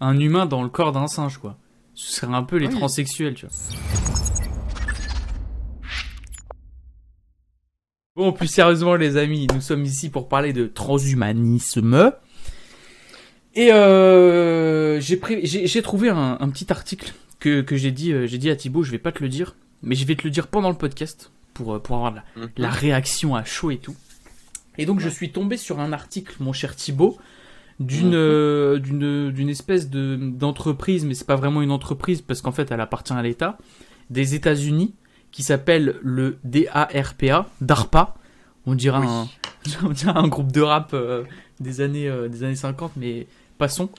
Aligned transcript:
un 0.00 0.18
humain 0.18 0.46
dans 0.46 0.62
le 0.62 0.68
corps 0.68 0.92
d'un 0.92 1.06
singe, 1.06 1.38
quoi. 1.38 1.56
Ce 1.94 2.12
serait 2.12 2.34
un 2.34 2.42
peu 2.42 2.56
les 2.56 2.66
Oui. 2.66 2.74
transsexuels, 2.74 3.34
tu 3.34 3.46
vois. 3.46 3.54
Bon, 8.16 8.32
plus 8.32 8.46
sérieusement, 8.46 8.94
les 8.94 9.16
amis, 9.16 9.46
nous 9.52 9.60
sommes 9.60 9.84
ici 9.84 10.08
pour 10.08 10.28
parler 10.28 10.52
de 10.52 10.66
transhumanisme. 10.66 12.12
Et 13.54 13.72
euh, 13.72 15.00
j'ai 15.00 15.82
trouvé 15.82 16.10
un, 16.10 16.36
un 16.40 16.48
petit 16.50 16.70
article 16.72 17.12
que, 17.40 17.60
que 17.60 17.76
j'ai 17.76 17.90
dit, 17.90 18.12
euh, 18.12 18.26
j'ai 18.26 18.38
dit 18.38 18.50
à 18.50 18.56
Thibaut, 18.56 18.82
je 18.82 18.90
vais 18.90 18.98
pas 18.98 19.12
te 19.12 19.22
le 19.22 19.28
dire, 19.28 19.56
mais 19.82 19.94
je 19.94 20.04
vais 20.06 20.14
te 20.16 20.22
le 20.24 20.30
dire 20.30 20.46
pendant 20.48 20.70
le 20.70 20.76
podcast 20.76 21.32
pour, 21.54 21.74
euh, 21.74 21.78
pour 21.80 21.96
avoir 21.96 22.12
la, 22.12 22.24
Mhm. 22.36 22.50
la 22.56 22.70
réaction 22.70 23.34
à 23.36 23.44
chaud 23.44 23.70
et 23.70 23.78
tout. 23.78 23.94
Et 24.78 24.86
donc 24.86 24.98
je 25.00 25.08
suis 25.08 25.30
tombé 25.30 25.56
sur 25.56 25.78
un 25.80 25.92
article, 25.92 26.34
mon 26.40 26.52
cher 26.52 26.74
Thibaut, 26.74 27.16
d'une 27.80 28.08
Mhm. 28.08 28.14
euh, 28.14 28.78
d'une 28.78 29.30
d'une 29.32 29.48
espèce 29.48 29.90
de 29.90 30.16
d'entreprise, 30.16 31.04
mais 31.04 31.14
c'est 31.14 31.26
pas 31.26 31.36
vraiment 31.36 31.60
une 31.62 31.72
entreprise 31.72 32.22
parce 32.22 32.40
qu'en 32.40 32.52
fait 32.52 32.70
elle 32.70 32.80
appartient 32.80 33.12
à 33.12 33.22
l'État 33.22 33.58
des 34.10 34.34
États-Unis 34.34 34.94
qui 35.32 35.42
s'appelle 35.42 35.96
le 36.02 36.38
DARPA, 36.44 37.48
DARPA. 37.60 38.14
On 38.66 38.74
dirait 38.74 38.98
Oui. 39.00 39.06
un 39.08 39.28
on 39.84 39.90
dirait 39.90 40.12
un 40.16 40.28
groupe 40.28 40.52
de 40.52 40.60
rap 40.60 40.90
euh, 40.94 41.24
des 41.60 41.80
années 41.80 42.08
euh, 42.08 42.28
des 42.28 42.44
années 42.44 42.54
50, 42.56 42.92
mais 42.96 43.26
passons. 43.58 43.90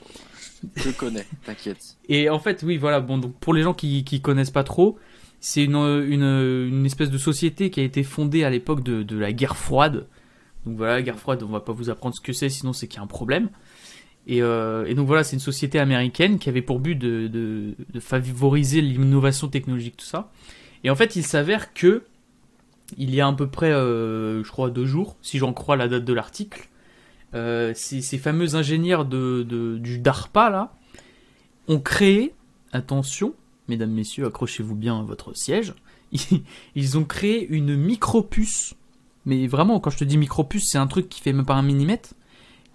Je 0.76 0.90
connais, 0.90 1.26
t'inquiète. 1.44 1.96
Et 2.08 2.30
en 2.30 2.38
fait, 2.38 2.62
oui, 2.62 2.78
voilà, 2.78 3.00
bon, 3.00 3.18
donc 3.18 3.34
pour 3.38 3.52
les 3.52 3.62
gens 3.62 3.74
qui, 3.74 4.04
qui 4.04 4.20
connaissent 4.22 4.50
pas 4.50 4.64
trop, 4.64 4.98
c'est 5.38 5.62
une, 5.64 5.76
une, 5.76 6.22
une 6.22 6.86
espèce 6.86 7.10
de 7.10 7.18
société 7.18 7.70
qui 7.70 7.80
a 7.80 7.82
été 7.82 8.02
fondée 8.02 8.42
à 8.42 8.50
l'époque 8.50 8.82
de, 8.82 9.02
de 9.02 9.18
la 9.18 9.32
guerre 9.32 9.56
froide. 9.56 10.06
Donc 10.64 10.78
voilà, 10.78 10.94
la 10.94 11.02
guerre 11.02 11.18
froide, 11.18 11.42
on 11.42 11.52
va 11.52 11.60
pas 11.60 11.72
vous 11.72 11.90
apprendre 11.90 12.14
ce 12.16 12.20
que 12.20 12.32
c'est, 12.32 12.48
sinon 12.48 12.72
c'est 12.72 12.88
qu'il 12.88 12.96
y 12.96 13.00
a 13.00 13.02
un 13.04 13.06
problème. 13.06 13.50
Et, 14.26 14.42
euh, 14.42 14.84
et 14.86 14.94
donc 14.94 15.06
voilà, 15.06 15.22
c'est 15.24 15.36
une 15.36 15.40
société 15.40 15.78
américaine 15.78 16.38
qui 16.38 16.48
avait 16.48 16.62
pour 16.62 16.80
but 16.80 16.96
de, 16.96 17.74
favoriser 18.00 18.80
l'innovation 18.80 19.48
technologique, 19.48 19.96
tout 19.96 20.06
ça. 20.06 20.32
Et 20.84 20.90
en 20.90 20.96
fait, 20.96 21.16
il 21.16 21.24
s'avère 21.24 21.72
que, 21.72 22.02
il 22.96 23.14
y 23.14 23.20
a 23.20 23.26
à 23.26 23.32
peu 23.32 23.48
près, 23.48 23.72
euh, 23.72 24.42
je 24.42 24.50
crois, 24.50 24.70
deux 24.70 24.86
jours, 24.86 25.16
si 25.22 25.38
j'en 25.38 25.52
crois 25.52 25.76
la 25.76 25.88
date 25.88 26.04
de 26.04 26.12
l'article, 26.12 26.68
euh, 27.34 27.72
ces, 27.74 28.18
fameux 28.18 28.56
ingénieurs 28.56 29.04
du 29.04 29.98
DARPA, 29.98 30.50
là, 30.50 30.74
ont 31.68 31.80
créé, 31.80 32.34
attention, 32.72 33.34
mesdames, 33.68 33.90
messieurs, 33.90 34.26
accrochez-vous 34.26 34.74
bien 34.74 34.98
à 35.00 35.02
votre 35.02 35.36
siège, 35.36 35.74
ils 36.74 36.98
ont 36.98 37.04
créé 37.04 37.46
une 37.48 37.76
micropuce, 37.76 38.74
mais 39.24 39.46
vraiment, 39.46 39.80
quand 39.80 39.90
je 39.90 39.98
te 39.98 40.04
dis 40.04 40.18
micropuce, 40.18 40.68
c'est 40.68 40.78
un 40.78 40.86
truc 40.86 41.08
qui 41.08 41.20
fait 41.20 41.32
même 41.32 41.46
pas 41.46 41.54
un 41.54 41.62
millimètre, 41.62 42.14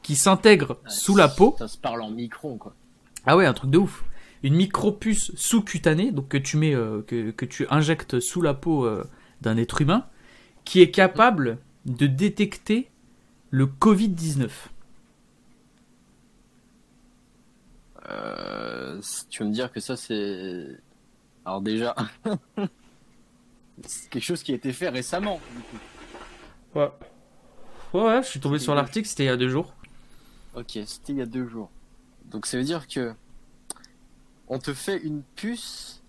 qui 0.02 0.16
s'intègre 0.16 0.77
sous 0.88 1.16
la 1.16 1.27
peau. 1.27 1.55
Ça 1.57 1.67
se 1.67 1.77
parle 1.77 2.02
en 2.02 2.11
micron, 2.11 2.57
quoi. 2.57 2.73
Ah 3.25 3.38
ouais, 3.38 3.45
un 3.45 3.53
truc 3.53 3.69
de 3.69 3.77
ouf. 3.77 4.03
Une 4.43 4.55
micropuce 4.55 5.31
sous-cutanée, 5.35 6.11
donc 6.11 6.27
que 6.30 6.38
tu 6.38 6.58
mets, 6.58 6.73
euh, 6.73 7.03
que, 7.05 7.31
que 7.31 7.45
tu 7.45 7.67
injectes 7.69 8.19
sous 8.19 8.41
la 8.41 8.53
peau 8.53 8.85
euh, 8.85 9.08
d'un 9.41 9.58
être 9.58 9.81
humain, 9.81 10.08
qui 10.66 10.81
est 10.81 10.89
capable 10.89 11.59
de 11.85 12.08
détecter 12.08 12.89
le 13.52 13.67
Covid-19. 13.67 14.49
Euh, 18.09 18.99
tu 19.30 19.43
veux 19.43 19.49
me 19.49 19.53
dire 19.53 19.71
que 19.71 19.80
ça, 19.80 19.95
c'est. 19.95 20.65
Alors, 21.45 21.61
déjà. 21.61 21.95
c'est 23.86 24.09
quelque 24.09 24.23
chose 24.23 24.43
qui 24.43 24.52
a 24.52 24.55
été 24.55 24.73
fait 24.73 24.89
récemment, 24.89 25.39
du 25.55 25.61
coup. 25.61 26.80
Ouais. 26.80 26.91
Ouais, 27.93 28.23
je 28.23 28.27
suis 28.27 28.39
tombé 28.39 28.58
sur 28.58 28.73
l'article, 28.73 29.08
c'était 29.08 29.23
il 29.23 29.27
y 29.27 29.30
a 29.30 29.38
deux 29.38 29.49
jours. 29.49 29.73
Ok, 30.55 30.71
c'était 30.85 31.13
il 31.13 31.17
y 31.17 31.21
a 31.21 31.25
deux 31.25 31.47
jours. 31.47 31.69
Donc, 32.25 32.45
ça 32.45 32.57
veut 32.57 32.63
dire 32.63 32.88
que. 32.88 33.13
On 34.47 34.59
te 34.59 34.73
fait 34.73 34.97
une 34.97 35.23
puce 35.35 36.02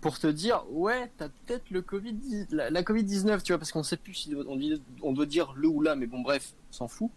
pour 0.00 0.18
te 0.20 0.28
dire, 0.28 0.62
ouais, 0.70 1.10
t'as 1.18 1.28
peut-être 1.28 1.70
le 1.70 1.82
Covid, 1.82 2.14
la, 2.50 2.70
la 2.70 2.82
Covid-19, 2.82 3.42
tu 3.42 3.52
vois, 3.52 3.58
parce 3.58 3.72
qu'on 3.72 3.82
sait 3.82 3.96
plus 3.96 4.14
si 4.14 4.34
on, 5.02 5.12
doit 5.12 5.26
dire 5.26 5.52
le 5.56 5.66
ou 5.66 5.80
la, 5.80 5.96
mais 5.96 6.06
bon, 6.06 6.20
bref, 6.20 6.52
on 6.70 6.72
s'en 6.72 6.86
fout. 6.88 7.10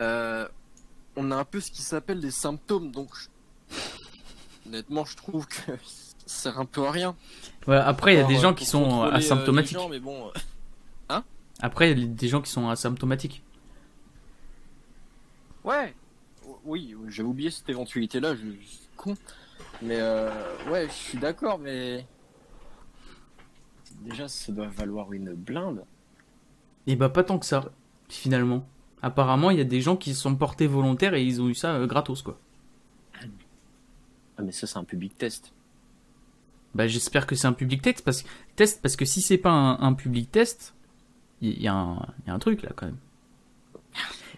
Euh, 0.00 0.46
on 1.16 1.30
a 1.30 1.36
un 1.36 1.44
peu 1.46 1.60
ce 1.60 1.70
qui 1.70 1.80
s'appelle 1.80 2.20
des 2.20 2.30
symptômes, 2.30 2.90
donc 2.92 3.08
je- 3.16 3.28
honnêtement, 4.68 5.06
je 5.06 5.16
trouve 5.16 5.46
que 5.46 5.54
ça 5.56 5.72
sert 6.26 6.60
un 6.60 6.66
peu 6.66 6.84
à 6.86 6.90
rien. 6.90 7.16
Ouais, 7.66 7.76
après, 7.76 8.14
il 8.14 8.18
y 8.18 8.22
a 8.22 8.24
des 8.26 8.36
euh, 8.36 8.40
gens 8.40 8.52
qui 8.54 8.66
sont 8.66 9.02
euh, 9.04 9.10
asymptomatiques. 9.10 9.78
gens, 9.78 9.88
mais 9.88 9.98
bon, 10.00 10.30
euh, 11.10 11.20
Après, 11.60 11.90
il 11.90 11.98
y 11.98 12.04
a 12.04 12.06
des 12.06 12.28
gens 12.28 12.42
qui 12.42 12.50
sont 12.50 12.68
asymptomatiques. 12.68 13.42
Ouais, 15.68 15.94
oui, 16.64 16.94
j'ai 17.08 17.22
oublié 17.22 17.50
cette 17.50 17.68
éventualité-là, 17.68 18.34
je, 18.34 18.40
je 18.60 18.66
suis 18.66 18.88
con. 18.96 19.14
Mais 19.82 19.98
euh, 20.00 20.30
ouais, 20.70 20.86
je 20.88 20.92
suis 20.92 21.18
d'accord, 21.18 21.58
mais 21.58 22.04
déjà, 24.00 24.26
ça 24.28 24.52
doit 24.52 24.66
valoir 24.68 25.12
une 25.12 25.32
blinde. 25.34 25.84
Et 26.86 26.96
bah, 26.96 27.08
pas 27.08 27.22
tant 27.22 27.38
que 27.38 27.46
ça, 27.46 27.70
finalement. 28.08 28.66
Apparemment, 29.02 29.50
il 29.50 29.58
y 29.58 29.60
a 29.60 29.64
des 29.64 29.80
gens 29.80 29.96
qui 29.96 30.14
se 30.14 30.20
sont 30.22 30.34
portés 30.34 30.66
volontaires 30.66 31.14
et 31.14 31.22
ils 31.24 31.40
ont 31.40 31.48
eu 31.48 31.54
ça 31.54 31.74
euh, 31.74 31.86
gratos, 31.86 32.22
quoi. 32.22 32.38
Ah, 34.36 34.42
mais 34.42 34.52
ça, 34.52 34.66
c'est 34.66 34.78
un 34.78 34.84
public 34.84 35.16
test. 35.18 35.52
Bah, 36.74 36.86
j'espère 36.88 37.26
que 37.26 37.34
c'est 37.34 37.46
un 37.46 37.52
public 37.52 37.82
test 37.82 38.04
parce, 38.04 38.24
test, 38.56 38.80
parce 38.82 38.96
que 38.96 39.04
si 39.04 39.20
c'est 39.20 39.38
pas 39.38 39.50
un, 39.50 39.80
un 39.80 39.94
public 39.94 40.30
test, 40.32 40.74
il 41.40 41.60
y, 41.62 41.68
a 41.68 41.74
un- 41.74 42.06
il 42.24 42.28
y 42.28 42.30
a 42.30 42.34
un 42.34 42.38
truc 42.38 42.62
là, 42.62 42.70
quand 42.74 42.86
même. 42.86 42.98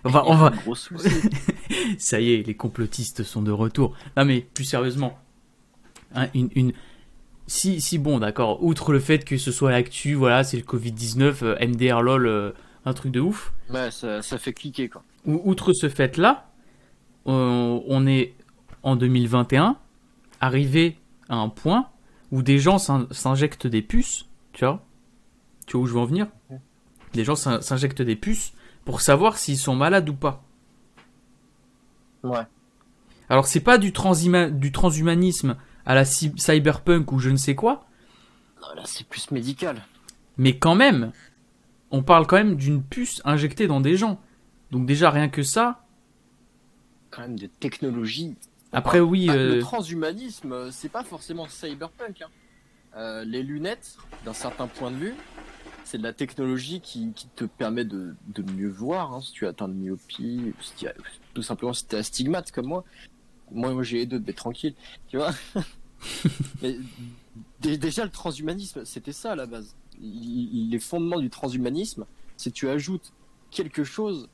On 0.04 0.08
va, 0.10 0.24
on 0.26 0.50
gros 0.50 0.74
souci. 0.74 1.08
Ça 1.98 2.20
y 2.20 2.32
est, 2.32 2.46
les 2.46 2.54
complotistes 2.54 3.22
sont 3.22 3.42
de 3.42 3.50
retour. 3.52 3.94
Non 4.16 4.24
mais 4.24 4.40
plus 4.40 4.64
sérieusement, 4.64 5.18
hein, 6.14 6.28
une, 6.34 6.48
une... 6.54 6.72
Si, 7.46 7.80
si 7.80 7.98
bon, 7.98 8.18
d'accord. 8.20 8.62
Outre 8.62 8.92
le 8.92 9.00
fait 9.00 9.24
que 9.24 9.36
ce 9.36 9.50
soit 9.52 9.72
l'actu, 9.72 10.14
voilà, 10.14 10.44
c'est 10.44 10.56
le 10.56 10.62
Covid 10.62 10.92
19, 10.92 11.42
euh, 11.42 11.56
MDR 11.66 12.00
lol, 12.00 12.26
euh, 12.26 12.52
un 12.84 12.92
truc 12.94 13.10
de 13.12 13.20
ouf. 13.20 13.52
ouais, 13.70 13.90
ça, 13.90 14.22
ça 14.22 14.38
fait 14.38 14.52
cliquer, 14.52 14.88
quoi. 14.88 15.02
Ou- 15.26 15.40
Outre 15.44 15.72
ce 15.72 15.88
fait-là, 15.88 16.48
on, 17.26 17.82
on 17.88 18.06
est 18.06 18.34
en 18.84 18.94
2021, 18.96 19.76
arrivé 20.40 20.96
à 21.28 21.36
un 21.36 21.48
point 21.48 21.88
où 22.30 22.42
des 22.42 22.58
gens 22.60 22.78
s'in- 22.78 23.08
s'injectent 23.10 23.66
des 23.66 23.82
puces, 23.82 24.26
tu 24.52 24.64
vois. 24.64 24.86
Tu 25.66 25.76
vois 25.76 25.82
où 25.84 25.86
je 25.88 25.92
veux 25.94 26.00
en 26.00 26.04
venir? 26.06 26.28
Des 27.14 27.24
gens 27.24 27.34
s'in- 27.36 27.60
s'injectent 27.60 28.02
des 28.02 28.16
puces 28.16 28.52
pour 28.90 29.02
savoir 29.02 29.38
s'ils 29.38 29.56
sont 29.56 29.76
malades 29.76 30.08
ou 30.08 30.14
pas. 30.14 30.42
Ouais. 32.24 32.42
Alors 33.28 33.46
c'est 33.46 33.60
pas 33.60 33.78
du, 33.78 33.92
transhuma- 33.92 34.50
du 34.50 34.72
transhumanisme 34.72 35.56
à 35.86 35.94
la 35.94 36.04
cy- 36.04 36.34
cyberpunk 36.36 37.12
ou 37.12 37.20
je 37.20 37.30
ne 37.30 37.36
sais 37.36 37.54
quoi, 37.54 37.86
Non, 38.60 38.74
là, 38.74 38.82
c'est 38.86 39.06
plus 39.06 39.30
médical. 39.30 39.80
mais 40.38 40.58
quand 40.58 40.74
même, 40.74 41.12
on 41.92 42.02
parle 42.02 42.26
quand 42.26 42.34
même 42.36 42.56
d'une 42.56 42.82
puce 42.82 43.22
injectée 43.24 43.68
dans 43.68 43.80
des 43.80 43.96
gens. 43.96 44.20
Donc 44.72 44.86
déjà 44.86 45.10
rien 45.10 45.28
que 45.28 45.44
ça. 45.44 45.84
Quand 47.10 47.22
même 47.22 47.38
de 47.38 47.46
technologie. 47.46 48.34
Après 48.72 48.98
oui, 48.98 49.28
Ah, 49.30 49.34
euh, 49.34 49.54
Le 49.56 49.60
transhumanisme, 49.60 50.52
euh, 50.52 50.70
c'est 50.72 50.88
pas 50.88 51.04
forcément 51.04 51.46
cyberpunk. 51.48 52.22
hein. 52.22 52.28
Euh, 52.96 53.24
les 53.24 53.44
lunettes, 53.44 53.96
d'un 54.24 54.32
certain 54.32 54.66
point 54.66 54.90
de 54.90 54.96
vue, 54.96 55.14
c'est 55.90 55.98
de 55.98 56.04
la 56.04 56.12
technologie 56.12 56.80
qui, 56.80 57.12
qui 57.14 57.26
te 57.34 57.44
permet 57.44 57.84
de, 57.84 58.14
de 58.28 58.42
mieux 58.52 58.68
voir. 58.68 59.12
hein, 59.12 59.20
si 59.20 59.32
tu 59.32 59.44
as 59.46 59.48
atteint 59.48 59.66
de 59.66 59.74
myopie, 59.74 60.52
si 60.60 60.86
tout 61.34 61.42
simplement 61.42 61.72
si 61.72 61.84
tu 61.84 61.96
es 61.96 61.98
astigmate 61.98 62.52
comme 62.52 62.66
moi. 62.66 62.84
Moi, 63.50 63.72
moi 63.74 63.82
j'ai 63.82 63.98
les 63.98 64.06
deux, 64.06 64.22
mais 64.24 64.32
tranquille. 64.32 64.74
Tu 65.08 65.16
vois 65.16 65.32
Mais 66.62 66.76
Déjà, 67.60 68.04
le 68.04 68.10
transhumanisme, 68.10 68.84
c'était 68.84 69.12
ça 69.12 69.32
à 69.32 69.34
la 69.34 69.46
base. 69.46 69.74
Les 70.00 70.78
fondements 70.78 71.18
du 71.18 71.28
transhumanisme, 71.28 72.06
c'est 72.36 72.50
que 72.50 72.54
tu 72.54 72.68
ajoutes 72.68 73.12
quelque 73.50 73.82
chose 73.82 74.28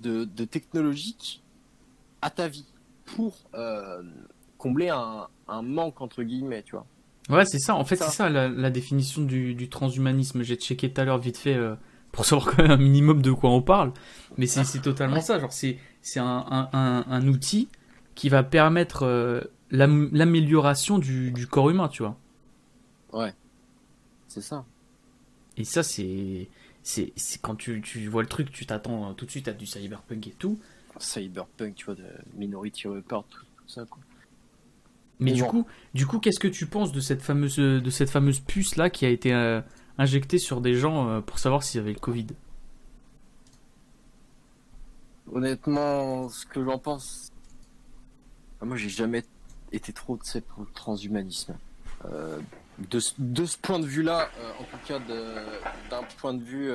de, 0.00 0.24
de 0.24 0.44
technologique 0.44 1.42
à 2.20 2.28
ta 2.28 2.46
vie 2.46 2.66
pour 3.06 3.36
euh, 3.54 4.02
combler 4.58 4.90
un, 4.90 5.28
un 5.48 5.62
manque 5.62 6.02
entre 6.02 6.22
guillemets, 6.22 6.62
tu 6.62 6.72
vois. 6.72 6.86
Ouais 7.30 7.44
c'est 7.44 7.58
ça. 7.58 7.74
En 7.74 7.84
fait 7.84 7.96
c'est 7.96 8.10
ça 8.10 8.28
la, 8.28 8.48
la 8.48 8.70
définition 8.70 9.22
du, 9.22 9.54
du 9.54 9.68
transhumanisme. 9.68 10.42
J'ai 10.42 10.56
checké 10.56 10.92
tout 10.92 11.00
à 11.00 11.04
l'heure 11.04 11.18
vite 11.18 11.36
fait 11.36 11.54
euh, 11.54 11.74
pour 12.12 12.24
savoir 12.24 12.54
quand 12.54 12.62
même 12.62 12.72
un 12.72 12.76
minimum 12.76 13.22
de 13.22 13.32
quoi 13.32 13.50
on 13.50 13.62
parle. 13.62 13.92
Mais 14.36 14.46
c'est 14.46 14.80
totalement 14.80 15.20
ça. 15.20 15.38
Genre 15.38 15.52
c'est 15.52 15.78
un, 16.16 16.44
un, 16.50 16.68
un, 16.72 17.04
un 17.08 17.28
outil 17.28 17.68
qui 18.14 18.28
va 18.28 18.42
permettre 18.42 19.04
euh, 19.04 19.40
l'am- 19.70 20.10
l'amélioration 20.12 20.98
du, 20.98 21.30
du 21.32 21.46
corps 21.46 21.70
humain, 21.70 21.88
tu 21.88 22.02
vois. 22.02 22.16
C'est 24.28 24.40
ça. 24.40 24.64
Et 25.56 25.64
ça, 25.64 25.82
c'est. 25.82 26.48
C'est 26.86 27.12
c'est 27.16 27.40
quand 27.40 27.54
tu, 27.54 27.80
tu 27.80 28.06
vois 28.08 28.20
le 28.22 28.28
truc, 28.28 28.52
tu 28.52 28.66
t'attends 28.66 29.14
tout 29.14 29.24
de 29.24 29.30
suite 29.30 29.48
à 29.48 29.52
du 29.54 29.64
cyberpunk 29.64 30.26
et 30.26 30.32
tout. 30.32 30.58
Cyberpunk, 30.98 31.74
tu 31.76 31.86
vois, 31.86 31.94
de 31.94 32.04
Minority 32.36 32.88
Report, 32.88 33.24
tout, 33.30 33.38
tout 33.56 33.68
ça 33.68 33.86
quoi. 33.88 34.00
Mais 35.20 35.32
du 35.32 35.42
bon. 35.42 35.48
coup, 35.48 35.66
du 35.94 36.06
coup, 36.06 36.18
qu'est-ce 36.18 36.40
que 36.40 36.48
tu 36.48 36.66
penses 36.66 36.92
de 36.92 37.00
cette 37.00 37.22
fameuse, 37.22 37.56
de 37.56 37.90
cette 37.90 38.10
fameuse 38.10 38.40
puce 38.40 38.76
là 38.76 38.90
qui 38.90 39.06
a 39.06 39.08
été 39.10 39.32
euh, 39.32 39.60
injectée 39.98 40.38
sur 40.38 40.60
des 40.60 40.74
gens 40.74 41.08
euh, 41.08 41.20
pour 41.20 41.38
savoir 41.38 41.62
s'ils 41.62 41.80
avaient 41.80 41.92
le 41.92 42.00
Covid? 42.00 42.26
Honnêtement, 45.32 46.28
ce 46.28 46.44
que 46.46 46.62
j'en 46.64 46.78
pense, 46.78 47.30
Ah, 48.60 48.64
moi, 48.66 48.76
j'ai 48.76 48.88
jamais 48.88 49.22
été 49.72 49.92
trop 49.92 50.18
sais, 50.22 50.40
pour 50.40 50.62
le 50.62 50.68
transhumanisme. 50.74 51.54
Euh, 52.06 52.40
de, 52.90 53.00
ce- 53.00 53.14
de 53.18 53.44
ce 53.44 53.56
point 53.58 53.78
de 53.78 53.86
vue-là, 53.86 54.28
en 54.60 54.64
tout 54.64 54.78
cas 54.86 54.98
de- 54.98 55.90
d'un 55.90 56.02
point 56.18 56.34
de 56.34 56.42
vue 56.42 56.70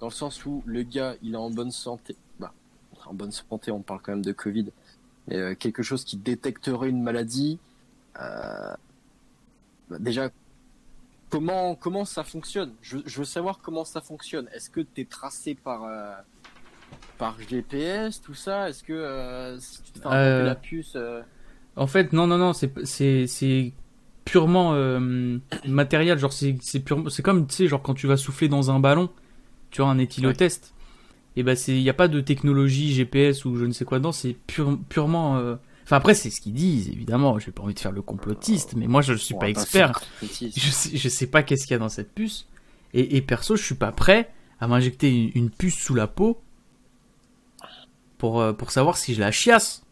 dans 0.00 0.06
le 0.06 0.12
sens 0.12 0.44
où 0.46 0.62
le 0.66 0.82
gars, 0.82 1.14
il 1.22 1.34
est 1.34 1.36
en 1.36 1.50
bonne 1.50 1.70
santé. 1.70 2.16
Bah, 2.38 2.52
en 3.06 3.14
bonne 3.14 3.32
santé, 3.32 3.70
on 3.70 3.82
parle 3.82 4.00
quand 4.02 4.12
même 4.12 4.24
de 4.24 4.32
Covid. 4.32 4.66
Euh, 5.32 5.54
quelque 5.54 5.82
chose 5.82 6.04
qui 6.04 6.16
détecterait 6.16 6.88
une 6.90 7.02
maladie. 7.02 7.58
euh, 8.20 8.74
bah, 9.88 9.96
déjà, 9.98 10.30
comment 11.30 11.74
comment 11.74 12.04
ça 12.04 12.24
fonctionne? 12.24 12.72
Je, 12.82 12.98
je 13.06 13.18
veux 13.18 13.24
savoir 13.24 13.58
comment 13.62 13.84
ça 13.84 14.00
fonctionne. 14.00 14.48
Est-ce 14.54 14.70
que 14.70 14.80
tu 14.80 15.00
es 15.00 15.04
tracé 15.04 15.54
par 15.54 15.84
euh, 15.84 16.12
par 17.18 17.38
GPS, 17.40 18.20
tout 18.20 18.34
ça? 18.34 18.68
Est-ce 18.68 18.82
que 18.82 19.56
si 19.60 19.82
tu 19.82 19.92
te 19.92 19.98
fais 20.00 20.08
Euh, 20.08 20.44
la 20.44 20.54
puce 20.54 20.96
En 21.76 21.86
fait, 21.86 22.12
non, 22.12 22.26
non, 22.26 22.38
non, 22.38 22.52
c'est 22.52 23.72
purement 24.24 24.74
matériel. 25.66 26.18
Genre, 26.18 26.32
c'est 26.32 26.56
c'est 26.60 26.80
purement, 26.80 27.08
c'est 27.10 27.22
comme 27.22 27.46
tu 27.46 27.54
sais, 27.54 27.68
genre 27.68 27.82
quand 27.82 27.94
tu 27.94 28.06
vas 28.06 28.16
souffler 28.16 28.48
dans 28.48 28.70
un 28.70 28.80
ballon, 28.80 29.10
tu 29.70 29.82
vois 29.82 29.90
un 29.90 29.98
éthylotest. 29.98 30.74
Et 31.36 31.42
ben 31.42 31.56
c'est, 31.56 31.72
il 31.72 31.80
y 31.82 31.88
a 31.90 31.94
pas 31.94 32.08
de 32.08 32.20
technologie 32.20 32.92
GPS 32.92 33.44
ou 33.44 33.56
je 33.56 33.64
ne 33.64 33.72
sais 33.72 33.84
quoi 33.84 33.98
dedans. 33.98 34.12
C'est 34.12 34.34
pure, 34.46 34.78
purement. 34.88 35.38
euh, 35.38 35.56
Enfin 35.84 35.96
après, 35.96 36.14
c'est 36.14 36.30
ce 36.30 36.40
qu'ils 36.40 36.52
disent 36.52 36.88
évidemment. 36.88 37.38
J'ai 37.38 37.50
pas 37.52 37.62
envie 37.62 37.74
de 37.74 37.80
faire 37.80 37.92
le 37.92 38.02
complotiste, 38.02 38.74
mais 38.76 38.86
moi 38.86 39.02
je 39.02 39.14
suis 39.14 39.34
on 39.34 39.38
pas 39.38 39.48
expert. 39.48 40.00
Je 40.22 40.26
sais, 40.70 40.96
je 40.96 41.08
sais 41.08 41.26
pas 41.26 41.42
qu'est-ce 41.42 41.62
qu'il 41.66 41.72
y 41.72 41.76
a 41.76 41.78
dans 41.78 41.88
cette 41.88 42.12
puce. 42.14 42.46
Et, 42.94 43.16
et 43.16 43.22
perso, 43.22 43.56
je 43.56 43.64
suis 43.64 43.74
pas 43.74 43.90
prêt 43.92 44.30
à 44.60 44.68
m'injecter 44.68 45.10
une, 45.10 45.30
une 45.34 45.50
puce 45.50 45.74
sous 45.76 45.94
la 45.94 46.06
peau 46.06 46.40
pour, 48.18 48.40
euh, 48.40 48.52
pour 48.52 48.70
savoir 48.70 48.96
si 48.98 49.14
je 49.14 49.20
la 49.20 49.32
chiasse. 49.32 49.84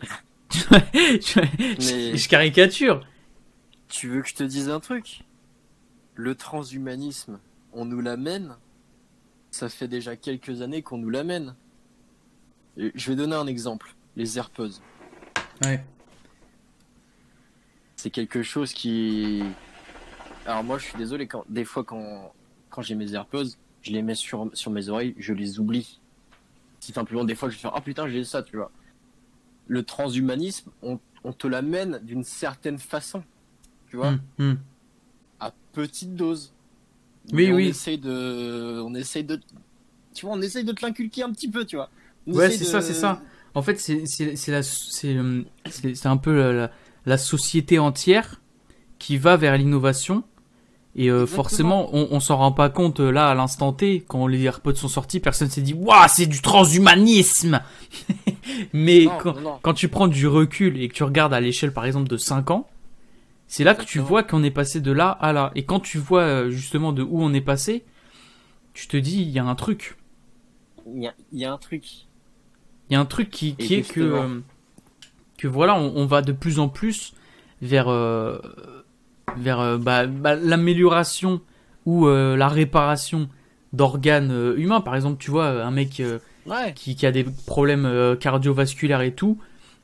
je, 0.52 1.40
Mais- 1.40 2.16
je 2.16 2.28
caricature. 2.28 3.00
Tu 3.88 4.08
veux 4.08 4.22
que 4.22 4.28
je 4.28 4.34
te 4.34 4.42
dise 4.42 4.68
un 4.68 4.80
truc? 4.80 5.22
Le 6.14 6.34
transhumanisme, 6.34 7.38
on 7.72 7.84
nous 7.84 8.00
l'amène. 8.00 8.56
Ça 9.54 9.68
fait 9.68 9.86
déjà 9.86 10.16
quelques 10.16 10.62
années 10.62 10.82
qu'on 10.82 10.98
nous 10.98 11.10
l'amène. 11.10 11.54
Je 12.76 13.08
vais 13.08 13.14
donner 13.14 13.36
un 13.36 13.46
exemple. 13.46 13.94
Les 14.16 14.36
AirPods. 14.36 14.80
Ouais. 15.62 15.84
C'est 17.94 18.10
quelque 18.10 18.42
chose 18.42 18.72
qui... 18.72 19.44
Alors 20.44 20.64
moi, 20.64 20.78
je 20.78 20.86
suis 20.86 20.98
désolé, 20.98 21.28
quand... 21.28 21.44
des 21.48 21.64
fois, 21.64 21.84
quand, 21.84 22.32
quand 22.68 22.82
j'ai 22.82 22.96
mes 22.96 23.14
AirPods, 23.14 23.50
je 23.82 23.92
les 23.92 24.02
mets 24.02 24.16
sur, 24.16 24.50
sur 24.54 24.72
mes 24.72 24.88
oreilles, 24.88 25.14
je 25.18 25.32
les 25.32 25.60
oublie. 25.60 26.00
Si 26.80 26.90
simplement, 26.90 27.22
des 27.22 27.36
fois, 27.36 27.48
je 27.48 27.54
vais 27.54 27.60
faire 27.60 27.72
«Ah 27.76 27.80
putain, 27.80 28.08
j'ai 28.08 28.24
ça», 28.24 28.42
tu 28.42 28.56
vois. 28.56 28.72
Le 29.68 29.84
transhumanisme, 29.84 30.72
on, 30.82 30.98
on 31.22 31.32
te 31.32 31.46
l'amène 31.46 32.00
d'une 32.02 32.24
certaine 32.24 32.80
façon. 32.80 33.22
Tu 33.86 33.98
vois 33.98 34.08
Hum, 34.08 34.20
hum. 34.40 34.58
à 35.38 35.52
petite 35.70 36.16
dose. 36.16 36.52
Oui, 37.32 37.48
on 37.50 37.56
oui. 37.56 37.68
Essaye 37.68 37.98
de, 37.98 38.80
on 38.84 38.94
essaye 38.94 39.24
de, 39.24 39.40
tu 40.14 40.26
vois, 40.26 40.34
on 40.36 40.42
essaye 40.42 40.64
de 40.64 40.72
te 40.72 40.84
l'inculquer 40.84 41.22
un 41.22 41.32
petit 41.32 41.48
peu, 41.50 41.64
tu 41.64 41.76
vois. 41.76 41.88
On 42.26 42.32
Ouais, 42.34 42.50
c'est 42.50 42.60
de- 42.60 42.64
ça, 42.64 42.80
c'est 42.80 42.94
ça. 42.94 43.22
En 43.54 43.62
fait, 43.62 43.78
c'est 43.80 44.02
c'est 44.06 44.36
c'est 44.36 44.50
la 44.52 44.62
c'est 44.62 45.14
euh, 45.16 45.42
un 46.04 46.16
peu 46.16 46.36
la, 46.36 46.52
la, 46.52 46.70
la 47.06 47.18
société 47.18 47.78
entière 47.78 48.40
qui 48.98 49.16
va 49.16 49.36
vers 49.36 49.56
l'innovation. 49.56 50.24
Et 50.96 51.10
euh, 51.10 51.26
forcément, 51.26 51.88
on, 51.92 52.06
on 52.12 52.20
s'en 52.20 52.36
rend 52.36 52.52
pas 52.52 52.68
compte 52.68 53.00
euh, 53.00 53.10
là 53.10 53.28
à 53.28 53.34
l'instant 53.34 53.72
T 53.72 54.04
quand 54.06 54.28
les 54.28 54.42
AirPods 54.42 54.76
sont 54.76 54.86
sortis, 54.88 55.18
personne 55.18 55.50
s'est 55.50 55.60
dit 55.62 55.74
waouh, 55.74 56.04
c'est 56.08 56.26
du 56.26 56.40
transhumanisme. 56.40 57.60
Mais 58.72 59.06
Non, 59.06 59.18
quand, 59.20 59.40
non. 59.40 59.58
quand 59.62 59.74
tu 59.74 59.88
prends 59.88 60.06
du 60.08 60.26
recul 60.28 60.80
et 60.80 60.88
que 60.88 60.94
tu 60.94 61.02
regardes 61.02 61.34
à 61.34 61.40
l'échelle 61.40 61.72
par 61.72 61.84
exemple 61.84 62.08
de 62.08 62.16
5 62.16 62.50
ans, 62.52 62.68
c'est 63.46 63.64
là 63.64 63.74
que 63.74 63.84
tu 63.84 63.98
vois 63.98 64.22
qu'on 64.22 64.42
est 64.42 64.50
passé 64.50 64.80
de 64.80 64.92
là 64.92 65.10
à 65.10 65.32
là. 65.32 65.52
Et 65.54 65.64
quand 65.64 65.80
tu 65.80 65.98
vois 65.98 66.22
euh, 66.22 66.50
justement 66.50 66.92
de 66.92 67.02
où 67.02 67.22
on 67.22 67.32
est 67.34 67.40
passé, 67.40 67.84
tu 68.72 68.88
te 68.88 68.96
dis 68.96 69.22
il 69.22 69.30
y 69.30 69.38
a 69.38 69.44
un 69.44 69.54
truc. 69.54 69.96
Il 70.86 71.02
y 71.02 71.06
a, 71.06 71.14
il 71.32 71.38
y 71.38 71.44
a 71.44 71.52
un 71.52 71.58
truc. 71.58 71.84
Il 72.90 72.92
y 72.92 72.96
a 72.96 73.00
un 73.00 73.06
truc 73.06 73.30
qui, 73.30 73.56
est 73.58 73.90
que, 73.90 74.00
euh, 74.00 74.40
que 75.38 75.48
voilà, 75.48 75.74
on, 75.76 75.94
on 75.96 76.06
va 76.06 76.20
de 76.22 76.32
plus 76.32 76.58
en 76.58 76.68
plus 76.68 77.14
vers, 77.62 77.88
euh, 77.88 78.38
vers 79.36 79.78
bah, 79.78 80.06
bah, 80.06 80.34
l'amélioration 80.34 81.40
ou 81.86 82.06
euh, 82.06 82.36
la 82.36 82.48
réparation 82.48 83.28
d'organes 83.72 84.54
humains. 84.56 84.80
Par 84.80 84.94
exemple, 84.94 85.16
tu 85.18 85.30
vois, 85.30 85.46
un 85.64 85.70
mec 85.70 86.00
euh, 86.00 86.18
Ouais. 86.46 86.74
qui, 86.74 86.94
qui 86.94 87.06
a 87.06 87.10
des 87.10 87.24
problèmes 87.24 88.16
cardiovasculaires 88.20 89.00
et 89.00 89.14
tout, 89.14 89.38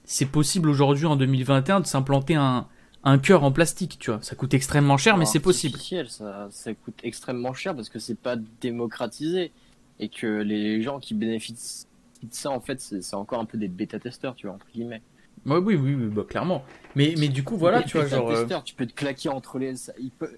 c'est 0.04 0.26
possible 0.26 0.68
aujourd'hui 0.68 1.06
en 1.06 1.16
2021 1.16 1.80
de 1.80 1.86
s'implanter 1.86 2.34
un, 2.34 2.66
un 3.02 3.18
cœur 3.18 3.44
en 3.44 3.52
plastique, 3.52 3.98
tu 3.98 4.10
vois. 4.10 4.20
Ça 4.22 4.36
coûte 4.36 4.54
extrêmement 4.54 4.96
cher, 4.98 5.16
mais 5.16 5.26
c'est 5.26 5.40
possible. 5.40 5.78
Ça, 6.08 6.48
ça 6.50 6.74
coûte 6.74 6.98
extrêmement 7.02 7.54
cher 7.54 7.74
parce 7.74 7.88
que 7.88 7.98
c'est 7.98 8.18
pas 8.18 8.36
démocratisé 8.60 9.52
et 9.98 10.08
que 10.08 10.26
les 10.26 10.82
gens 10.82 11.00
qui 11.00 11.14
bénéficient 11.14 11.86
de 12.22 12.28
ça, 12.32 12.50
en 12.50 12.60
fait, 12.60 12.80
c'est 12.80 13.14
encore 13.14 13.40
un 13.40 13.44
peu 13.46 13.56
des 13.58 13.68
bêta-testeurs, 13.68 14.34
tu 14.34 14.46
vois, 14.46 14.56
entre 14.56 14.66
guillemets. 14.74 15.02
Ouais, 15.46 15.56
oui, 15.56 15.74
oui, 15.74 15.94
oui, 15.94 16.06
bah, 16.08 16.24
clairement. 16.28 16.62
Mais, 16.94 17.14
mais 17.18 17.28
du 17.28 17.42
coup, 17.42 17.56
voilà, 17.56 17.82
tu 17.82 17.96
vois, 17.96 18.06
genre. 18.06 18.30
euh, 18.30 18.46
tu 18.64 18.74
peux 18.74 18.86
te 18.86 18.92
claquer 18.92 19.30
entre 19.30 19.58
les. 19.58 19.76
ça- 19.76 19.94
il 19.98 20.10
peut... 20.10 20.30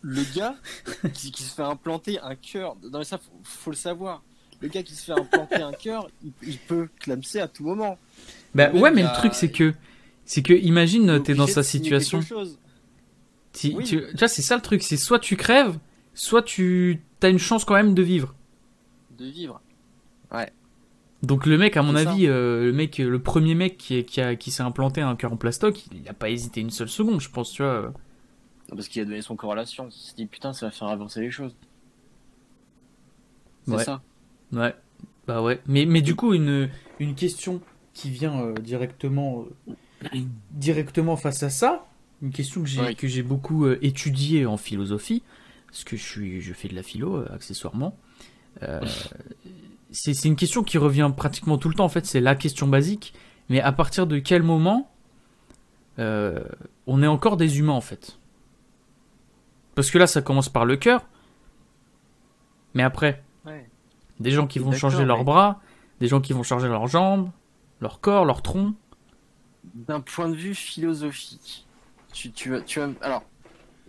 Le 0.00 0.22
gars 0.34 0.54
qui, 1.14 1.30
qui 1.32 1.42
se 1.42 1.54
fait 1.54 1.62
implanter 1.62 2.18
un 2.20 2.34
cœur, 2.34 2.76
non 2.90 2.98
mais 2.98 3.04
ça 3.04 3.18
faut, 3.18 3.32
faut 3.42 3.70
le 3.70 3.76
savoir. 3.76 4.22
Le 4.60 4.68
gars 4.68 4.82
qui 4.82 4.94
se 4.94 5.04
fait 5.04 5.12
implanter 5.12 5.62
un 5.62 5.72
cœur, 5.72 6.08
il, 6.22 6.32
il 6.46 6.58
peut 6.58 6.88
clamser 7.00 7.40
à 7.40 7.48
tout 7.48 7.64
moment. 7.64 7.98
Bah 8.54 8.70
ouais, 8.72 8.90
mais 8.90 9.02
le 9.02 9.12
truc 9.18 9.34
c'est 9.34 9.50
que 9.50 9.72
c'est 10.24 10.42
que 10.42 10.52
imagine 10.54 11.22
t'es 11.22 11.34
dans 11.34 11.46
sa 11.46 11.62
situation. 11.62 12.20
Si- 13.52 13.74
Oui. 13.76 13.84
tu, 13.84 14.00
tu 14.10 14.16
vois, 14.18 14.28
c'est 14.28 14.42
ça 14.42 14.56
le 14.56 14.62
truc, 14.62 14.82
c'est 14.82 14.96
soit 14.96 15.18
tu 15.20 15.36
crèves, 15.36 15.78
soit 16.14 16.42
tu 16.42 17.00
as 17.22 17.28
une 17.28 17.38
chance 17.38 17.64
quand 17.64 17.74
même 17.74 17.94
de 17.94 18.02
vivre. 18.02 18.34
de 19.18 19.26
vivre. 19.26 19.60
Donc 21.22 21.46
le 21.46 21.56
mec, 21.56 21.76
à 21.78 21.82
mon 21.82 21.94
avis, 21.94 22.26
euh, 22.26 22.64
le 22.66 22.72
mec, 22.74 22.98
le 22.98 23.18
premier 23.18 23.54
mec 23.54 23.78
qui, 23.78 23.96
est- 23.96 24.04
qui, 24.04 24.20
a, 24.20 24.36
qui 24.36 24.50
s'est 24.50 24.62
implanté 24.62 25.00
un 25.00 25.16
cœur 25.16 25.32
en 25.32 25.36
plastoc, 25.38 25.86
il 25.92 26.06
a 26.06 26.12
pas 26.12 26.28
hésité 26.28 26.60
une 26.60 26.68
seule 26.70 26.88
seconde, 26.90 27.20
je 27.22 27.30
pense, 27.30 27.50
tu 27.52 27.62
vois. 27.62 27.92
Non, 28.68 28.76
Parce 28.76 28.88
qu'il 28.88 29.00
a 29.00 29.06
donné 29.06 29.22
son 29.22 29.34
corps 29.36 29.52
à 29.52 29.54
la 29.54 29.64
science. 29.64 29.96
Il 29.98 30.06
s'est 30.08 30.16
dit 30.16 30.26
putain, 30.26 30.52
ça 30.52 30.66
va 30.66 30.70
faire 30.72 30.88
avancer 30.88 31.20
les 31.22 31.30
choses. 31.30 31.54
C'est 33.66 33.72
Ouais. 33.74 33.84
ça. 33.84 34.02
Ouais, 34.52 34.74
bah 35.26 35.40
ouais. 35.40 35.60
Mais, 35.66 35.86
mais 35.86 36.02
du 36.02 36.14
coup, 36.14 36.34
une, 36.34 36.68
une 36.98 37.14
question 37.14 37.62
qui 37.94 38.10
vient 38.10 38.38
euh, 38.42 38.52
directement, 38.54 39.46
euh, 39.68 39.72
directement 40.50 41.16
face 41.16 41.42
à 41.42 41.50
ça, 41.50 41.86
une 42.22 42.30
question 42.30 42.62
que 42.62 42.68
j'ai 42.68 42.80
Oui. 42.80 42.96
que 42.96 43.06
j'ai 43.08 43.22
beaucoup 43.22 43.66
euh, 43.66 43.78
étudiée 43.82 44.46
en 44.46 44.56
philosophie, 44.56 45.22
parce 45.68 45.84
que 45.84 45.96
je, 45.96 46.02
suis, 46.02 46.40
je 46.40 46.52
fais 46.52 46.68
de 46.68 46.74
la 46.74 46.82
philo 46.82 47.16
euh, 47.16 47.28
accessoirement. 47.32 47.96
Euh, 48.62 48.80
c'est 49.90 50.24
une 50.24 50.36
question 50.36 50.62
qui 50.62 50.78
revient 50.78 51.10
pratiquement 51.16 51.58
tout 51.58 51.68
le 51.68 51.74
temps, 51.74 51.84
en 51.84 51.88
fait, 51.88 52.06
c'est 52.06 52.20
la 52.20 52.34
question 52.34 52.66
basique. 52.66 53.14
Mais 53.48 53.60
à 53.60 53.72
partir 53.72 54.06
de 54.06 54.18
quel 54.18 54.42
moment 54.42 54.90
on 55.98 57.02
est 57.02 57.06
encore 57.06 57.36
des 57.36 57.58
humains, 57.58 57.72
en 57.74 57.80
fait? 57.80 58.18
Parce 59.76 59.90
que 59.90 59.98
là, 59.98 60.06
ça 60.06 60.22
commence 60.22 60.48
par 60.48 60.64
le 60.64 60.76
cœur. 60.76 61.06
Mais 62.74 62.82
après, 62.82 63.22
Ouais. 63.46 63.68
des 64.18 64.30
gens 64.30 64.46
qui 64.46 64.58
vont 64.58 64.72
changer 64.72 65.04
leurs 65.04 65.18
mais- 65.18 65.24
bras, 65.24 65.60
des 66.00 66.08
gens 66.08 66.20
qui 66.20 66.32
vont 66.32 66.42
changer 66.42 66.68
leurs 66.68 66.86
jambes, 66.88 67.30
leur 67.80 68.00
corps, 68.00 68.24
leur 68.24 68.42
tronc. 68.42 68.74
D'un 69.72 70.00
point 70.00 70.28
de 70.28 70.36
vue 70.36 70.54
philosophique, 70.54 71.68
tu, 72.12 72.32
tu, 72.32 72.52
tu 72.64 72.78
vas- 72.80 72.92
alors, 73.00 73.28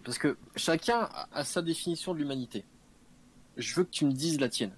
parce 0.03 0.17
que 0.19 0.37
chacun 0.55 1.09
a, 1.31 1.43
sa 1.45 1.61
définition 1.61 2.13
de 2.13 2.19
l'humanité. 2.19 2.65
Je 3.57 3.75
veux 3.75 3.85
que 3.85 3.91
tu 3.91 4.05
me 4.05 4.13
dises 4.13 4.39
la 4.39 4.49
tienne. 4.49 4.77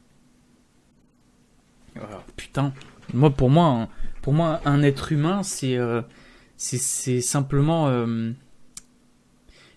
Putain, 2.35 2.73
moi 3.13 3.29
pour 3.31 3.49
moi, 3.49 3.65
un- 3.65 3.89
pour 4.21 4.33
moi 4.33 4.61
un 4.65 4.81
être 4.83 5.11
humain, 5.11 5.43
c'est 5.43 5.77
euh, 5.77 6.01
c'est 6.57 7.21
simplement 7.21 7.87
euh, 7.87 8.31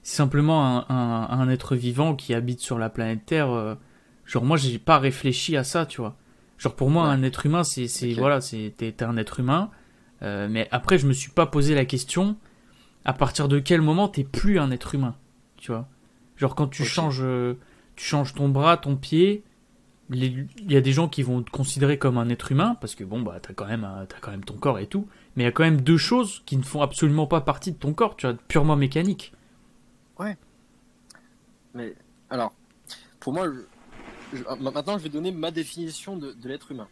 c'est 0.03 0.17
simplement 0.17 0.65
un, 0.67 0.87
un, 0.89 1.29
un 1.41 1.49
être 1.49 1.77
vivant 1.77 2.15
qui 2.17 2.35
habite 2.35 2.61
sur 2.61 2.79
la 2.79 2.91
planète 2.91 3.27
Terre. 3.27 3.51
euh, 3.51 3.75
genre 4.25 4.45
moi 4.45 4.57
j'ai 4.57 4.79
pas 4.79 4.99
réfléchi 4.99 5.57
à 5.57 5.65
ça, 5.65 5.87
tu 5.87 6.01
vois. 6.01 6.17
Genre 6.59 6.75
pour 6.77 6.91
moi 6.91 7.05
Ouais. 7.05 7.11
un 7.11 7.23
être 7.23 7.47
humain, 7.47 7.65
c'est 7.65 7.89
c'est 7.89 8.15
Ok. 8.15 8.19
voilà, 8.19 8.41
c'est 8.41 8.75
t'es 8.77 8.93
t'es 8.93 9.05
un 9.05 9.17
être 9.17 9.41
humain. 9.41 9.71
Euh, 10.23 10.49
mais 10.51 10.69
après 10.71 10.99
je 10.99 11.07
me 11.07 11.13
suis 11.13 11.31
pas 11.31 11.47
posé 11.47 11.75
la 11.75 11.85
question 11.85 12.37
à 13.05 13.13
partir 13.13 13.49
de 13.49 13.59
quel 13.59 13.81
moment 13.81 14.09
t'es 14.09 14.25
plus 14.25 14.59
un 14.59 14.71
être 14.71 14.95
humain, 14.95 15.17
tu 15.57 15.73
vois. 15.73 15.89
Genre 16.37 16.55
quand 16.55 16.69
tu 16.69 16.85
changes 16.85 17.21
euh, 17.23 17.55
tu 17.97 18.05
changes 18.05 18.35
ton 18.35 18.49
bras, 18.49 18.77
ton 18.77 18.97
pied, 18.97 19.43
il 20.13 20.47
y 20.69 20.77
a 20.77 20.81
des 20.81 20.93
gens 20.93 21.09
qui 21.09 21.23
vont 21.23 21.43
te 21.43 21.51
considérer 21.51 21.97
comme 21.99 22.19
un 22.19 22.29
être 22.29 22.51
humain 22.53 22.77
parce 22.81 22.95
que 22.97 23.05
bon 23.05 23.23
bah 23.23 23.39
t'as 23.41 23.53
quand 23.55 23.67
même 23.67 23.89
t'as 24.09 24.19
quand 24.21 24.33
même 24.33 24.45
ton 24.45 24.55
corps 24.55 24.79
et 24.81 24.87
tout 24.89 25.07
mais 25.37 25.45
il 25.45 25.47
y 25.47 25.49
a 25.49 25.53
quand 25.53 25.63
même 25.63 25.81
deux 25.83 25.99
choses 25.99 26.43
qui 26.47 26.57
ne 26.57 26.63
font 26.65 26.83
absolument 26.83 27.27
pas 27.29 27.41
partie 27.41 27.71
de 27.71 27.77
ton 27.77 27.93
corps 27.95 28.17
tu 28.17 28.27
vois 28.27 28.37
purement 28.49 28.75
mécanique 28.77 29.33
Mais 31.75 31.95
alors, 32.29 32.53
pour 33.21 33.33
moi, 33.33 33.47
je- 34.33 34.37
je- 34.39 34.43
maintenant, 34.63 34.99
je 34.99 35.05
vais 35.05 35.09
donner 35.09 35.31
ma 35.33 35.51
définition 35.53 36.17
de, 36.17 36.33
de 36.33 36.49
l'être 36.49 36.73
humain. 36.73 36.89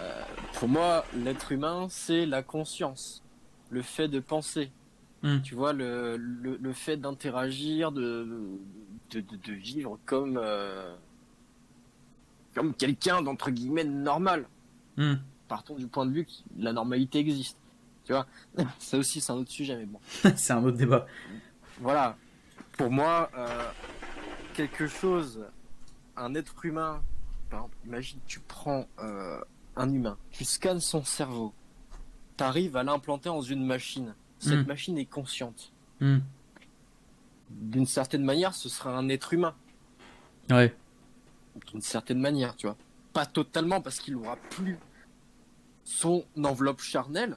Euh, 0.00 0.22
pour 0.56 0.68
moi, 0.68 1.04
l'être 1.14 1.52
humain, 1.52 1.86
c'est 1.90 2.24
la 2.24 2.42
conscience, 2.42 3.22
le 3.70 3.82
fait 3.82 4.08
de 4.08 4.20
penser. 4.20 4.70
Hmm. 5.22 5.40
Tu 5.42 5.54
vois, 5.54 5.72
le, 5.72 6.16
le, 6.16 6.56
le 6.56 6.72
fait 6.72 6.96
d'interagir, 6.96 7.92
de, 7.92 8.26
de, 9.10 9.20
de, 9.20 9.36
de 9.36 9.52
vivre 9.52 9.98
comme, 10.06 10.38
euh, 10.42 10.94
comme 12.54 12.74
quelqu'un 12.74 13.22
d'entre 13.22 13.50
guillemets 13.50 13.84
normal. 13.84 14.46
Hmm. 14.96 15.14
Partons 15.48 15.74
du 15.76 15.86
point 15.86 16.06
de 16.06 16.12
vue 16.12 16.24
que 16.24 16.32
la 16.58 16.72
normalité 16.72 17.18
existe. 17.18 17.58
Tu 18.04 18.12
vois, 18.12 18.26
ça 18.78 18.96
aussi, 18.98 19.20
c'est 19.20 19.32
un 19.32 19.36
autre 19.36 19.50
sujet, 19.50 19.76
mais 19.76 19.86
bon. 19.86 20.00
c'est 20.36 20.52
un 20.52 20.64
autre 20.64 20.78
débat. 20.78 21.06
Voilà. 21.80 22.16
Pour 22.78 22.90
moi, 22.90 23.30
euh, 23.36 23.46
quelque 24.54 24.86
chose, 24.86 25.44
un 26.16 26.34
être 26.34 26.64
humain, 26.64 27.02
par 27.50 27.60
exemple, 27.60 27.76
imagine, 27.84 28.18
tu 28.26 28.40
prends 28.40 28.86
euh, 28.98 29.40
un 29.76 29.92
humain, 29.92 30.16
tu 30.30 30.44
scannes 30.44 30.80
son 30.80 31.04
cerveau, 31.04 31.52
tu 32.36 32.44
arrives 32.44 32.76
à 32.76 32.82
l'implanter 32.82 33.28
dans 33.28 33.42
une 33.42 33.64
machine. 33.64 34.14
Cette 34.38 34.64
Mm. 34.64 34.66
machine 34.68 34.98
est 34.98 35.06
consciente. 35.06 35.72
Hmm. 36.00 36.18
D'une 37.50 37.86
certaine 37.86 38.24
manière, 38.24 38.54
ce 38.54 38.68
sera 38.68 38.96
un 38.96 39.08
être 39.08 39.32
humain. 39.32 39.54
Ouais. 40.50 40.74
D'une 41.72 41.80
certaine 41.80 42.20
manière, 42.20 42.54
tu 42.56 42.66
vois. 42.66 42.76
Pas 43.12 43.24
totalement, 43.26 43.80
parce 43.80 43.98
qu'il 44.00 44.16
aura 44.16 44.36
plus 44.36 44.78
son 45.84 46.24
enveloppe 46.42 46.80
charnelle, 46.80 47.36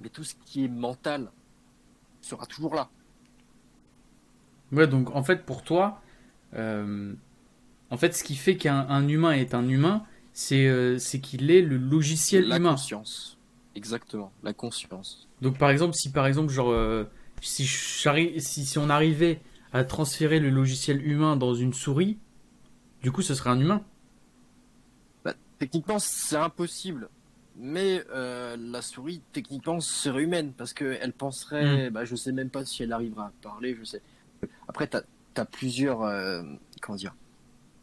mais 0.00 0.08
tout 0.10 0.24
ce 0.24 0.34
qui 0.44 0.64
est 0.64 0.68
mental 0.68 1.30
sera 2.20 2.44
toujours 2.46 2.74
là. 2.74 2.90
Ouais, 4.72 4.86
donc 4.86 5.14
en 5.14 5.22
fait, 5.22 5.44
pour 5.46 5.62
toi, 5.62 6.02
euh, 6.54 7.14
en 7.90 7.96
fait, 7.96 8.14
ce 8.14 8.24
qui 8.24 8.36
fait 8.36 8.56
qu'un 8.56 8.86
un 8.88 9.06
humain 9.08 9.32
est 9.32 9.54
un 9.54 9.68
humain, 9.68 10.04
c'est 10.32 10.66
euh, 10.66 10.98
qu'il 10.98 11.50
est 11.50 11.62
le 11.62 11.76
logiciel 11.76 12.46
la 12.48 12.56
humain. 12.56 12.70
conscience. 12.70 13.38
Exactement, 13.74 14.32
la 14.42 14.52
conscience. 14.52 15.28
Donc 15.40 15.58
par 15.58 15.70
exemple, 15.70 15.94
si 15.94 16.10
par 16.10 16.26
exemple, 16.26 16.52
genre, 16.52 16.70
euh, 16.70 17.04
si, 17.40 17.66
si, 17.66 18.64
si 18.66 18.78
on 18.78 18.90
arrivait 18.90 19.40
à 19.72 19.84
transférer 19.84 20.40
le 20.40 20.50
logiciel 20.50 21.06
humain 21.06 21.36
dans 21.36 21.54
une 21.54 21.72
souris, 21.72 22.18
du 23.02 23.10
coup, 23.10 23.22
ce 23.22 23.34
serait 23.34 23.50
un 23.50 23.60
humain. 23.60 23.82
Bah, 25.24 25.34
techniquement, 25.58 25.98
c'est 25.98 26.36
impossible. 26.36 27.08
Mais 27.56 28.02
euh, 28.14 28.56
la 28.58 28.80
souris, 28.80 29.20
techniquement, 29.32 29.80
serait 29.80 30.22
humaine 30.22 30.52
parce 30.56 30.72
qu'elle 30.72 31.12
penserait. 31.12 31.90
Bah, 31.90 32.04
je 32.04 32.16
sais 32.16 32.32
même 32.32 32.50
pas 32.50 32.64
si 32.64 32.82
elle 32.82 32.92
arrivera 32.92 33.26
à 33.26 33.32
parler. 33.42 33.76
Je 33.78 33.84
sais. 33.84 34.02
Après, 34.68 34.86
t'as 34.86 35.02
as 35.36 35.44
plusieurs. 35.44 36.02
euh, 36.02 36.42
comment 36.80 36.96
dire 36.96 37.14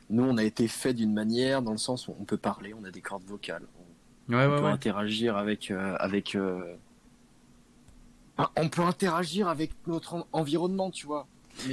Nous, 0.10 0.24
on 0.24 0.38
a 0.38 0.44
été 0.44 0.68
fait 0.68 0.94
d'une 0.94 1.14
manière 1.14 1.62
dans 1.62 1.72
le 1.72 1.78
sens 1.78 2.08
où 2.08 2.16
on 2.20 2.24
peut 2.24 2.38
parler, 2.38 2.74
on 2.80 2.84
a 2.84 2.92
des 2.92 3.02
cordes 3.02 3.24
vocales, 3.26 3.64
on, 4.30 4.34
Ouais, 4.36 4.46
on 4.46 4.50
ouais, 4.52 4.58
peut 4.58 4.64
ouais. 4.66 4.72
interagir 4.72 5.38
avec 5.38 5.72
euh, 5.72 5.96
avec. 6.00 6.36
euh, 6.36 6.62
enfin, 8.38 8.50
on 8.58 8.70
peut 8.70 8.82
interagir 8.84 9.48
avec 9.48 9.72
notre 9.88 10.16
en- 10.16 10.28
environnement, 10.34 10.90
tu 10.92 11.06
vois. 11.08 11.28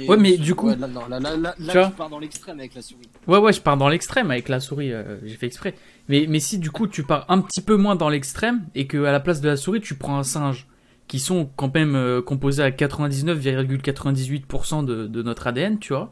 Ouais, 0.07 0.17
mais 0.17 0.37
du 0.37 0.53
coup- 0.53 0.67
là, 0.69 0.75
non, 0.75 1.07
là, 1.07 1.19
là, 1.19 1.37
là, 1.37 1.55
là, 1.57 1.87
Tu 1.87 1.93
pars 1.95 2.09
dans 2.09 2.19
l'extrême 2.19 2.59
avec 2.59 2.75
la 2.75 2.81
souris. 2.81 3.07
Ouais, 3.27 3.37
ouais, 3.37 3.53
je 3.53 3.61
pars 3.61 3.77
dans 3.77 3.87
l'extrême 3.87 4.31
avec 4.31 4.49
la 4.49 4.59
souris, 4.59 4.91
euh, 4.91 5.17
j'ai 5.23 5.35
fait 5.35 5.45
exprès. 5.45 5.75
Mais, 6.09 6.25
mais 6.27 6.39
si 6.39 6.57
du 6.59 6.71
coup 6.71 6.87
tu 6.87 7.03
pars 7.03 7.25
un 7.29 7.39
petit 7.41 7.61
peu 7.61 7.77
moins 7.77 7.95
dans 7.95 8.09
l'extrême 8.09 8.65
et 8.75 8.85
que 8.85 9.05
à 9.05 9.11
la 9.13 9.19
place 9.21 9.39
de 9.39 9.47
la 9.47 9.55
souris 9.55 9.79
tu 9.81 9.95
prends 9.95 10.17
un 10.17 10.23
singe, 10.23 10.67
qui 11.07 11.19
sont 11.19 11.49
quand 11.55 11.73
même 11.73 11.95
euh, 11.95 12.21
composés 12.21 12.63
à 12.63 12.69
99,98% 12.71 14.83
de, 14.83 15.07
de 15.07 15.23
notre 15.23 15.47
ADN, 15.47 15.79
tu 15.79 15.93
vois. 15.93 16.11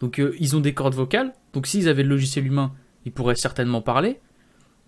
Donc 0.00 0.18
euh, 0.18 0.34
ils 0.40 0.56
ont 0.56 0.60
des 0.60 0.74
cordes 0.74 0.94
vocales, 0.94 1.32
donc 1.52 1.66
s'ils 1.66 1.88
avaient 1.88 2.02
le 2.02 2.08
logiciel 2.10 2.46
humain, 2.46 2.72
ils 3.04 3.12
pourraient 3.12 3.36
certainement 3.36 3.82
parler. 3.82 4.20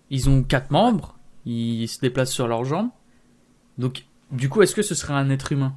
Ils 0.09 0.29
ont 0.29 0.43
quatre 0.43 0.71
membres, 0.71 1.17
ils 1.45 1.87
se 1.87 1.99
déplacent 1.99 2.33
sur 2.33 2.47
leurs 2.47 2.65
jambes. 2.65 2.89
Donc 3.77 4.05
du 4.31 4.49
coup, 4.49 4.61
est-ce 4.61 4.75
que 4.75 4.81
ce 4.81 4.95
serait 4.95 5.13
un 5.13 5.29
être 5.29 5.51
humain? 5.51 5.75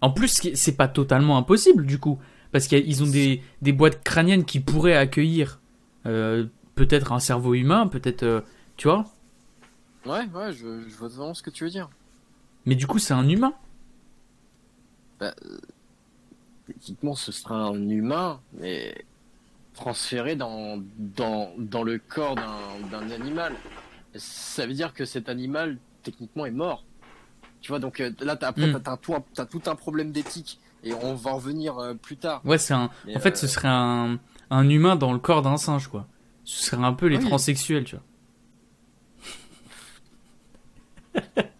En 0.00 0.10
plus, 0.10 0.40
c'est 0.54 0.76
pas 0.76 0.88
totalement 0.88 1.36
impossible 1.36 1.86
du 1.86 1.98
coup, 1.98 2.18
parce 2.50 2.66
qu'ils 2.66 3.02
ont 3.02 3.06
des, 3.06 3.42
des 3.60 3.72
boîtes 3.72 4.02
crâniennes 4.02 4.44
qui 4.44 4.60
pourraient 4.60 4.96
accueillir 4.96 5.60
euh, 6.06 6.46
peut-être 6.74 7.12
un 7.12 7.20
cerveau 7.20 7.54
humain, 7.54 7.86
peut-être, 7.86 8.24
euh, 8.24 8.40
tu 8.76 8.88
vois? 8.88 9.04
Ouais, 10.04 10.26
ouais, 10.34 10.52
je, 10.52 10.88
je 10.88 10.96
vois 10.96 11.08
vraiment 11.08 11.34
ce 11.34 11.42
que 11.42 11.50
tu 11.50 11.64
veux 11.64 11.70
dire. 11.70 11.88
Mais 12.66 12.74
du 12.74 12.86
coup, 12.86 12.98
c'est 12.98 13.14
un 13.14 13.28
humain. 13.28 13.54
Techniquement, 16.66 17.14
ce 17.14 17.32
sera 17.32 17.56
un 17.56 17.88
humain, 17.88 18.40
mais 18.54 19.04
transféré 19.74 20.36
dans, 20.36 20.82
dans, 20.96 21.52
dans 21.58 21.82
le 21.82 21.98
corps 21.98 22.36
d'un 22.36 23.10
animal. 23.10 23.54
Ça 24.14 24.66
veut 24.66 24.74
dire 24.74 24.92
que 24.94 25.04
cet 25.04 25.28
animal, 25.28 25.78
techniquement, 26.02 26.46
est 26.46 26.50
mort. 26.52 26.84
Tu 27.62 27.68
vois, 27.70 27.78
donc 27.78 28.00
euh, 28.00 28.10
là, 28.20 28.36
t'as- 28.36 28.48
après, 28.48 28.66
Mm. 28.66 28.72
t'as 28.74 28.80
t'as 28.80 28.96
tout, 28.96 29.14
un- 29.14 29.24
t'as 29.34 29.46
tout 29.46 29.62
un 29.66 29.74
problème 29.74 30.12
d'éthique. 30.12 30.58
Et 30.84 30.92
on 30.94 31.14
va 31.14 31.30
en 31.32 31.36
revenir 31.36 31.78
euh, 31.78 31.94
plus 31.94 32.16
tard. 32.16 32.40
Ouais, 32.44 32.58
c'est 32.58 32.74
un. 32.74 32.90
Mais, 33.06 33.16
En 33.16 33.20
fait, 33.20 33.34
euh, 33.34 33.36
ce 33.36 33.46
serait 33.46 33.68
un, 33.68 34.18
un 34.50 34.68
humain 34.68 34.96
dans 34.96 35.12
le 35.12 35.18
corps 35.20 35.42
d'un 35.42 35.56
singe, 35.56 35.86
quoi. 35.88 36.06
Ce 36.44 36.64
serait 36.64 36.84
un 36.84 36.92
peu 36.92 37.06
les 37.06 37.18
Oui. 37.18 37.24
transsexuels, 37.28 37.84
tu 37.84 37.96
vois. 37.96 38.04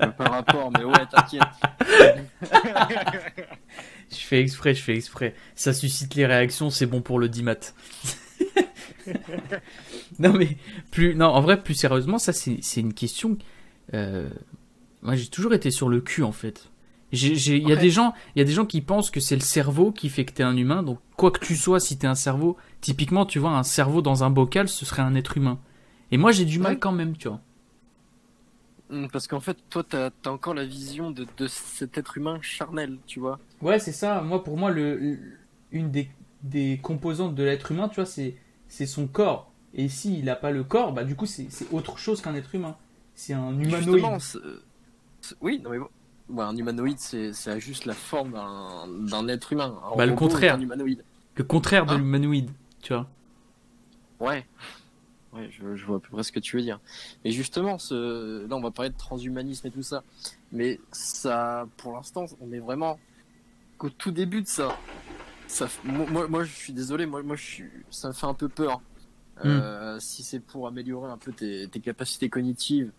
euh, 0.03 0.09
Par 0.09 0.33
rapport, 0.33 0.71
mais 0.73 0.85
ouais, 0.85 1.07
t'inquiète. 1.11 1.43
Je 4.13 4.25
fais 4.27 4.41
exprès, 4.41 4.75
je 4.75 4.83
fais 4.83 4.95
exprès. 4.97 5.35
Ça 5.55 5.73
suscite 5.73 6.15
les 6.15 6.27
réactions, 6.27 6.71
c'est 6.71 6.87
bon 6.87 7.01
pour 7.03 7.19
le 7.19 7.29
dimat. 7.29 7.55
non 10.19 10.33
mais 10.33 10.57
plus, 10.91 11.15
non, 11.15 11.27
en 11.27 11.41
vrai, 11.41 11.63
plus 11.63 11.75
sérieusement, 11.75 12.19
ça 12.19 12.33
c'est 12.33 12.81
une 12.81 12.95
question. 12.95 13.39
euh, 13.95 14.29
Moi, 15.03 15.17
j'ai 15.17 15.29
toujours 15.29 15.55
été 15.55 15.71
sur 15.71 15.89
le 15.89 16.01
cul 16.01 16.23
en 16.23 16.33
fait. 16.33 16.69
Il 17.13 17.69
y 17.69 17.73
a 17.73 17.77
des 17.77 17.91
gens, 17.91 18.15
il 18.35 18.39
y 18.39 18.43
a 18.43 18.45
des 18.47 18.53
gens 18.53 18.65
qui 18.65 18.81
pensent 18.81 19.11
que 19.11 19.21
c'est 19.21 19.35
le 19.35 19.43
cerveau 19.43 19.93
qui 19.93 20.09
fait 20.09 20.25
que 20.25 20.33
t'es 20.33 20.43
un 20.43 20.57
humain. 20.57 20.83
Donc 20.83 20.99
quoi 21.17 21.31
que 21.31 21.45
tu 21.45 21.57
sois, 21.57 21.79
si 21.79 21.99
t'es 21.99 22.07
un 22.07 22.15
cerveau, 22.15 22.57
typiquement, 22.81 23.27
tu 23.27 23.39
vois, 23.39 23.51
un 23.51 23.63
cerveau 23.65 24.01
dans 24.01 24.25
un 24.25 24.31
bocal, 24.31 24.69
ce 24.69 24.87
serait 24.87 25.03
un 25.03 25.15
être 25.15 25.37
humain. 25.37 25.61
Et 26.11 26.17
moi, 26.17 26.33
j'ai 26.33 26.47
du 26.47 26.59
mal 26.59 26.75
Ouais. 26.75 26.79
quand 26.79 26.93
même, 26.93 27.17
tu 27.17 27.29
vois. 27.29 27.41
Parce 29.11 29.27
qu'en 29.27 29.41
fait, 29.41 29.57
toi, 29.71 29.83
t'as 29.89 30.11
as 30.27 30.31
encore 30.31 30.53
la 30.55 30.67
vision 30.67 31.11
de, 31.11 31.27
de 31.39 31.47
cet 31.47 31.97
être 31.97 32.19
humain 32.19 32.39
charnel, 32.43 32.99
tu 33.07 33.21
vois. 33.21 33.41
Ouais, 33.63 33.79
c'est 33.79 33.93
ça. 33.93 34.21
Moi, 34.23 34.45
pour 34.45 34.57
moi, 34.59 34.71
le, 34.71 34.97
le- 34.99 35.19
une 35.71 35.91
des, 35.91 36.11
des 36.43 36.79
composantes 36.83 37.35
de 37.35 37.43
l'être 37.43 37.73
humain, 37.73 37.89
tu 37.89 37.97
vois, 37.97 38.07
c'est 38.07 38.37
c'est 38.69 38.87
son 38.87 39.07
corps. 39.07 39.51
Et 39.75 39.89
s'il 39.89 40.25
n'a 40.25 40.37
pas 40.37 40.51
le 40.51 40.65
corps, 40.65 40.93
bah 40.93 41.05
du 41.05 41.15
coup, 41.17 41.27
c'est 41.27 41.47
c'est 41.51 41.73
autre 41.73 41.99
chose 41.99 42.21
qu'un 42.21 42.35
être 42.35 42.55
humain. 42.55 42.77
C'est 43.15 43.35
un 43.35 43.53
humanoïde. 43.53 43.85
Justement, 43.85 44.19
c'est- 44.19 44.39
c'est- 45.21 45.37
oui, 45.41 45.61
non 45.65 45.71
mais 45.71 45.79
bon, 45.79 45.89
ouais, 46.31 46.45
un 46.45 46.57
humanoïde, 46.57 46.99
c'est 46.99 47.33
c'est 47.33 47.61
juste 47.61 47.85
la 47.87 47.95
forme 47.95 48.33
d'un 48.33 48.89
d'un 48.89 49.29
être 49.29 49.53
humain. 49.53 49.79
Un 49.93 49.97
Bah, 49.97 50.07
le 50.07 50.15
contraire. 50.15 50.57
Un 50.57 50.61
humanoïde. 50.61 51.05
Le 51.37 51.45
contraire 51.45 51.87
de 51.87 51.93
Hein 51.93 51.99
l'humanoïde, 51.99 52.51
tu 52.83 52.93
vois. 52.93 53.09
Ouais. 54.21 54.45
Ouais, 55.33 55.49
je, 55.51 55.77
je 55.77 55.87
vois 55.87 55.97
à 55.97 56.01
peu 56.01 56.11
près 56.11 56.23
ce 56.23 56.33
que 56.33 56.41
tu 56.41 56.57
veux 56.57 56.63
dire. 56.63 56.79
Mais 57.25 57.31
justement, 57.31 57.79
ce... 57.79 58.47
là, 58.47 58.55
on 58.57 58.61
va 58.61 58.71
parler 58.71 58.91
de 58.91 58.97
transhumanisme 58.99 59.67
et 59.67 59.71
tout 59.71 59.83
ça. 59.83 60.03
Mais 60.53 60.79
ça, 60.93 61.67
pour 61.79 61.95
l'instant, 61.95 62.27
on 62.43 62.53
est 62.53 62.59
vraiment 62.59 62.99
qu'au 63.83 63.91
tout 63.91 64.13
début 64.13 64.43
de 64.43 64.47
ça. 64.47 64.79
ça 65.49 65.67
moi, 65.85 66.45
je 66.45 66.53
suis 66.53 66.73
désolé, 66.73 67.05
moi, 67.05 67.21
moi 67.25 67.35
je 67.35 67.43
suis... 67.45 67.71
ça 67.91 68.09
me 68.09 68.13
fait 68.13 68.27
un 68.27 68.35
peu 68.35 68.49
peur. 68.49 68.81
Euh, 69.45 69.99
si 69.99 70.23
c'est 70.23 70.39
pour 70.39 70.69
améliorer 70.69 71.11
un 71.11 71.19
peu 71.19 71.33
tes, 71.33 71.67
tes 71.67 71.81
capacités 71.81 72.29
cognitives, 72.29 72.93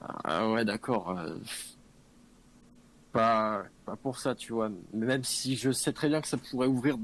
ah 0.00 0.48
ouais, 0.48 0.64
d'accord. 0.64 1.18
euh, 1.18 1.34
Pas, 3.12 3.64
pas 3.84 3.96
pour 3.96 4.18
ça, 4.20 4.36
tu 4.36 4.52
vois. 4.52 4.70
Même 4.92 5.24
si 5.24 5.56
je 5.56 5.72
sais 5.72 5.92
très 5.92 6.08
bien 6.08 6.20
que 6.20 6.28
ça 6.28 6.36
pourrait 6.36 6.68
ouvrir 6.68 6.96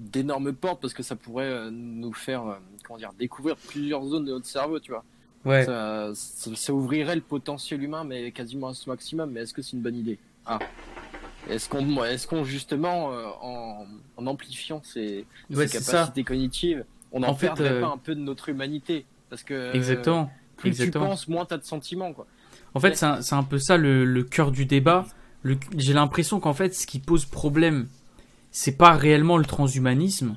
d'énormes 0.00 0.52
portes 0.54 0.80
parce 0.80 0.92
que 0.92 1.04
ça 1.04 1.14
pourrait 1.14 1.48
euh, 1.48 1.70
nous 1.70 2.12
faire 2.12 2.46
euh, 2.48 2.56
comment 2.82 2.98
dire 2.98 3.12
découvrir 3.16 3.56
plusieurs 3.56 4.04
zones 4.04 4.24
de 4.24 4.32
notre 4.32 4.46
cerveau 4.46 4.80
tu 4.80 4.90
vois 4.90 5.04
Ouais. 5.44 5.64
ça, 5.64 6.10
ça, 6.14 6.50
ça 6.56 6.72
ouvrirait 6.72 7.14
le 7.14 7.20
potentiel 7.20 7.82
humain 7.82 8.02
mais 8.02 8.32
quasiment 8.32 8.68
à 8.68 8.74
ce 8.74 8.88
maximum 8.88 9.30
mais 9.30 9.40
est-ce 9.42 9.52
que 9.54 9.60
c'est 9.62 9.76
une 9.76 9.82
bonne 9.82 9.94
idée? 9.94 10.18
Ah 10.46 10.58
est-ce 11.50 11.68
qu'on 11.68 12.04
est-ce 12.04 12.26
qu'on 12.26 12.44
justement 12.44 13.12
euh, 13.12 13.26
en, 13.40 13.86
en 14.16 14.26
amplifiant 14.26 14.80
ces, 14.84 15.26
Ouais, 15.50 15.66
ces 15.68 15.78
c'est 15.80 15.92
capacités 15.92 16.24
cognitives 16.24 16.84
on 17.12 17.22
en, 17.22 17.28
En 17.28 17.34
fait, 17.34 17.46
perdrait 17.46 17.68
euh, 17.70 17.80
pas 17.80 17.88
un 17.88 17.98
peu 17.98 18.14
de 18.14 18.20
notre 18.20 18.48
humanité? 18.48 19.06
Parce 19.30 19.42
que 19.42 19.54
euh, 19.54 19.72
Exactement. 19.72 20.30
plus 20.56 20.68
exactement. 20.70 21.04
tu 21.04 21.10
penses 21.10 21.28
moins 21.28 21.44
t'as 21.44 21.58
de 21.58 21.64
sentiments 21.64 22.12
quoi 22.12 22.26
En 22.74 22.80
fait, 22.80 22.96
c'est 22.96 23.34
un, 23.34 23.42
peu 23.42 23.58
ça 23.58 23.76
le, 23.76 24.04
le 24.04 24.22
cœur 24.22 24.50
du 24.52 24.66
débat. 24.66 25.06
J'ai 25.76 25.92
l'impression 25.92 26.40
qu'en 26.40 26.54
fait, 26.54 26.74
ce 26.74 26.86
qui 26.86 26.98
pose 26.98 27.24
problème, 27.26 27.88
c'est 28.50 28.76
pas 28.76 28.92
réellement 28.92 29.36
le 29.36 29.44
transhumanisme, 29.44 30.36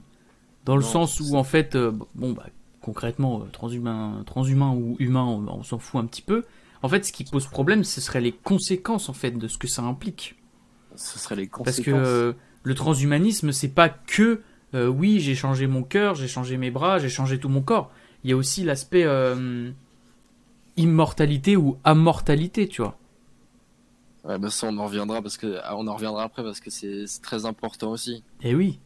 dans 0.65 0.75
le 0.75 0.81
Non, 0.81 0.87
sens 0.87 1.19
où 1.19 1.35
en 1.35 1.43
fait, 1.43 1.75
euh, 1.75 1.91
bon 2.15 2.33
bah 2.33 2.47
concrètement, 2.81 3.41
euh, 3.41 3.45
transhumain, 3.51 4.23
transhumain 4.25 4.71
ou 4.71 4.95
humain, 4.99 5.23
on, 5.23 5.47
on 5.47 5.63
s'en 5.63 5.77
fout 5.79 6.01
un 6.01 6.05
petit 6.05 6.21
peu. 6.21 6.45
En 6.81 6.89
fait, 6.89 7.05
ce 7.05 7.11
qui 7.11 7.23
pose 7.23 7.47
problème, 7.47 7.83
ce 7.83 8.01
serait 8.01 8.21
les 8.21 8.31
conséquences 8.31 9.09
en 9.09 9.13
fait 9.13 9.31
de 9.31 9.47
ce 9.47 9.57
que 9.57 9.67
ça 9.67 9.81
implique. 9.83 10.35
Ce 10.97 11.19
serait 11.19 11.35
les 11.35 11.47
Parce 11.47 11.77
conséquences 11.77 11.85
que 11.85 11.91
euh, 11.91 12.33
le 12.63 12.73
transhumanisme, 12.73 13.51
c'est 13.51 13.69
pas 13.69 13.89
que 13.89 14.41
euh, 14.73 14.87
oui, 14.87 15.19
j'ai 15.19 15.35
changé 15.35 15.67
mon 15.67 15.83
cœur, 15.83 16.15
j'ai 16.15 16.27
changé 16.27 16.57
mes 16.57 16.71
bras, 16.71 16.99
j'ai 16.99 17.09
changé 17.09 17.39
tout 17.39 17.49
mon 17.49 17.61
corps. 17.61 17.91
Il 18.23 18.29
y 18.29 18.33
a 18.33 18.35
aussi 18.35 18.63
l'aspect 18.63 19.03
euh, 19.05 19.71
immortalité 20.75 21.55
ou 21.55 21.77
amortalité, 21.83 22.67
tu 22.67 22.81
vois. 22.81 22.97
Ouais, 24.25 24.37
bah 24.37 24.49
ça 24.49 24.67
on 24.67 24.77
en 24.77 24.85
reviendra 24.85 25.21
parce 25.21 25.37
que 25.37 25.59
ah, 25.63 25.77
on 25.77 25.87
en 25.87 25.93
reviendra 25.93 26.23
après 26.23 26.43
parce 26.43 26.59
que 26.59 26.69
c'est 26.69 27.05
très 27.21 27.45
important 27.45 27.91
aussi. 27.91 28.23
Et 28.41 28.49
eh 28.49 28.55
oui. 28.55 28.79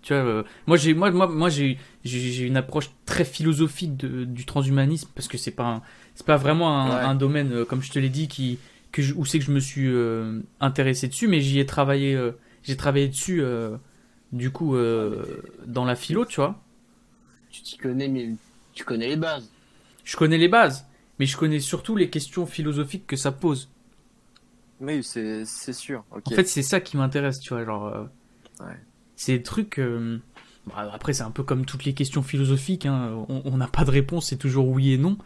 Tu 0.00 0.14
vois, 0.14 0.22
euh, 0.22 0.42
moi 0.66 0.78
j'ai 0.78 0.94
moi 0.94 1.10
moi 1.10 1.26
moi 1.26 1.50
j'ai 1.50 1.78
j'ai 2.04 2.46
une 2.46 2.56
approche 2.56 2.90
très 3.04 3.24
philosophique 3.24 3.96
de, 3.96 4.24
du 4.24 4.46
transhumanisme 4.46 5.10
parce 5.14 5.28
que 5.28 5.36
c'est 5.36 5.50
pas 5.50 5.82
c'est 6.14 6.24
pas 6.24 6.36
vraiment 6.36 6.80
un, 6.80 7.14
domaine 7.14 7.64
comme 7.66 7.82
je 7.82 7.90
te 7.90 7.98
l'ai 7.98 8.08
dit 8.08 8.28
qui 8.28 8.58
que 8.96 9.12
où 9.14 9.24
c'est 9.24 9.38
que 9.38 9.44
je 9.44 9.52
me 9.52 9.60
suis 9.60 9.88
euh, 9.88 10.40
intéressé 10.60 11.08
dessus 11.08 11.28
mais 11.28 11.40
j'y 11.40 11.58
ai 11.58 11.66
travaillé 11.66 12.18
j'ai 12.62 12.76
travaillé 12.76 13.08
dessus 13.08 13.42
du 14.32 14.50
coup 14.50 14.76
dans 15.66 15.84
la 15.84 15.96
philo, 15.96 16.24
tu 16.24 16.36
vois. 16.36 16.60
Tu 17.50 17.62
t'y 17.62 17.76
connais 17.78 18.08
mais 18.08 18.30
tu 18.74 18.84
connais 18.84 19.08
les 19.08 19.16
bases. 19.16 19.50
Je 20.04 20.16
connais 20.16 20.38
les 20.38 20.48
bases, 20.48 20.86
mais 21.18 21.26
je 21.26 21.36
connais 21.36 21.60
surtout 21.60 21.96
les 21.96 22.10
questions 22.10 22.46
philosophiques 22.46 23.06
que 23.06 23.16
ça 23.16 23.32
pose. 23.32 23.70
Oui, 24.80 25.02
c'est 25.02 25.72
sûr. 25.72 26.04
En 26.10 26.30
fait, 26.30 26.46
c'est 26.46 26.62
ça 26.62 26.80
qui 26.80 26.96
m'intéresse, 26.96 27.40
tu 27.40 27.54
vois, 27.54 27.64
genre. 27.64 27.86
Euh, 27.86 28.04
ouais. 28.60 28.76
C'est 29.16 29.38
des 29.38 29.42
trucs. 29.42 29.78
Euh, 29.78 30.18
bah, 30.66 30.90
après, 30.92 31.14
c'est 31.14 31.22
un 31.22 31.30
peu 31.30 31.42
comme 31.42 31.64
toutes 31.64 31.84
les 31.84 31.94
questions 31.94 32.22
philosophiques. 32.22 32.86
Hein. 32.86 33.26
On 33.28 33.56
n'a 33.56 33.68
pas 33.68 33.84
de 33.84 33.90
réponse, 33.90 34.28
c'est 34.28 34.36
toujours 34.36 34.68
oui 34.68 34.92
et 34.92 34.98
non. 34.98 35.16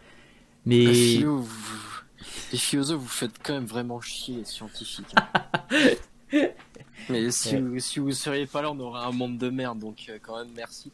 Mais. 0.65 1.19
Les, 2.51 2.57
philosophes, 2.57 3.01
vous 3.01 3.07
faites 3.07 3.41
quand 3.43 3.53
même 3.53 3.65
vraiment 3.65 4.01
chier 4.01 4.37
les 4.37 4.45
scientifiques. 4.45 5.13
Hein. 5.15 5.41
Mais 7.09 7.31
si, 7.31 7.57
vous, 7.57 7.79
si 7.79 7.99
vous 7.99 8.11
seriez 8.11 8.45
pas 8.45 8.61
là, 8.61 8.71
on 8.71 8.79
aurait 8.79 9.03
un 9.03 9.11
monde 9.11 9.37
de 9.37 9.49
merde. 9.49 9.79
Donc, 9.79 10.05
euh, 10.09 10.17
quand 10.21 10.37
même, 10.37 10.53
merci. 10.55 10.91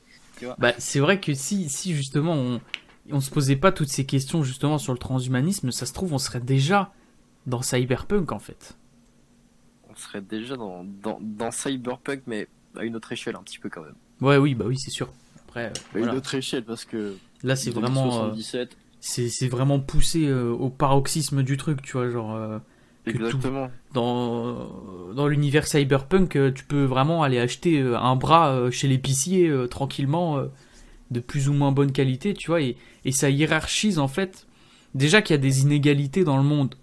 Bah, 0.58 0.74
c'est 0.78 1.00
vrai 1.00 1.20
que 1.20 1.34
si, 1.34 1.68
si 1.70 1.96
justement 1.96 2.34
on, 2.34 2.62
on 3.12 3.22
se 3.22 3.32
posait 3.32 3.56
pas 3.56 3.72
toutes 3.72 3.90
ces 3.90 4.06
questions 4.06 4.44
justement 4.44 4.78
sur 4.78 4.94
le 4.94 5.00
transhumanisme, 5.00 5.72
ça 5.72 5.86
se 5.86 5.94
trouve, 5.94 6.14
on 6.14 6.18
serait 6.18 6.40
déjà 6.40 6.92
dans 7.46 7.62
Cyberpunk 7.62 8.32
en 8.32 8.40
fait. 8.40 8.78
On 9.90 9.96
serait 9.96 10.22
déjà 10.22 10.56
dans, 10.56 10.86
dans, 11.22 11.52
Cyberpunk, 11.52 12.22
mais 12.28 12.48
à 12.76 12.84
une 12.84 12.96
autre 12.96 13.12
échelle 13.12 13.36
un 13.36 13.42
petit 13.42 13.58
peu 13.58 13.70
quand 13.70 13.82
même. 13.82 13.96
Ouais, 14.22 14.38
oui, 14.38 14.54
bah 14.54 14.66
oui, 14.68 14.78
c'est 14.78 14.92
sûr. 14.92 15.10
Après, 15.48 15.72
à 15.96 15.98
une 15.98 16.10
autre 16.10 16.36
échelle 16.36 16.64
parce 16.64 16.86
que. 16.86 17.16
Là, 17.44 17.56
c'est 17.56 17.72
vraiment. 17.72 18.26
Euh, 18.26 18.36
c'est 19.00 19.48
vraiment 19.48 19.80
poussé 19.80 20.28
euh, 20.28 20.52
au 20.52 20.70
paroxysme 20.70 21.44
du 21.44 21.58
truc, 21.58 21.82
tu 21.82 21.94
vois, 21.94 22.10
genre. 22.10 22.36
Euh, 22.36 22.60
Exactement. 23.06 23.70
dans 23.94 24.68
dans 25.16 25.28
l'univers 25.28 25.66
cyberpunk, 25.66 26.38
tu 26.54 26.66
peux 26.66 26.84
vraiment 26.84 27.24
aller 27.24 27.40
acheter 27.40 27.80
un 27.80 28.18
bras 28.18 28.70
chez 28.70 28.90
l'épicier 28.90 29.50
tranquillement, 29.70 30.42
de 31.12 31.20
plus 31.22 31.48
ou 31.48 31.54
moins 31.54 31.72
bonne 31.72 31.94
qualité, 31.94 32.34
tu 32.34 32.48
vois, 32.48 32.60
et, 32.60 32.76
et 33.06 33.14
ça 33.14 33.30
hiérarchise 33.30 33.98
en 33.98 34.10
fait. 34.10 34.46
Déjà 34.94 35.22
qu'il 35.22 35.36
y 35.36 35.40
a 35.40 35.42
des 35.42 35.62
inégalités 35.62 36.26
dans 36.26 36.36
le 36.36 36.44
monde. 36.44 36.76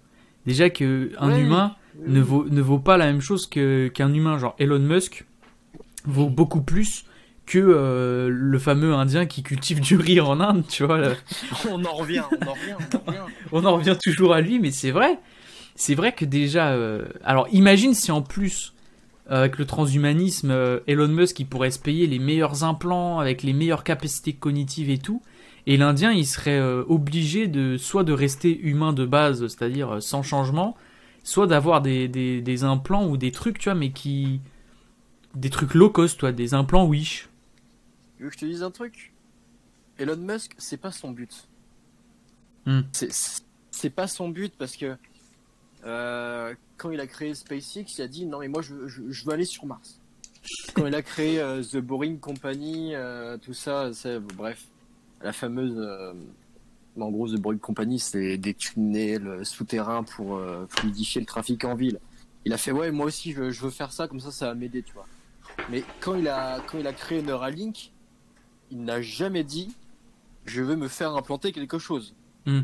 Déjà 0.47 0.71
que 0.71 1.11
un 1.19 1.37
humain 1.37 1.75
ne 2.07 2.21
vaut 2.21 2.45
ne 2.49 2.61
vaut 2.61 2.79
pas 2.79 2.97
la 2.97 3.05
même 3.05 3.21
chose 3.21 3.45
que 3.47 3.87
qu'un 3.89 4.11
humain. 4.11 4.39
Genre 4.39 4.55
Elon 4.57 4.79
Musk 4.79 5.25
vaut 6.05 6.29
beaucoup 6.29 6.61
plus 6.61 7.05
que 7.45 7.59
euh, 7.59 8.27
le 8.29 8.59
fameux 8.59 8.93
Indien 8.93 9.25
qui 9.25 9.43
cultive 9.43 9.79
du 9.79 9.97
riz 9.97 10.19
en 10.19 10.39
Inde, 10.39 10.63
tu 10.67 10.83
vois. 10.83 10.99
on 11.69 11.83
en 11.85 11.93
revient, 11.93 12.23
on 12.31 12.47
en 12.47 12.53
revient, 12.53 12.75
on 12.79 12.97
en 12.97 13.01
revient. 13.05 13.19
on 13.51 13.65
en 13.65 13.75
revient 13.75 13.97
toujours 14.01 14.33
à 14.33 14.41
lui, 14.41 14.59
mais 14.59 14.71
c'est 14.71 14.91
vrai. 14.91 15.19
C'est 15.75 15.95
vrai 15.95 16.13
que 16.13 16.25
déjà. 16.25 16.69
Euh, 16.69 17.05
alors 17.23 17.47
imagine 17.51 17.93
si 17.93 18.11
en 18.11 18.21
plus 18.21 18.73
avec 19.27 19.57
le 19.57 19.65
transhumanisme, 19.65 20.51
euh, 20.51 20.79
Elon 20.87 21.07
Musk 21.07 21.39
il 21.39 21.45
pourrait 21.45 21.71
se 21.71 21.79
payer 21.79 22.05
les 22.07 22.19
meilleurs 22.19 22.63
implants 22.63 23.19
avec 23.19 23.41
les 23.43 23.53
meilleures 23.53 23.83
capacités 23.83 24.33
cognitives 24.33 24.89
et 24.89 24.97
tout. 24.97 25.21
Et 25.67 25.77
l'Indien, 25.77 26.11
il 26.11 26.27
serait 26.27 26.59
euh, 26.59 26.83
obligé 26.87 27.47
de 27.47 27.77
soit 27.77 28.03
de 28.03 28.13
rester 28.13 28.55
humain 28.55 28.93
de 28.93 29.05
base, 29.05 29.47
c'est-à-dire 29.47 29.95
euh, 29.95 29.99
sans 29.99 30.21
changement, 30.21 30.77
soit 31.23 31.47
d'avoir 31.47 31.81
des, 31.81 32.07
des, 32.07 32.63
implants 32.63 33.07
ou 33.07 33.17
des 33.17 33.31
trucs, 33.31 33.57
tu 33.57 33.69
vois, 33.69 33.75
mais 33.75 33.89
qui. 33.89 34.41
Des 35.33 35.49
trucs 35.49 35.73
low 35.73 35.89
cost, 35.89 36.19
toi, 36.19 36.31
des 36.31 36.53
implants 36.53 36.85
Wish. 36.85 37.27
Veux 38.19 38.29
que 38.29 38.33
je 38.33 38.39
te 38.39 38.45
dise 38.45 38.63
un 38.63 38.71
truc? 38.71 39.13
Elon 39.97 40.17
Musk, 40.17 40.53
c'est 40.57 40.77
pas 40.77 40.91
son 40.91 41.11
but. 41.11 41.47
Hmm. 42.65 42.81
C'est 43.71 43.89
pas 43.89 44.07
son 44.07 44.29
but 44.29 44.53
parce 44.57 44.75
que 44.75 44.95
euh, 45.85 46.55
quand 46.77 46.91
il 46.91 46.99
a 46.99 47.07
créé 47.07 47.33
SpaceX, 47.33 47.97
il 47.97 48.01
a 48.01 48.07
dit 48.07 48.25
non, 48.25 48.39
mais 48.39 48.47
moi 48.47 48.61
je, 48.61 48.87
je, 48.87 49.25
veux 49.25 49.33
aller 49.33 49.45
sur 49.45 49.65
Mars. 49.65 49.99
quand 50.73 50.87
il 50.87 50.95
a 50.95 51.01
créé 51.01 51.37
The 51.71 51.77
Boring 51.77 52.19
Company, 52.19 52.93
tout 53.41 53.53
ça, 53.53 53.91
bref 54.35 54.67
la 55.25 55.33
fameuse. 55.33 55.77
Euh, 55.77 56.13
en 56.97 57.11
gros, 57.11 57.27
The 57.27 57.39
Boring 57.39 57.59
Company, 57.59 57.99
c'est 57.99 58.37
des 58.37 58.53
tunnels 58.53 59.45
souterrains 59.45 60.03
pour 60.03 60.37
euh, 60.37 60.65
fluidifier 60.69 61.19
le 61.19 61.27
trafic 61.27 61.65
en 61.65 61.75
ville. 61.75 61.99
Il 62.45 62.53
a 62.53 62.57
fait, 62.57 62.71
ouais, 62.71 62.91
moi 62.91 63.07
aussi, 63.07 63.33
je, 63.33 63.41
veux 63.41 63.69
faire 63.69 63.91
ça, 63.91 64.07
comme 64.07 64.21
ça, 64.21 64.31
ça 64.31 64.47
va 64.47 64.53
m'aider, 64.53 64.81
tu 64.81 64.93
vois. 64.93 65.07
Mais 65.69 65.83
quand 65.99 66.15
il 66.15 66.27
a, 66.27 66.61
quand 66.61 66.77
il 66.77 66.87
a 66.87 66.93
créé 66.93 67.21
Neuralink, 67.21 67.91
il 68.71 68.83
n'a 68.83 69.01
jamais 69.01 69.43
dit, 69.43 69.75
je 70.45 70.61
veux 70.61 70.75
me 70.75 70.87
faire 70.87 71.15
implanter 71.15 71.51
quelque 71.51 71.79
chose. 71.79 72.15
Hmm. 72.45 72.61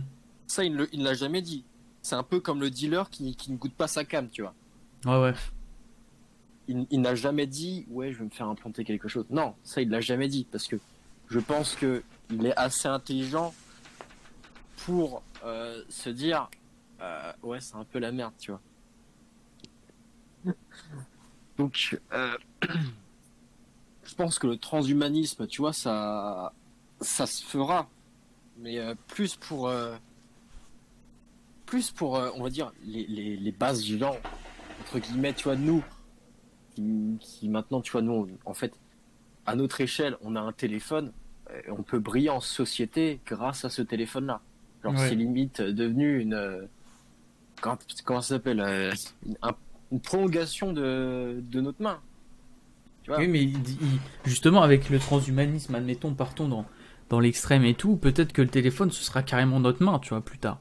Ça, 0.48 0.64
il 0.64 0.76
ne 0.76 1.04
l'a 1.04 1.14
jamais 1.14 1.42
dit. 1.42 1.64
C'est 2.02 2.16
un 2.16 2.24
peu 2.24 2.40
comme 2.40 2.60
le 2.60 2.70
dealer 2.70 3.10
qui, 3.10 3.36
qui, 3.36 3.52
ne 3.52 3.58
goûte 3.58 3.74
pas 3.74 3.88
sa 3.88 4.04
cam, 4.04 4.30
tu 4.30 4.42
vois. 4.42 4.54
Ouais, 5.06 5.22
ouais. 5.22 5.34
Il, 6.68 6.88
il 6.90 7.02
n'a 7.02 7.16
jamais 7.16 7.48
dit, 7.48 7.86
ouais, 7.90 8.12
je 8.12 8.20
veux 8.20 8.26
me 8.26 8.30
faire 8.30 8.48
implanter 8.48 8.84
quelque 8.84 9.08
chose. 9.08 9.26
Non, 9.30 9.56
ça, 9.64 9.82
il 9.82 9.90
l'a 9.90 10.02
jamais 10.02 10.28
dit. 10.28 10.46
Parce 10.52 10.68
que 10.68 10.78
je 11.30 11.40
pense 11.40 11.76
que 11.76 12.04
il 12.30 12.46
est 12.46 12.58
assez 12.58 12.88
intelligent 12.88 13.54
pour 14.86 15.24
euh, 15.44 15.82
se 15.90 16.10
dire 16.10 16.50
euh, 17.02 17.32
ouais 17.44 17.60
c'est 17.60 17.76
un 17.76 17.86
peu 17.86 18.00
la 18.00 18.12
merde 18.12 18.34
tu 18.38 18.52
vois 18.52 18.62
donc 21.58 22.00
euh, 22.14 22.38
je 24.04 24.16
pense 24.16 24.40
que 24.40 24.48
le 24.48 24.58
transhumanisme 24.58 25.48
tu 25.48 25.62
vois 25.62 25.74
ça 25.74 26.54
ça 27.02 27.26
se 27.26 27.44
fera 27.44 27.90
mais 28.58 28.80
plus 29.08 29.36
pour 29.36 29.72
plus 31.66 31.92
pour 31.92 32.14
on 32.14 32.44
va 32.44 32.50
dire 32.50 32.72
les, 32.84 33.06
les, 33.08 33.38
les, 33.38 33.52
bases 33.52 33.84
gens 33.84 34.18
entre 34.82 35.00
guillemets 35.00 35.34
tu 35.34 35.46
vois 35.46 35.56
nous 35.56 35.84
qui, 36.76 37.18
qui 37.20 37.50
maintenant 37.50 37.82
tu 37.82 37.92
vois 37.92 38.02
nous 38.02 38.30
en 38.46 38.54
fait 38.54 38.74
à 39.46 39.56
notre 39.56 39.82
échelle 39.82 40.18
on 40.22 40.36
a 40.36 40.42
un 40.42 40.52
téléphone 40.52 41.12
euh, 41.52 41.62
on 41.70 41.84
peut 41.84 42.00
briller 42.00 42.30
en 42.30 42.42
société 42.42 43.20
grâce 43.26 43.66
à 43.66 43.70
ce 43.70 43.82
téléphone-là. 43.82 44.42
Genre, 44.84 44.98
c'est 44.98 45.16
limite 45.16 45.62
devenu 45.62 46.20
une. 46.20 46.34
Euh, 46.34 46.66
comment, 47.62 48.22
ça 48.22 48.36
s'appelle 48.36 48.62
euh, 48.62 48.92
une, 49.92 50.00
prolongation 50.00 50.74
de, 50.74 51.44
notre 51.54 51.82
main. 51.82 52.00
Oui, 53.08 53.28
mais 53.28 53.50
justement, 54.26 54.62
avec 54.62 54.90
le 54.90 55.00
transhumanisme, 55.00 55.76
admettons, 55.76 56.14
partons 56.14 56.48
dans, 56.48 56.66
dans 57.10 57.20
l'extrême 57.20 57.66
et 57.66 57.74
tout, 57.74 57.98
peut-être 57.98 58.34
que 58.34 58.42
le 58.42 58.48
téléphone, 58.48 58.92
ce 58.92 59.04
sera 59.04 59.24
carrément 59.24 59.60
notre 59.60 59.84
main, 59.84 60.00
tu 60.00 60.10
vois, 60.10 60.22
plus 60.22 60.38
tard. 60.38 60.60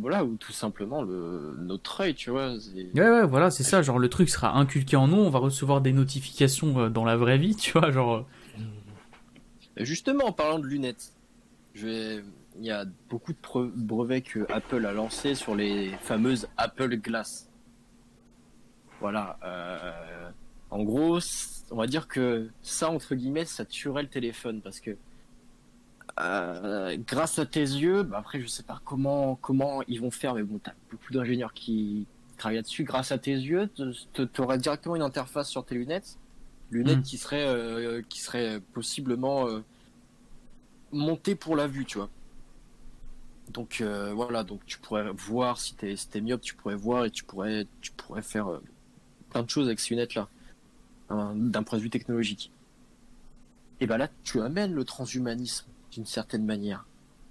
Voilà, 0.00 0.24
ou 0.24 0.36
tout 0.36 0.52
simplement 0.52 1.02
le, 1.02 1.56
notre 1.58 2.02
œil, 2.02 2.14
tu 2.14 2.30
vois. 2.30 2.54
Ouais, 2.54 3.10
ouais, 3.10 3.26
voilà, 3.26 3.50
c'est 3.50 3.64
ça. 3.64 3.82
Genre, 3.82 3.98
le 3.98 4.08
truc 4.08 4.28
sera 4.28 4.56
inculqué 4.56 4.96
en 4.96 5.08
nous, 5.08 5.16
on 5.16 5.30
va 5.30 5.38
recevoir 5.38 5.80
des 5.80 5.92
notifications 5.92 6.88
dans 6.90 7.04
la 7.04 7.16
vraie 7.16 7.38
vie, 7.38 7.56
tu 7.56 7.72
vois, 7.72 7.90
genre. 7.90 8.26
Justement, 9.76 10.26
en 10.26 10.32
parlant 10.32 10.58
de 10.58 10.66
lunettes, 10.66 11.12
il 11.74 12.24
y 12.60 12.70
a 12.70 12.84
beaucoup 13.08 13.32
de 13.32 13.72
brevets 13.76 14.22
que 14.22 14.50
Apple 14.52 14.84
a 14.84 14.92
lancés 14.92 15.34
sur 15.34 15.54
les 15.54 15.90
fameuses 16.00 16.48
Apple 16.56 16.96
Glass. 16.96 17.48
Voilà. 19.00 19.38
Euh, 19.44 20.30
en 20.70 20.82
gros, 20.82 21.18
on 21.70 21.76
va 21.76 21.86
dire 21.86 22.08
que 22.08 22.50
ça, 22.62 22.90
entre 22.90 23.14
guillemets, 23.14 23.44
ça 23.44 23.64
tuerait 23.64 24.02
le 24.02 24.08
téléphone 24.08 24.60
parce 24.60 24.80
que 24.80 24.96
euh, 26.20 26.96
grâce 27.06 27.38
à 27.38 27.46
tes 27.46 27.60
yeux, 27.60 28.02
bah 28.02 28.18
après, 28.18 28.40
je 28.40 28.46
sais 28.46 28.64
pas 28.64 28.80
comment 28.84 29.36
comment 29.36 29.82
ils 29.88 30.00
vont 30.00 30.10
faire, 30.10 30.34
mais 30.34 30.42
bon, 30.42 30.58
t'as 30.58 30.72
beaucoup 30.90 31.12
d'ingénieurs 31.12 31.52
qui 31.54 32.06
travaillent 32.36 32.56
là-dessus. 32.56 32.84
Grâce 32.84 33.12
à 33.12 33.18
tes 33.18 33.32
yeux, 33.32 33.70
tu 34.12 34.40
auras 34.40 34.56
directement 34.56 34.96
une 34.96 35.02
interface 35.02 35.48
sur 35.48 35.64
tes 35.64 35.74
lunettes 35.74 36.18
lunettes 36.70 36.98
mm. 36.98 37.02
qui 37.02 37.18
seraient 37.18 37.46
euh, 37.46 38.02
qui 38.08 38.20
seraient 38.20 38.60
possiblement 38.72 39.48
euh, 39.48 39.60
montées 40.92 41.34
pour 41.34 41.56
la 41.56 41.66
vue, 41.66 41.84
tu 41.84 41.98
vois. 41.98 42.10
Donc 43.52 43.80
euh, 43.80 44.12
voilà, 44.12 44.44
donc 44.44 44.64
tu 44.66 44.78
pourrais 44.78 45.10
voir 45.10 45.58
si 45.58 45.74
t'es 45.74 45.96
si 45.96 46.20
myope, 46.20 46.42
tu 46.42 46.54
pourrais 46.54 46.76
voir 46.76 47.06
et 47.06 47.10
tu 47.10 47.24
pourrais 47.24 47.66
tu 47.80 47.92
pourrais 47.92 48.22
faire 48.22 48.60
plein 49.30 49.42
de 49.42 49.50
choses 49.50 49.66
avec 49.66 49.80
ces 49.80 49.94
lunettes 49.94 50.14
là, 50.14 50.28
hein, 51.10 51.34
d'un 51.36 51.62
point 51.62 51.78
de 51.78 51.82
vue 51.82 51.90
technologique. 51.90 52.52
Et 53.80 53.86
ben 53.86 53.96
là, 53.96 54.08
tu 54.24 54.40
amènes 54.40 54.72
le 54.72 54.84
transhumanisme 54.84 55.66
d'une 55.92 56.06
certaine 56.06 56.44
manière, 56.44 56.86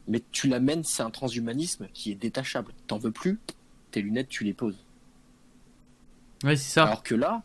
mais 0.07 0.23
tu 0.31 0.47
l'amènes, 0.47 0.83
c'est 0.83 1.03
un 1.03 1.11
transhumanisme 1.11 1.87
qui 1.93 2.11
est 2.11 2.15
détachable. 2.15 2.73
T'en 2.87 2.97
veux 2.97 3.11
plus, 3.11 3.39
tes 3.91 4.01
lunettes, 4.01 4.29
tu 4.29 4.43
les 4.43 4.53
poses. 4.53 4.77
Ouais, 6.43 6.55
c'est 6.55 6.71
ça. 6.71 6.85
Alors 6.85 7.03
que 7.03 7.15
là, 7.15 7.43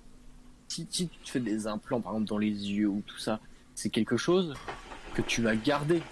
si, 0.68 0.86
tu 0.86 1.08
fais 1.24 1.40
des 1.40 1.66
implants, 1.66 2.00
par 2.00 2.12
exemple, 2.12 2.28
dans 2.28 2.38
les 2.38 2.50
yeux 2.50 2.88
ou 2.88 3.02
tout 3.06 3.18
ça, 3.18 3.40
c'est 3.74 3.90
quelque 3.90 4.16
chose 4.16 4.54
que 5.14 5.22
tu 5.22 5.42
vas 5.42 5.56
garder. 5.56 6.02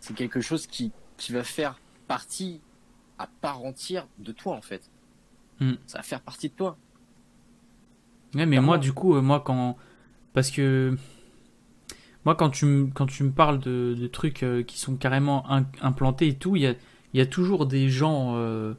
C'est 0.00 0.14
quelque 0.14 0.40
chose 0.40 0.66
qui, 0.66 0.92
qui 1.16 1.32
va 1.32 1.42
faire 1.42 1.80
partie 2.06 2.60
à 3.18 3.26
part 3.26 3.64
entière 3.64 4.06
de 4.18 4.32
toi 4.32 4.54
en 4.54 4.60
fait. 4.60 4.90
Hmm. 5.60 5.74
Ça 5.86 5.98
va 5.98 6.02
faire 6.02 6.20
partie 6.20 6.48
de 6.48 6.54
toi. 6.54 6.76
Ouais, 8.34 8.46
mais 8.46 8.60
moi, 8.60 8.78
du 8.78 8.92
coup, 8.92 9.14
euh, 9.16 9.22
moi, 9.22 9.40
quand. 9.44 9.76
Parce 10.32 10.50
que. 10.50 10.96
Moi, 12.24 12.34
quand 12.34 12.48
tu, 12.50 12.64
me- 12.64 12.86
quand 12.86 13.06
tu 13.06 13.22
me 13.22 13.30
parles 13.32 13.58
de, 13.60 13.94
de 13.98 14.06
trucs 14.06 14.42
euh, 14.42 14.62
qui 14.62 14.78
sont 14.78 14.96
carrément 14.96 15.48
in- 15.50 15.66
implantés 15.82 16.28
et 16.28 16.34
tout, 16.34 16.56
il 16.56 16.62
y 16.62 16.66
a, 16.66 16.74
y 17.12 17.20
a 17.20 17.26
toujours 17.26 17.66
des 17.66 17.88
gens. 17.90 18.32
euh, 18.36 18.72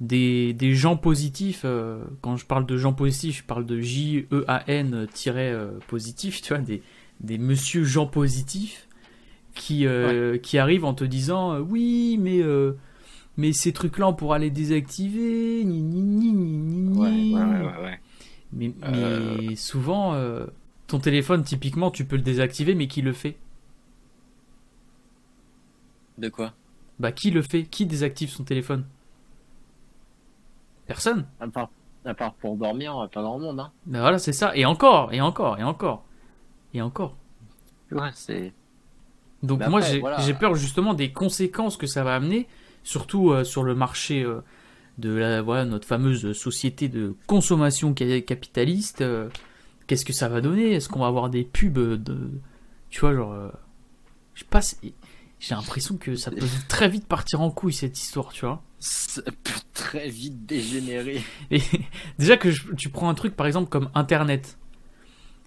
des, 0.00 0.52
des 0.54 0.74
gens 0.74 0.96
positifs. 0.96 1.62
euh, 1.64 2.02
quand 2.22 2.36
je 2.36 2.46
parle 2.46 2.66
de 2.66 2.76
gens 2.76 2.92
positifs, 2.94 3.38
je 3.38 3.44
parle 3.44 3.66
de 3.66 3.76
E 3.76 3.80
J-E-A-N-positif, 3.82 6.42
tu 6.42 6.54
vois, 6.54 6.62
des, 6.62 6.82
des 7.20 7.38
monsieur 7.38 7.84
gens 7.84 8.06
positifs 8.06 8.88
qui, 9.54 9.86
euh, 9.86 10.38
qui 10.38 10.58
arrivent 10.58 10.84
en 10.84 10.94
te 10.94 11.04
disant 11.04 11.58
Oui, 11.60 12.18
mais. 12.20 12.40
mais 13.36 13.52
ces 13.52 13.72
trucs-là, 13.72 14.08
on 14.08 14.14
pourra 14.14 14.38
les 14.38 14.50
désactiver. 14.50 15.64
Ni, 15.64 15.82
ni, 15.82 16.00
ni, 16.02 16.32
ni, 16.32 16.56
ni, 16.56 16.80
ni. 16.80 16.98
ouais. 17.82 18.00
Mais, 18.52 18.72
Euh. 18.82 19.36
mais 19.38 19.56
souvent, 19.56 20.14
euh, 20.14 20.46
ton 20.86 20.98
téléphone, 20.98 21.44
typiquement, 21.44 21.90
tu 21.90 22.04
peux 22.04 22.16
le 22.16 22.22
désactiver, 22.22 22.74
mais 22.74 22.88
qui 22.88 23.02
le 23.02 23.12
fait? 23.12 23.36
De 26.18 26.28
quoi? 26.28 26.52
Bah, 26.98 27.12
qui 27.12 27.30
le 27.30 27.42
fait? 27.42 27.64
Qui 27.64 27.86
désactive 27.86 28.28
son 28.30 28.44
téléphone? 28.44 28.84
Personne. 30.86 31.26
à 31.38 31.46
part, 31.48 31.70
à 32.04 32.14
part 32.14 32.34
pour 32.34 32.56
dormir, 32.56 33.08
pas 33.12 33.22
dans 33.22 33.36
le 33.38 33.42
monde. 33.44 33.60
Hein. 33.60 33.70
Bah 33.86 34.00
voilà, 34.00 34.18
c'est 34.18 34.32
ça. 34.32 34.54
Et 34.56 34.64
encore, 34.66 35.12
et 35.12 35.20
encore, 35.20 35.58
et 35.58 35.62
encore. 35.62 36.04
Et 36.74 36.82
encore. 36.82 37.16
Ouais, 37.92 38.10
c'est. 38.14 38.52
Donc 39.42 39.60
Mais 39.60 39.68
moi, 39.68 39.80
j'ai 39.80 40.00
voilà. 40.00 40.18
peur 40.34 40.54
justement 40.56 40.92
des 40.94 41.12
conséquences 41.12 41.76
que 41.76 41.86
ça 41.86 42.04
va 42.04 42.14
amener, 42.16 42.48
surtout 42.82 43.30
euh, 43.30 43.44
sur 43.44 43.62
le 43.62 43.74
marché 43.74 44.22
euh, 44.22 44.42
de 45.00 45.12
la, 45.12 45.42
voilà, 45.42 45.64
notre 45.64 45.86
fameuse 45.88 46.32
société 46.36 46.88
de 46.88 47.14
consommation 47.26 47.94
ca- 47.98 48.20
capitaliste. 48.20 49.00
euh, 49.00 49.28
Qu'est-ce 49.86 50.04
que 50.04 50.12
ça 50.12 50.28
va 50.28 50.40
donner? 50.40 50.72
Est-ce 50.74 50.88
qu'on 50.88 51.00
va 51.00 51.08
avoir 51.08 51.30
des 51.30 51.42
pubs 51.42 51.74
de... 52.02 52.30
Tu 52.90 53.00
vois, 53.00 53.14
genre... 53.14 53.32
euh, 53.32 53.48
je 54.34 54.40
sais 54.40 54.46
pas, 54.48 54.60
j'ai 55.40 55.54
l'impression 55.54 55.96
que 55.96 56.14
ça 56.14 56.30
peut 56.30 56.46
très 56.68 56.88
vite 56.88 57.06
partir 57.06 57.40
en 57.40 57.50
couille, 57.50 57.72
cette 57.72 57.98
histoire, 57.98 58.32
tu 58.32 58.44
vois. 58.44 58.62
Ça 58.78 59.22
peut 59.22 59.60
très 59.74 60.08
vite 60.08 60.46
dégénérer. 60.46 61.22
Et 61.50 61.60
déjà 62.18 62.36
que 62.36 62.50
je- 62.50 62.72
tu 62.74 62.88
prends 62.88 63.08
un 63.08 63.14
truc 63.14 63.34
par 63.34 63.46
exemple 63.48 63.68
comme 63.68 63.90
Internet, 63.94 64.56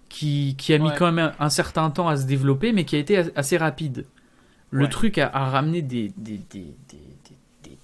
qui, 0.09 0.55
qui 0.57 0.73
a 0.73 0.77
mis 0.77 0.89
Ouais. 0.89 0.95
quand 0.97 1.11
même 1.11 1.31
un, 1.39 1.45
un 1.45 1.49
certain 1.49 1.89
temps 1.89 2.07
à 2.07 2.17
se 2.17 2.25
développer, 2.25 2.71
mais 2.73 2.85
qui 2.85 2.95
a 2.95 2.99
été 2.99 3.17
as- 3.17 3.31
assez 3.35 3.57
rapide. 3.57 4.05
Le 4.71 4.83
Ouais. 4.85 4.89
truc 4.89 5.17
a, 5.17 5.27
a 5.27 5.49
ramené 5.49 5.81
des, 5.81 6.11
des, 6.17 6.39
des, 6.51 6.75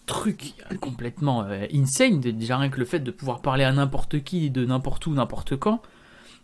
trucs 0.10 0.54
complètement 0.82 1.44
euh, 1.44 1.66
insane, 1.74 2.20
déjà 2.20 2.58
rien 2.58 2.70
que 2.70 2.80
le 2.80 2.86
fait 2.86 3.00
de 3.00 3.12
pouvoir 3.12 3.42
parler 3.42 3.64
à 3.64 3.72
n'importe 3.72 4.24
qui, 4.24 4.50
de 4.50 4.66
n'importe 4.66 5.06
où, 5.08 5.14
n'importe 5.14 5.56
quand. 5.56 5.82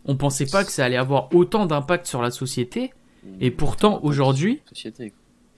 On 0.04 0.16
pensait 0.16 0.46
pas 0.46 0.64
que 0.64 0.70
ça 0.70 0.84
allait 0.84 0.96
avoir 0.96 1.34
autant 1.34 1.66
d'impact 1.66 2.06
sur 2.06 2.22
la 2.22 2.30
société. 2.30 2.92
Et 3.40 3.50
pourtant, 3.50 3.98
aujourd'hui-. 4.04 4.60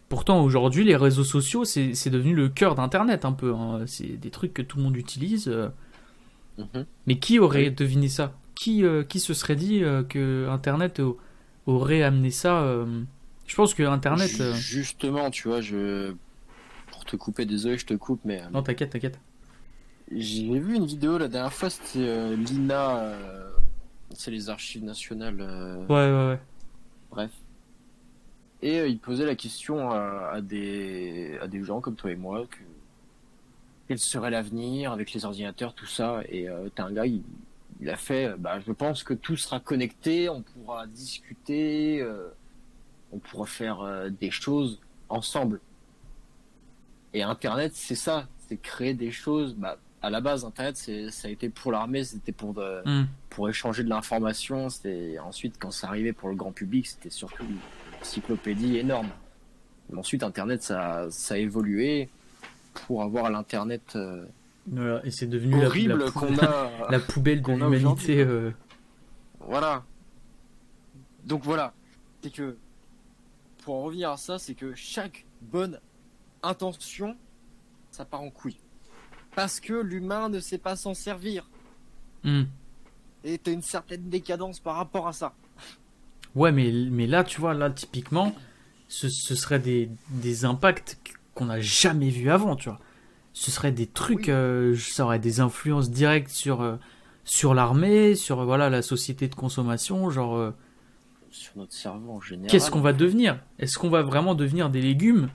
Pourtant, 0.08 0.42
aujourd'hui, 0.42 0.84
les 0.84 0.96
réseaux 0.96 1.24
sociaux, 1.24 1.64
c'est 1.66 2.08
devenu 2.10 2.34
le 2.34 2.48
cœur 2.48 2.74
d'Internet 2.74 3.26
un 3.26 3.32
peu. 3.32 3.54
hein. 3.54 3.82
C'est 3.86 4.16
des 4.18 4.30
trucs 4.30 4.54
que 4.54 4.62
tout 4.62 4.78
le 4.78 4.84
monde 4.84 4.96
utilise. 4.96 5.48
euh. 5.48 5.68
Mhm. 6.56 6.86
Mais 7.06 7.18
qui 7.18 7.38
aurait 7.38 7.68
Oui. 7.68 7.74
deviné 7.74 8.08
ça? 8.08 8.32
Qui, 8.54 8.84
euh, 8.84 9.04
qui 9.04 9.20
se 9.20 9.34
serait 9.34 9.54
dit 9.54 9.84
euh, 9.84 10.02
que 10.02 10.48
Internet 10.48 10.98
au- 11.00 11.18
aurait 11.66 12.02
amené 12.02 12.30
ça 12.30 12.64
Je 13.46 13.54
pense 13.54 13.74
que 13.74 13.82
Internet. 13.82 14.30
Ju- 14.30 14.54
Justement, 14.56 15.30
tu 15.30 15.48
vois, 15.48 15.60
je. 15.60 16.14
Pour 16.90 17.04
te 17.04 17.16
couper, 17.16 17.46
désolé, 17.46 17.78
je 17.78 17.86
te 17.86 17.94
coupe, 17.94 18.20
mais. 18.24 18.42
euh, 18.42 18.50
Non, 18.52 18.62
t'inquiète, 18.62 18.90
t'inquiète. 18.90 19.18
J'ai 20.10 20.58
vu 20.58 20.74
une 20.76 20.86
vidéo 20.86 21.18
la 21.18 21.28
dernière 21.28 21.52
fois, 21.52 21.68
c'était 21.70 21.98
euh, 22.08 22.34
l'INA, 22.36 22.98
euh, 23.00 23.50
c'est 24.14 24.30
les 24.30 24.48
archives 24.48 24.82
nationales, 24.84 25.36
euh, 25.40 25.76
Ouais, 25.86 26.10
ouais, 26.10 26.28
ouais. 26.32 26.40
bref. 27.10 27.30
Et 28.62 28.86
il 28.88 28.98
posait 28.98 29.26
la 29.26 29.36
question 29.36 29.90
à, 29.90 30.30
à 30.32 30.40
des, 30.40 31.38
à 31.40 31.46
des 31.46 31.62
gens 31.62 31.80
comme 31.80 31.94
toi 31.94 32.10
et 32.10 32.16
moi, 32.16 32.46
que, 32.50 32.56
quel 33.86 33.98
serait 33.98 34.30
l'avenir 34.30 34.92
avec 34.92 35.12
les 35.12 35.24
ordinateurs, 35.24 35.74
tout 35.74 35.86
ça. 35.86 36.22
Et 36.28 36.48
euh, 36.48 36.68
t'as 36.74 36.84
un 36.86 36.92
gars, 36.92 37.06
il, 37.06 37.22
il 37.80 37.88
a 37.90 37.96
fait, 37.96 38.34
bah, 38.38 38.58
je 38.66 38.72
pense 38.72 39.02
que 39.04 39.14
tout 39.14 39.36
sera 39.36 39.60
connecté, 39.60 40.28
on 40.28 40.42
pourra 40.42 40.86
discuter, 40.86 42.00
euh, 42.00 42.28
on 43.12 43.18
pourra 43.18 43.46
faire 43.46 43.80
euh, 43.82 44.08
des 44.10 44.30
choses 44.30 44.80
ensemble. 45.08 45.60
Et 47.14 47.22
Internet, 47.22 47.72
c'est 47.74 47.94
ça, 47.94 48.26
c'est 48.48 48.56
créer 48.56 48.94
des 48.94 49.10
choses. 49.10 49.54
Bah, 49.54 49.78
à 50.02 50.10
la 50.10 50.20
base, 50.20 50.44
Internet, 50.44 50.76
ça 50.76 51.28
a 51.28 51.30
été 51.30 51.48
pour 51.48 51.72
l'armée, 51.72 52.04
c'était 52.04 52.32
pour 52.32 52.54
de, 52.54 52.82
Hmm. 52.84 53.06
pour 53.30 53.48
échanger 53.48 53.82
de 53.82 53.88
l'information. 53.88 54.68
C'était 54.68 55.18
ensuite 55.18 55.56
quand 55.58 55.70
ça 55.70 55.88
arrivait 55.88 56.12
pour 56.12 56.28
le 56.28 56.34
grand 56.36 56.52
public, 56.52 56.86
c'était 56.86 57.10
surtout 57.10 57.44
une 57.44 57.58
encyclopédie 58.00 58.76
énorme. 58.78 59.08
Mais 59.90 59.98
ensuite, 59.98 60.22
Internet, 60.22 60.62
ça, 60.62 61.06
ça 61.10 61.34
a 61.34 61.38
évolué 61.38 62.08
pour 62.86 63.02
avoir 63.02 63.30
l'internet 63.30 63.82
euh, 63.96 64.24
Voilà, 64.66 65.00
et 65.04 65.10
c'est 65.10 65.26
devenu 65.26 65.58
la- 65.58 65.66
horrible 65.66 65.98
la, 66.04 66.10
pou- 66.10 66.26
a. 66.42 66.70
la 66.90 67.00
poubelle 67.00 67.42
de 67.42 67.52
l'humanité. 67.52 68.20
euh. 68.20 68.50
Voilà. 69.40 69.82
Donc 71.24 71.42
voilà, 71.42 71.72
c'est 72.22 72.32
que 72.32 72.56
pour 73.64 73.74
en 73.76 73.82
revenir 73.82 74.10
à 74.10 74.16
ça, 74.16 74.38
c'est 74.38 74.54
que 74.54 74.74
chaque 74.74 75.24
bonne 75.42 75.80
intention, 76.48 77.16
ça 77.90 78.04
part 78.04 78.22
en 78.22 78.30
couille. 78.30 78.56
Parce 79.36 79.60
que 79.60 79.74
l'humain 79.74 80.28
ne 80.28 80.40
sait 80.40 80.58
pas 80.58 80.74
s'en 80.76 80.94
servir. 80.94 81.48
Hmm. 82.24 82.44
Et 83.24 83.38
t'as 83.38 83.52
une 83.52 83.62
certaine 83.62 84.08
décadence 84.08 84.58
par 84.60 84.76
rapport 84.76 85.06
à 85.08 85.12
ça. 85.12 85.34
Ouais, 86.34 86.52
mais, 86.52 86.70
mais 86.90 87.06
là, 87.06 87.24
tu 87.24 87.40
vois, 87.40 87.54
là, 87.54 87.70
typiquement, 87.70 88.34
ce, 88.88 89.08
ce 89.08 89.34
serait 89.34 89.58
des, 89.58 89.88
des 90.10 90.44
impacts 90.44 90.98
qu'on 91.34 91.46
n'a 91.46 91.60
jamais 91.60 92.10
vus 92.10 92.30
avant, 92.30 92.56
tu 92.56 92.68
vois. 92.68 92.78
Ce 93.32 93.50
serait 93.50 93.72
des 93.72 93.86
trucs, 93.86 94.26
Oui. 94.26 94.30
euh, 94.30 94.76
ça 94.76 95.04
aurait 95.04 95.18
des 95.20 95.40
influences 95.40 95.90
directes 95.90 96.30
sur, 96.30 96.60
euh, 96.60 96.76
sur 97.24 97.54
l'armée, 97.54 98.14
sur, 98.14 98.40
euh, 98.40 98.44
voilà, 98.44 98.70
la 98.70 98.82
société 98.82 99.28
de 99.28 99.34
consommation, 99.34 100.10
genre, 100.10 100.36
euh, 100.36 100.50
Sur 101.30 101.56
notre 101.56 101.72
cerveau 101.72 102.12
en 102.12 102.20
général. 102.20 102.50
qu'est-ce 102.50 102.70
qu'on 102.70 102.80
va 102.80 102.92
devenir? 102.92 103.38
Est-ce 103.58 103.78
qu'on 103.78 103.90
va 103.90 104.02
vraiment 104.02 104.34
devenir 104.34 104.70
des 104.70 104.80
légumes? 104.82 105.28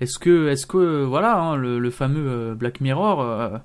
Est-ce 0.00 0.18
que, 0.18 0.48
est-ce 0.48 0.66
que, 0.66 1.04
voilà, 1.04 1.38
hein, 1.40 1.56
le, 1.56 1.78
le 1.78 1.90
fameux 1.90 2.28
euh, 2.30 2.54
Black 2.54 2.80
Mirror, 2.80 3.20
euh, 3.20 3.58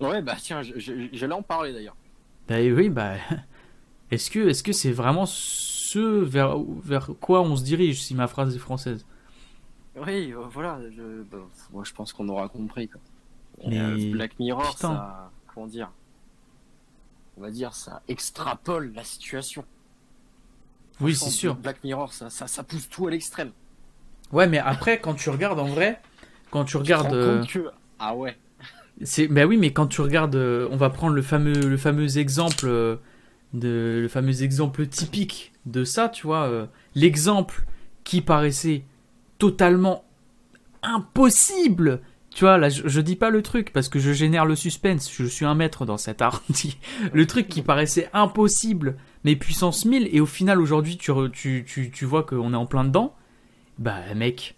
Ouais, 0.00 0.20
bah 0.20 0.34
tiens, 0.38 0.60
j'allais 0.62 1.32
en 1.34 1.42
parler 1.42 1.72
d'ailleurs. 1.72 1.96
bah 2.48 2.56
oui, 2.60 2.88
bah, 2.88 3.14
est-ce 4.10 4.30
que, 4.30 4.48
est-ce 4.48 4.62
que 4.62 4.72
c'est 4.72 4.92
vraiment 4.92 5.24
ce 5.26 5.98
vers, 5.98 6.58
vers 6.82 7.10
quoi 7.20 7.40
on 7.42 7.56
se 7.56 7.62
dirige, 7.64 8.02
si 8.02 8.14
ma 8.14 8.26
phrase 8.26 8.54
est 8.54 8.58
française? 8.58 9.06
Oui, 9.96 10.32
euh, 10.32 10.40
voilà. 10.50 10.80
Je, 10.90 11.22
bah, 11.22 11.38
moi, 11.72 11.84
je 11.84 11.92
pense 11.92 12.12
qu'on 12.12 12.28
aura 12.28 12.48
compris. 12.48 12.88
Quoi. 12.88 13.00
Mais- 13.68 13.78
Euh, 13.78 14.10
Black 14.12 14.38
Mirror, 14.38 14.74
Putain. 14.74 14.88
ça. 14.94 15.30
Comment 15.54 15.66
dire? 15.66 15.90
On 17.36 17.40
va 17.42 17.50
dire, 17.50 17.74
ça 17.74 18.02
extrapole 18.08 18.92
la 18.94 19.04
situation. 19.04 19.64
Oui, 21.00 21.14
c'est 21.14 21.30
sûr. 21.30 21.54
Black 21.56 21.82
Mirror, 21.84 22.12
ça, 22.12 22.28
ça, 22.30 22.46
ça 22.46 22.62
pousse 22.62 22.88
tout 22.88 23.06
à 23.06 23.10
l'extrême. 23.10 23.52
Ouais, 24.32 24.46
mais 24.48 24.58
après, 24.58 24.98
quand 25.00 25.14
tu 25.14 25.30
regardes 25.30 25.58
en 25.60 25.66
vrai, 25.66 26.00
quand 26.50 26.64
tu 26.64 26.76
regardes, 26.76 27.12
euh, 27.14 27.44
que- 27.44 27.68
Ah 27.98 28.14
ouais. 28.16 28.36
c'est, 29.02 29.28
bah 29.28 29.44
oui, 29.46 29.56
mais 29.56 29.72
quand 29.72 29.86
tu 29.86 30.00
regardes, 30.00 30.34
euh, 30.36 30.68
on 30.70 30.76
va 30.76 30.90
prendre 30.90 31.14
le 31.14 31.22
fameux, 31.22 31.52
le 31.52 31.76
fameux 31.76 32.16
exemple, 32.18 32.66
euh, 32.66 32.96
de, 33.52 33.98
le 34.02 34.08
fameux 34.08 34.42
exemple 34.42 34.86
typique 34.86 35.52
de 35.66 35.84
ça, 35.84 36.08
tu 36.08 36.26
vois, 36.26 36.44
euh, 36.48 36.66
l'exemple 36.94 37.64
qui 38.04 38.20
paraissait 38.22 38.84
totalement 39.38 40.04
impossible. 40.82 42.00
Tu 42.34 42.44
vois, 42.44 42.56
là, 42.56 42.70
je, 42.70 42.82
je 42.88 43.00
dis 43.00 43.16
pas 43.16 43.28
le 43.30 43.42
truc 43.42 43.72
parce 43.72 43.88
que 43.88 43.98
je 43.98 44.12
génère 44.12 44.46
le 44.46 44.56
suspense. 44.56 45.12
Je 45.12 45.24
suis 45.26 45.44
un 45.44 45.54
maître 45.54 45.84
dans 45.84 45.98
cet 45.98 46.22
art. 46.22 46.42
le 47.12 47.26
truc 47.26 47.48
qui 47.48 47.60
paraissait 47.62 48.08
impossible, 48.14 48.96
mais 49.24 49.36
puissance 49.36 49.84
1000, 49.84 50.08
et 50.10 50.20
au 50.20 50.26
final, 50.26 50.60
aujourd'hui, 50.60 50.96
tu, 50.96 51.12
tu, 51.32 51.64
tu, 51.66 51.90
tu 51.90 52.04
vois 52.06 52.22
qu'on 52.22 52.52
est 52.54 52.56
en 52.56 52.66
plein 52.66 52.84
dedans. 52.84 53.14
Bah, 53.78 54.14
mec, 54.14 54.56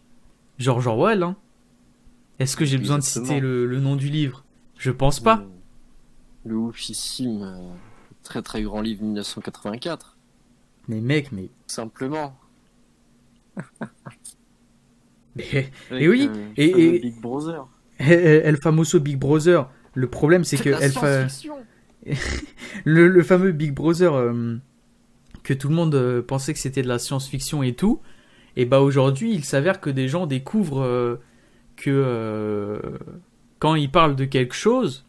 George 0.59 0.87
Orwell, 0.87 1.23
hein. 1.23 1.37
Est-ce 2.39 2.57
que 2.57 2.65
j'ai 2.65 2.79
besoin 2.79 2.99
de 2.99 3.05
citer 3.05 3.39
le, 3.41 3.65
le 3.67 3.79
nom 3.81 3.95
du 3.97 4.09
livre? 4.09 4.45
Je 4.77 4.91
pense 4.91 5.21
pas. 5.21 5.45
Le, 6.45 6.51
le 6.51 6.57
oufissime, 6.57 7.43
euh, 7.43 7.57
très 8.25 8.43
très 8.43 8.63
grand 8.63 8.81
livre 8.81 9.03
1984. 9.05 10.17
Mais 10.89 11.01
mec, 11.01 11.31
mais. 11.33 11.49
Simplement. 11.69 12.37
mais 15.37 15.71
Et 15.93 16.09
oui, 16.09 16.29
euh, 16.29 16.47
et- 16.57 16.97
et- 16.97 16.99
Big 17.01 17.21
Brother. 17.21 17.67
El 17.99 18.57
Famoso 18.57 19.01
Big 19.01 19.17
Brother. 19.19 19.69
Le 19.95 20.09
problème, 20.09 20.45
c'est 20.45 20.57
que 20.57 20.71
la 20.71 20.91
science-fiction. 20.91 21.55
le, 22.85 23.09
le 23.09 23.23
fameux 23.23 23.53
Big 23.53 23.73
Brother 23.73 24.13
euh, 24.15 24.57
que 25.45 25.55
tout 25.55 25.69
le 25.69 25.75
monde 25.75 25.95
euh, 25.95 26.21
pensait 26.21 26.53
que 26.53 26.59
c'était 26.59 26.83
de 26.83 26.89
la 26.89 26.99
science-fiction 26.99 27.63
et 27.63 27.75
tout, 27.75 28.01
et 28.57 28.65
bah 28.65 28.81
aujourd'hui, 28.81 29.33
il 29.35 29.45
s'avère 29.45 29.81
que 29.81 29.91
des 29.91 30.09
gens 30.09 30.27
découvrent 30.27 30.83
euh, 30.83 31.21
que 31.77 31.91
euh, 31.91 32.79
quand 33.59 33.75
ils 33.75 33.91
parlent 33.91 34.17
de 34.17 34.25
quelque 34.25 34.55
chose, 34.55 35.05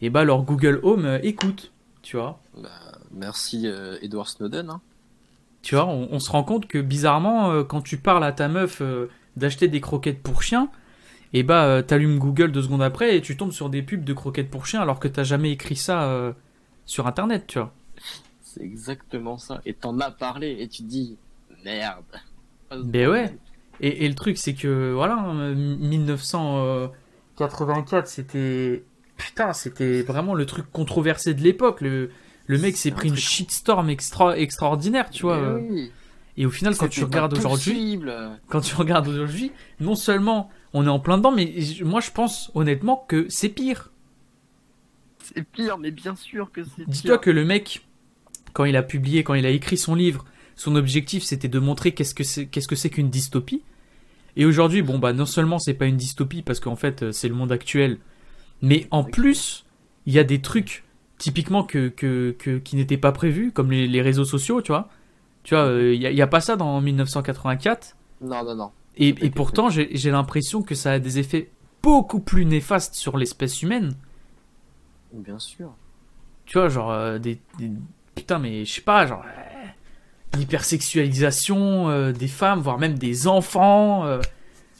et 0.00 0.10
bah 0.10 0.24
leur 0.24 0.42
Google 0.42 0.80
Home 0.82 1.06
euh, 1.06 1.18
écoute, 1.22 1.72
tu 2.02 2.16
vois. 2.16 2.40
Bah, 2.62 2.68
merci 3.12 3.66
Edward 4.02 4.28
Snowden. 4.28 4.70
Hein. 4.70 4.80
Tu 5.62 5.76
vois, 5.76 5.86
on, 5.86 6.08
on 6.10 6.18
se 6.18 6.30
rend 6.30 6.44
compte 6.44 6.66
que 6.66 6.78
bizarrement, 6.78 7.64
quand 7.64 7.80
tu 7.80 7.96
parles 7.96 8.24
à 8.24 8.32
ta 8.32 8.48
meuf 8.48 8.82
d'acheter 9.36 9.68
des 9.68 9.80
croquettes 9.80 10.22
pour 10.22 10.42
chien, 10.42 10.68
et 11.32 11.42
bah 11.42 11.82
t'allumes 11.82 12.18
Google 12.18 12.52
deux 12.52 12.62
secondes 12.62 12.82
après 12.82 13.16
et 13.16 13.22
tu 13.22 13.36
tombes 13.36 13.50
sur 13.50 13.70
des 13.70 13.82
pubs 13.82 14.04
de 14.04 14.12
croquettes 14.12 14.50
pour 14.50 14.66
chien 14.66 14.80
alors 14.80 15.00
que 15.00 15.08
t'as 15.08 15.24
jamais 15.24 15.50
écrit 15.52 15.76
ça 15.76 16.34
sur 16.84 17.06
internet, 17.06 17.46
tu 17.46 17.58
vois. 17.58 17.72
C'est 18.42 18.62
exactement 18.62 19.38
ça. 19.38 19.62
Et 19.64 19.72
t'en 19.72 19.98
as 20.00 20.10
parlé 20.10 20.58
et 20.60 20.68
tu 20.68 20.82
te 20.82 20.88
dis 20.88 21.16
merde. 21.64 22.04
Ben 22.82 23.08
ouais. 23.08 23.36
Et, 23.80 24.04
et 24.04 24.08
le 24.08 24.14
truc, 24.14 24.38
c'est 24.38 24.54
que 24.54 24.92
voilà, 24.92 25.16
hein, 25.16 25.54
1984, 25.54 28.06
c'était 28.06 28.84
putain, 29.16 29.52
c'était 29.52 30.02
vraiment 30.02 30.34
le 30.34 30.46
truc 30.46 30.66
controversé 30.72 31.34
de 31.34 31.42
l'époque. 31.42 31.80
Le, 31.80 32.10
le 32.46 32.58
mec 32.58 32.76
s'est 32.76 32.92
un 32.92 32.94
pris 32.94 33.08
une 33.08 33.16
shitstorm 33.16 33.90
extra 33.90 34.38
extraordinaire, 34.38 35.10
tu 35.10 35.22
vois. 35.22 35.54
Oui. 35.54 35.90
Et 36.36 36.46
au 36.46 36.50
final, 36.50 36.76
quand 36.76 36.88
tu 36.88 37.04
regardes 37.04 37.36
aujourd'hui, 37.36 38.00
quand 38.48 38.60
tu 38.60 38.74
regardes 38.74 39.08
aujourd'hui, 39.08 39.52
non 39.80 39.94
seulement 39.94 40.50
on 40.72 40.86
est 40.86 40.90
en 40.90 40.98
plein 40.98 41.18
dedans, 41.18 41.30
mais 41.30 41.54
moi 41.82 42.00
je 42.00 42.10
pense 42.10 42.50
honnêtement 42.54 43.04
que 43.08 43.26
c'est 43.28 43.48
pire. 43.48 43.92
C'est 45.22 45.44
pire, 45.44 45.78
mais 45.78 45.90
bien 45.90 46.16
sûr 46.16 46.50
que 46.52 46.64
c'est 46.64 46.88
Dis-toi 46.88 47.18
pire. 47.18 47.20
que 47.20 47.30
le 47.30 47.44
mec, 47.44 47.86
quand 48.52 48.64
il 48.64 48.76
a 48.76 48.82
publié, 48.82 49.22
quand 49.22 49.34
il 49.34 49.46
a 49.46 49.50
écrit 49.50 49.78
son 49.78 49.94
livre, 49.94 50.24
son 50.56 50.76
objectif 50.76 51.22
c'était 51.24 51.48
de 51.48 51.58
montrer 51.58 51.92
qu'est-ce 51.92 52.14
que 52.14 52.24
c'est 52.24 52.46
qu'est-ce 52.46 52.68
que 52.68 52.76
c'est 52.76 52.90
qu'une 52.90 53.10
dystopie. 53.10 53.62
Et 54.36 54.44
aujourd'hui, 54.46 54.82
bon 54.82 54.98
bah 54.98 55.12
non 55.12 55.26
seulement 55.26 55.58
c'est 55.58 55.74
pas 55.74 55.86
une 55.86 55.96
dystopie 55.96 56.42
parce 56.42 56.60
qu'en 56.60 56.76
fait 56.76 57.02
euh, 57.02 57.12
c'est 57.12 57.28
le 57.28 57.34
monde 57.34 57.52
actuel, 57.52 57.98
mais 58.62 58.86
en 58.90 59.04
plus 59.04 59.64
il 60.06 60.12
y 60.12 60.18
a 60.18 60.24
des 60.24 60.40
trucs 60.40 60.84
typiquement 61.18 61.62
que, 61.64 61.88
que, 61.88 62.34
que- 62.38 62.58
qui 62.58 62.76
n'étaient 62.76 62.98
pas 62.98 63.12
prévus, 63.12 63.52
comme 63.52 63.70
les, 63.70 63.86
les 63.86 64.02
réseaux 64.02 64.24
sociaux, 64.24 64.60
tu 64.60 64.72
vois. 64.72 64.88
Tu 65.44 65.54
vois, 65.54 65.64
euh, 65.64 65.94
il 65.94 66.02
y, 66.02 66.20
a- 66.22 66.26
pas 66.26 66.40
ça 66.40 66.56
dans 66.56 66.80
1984. 66.80 67.96
Non, 68.20 68.44
non, 68.44 68.54
non. 68.54 68.70
Et, 68.96 69.12
pourtant, 69.30 69.70
j'ai 69.70 69.90
j'ai 69.96 70.10
l'impression 70.10 70.62
que 70.62 70.74
ça 70.74 70.92
a 70.92 70.98
des 70.98 71.18
effets 71.18 71.50
beaucoup 71.82 72.20
plus 72.20 72.44
néfastes 72.44 72.94
sur 72.96 73.16
l'espèce 73.16 73.62
humaine. 73.62 73.94
Bien 75.12 75.38
sûr. 75.38 75.72
Tu 76.46 76.58
vois, 76.58 76.68
genre 76.68 76.90
euh, 76.90 77.18
des, 77.18 77.40
des- 77.58 77.70
Putain, 78.14 78.38
mais 78.38 78.64
je 78.64 78.72
sais 78.74 78.80
pas, 78.80 79.06
genre. 79.06 79.24
L'hypersexualisation 80.36 81.88
euh, 81.90 82.12
des 82.12 82.28
femmes, 82.28 82.60
voire 82.60 82.78
même 82.78 82.98
des 82.98 83.26
enfants. 83.26 84.04
euh, 84.06 84.20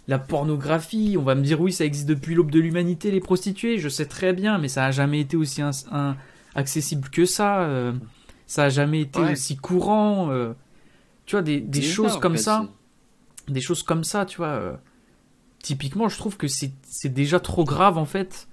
la 0.06 0.18
pornographie. 0.18 1.16
On 1.18 1.22
va 1.22 1.34
me 1.34 1.42
dire, 1.42 1.58
oui, 1.62 1.72
ça 1.72 1.84
existe 1.86 2.06
depuis 2.06 2.34
l'aube 2.34 2.50
de 2.50 2.60
l'humanité, 2.60 3.10
les 3.10 3.20
prostituées. 3.20 3.78
Je 3.78 3.88
sais 3.88 4.04
très 4.04 4.34
bien, 4.34 4.58
mais 4.58 4.68
ça 4.68 4.84
a 4.84 4.90
jamais 4.90 5.20
été 5.20 5.34
aussi 5.36 5.62
un- 5.62 5.70
un- 5.92 6.16
accessible 6.54 7.08
que 7.08 7.24
ça. 7.24 7.60
euh, 7.62 7.92
ça 8.46 8.64
a 8.64 8.68
jamais 8.68 9.00
été 9.00 9.20
Ouais. 9.20 9.32
aussi 9.32 9.56
courant. 9.56 10.28
tu 11.24 11.36
vois, 11.36 11.42
des, 11.42 11.62
choses 11.80 12.18
comme 12.20 12.36
fait, 12.36 12.42
ça 12.42 12.68
des 13.48 13.62
choses 13.62 13.82
comme 13.82 14.04
ça, 14.04 14.26
tu 14.26 14.36
vois. 14.36 14.78
typiquement, 15.62 16.10
je 16.10 16.18
trouve 16.18 16.36
que 16.36 16.48
c'est 16.48 16.72
c'est 16.82 17.08
déjà 17.12 17.40
trop 17.40 17.64
grave 17.64 17.96
en 17.96 18.04
fait. 18.04 18.46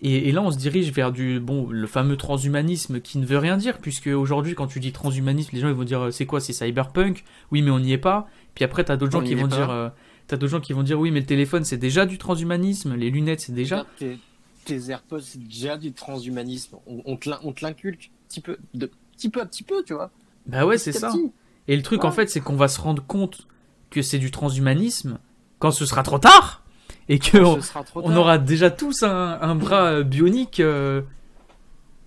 Et, 0.00 0.28
et 0.28 0.32
là, 0.32 0.42
on 0.42 0.50
se 0.52 0.56
dirige 0.58 0.92
vers 0.92 1.10
du 1.10 1.40
bon, 1.40 1.68
le 1.70 1.86
fameux 1.88 2.16
transhumanisme 2.16 3.00
qui 3.00 3.18
ne 3.18 3.26
veut 3.26 3.38
rien 3.38 3.56
dire, 3.56 3.78
puisque 3.78 4.06
aujourd'hui, 4.06 4.54
quand 4.54 4.68
tu 4.68 4.78
dis 4.80 4.92
transhumanisme, 4.92 5.50
les 5.54 5.60
gens 5.60 5.68
ils 5.68 5.74
vont 5.74 5.82
dire 5.84 6.00
euh, 6.06 6.10
c'est 6.12 6.24
quoi, 6.26 6.40
c'est 6.40 6.52
cyberpunk? 6.52 7.24
Oui, 7.50 7.62
mais 7.62 7.70
on 7.70 7.80
n'y 7.80 7.92
est 7.92 7.98
pas. 7.98 8.28
Puis 8.54 8.64
après, 8.64 8.84
t'as 8.84 8.96
d'autres 8.96 9.12
gens 9.12 9.22
qui 9.22 9.34
vont 9.34 9.48
pas. 9.48 9.56
dire, 9.56 9.70
euh, 9.70 9.88
t'as 10.28 10.36
d'autres 10.36 10.52
gens 10.52 10.60
qui 10.60 10.72
vont 10.72 10.82
dire 10.84 11.00
oui, 11.00 11.10
mais 11.10 11.20
le 11.20 11.26
téléphone 11.26 11.64
c'est 11.64 11.76
déjà 11.78 12.06
du 12.06 12.16
transhumanisme, 12.18 12.94
les 12.94 13.10
lunettes 13.10 13.40
c'est 13.40 13.52
déjà. 13.54 13.86
Tes, 13.98 14.18
tes 14.64 14.90
AirPods, 14.90 15.20
c'est 15.20 15.42
déjà 15.42 15.76
du 15.76 15.92
transhumanisme. 15.92 16.76
On, 16.86 17.02
on 17.06 17.16
te 17.16 17.64
l'inculque 17.64 18.10
petit 18.28 18.40
peu, 18.40 18.56
de 18.74 18.90
petit 19.16 19.30
peu 19.30 19.40
à 19.40 19.46
petit 19.46 19.62
peu, 19.64 19.82
tu 19.84 19.94
vois. 19.94 20.10
Bah 20.46 20.64
ouais, 20.64 20.78
c'est 20.78 20.92
ça. 20.92 21.10
petit. 21.10 21.32
Et 21.66 21.76
le 21.76 21.82
truc 21.82 22.02
Ouais. 22.02 22.08
en 22.08 22.12
fait, 22.12 22.28
c'est 22.30 22.40
qu'on 22.40 22.56
va 22.56 22.68
se 22.68 22.80
rendre 22.80 23.02
compte 23.04 23.48
que 23.90 24.00
c'est 24.02 24.18
du 24.18 24.30
transhumanisme 24.30 25.18
quand 25.58 25.70
ce 25.72 25.86
sera 25.86 26.02
trop 26.04 26.18
tard 26.18 26.62
et 27.08 27.18
que 27.18 27.38
on- 27.38 28.16
aura 28.16 28.38
déjà 28.38 28.70
tous 28.70 29.02
un, 29.02 29.38
un 29.40 29.54
bras 29.54 29.84
euh, 29.84 30.02
bionique, 30.02 30.60
euh, 30.60 31.02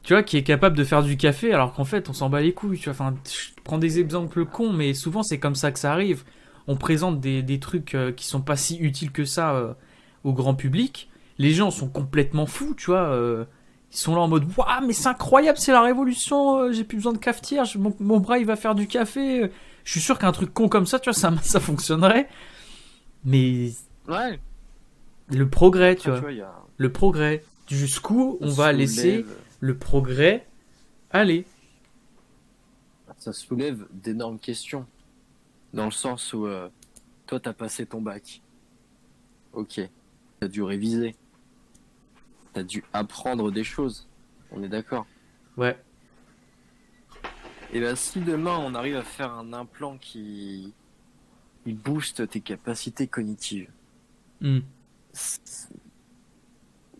tu 0.03 0.13
vois, 0.13 0.23
qui 0.23 0.37
est 0.37 0.43
capable 0.43 0.75
de 0.77 0.83
faire 0.83 1.03
du 1.03 1.17
café, 1.17 1.53
alors 1.53 1.73
qu'en 1.73 1.85
fait, 1.85 2.09
on 2.09 2.13
s'en 2.13 2.29
bat 2.29 2.41
les 2.41 2.53
couilles. 2.53 2.77
Tu 2.79 2.85
vois, 2.85 2.93
enfin, 2.93 3.15
je 3.25 3.49
prends 3.63 3.77
des 3.77 3.99
exemples 3.99 4.45
cons, 4.45 4.73
mais 4.73 4.93
souvent 4.93 5.23
c'est 5.23 5.39
comme 5.39 5.55
ça 5.55 5.71
que 5.71 5.79
ça 5.79 5.91
arrive. 5.93 6.23
On 6.67 6.75
présente 6.75 7.19
des, 7.19 7.41
des 7.43 7.59
trucs 7.59 7.95
euh, 7.95 8.11
qui 8.11 8.25
sont 8.25 8.41
pas 8.41 8.55
si 8.55 8.77
utiles 8.77 9.11
que 9.11 9.25
ça 9.25 9.53
euh, 9.55 9.73
au 10.23 10.33
grand 10.33 10.53
public. 10.55 11.09
Les 11.37 11.51
gens 11.51 11.71
sont 11.71 11.87
complètement 11.89 12.45
fous, 12.45 12.75
tu 12.77 12.87
vois. 12.91 13.15
ils 13.91 13.97
sont 13.97 14.13
là 14.15 14.21
en 14.21 14.27
mode 14.27 14.45
Waouh, 14.55 14.85
mais 14.85 14.93
c'est 14.93 15.07
incroyable, 15.07 15.57
c'est 15.57 15.71
la 15.71 15.81
révolution, 15.81 16.71
j'ai 16.71 16.83
plus 16.83 16.97
besoin 16.97 17.13
de 17.13 17.17
cafetière, 17.17 17.65
mon 17.99 18.19
bras 18.19 18.37
il 18.37 18.45
va 18.45 18.55
faire 18.55 18.75
du 18.75 18.85
café. 18.87 19.49
Je 19.83 19.91
suis 19.91 20.01
sûr 20.01 20.19
qu'un 20.19 20.31
truc 20.31 20.53
con 20.53 20.69
comme 20.69 20.85
ça, 20.85 20.99
tu 20.99 21.09
vois, 21.09 21.13
ça, 21.19 21.33
ça 21.41 21.59
fonctionnerait. 21.59 22.27
Mais 23.25 23.71
Ouais. 24.07 24.39
Le 25.31 25.49
progrès, 25.49 25.95
tu 25.95 26.09
vois 26.11 26.31
il 26.31 26.37
y 26.37 26.41
a- 26.41 26.55
le 26.77 26.91
progrès. 26.91 27.43
Jusqu'où 27.67 28.37
on 28.41 28.47
va 28.49 28.71
soulève- 28.71 28.77
laisser 28.77 29.25
le 29.61 29.77
progrès 29.77 30.45
aller. 31.11 31.45
Ça 33.17 33.31
soulève 33.33 33.85
d'énormes 33.91 34.39
questions. 34.39 34.85
Dans 35.73 35.85
le 35.85 35.91
sens 35.91 36.33
où, 36.33 36.47
euh, 36.47 36.69
toi, 37.27 37.39
t'as 37.39 37.53
passé 37.53 37.85
ton 37.85 38.01
bac. 38.01 38.41
Ok. 39.53 39.79
T'as 40.39 40.47
dû 40.47 40.63
réviser. 40.63 41.15
T'as 42.53 42.63
dû 42.63 42.83
apprendre 42.93 43.51
des 43.51 43.63
choses. 43.63 44.07
On 44.51 44.63
est 44.63 44.69
d'accord. 44.69 45.05
Ouais. 45.55 45.77
Et 47.71 47.79
ben, 47.79 47.95
si 47.95 48.19
demain 48.19 48.57
on 48.57 48.75
arrive 48.75 48.97
à 48.97 49.03
faire 49.03 49.31
un 49.31 49.53
implant 49.53 49.97
qui, 49.97 50.73
qui 51.63 51.71
booste 51.73 52.27
tes 52.29 52.41
capacités 52.41 53.07
cognitives, 53.07 53.69
Hmm. 54.41 54.59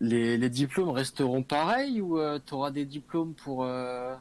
Les, 0.00 0.36
les 0.36 0.50
diplômes 0.50 0.90
resteront 0.90 1.42
pareils 1.42 2.00
ou 2.00 2.18
tu 2.44 2.54
auras 2.54 2.70
des 2.70 2.84
diplômes 2.84 3.34
pour, 3.34 3.64
euh, 3.64 4.14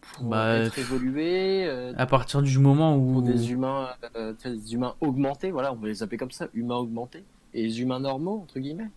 pour 0.00 0.24
Bah, 0.24 0.56
être 0.56 0.74
euh, 0.78 1.92
À 1.96 2.06
partir 2.06 2.42
du 2.42 2.58
moment 2.58 2.96
où. 2.96 3.14
pour 3.14 3.22
des 3.22 3.52
humains, 3.52 3.88
euh, 4.16 4.34
tu 4.40 4.50
des 4.50 4.74
humains 4.74 4.94
augmentés, 5.00 5.50
voilà, 5.50 5.72
on 5.72 5.76
va 5.76 5.88
les 5.88 6.02
appeler 6.02 6.18
comme 6.18 6.30
ça, 6.30 6.48
humains 6.54 6.76
augmentés, 6.76 7.24
et 7.54 7.62
les 7.62 7.80
humains 7.80 8.00
normaux 8.00 8.40
entre 8.42 8.58
guillemets. 8.58 8.90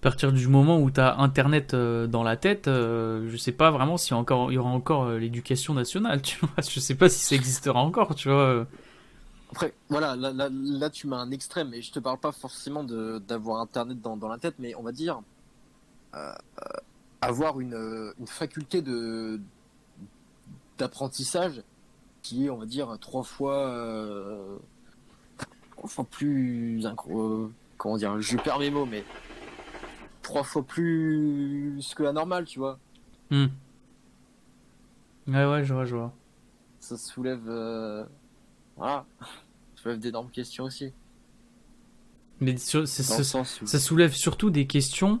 À 0.00 0.02
partir 0.02 0.32
du 0.32 0.48
moment 0.48 0.80
où 0.80 0.90
t'as 0.90 1.16
internet 1.18 1.74
euh, 1.74 2.08
dans 2.08 2.24
la 2.24 2.36
tête, 2.36 2.66
euh, 2.66 3.28
je 3.30 3.36
sais 3.36 3.52
pas 3.52 3.70
vraiment 3.70 3.96
s'il 3.96 4.16
y, 4.16 4.58
aura 4.58 4.70
encore 4.70 5.04
euh, 5.04 5.18
l'éducation 5.18 5.74
nationale, 5.74 6.20
tu 6.22 6.38
vois. 6.40 6.50
Je 6.58 6.80
sais 6.80 6.96
pas 6.96 7.08
si 7.08 7.24
ça 7.24 7.36
existera 7.36 7.80
encore, 7.80 8.14
tu 8.14 8.28
vois. 8.28 8.66
Après, 9.52 9.74
voilà, 9.90 10.16
là, 10.16 10.32
là, 10.32 10.48
là, 10.50 10.88
tu 10.88 11.06
mets 11.06 11.16
un 11.16 11.30
extrême, 11.30 11.74
et 11.74 11.82
je 11.82 11.92
te 11.92 11.98
parle 11.98 12.18
pas 12.18 12.32
forcément 12.32 12.84
de 12.84 13.18
d'avoir 13.18 13.60
internet 13.60 14.00
dans, 14.00 14.16
dans 14.16 14.28
la 14.28 14.38
tête, 14.38 14.54
mais 14.58 14.74
on 14.76 14.82
va 14.82 14.92
dire 14.92 15.20
euh, 16.14 16.32
euh, 16.58 16.78
avoir 17.20 17.60
une, 17.60 17.74
euh, 17.74 18.14
une 18.18 18.26
faculté 18.26 18.80
de 18.80 19.38
d'apprentissage 20.78 21.62
qui 22.22 22.46
est, 22.46 22.50
on 22.50 22.56
va 22.56 22.64
dire, 22.64 22.96
trois 22.98 23.24
fois 23.24 23.68
euh, 23.68 24.56
trois 25.76 25.88
fois 25.90 26.04
plus 26.06 26.82
euh, 26.86 27.46
comment 27.76 27.98
dire, 27.98 28.18
je 28.22 28.38
perds 28.38 28.58
mes 28.58 28.70
mots, 28.70 28.86
mais 28.86 29.04
trois 30.22 30.44
fois 30.44 30.62
plus 30.62 31.92
que 31.94 32.02
la 32.02 32.14
normale, 32.14 32.46
tu 32.46 32.58
vois. 32.58 32.78
Hmm. 33.30 33.48
Ouais, 35.28 35.44
ouais, 35.44 35.62
je 35.62 35.74
vois, 35.74 35.84
je 35.84 35.94
vois. 35.94 36.12
Ça 36.80 36.96
soulève, 36.96 37.42
voilà, 38.78 39.04
soulève 39.82 39.98
d'énormes 39.98 40.30
questions 40.30 40.64
aussi. 40.64 40.92
Mais 42.40 42.56
sur- 42.56 42.86
où 43.62 43.66
ça 43.66 43.78
soulève 43.78 44.12
surtout 44.12 44.50
des 44.50 44.66
questions 44.66 45.20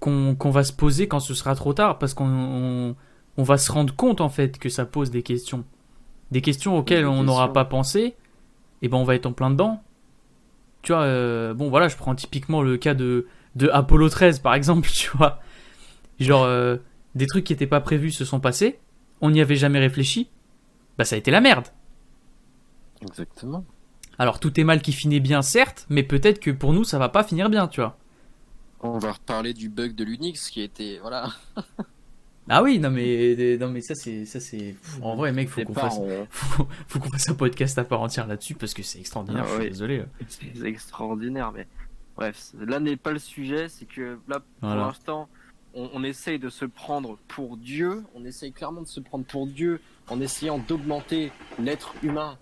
qu'on 0.00 0.50
va 0.50 0.62
se 0.64 0.72
poser 0.72 1.08
quand 1.08 1.20
ce 1.20 1.34
sera 1.34 1.54
trop 1.54 1.72
tard, 1.72 1.98
parce 1.98 2.14
qu'on 2.14 2.28
on, 2.28 2.96
on 3.36 3.42
va 3.42 3.58
se 3.58 3.70
rendre 3.72 3.94
compte 3.94 4.20
en 4.20 4.28
fait 4.28 4.58
que 4.58 4.68
ça 4.68 4.84
pose 4.84 5.10
des 5.10 5.22
questions. 5.22 5.64
Des 6.30 6.40
questions 6.40 6.76
auxquelles 6.76 7.00
Des 7.04 7.06
on 7.06 7.24
n'aura 7.24 7.52
pas 7.52 7.64
pensé, 7.64 8.14
et 8.82 8.88
ben 8.88 8.96
on 8.98 9.04
va 9.04 9.14
être 9.14 9.26
en 9.26 9.32
plein 9.32 9.50
dedans. 9.50 9.82
Tu 10.82 10.92
vois, 10.92 11.02
euh, 11.02 11.54
bon 11.54 11.68
voilà, 11.68 11.88
je 11.88 11.96
prends 11.96 12.14
typiquement 12.14 12.62
le 12.62 12.76
cas 12.76 12.94
de, 12.94 13.26
de 13.56 13.68
Apollo 13.70 14.08
13 14.08 14.38
par 14.38 14.54
exemple, 14.54 14.88
tu 14.92 15.10
vois. 15.16 15.40
Genre, 16.20 16.44
euh, 16.44 16.76
des 17.14 17.26
trucs 17.26 17.44
qui 17.44 17.52
n'étaient 17.52 17.66
pas 17.66 17.80
prévus 17.80 18.12
se 18.12 18.24
sont 18.24 18.40
passés, 18.40 18.78
on 19.20 19.30
n'y 19.30 19.40
avait 19.40 19.56
jamais 19.56 19.78
réfléchi, 19.80 20.28
bah 20.96 21.04
ça 21.04 21.16
a 21.16 21.18
été 21.18 21.30
la 21.30 21.40
merde. 21.40 21.68
Exactement. 23.02 23.64
Alors 24.18 24.40
tout 24.40 24.58
est 24.58 24.64
mal 24.64 24.82
qui 24.82 24.92
finit 24.92 25.20
bien, 25.20 25.42
certes, 25.42 25.86
mais 25.88 26.02
peut-être 26.02 26.40
que 26.40 26.50
pour 26.50 26.72
nous 26.72 26.84
ça 26.84 26.98
va 26.98 27.08
pas 27.08 27.22
finir 27.24 27.48
bien, 27.50 27.68
tu 27.68 27.80
vois. 27.80 27.96
On 28.80 28.98
va 28.98 29.12
reparler 29.12 29.54
du 29.54 29.68
bug 29.68 29.94
de 29.94 30.04
l'Unix 30.04 30.50
qui 30.50 30.60
était 30.62 30.98
voilà. 31.00 31.28
Ah 32.50 32.62
oui, 32.62 32.78
non 32.78 32.90
mais 32.90 33.58
non 33.60 33.68
mais 33.68 33.82
ça 33.82 33.94
c'est 33.94 34.24
ça 34.24 34.40
c'est 34.40 34.74
en 35.02 35.16
vrai 35.16 35.32
mec 35.32 35.50
faut 35.50 35.62
qu'on 35.64 35.74
fasse 35.74 35.98
faut, 36.30 36.66
faut 36.86 36.98
qu'on 36.98 37.10
fasse 37.10 37.28
un 37.28 37.34
podcast 37.34 37.76
à 37.78 37.84
part 37.84 38.00
entière 38.00 38.26
là-dessus 38.26 38.54
parce 38.54 38.72
que 38.72 38.82
c'est 38.82 38.98
extraordinaire. 38.98 39.44
Ah 39.46 39.48
je 39.48 39.52
suis 39.54 39.62
oui. 39.64 39.68
désolé. 39.68 40.04
C'est 40.28 40.64
extraordinaire, 40.66 41.52
mais 41.52 41.66
Bref, 42.16 42.52
là 42.58 42.80
n'est 42.80 42.96
pas 42.96 43.12
le 43.12 43.18
sujet, 43.18 43.68
c'est 43.68 43.84
que 43.84 44.18
là, 44.26 44.40
pour 44.40 44.46
Voilà. 44.68 44.86
l'instant, 44.86 45.28
on, 45.74 45.88
on 45.92 46.02
essaye 46.02 46.38
de 46.40 46.48
se 46.48 46.64
prendre 46.64 47.16
pour 47.28 47.56
Dieu, 47.58 48.02
on 48.14 48.24
essaye 48.24 48.50
clairement 48.52 48.80
de 48.82 48.88
se 48.88 48.98
prendre 48.98 49.24
pour 49.26 49.46
Dieu 49.46 49.80
en 50.08 50.20
essayant 50.20 50.58
d'augmenter 50.58 51.30
l'être 51.60 51.92
humain, 52.02 52.36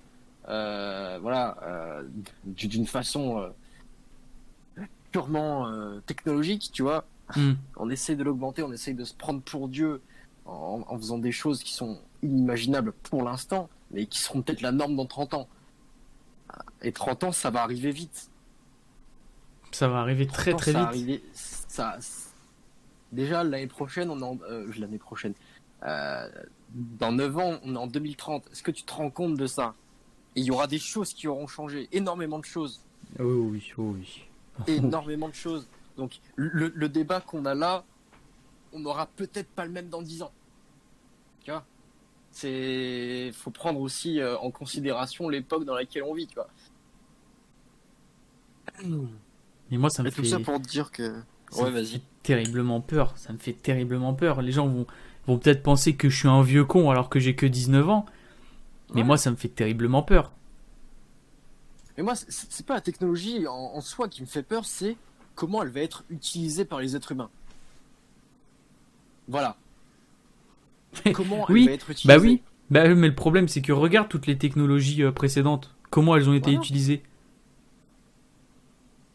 voilà, 0.47 1.57
euh, 1.63 2.03
d'une 2.45 2.87
façon 2.87 3.39
euh, 3.39 4.83
purement 5.11 5.69
euh, 5.69 6.01
technologique, 6.01 6.71
tu 6.73 6.83
vois. 6.83 7.05
Hmm. 7.35 7.55
On 7.77 7.91
essaye 7.91 8.17
de 8.17 8.23
l'augmenter, 8.23 8.63
on 8.63 8.73
essaye 8.73 8.95
de 8.95 9.05
se 9.05 9.15
prendre 9.15 9.43
pour 9.43 9.69
Dieu 9.69 10.01
en, 10.45 10.85
en 10.87 10.97
faisant 10.97 11.19
des 11.19 11.33
choses 11.33 11.63
qui 11.63 11.73
sont 11.73 12.01
inimaginables 12.23 12.93
pour 12.93 13.23
l'instant, 13.23 13.69
mais 13.91 14.07
qui 14.07 14.21
seront 14.21 14.43
peut-être 14.43 14.61
la 14.61 14.73
norme 14.73 14.97
dans 14.97 15.07
30 15.07 15.35
ans. 15.35 15.49
Et 16.83 16.93
30 16.93 17.25
ans, 17.25 17.33
ça 17.33 17.51
va 17.51 17.63
arriver 17.63 17.91
vite. 17.91 18.31
Ça 19.73 19.89
va 19.89 19.99
arriver 19.99 20.27
très 20.27 20.55
très 20.55 20.73
ça 20.73 20.79
vite. 20.79 20.89
arrivait, 20.89 21.23
ça, 21.33 21.99
déjà 23.13 23.43
l'année 23.43 23.67
prochaine, 23.67 24.11
on 24.11 24.23
en, 24.23 24.39
euh, 24.49 24.71
l'année 24.79 24.99
prochaine, 24.99 25.35
euh, 25.83 26.29
dans 26.71 27.13
9 27.13 27.39
ans, 27.39 27.59
on 27.65 27.75
est 27.75 27.79
en 27.79 27.87
2030. 27.87 28.49
Est-ce 28.53 28.63
que 28.63 28.71
tu 28.71 28.85
te 28.85 28.93
rends 28.93 29.11
compte 29.11 29.37
de 29.37 29.47
ça? 29.47 29.75
Et 30.37 30.41
il 30.41 30.45
y 30.47 30.51
aura 30.51 30.67
des 30.67 30.79
choses 30.79 31.13
qui 31.15 31.27
auront 31.29 31.47
changé, 31.47 31.89
énormément 31.93 32.39
de 32.39 32.45
choses, 32.45 32.83
Oui, 33.19 33.25
oui, 33.25 33.73
oui. 33.79 34.23
énormément 34.67 35.29
de 35.29 35.35
choses. 35.35 35.67
Donc 35.97 36.21
le, 36.37 36.69
le 36.75 36.89
débat 36.89 37.21
qu'on 37.23 37.45
a 37.47 37.55
là, 37.55 37.85
on 38.73 38.81
n'aura 38.81 39.07
peut-être 39.07 39.49
pas 39.49 39.65
le 39.65 39.73
même 39.73 39.89
dans 39.89 40.03
10 40.03 40.23
ans. 40.23 40.33
Tu 41.43 41.51
vois? 41.51 41.65
C'est, 42.33 43.31
faut 43.33 43.51
prendre 43.51 43.81
aussi 43.81 44.21
euh, 44.21 44.37
en 44.39 44.51
considération 44.51 45.29
l'époque 45.31 45.65
dans 45.65 45.75
laquelle 45.75 46.03
on 46.03 46.13
vit, 46.13 46.27
tu 46.27 46.35
vois. 46.35 46.49
Mais 49.71 49.79
moi, 49.79 49.91
ça 49.91 50.03
me 50.03 50.09
Et 50.09 50.13
tout 50.13 50.23
fait, 50.23 50.29
ça 50.29 50.39
pour 50.41 50.61
te 50.61 50.69
dire 50.69 50.91
que. 50.91 51.15
ça 51.51 51.65
Ouais, 51.65 51.71
vas-y. 51.71 51.87
fait 51.87 52.03
terriblement 52.23 52.81
peur. 52.81 53.17
Ça 53.17 53.33
me 53.33 53.39
fait 53.39 53.53
terriblement 53.55 54.15
peur. 54.15 54.43
Les 54.43 54.53
gens 54.53 54.69
vont, 54.69 54.87
vont 55.27 55.39
peut-être 55.39 55.63
penser 55.63 55.97
que 55.97 56.09
je 56.11 56.17
suis 56.19 56.29
un 56.29 56.43
vieux 56.43 56.65
con 56.65 56.91
alors 56.91 57.09
que 57.09 57.19
j'ai 57.19 57.35
que 57.35 57.47
19 57.47 57.89
ans. 57.89 58.07
Mais 58.95 59.01
Ouais. 59.01 59.07
moi, 59.07 59.19
ça 59.19 59.31
me 59.31 59.37
fait 59.37 59.49
terriblement 59.49 60.03
peur. 60.03 60.33
Mais 61.97 62.03
moi, 62.03 62.15
c'est- 62.15 62.65
pas 62.67 62.75
la 62.75 62.81
technologie 62.81 63.47
en, 63.47 63.53
en 63.55 63.81
soi 63.81 64.09
qui 64.09 64.21
me 64.23 64.27
fait 64.27 64.43
peur, 64.43 64.65
c'est 64.65 64.97
comment 65.35 65.63
elle 65.63 65.71
va 65.71 65.81
être 65.81 66.05
utilisée 66.11 66.65
par 66.65 66.81
les 66.81 66.95
êtres 66.95 67.13
humains. 67.13 67.31
Voilà. 69.29 69.57
Comment 71.15 71.45
Oui, 71.49 71.63
elle 71.63 71.69
va 71.69 71.73
être 71.75 71.91
utilisée 71.91 72.09
Bah 72.17 72.23
oui. 72.23 72.43
Bah, 72.71 72.89
mais 72.95 73.09
le 73.09 73.15
problème, 73.15 73.49
c'est 73.49 73.61
que 73.63 73.73
regarde 73.73 74.09
toutes 74.09 74.27
les 74.27 74.39
technologies 74.39 75.03
euh, 75.03 75.11
précédentes. 75.13 75.75
Comment 75.91 76.17
elles 76.17 76.29
ont 76.29 76.35
été 76.35 76.51
Voilà. 76.51 76.59
utilisées. 76.59 77.03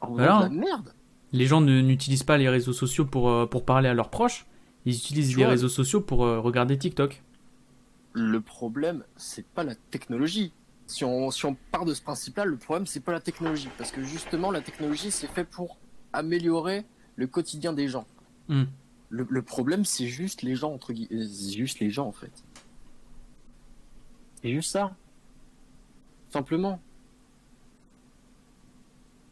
Voilà. 0.02 0.50
merde. 0.50 0.94
Les 1.32 1.46
gens 1.46 1.62
ne- 1.62 1.82
n'utilisent 1.82 2.24
pas 2.24 2.38
les 2.38 2.50
réseaux 2.50 2.74
sociaux 2.74 3.06
pour, 3.06 3.30
euh, 3.30 3.46
pour 3.46 3.64
parler 3.66 3.88
à 3.88 3.94
leurs 3.94 4.10
proches. 4.10 4.46
Ils 4.86 4.96
utilisent 4.96 5.38
les 5.38 5.46
réseaux 5.46 5.70
sociaux 5.70 6.02
pour 6.02 6.26
euh, 6.26 6.40
regarder 6.40 6.78
TikTok. 6.78 7.22
Le 8.14 8.42
problème, 8.42 9.04
c'est 9.16 9.46
pas 9.46 9.64
la 9.64 9.76
technologie. 9.76 10.52
Si 10.88 11.06
on, 11.06 11.32
si 11.32 11.46
on 11.46 11.56
part 11.72 11.86
de 11.86 11.94
ce 11.94 12.02
principe-là, 12.02 12.44
le 12.46 12.58
problème, 12.58 12.86
c'est 12.86 13.00
pas 13.00 13.14
la 13.14 13.22
technologie. 13.22 13.70
Parce 13.78 13.92
que 13.92 14.04
justement, 14.04 14.52
la 14.52 14.62
technologie, 14.62 15.12
c'est 15.12 15.28
fait 15.28 15.46
pour 15.46 15.78
améliorer 16.12 16.84
le 17.16 17.28
quotidien 17.28 17.72
des 17.72 17.88
gens. 17.88 18.06
Hmm. 18.50 18.64
Le, 19.10 19.26
le 19.30 19.42
problème, 19.42 19.86
c'est 19.86 20.08
juste 20.08 20.42
les 20.42 20.56
gens, 20.56 20.74
entre 20.74 20.92
guillemets. 20.92 21.26
C'est 21.26 21.54
juste 21.58 21.80
les 21.80 21.90
gens, 21.90 22.08
en 22.08 22.12
fait. 22.12 22.32
C'est 24.42 24.52
juste 24.52 24.72
ça. 24.72 24.96
Simplement. 26.32 26.82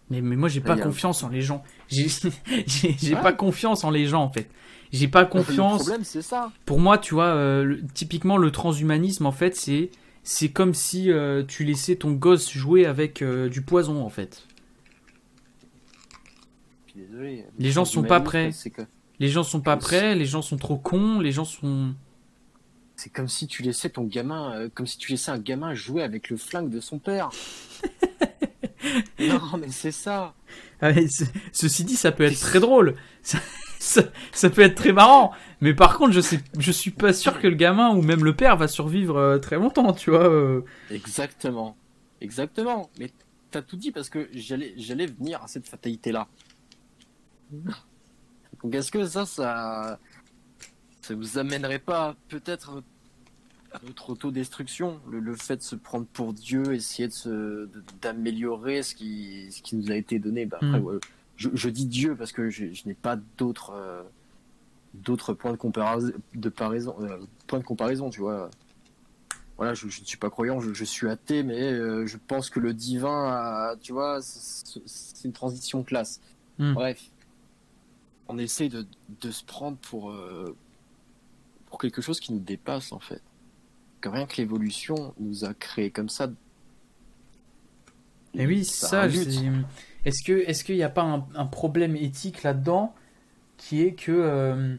Mais, 0.09 0.21
mais 0.21 0.35
moi, 0.35 0.49
j'ai 0.49 0.61
pas 0.61 0.77
confiance 0.77 1.23
en 1.23 1.29
les 1.29 1.41
gens. 1.41 1.63
J'ai 1.87 2.07
j'ai- 2.67 2.95
j'ai 2.97 3.15
Ouais. 3.15 3.21
pas 3.21 3.33
confiance 3.33 3.83
en 3.83 3.91
les 3.91 4.05
gens, 4.07 4.23
en 4.23 4.29
fait. 4.31 4.49
J'ai 4.91 5.07
pas 5.07 5.21
Le 5.21 5.27
confiance. 5.27 5.81
problème, 5.83 6.03
c'est 6.03 6.21
ça. 6.23 6.51
Pour 6.65 6.79
moi, 6.79 6.97
tu 6.97 7.13
vois, 7.13 7.25
euh, 7.27 7.63
le- 7.63 7.85
typiquement, 7.93 8.37
le 8.37 8.51
transhumanisme, 8.51 9.25
en 9.25 9.31
fait, 9.31 9.55
c'est 9.55 9.91
c'est 10.23 10.49
comme 10.49 10.73
si 10.73 11.11
euh, 11.11 11.43
tu 11.47 11.63
laissais 11.63 11.95
ton 11.95 12.11
gosse 12.11 12.51
jouer 12.51 12.85
avec 12.85 13.21
euh, 13.21 13.49
du 13.49 13.61
poison, 13.61 14.03
en 14.03 14.09
fait. 14.09 14.43
Puis 16.87 16.95
désolé. 17.07 17.45
Les 17.57 17.71
gens 17.71 17.85
sont 17.85 18.03
pas 18.03 18.19
prêts. 18.19 18.51
Que 18.75 18.81
Les 19.19 19.29
gens 19.29 19.43
sont 19.43 19.61
pas 19.61 19.77
prêts, 19.77 20.15
les 20.15 20.25
gens 20.25 20.41
sont 20.41 20.57
trop 20.57 20.77
cons, 20.77 21.19
les 21.19 21.31
gens 21.31 21.45
sont. 21.45 21.93
c'est 22.95 23.09
comme 23.11 23.27
si 23.27 23.47
tu 23.47 23.63
laissais 23.63 23.89
ton 23.89 24.03
gamin, 24.03 24.53
euh, 24.55 24.69
comme 24.73 24.87
si 24.87 24.97
tu 24.97 25.11
laissais 25.11 25.31
un 25.31 25.39
gamin 25.39 25.73
jouer 25.73 26.03
avec 26.03 26.29
le 26.29 26.37
flingue 26.37 26.69
de 26.69 26.79
son 26.79 26.99
père. 26.99 27.29
non, 29.19 29.57
mais 29.59 29.69
c'est 29.69 29.91
ça. 29.91 30.33
Ah, 30.81 30.91
mais 30.93 31.07
ceci 31.51 31.83
dit, 31.83 31.95
ça 31.95 32.11
peut 32.11 32.23
être 32.23 32.39
très 32.39 32.59
drôle. 32.59 32.95
Ça, 33.23 33.37
ça- 33.79 34.03
ça 34.31 34.49
peut 34.49 34.61
être 34.61 34.75
très 34.75 34.93
marrant. 34.93 35.31
Mais 35.61 35.73
par 35.73 35.97
contre, 35.97 36.11
je 36.13 36.21
sais, 36.21 36.39
je 36.57 36.71
suis 36.71 36.91
pas 36.91 37.13
sûr 37.13 37.39
que 37.41 37.47
le 37.47 37.55
gamin 37.55 37.89
ou 37.95 38.01
même 38.01 38.23
le 38.23 38.35
père 38.35 38.55
va 38.57 38.67
survivre 38.67 39.17
euh, 39.17 39.37
très 39.39 39.55
longtemps, 39.55 39.91
tu 39.93 40.11
vois. 40.11 40.27
euh. 40.29 40.61
Exactement. 40.91 41.75
Exactement. 42.21 42.89
Mais 42.99 43.09
t'as 43.51 43.61
tout 43.61 43.77
dit 43.77 43.91
parce 43.91 44.09
que 44.09 44.29
j'allais, 44.33 44.73
j'allais 44.77 45.05
venir 45.07 45.41
à 45.43 45.47
cette 45.47 45.67
fatalité-là. 45.67 46.27
Donc 48.63 48.75
est-ce 48.75 48.91
que 48.91 49.05
ça, 49.05 49.25
ça, 49.25 49.99
ça 51.01 51.15
vous 51.15 51.37
amènerait 51.37 51.79
pas 51.79 52.15
peut-être 52.27 52.83
à 53.71 53.79
notre 53.85 54.09
autodestruction, 54.11 54.99
le, 55.09 55.19
le 55.19 55.35
fait 55.35 55.57
de 55.57 55.61
se 55.61 55.75
prendre 55.75 56.05
pour 56.07 56.33
Dieu, 56.33 56.73
essayer 56.73 57.07
de 57.07 57.13
se, 57.13 57.29
de- 57.29 57.83
d'améliorer 58.01 58.81
ce 58.83 58.95
qui, 58.95 59.51
ce 59.51 59.61
qui 59.61 59.75
nous 59.75 59.91
a 59.91 59.95
été 59.95 60.19
donné? 60.19 60.45
Bah, 60.45 60.57
après, 60.61 60.79
Mm. 60.79 60.83
ouais, 60.85 60.97
je, 61.39 61.49
je 61.53 61.69
dis 61.69 61.85
Dieu 61.87 62.15
parce 62.15 62.31
que 62.31 62.49
je, 62.49 62.71
je 62.73 62.85
n'ai 62.85 62.93
pas 62.93 63.15
d'autres, 63.37 63.71
euh, 63.73 64.03
d'autres 64.93 65.33
points 65.33 65.51
de 65.53 65.57
comparaison, 65.57 66.11
de 66.35 66.49
comparaison, 66.49 66.95
euh, 66.99 67.17
points 67.47 67.59
de 67.59 67.63
comparaison, 67.63 68.09
tu 68.09 68.19
vois 68.19 68.49
voilà, 69.57 69.73
je, 69.73 69.89
je 69.89 69.99
ne 69.99 70.05
suis 70.05 70.17
pas 70.17 70.29
croyant, 70.29 70.61
je, 70.61 70.73
je 70.73 70.85
suis 70.85 71.09
athée, 71.09 71.43
mais 71.43 71.61
euh, 71.73 72.05
je 72.05 72.15
pense 72.15 72.49
que 72.49 72.61
le 72.61 72.73
divin, 72.73 73.25
a- 73.27 73.75
tu 73.81 73.91
vois, 73.91 74.21
c'est 74.21 74.81
c'est 74.85 75.25
une 75.27 75.33
transition 75.33 75.83
classe. 75.83 76.21
Hmm. 76.59 76.71
Bref, 76.73 77.01
on 78.29 78.37
essaie 78.37 78.69
de, 78.69 78.85
de 79.21 79.31
se 79.31 79.43
prendre 79.43 79.75
pour, 79.77 80.11
euh, 80.11 80.55
pour 81.65 81.77
quelque 81.77 82.01
chose 82.01 82.21
qui 82.21 82.31
nous 82.31 82.39
dépasse, 82.39 82.93
en 82.93 82.99
fait. 82.99 83.21
Que 83.99 84.07
rien 84.07 84.27
que 84.27 84.37
l'évolution 84.37 85.13
nous 85.19 85.43
a 85.43 85.53
créé 85.53 85.91
comme 85.91 86.07
ça. 86.07 86.29
Et 88.33 88.47
oui, 88.47 88.63
Ça 88.63 88.87
ça. 88.87 89.07
Est-ce 90.05 90.23
que, 90.23 90.33
est-ce 90.47 90.63
qu'il 90.63 90.75
n'y 90.75 90.83
a 90.83 90.89
pas 90.89 91.03
un, 91.03 91.25
un 91.35 91.45
problème 91.45 91.95
éthique 91.95 92.43
là-dedans, 92.43 92.95
qui 93.57 93.81
est 93.81 93.93
que 93.93 94.11
euh, 94.11 94.75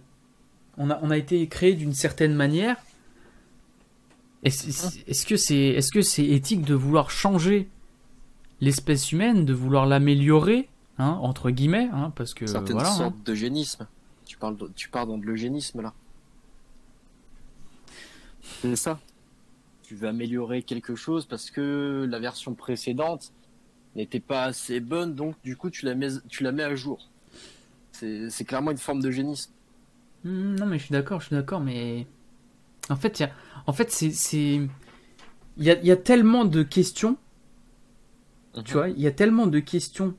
on 0.78 0.90
a, 0.90 0.98
on 1.02 1.10
a 1.10 1.16
été 1.18 1.46
créé 1.48 1.74
d'une 1.74 1.92
certaine 1.92 2.34
manière? 2.34 2.76
Est-ce 4.42 5.26
que 5.26 5.36
c'est, 5.36 5.58
est-ce 5.68 5.92
que 5.92 6.00
c'est 6.00 6.24
éthique 6.26 6.62
de 6.62 6.74
vouloir 6.74 7.10
changer 7.10 7.68
l'espèce 8.62 9.12
humaine, 9.12 9.44
de 9.44 9.52
vouloir 9.52 9.84
l'améliorer, 9.86 10.68
hein, 10.98 11.18
entre 11.20 11.50
guillemets, 11.50 11.90
hein, 11.92 12.10
parce 12.16 12.32
que 12.32 12.46
Certaines 12.46 12.72
voilà. 12.76 12.90
hein. 12.90 12.96
sortes 12.96 13.22
d'eugénisme. 13.24 13.86
Tu 14.24 14.38
parles, 14.38 14.56
de- 14.56 14.70
tu 14.74 14.88
pars 14.88 15.06
dans 15.06 15.18
de 15.18 15.26
l'eugénisme, 15.26 15.82
là. 15.82 15.92
C'est 18.62 18.76
ça. 18.76 18.98
Tu 19.82 19.94
veux 19.94 20.08
améliorer 20.08 20.62
quelque 20.62 20.94
chose 20.94 21.26
parce 21.26 21.50
que 21.50 22.06
la 22.08 22.18
version 22.18 22.54
précédente 22.54 23.32
n'était 23.96 24.20
pas 24.20 24.44
assez 24.44 24.80
bonne, 24.80 25.14
donc 25.14 25.34
du 25.42 25.56
coup 25.56 25.70
tu 25.70 25.84
la 25.86 25.94
mets, 25.94 26.08
tu 26.28 26.42
la 26.42 26.52
mets 26.52 26.62
à 26.62 26.74
jour. 26.74 27.08
C'est 27.92 28.44
clairement 28.46 28.70
une 28.70 28.78
forme 28.78 29.02
d'eugénisme. 29.02 29.52
Hmm, 30.24 30.54
Non, 30.56 30.66
mais 30.66 30.78
je 30.78 30.84
suis 30.84 30.92
d'accord, 30.92 31.20
je 31.20 31.26
suis 31.26 31.36
d'accord, 31.36 31.60
mais 31.60 32.06
en 32.88 32.96
fait, 32.96 33.20
il 33.20 33.22
y 33.22 33.26
a... 33.26 33.30
en 33.66 33.72
fait, 33.72 33.90
c'est, 33.90 34.08
il 35.56 35.64
y 35.64 35.70
a, 35.70 35.78
y 35.82 35.90
a 35.90 35.96
tellement 35.96 36.44
de 36.44 36.62
questions, 36.62 37.16
tu 38.64 38.72
vois, 38.72 38.88
il 38.88 39.00
y 39.00 39.06
a 39.06 39.12
tellement 39.12 39.46
de 39.46 39.60
questions, 39.60 40.14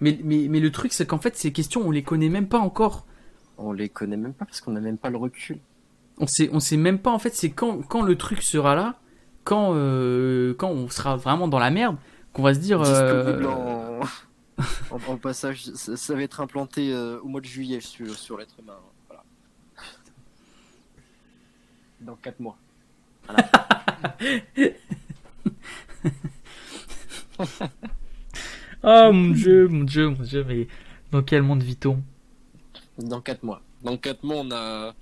mais, 0.00 0.18
mais, 0.22 0.48
mais 0.48 0.60
le 0.60 0.70
truc, 0.70 0.92
c'est 0.92 1.06
qu'en 1.06 1.18
fait, 1.18 1.36
ces 1.36 1.52
questions, 1.52 1.82
on 1.86 1.90
les 1.90 2.02
connaît 2.02 2.28
même 2.28 2.48
pas 2.48 2.58
encore. 2.58 3.06
On 3.58 3.72
les 3.72 3.88
connaît 3.88 4.16
même 4.16 4.34
pas 4.34 4.44
parce 4.44 4.60
qu'on 4.60 4.72
n'a 4.72 4.80
même 4.80 4.98
pas 4.98 5.10
le 5.10 5.16
recul. 5.16 5.58
On 6.18 6.26
sait, 6.26 6.50
on 6.52 6.60
sait 6.60 6.76
même 6.76 6.98
pas, 6.98 7.10
en 7.10 7.18
fait, 7.18 7.34
c'est 7.34 7.50
quand, 7.50 7.82
quand 7.82 8.02
le 8.02 8.16
truc 8.16 8.42
sera 8.42 8.74
là, 8.74 8.98
quand, 9.44 9.70
euh, 9.74 10.54
quand 10.54 10.70
on 10.70 10.88
sera 10.88 11.16
vraiment 11.16 11.48
dans 11.48 11.58
la 11.58 11.70
merde, 11.70 11.96
qu'on 12.34 12.42
va 12.42 12.52
se 12.54 12.58
dire. 12.60 12.82
euh, 12.82 13.42
en... 13.44 14.00
en, 14.90 15.12
en 15.12 15.16
passage, 15.16 15.64
ça, 15.64 15.96
ça 15.96 16.14
va 16.14 16.22
être 16.22 16.40
implanté 16.40 16.92
euh, 16.92 17.18
au 17.20 17.28
mois 17.28 17.40
de 17.40 17.46
juillet 17.46 17.80
sur, 17.80 18.14
sur 18.14 18.36
l'être 18.36 18.54
humain. 18.60 18.78
Voilà. 19.08 19.24
Dans 22.00 22.16
4 22.16 22.40
mois. 22.40 22.58
Oh 28.82 29.10
mon 29.12 29.30
dieu, 29.30 29.66
mon 29.68 29.84
dieu, 29.84 30.08
mon 30.10 30.22
dieu, 30.22 30.44
mais 30.46 30.68
dans 31.10 31.22
quel 31.22 31.42
monde 31.42 31.62
vit-on? 31.62 32.02
Dans 32.98 33.20
4 33.20 33.42
mois. 33.42 33.62
Dans 33.82 33.96
4 33.96 34.22
mois, 34.24 34.36
on 34.40 34.50
a. 34.50 34.94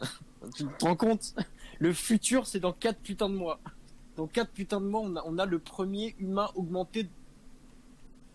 tu 0.56 0.64
te 0.66 0.84
rends 0.84 0.96
compte? 0.96 1.34
Le 1.78 1.92
futur, 1.92 2.46
c'est 2.46 2.58
dans 2.60 2.72
4 2.72 2.98
putains 2.98 3.28
de 3.30 3.36
mois. 3.36 3.60
Dans 4.16 4.26
4 4.26 4.50
putains 4.50 4.80
de 4.80 4.86
mois, 4.86 5.00
on 5.02 5.16
a, 5.16 5.22
on 5.26 5.38
a 5.38 5.46
le 5.46 5.58
premier 5.58 6.14
humain 6.18 6.48
augmenté 6.54 7.08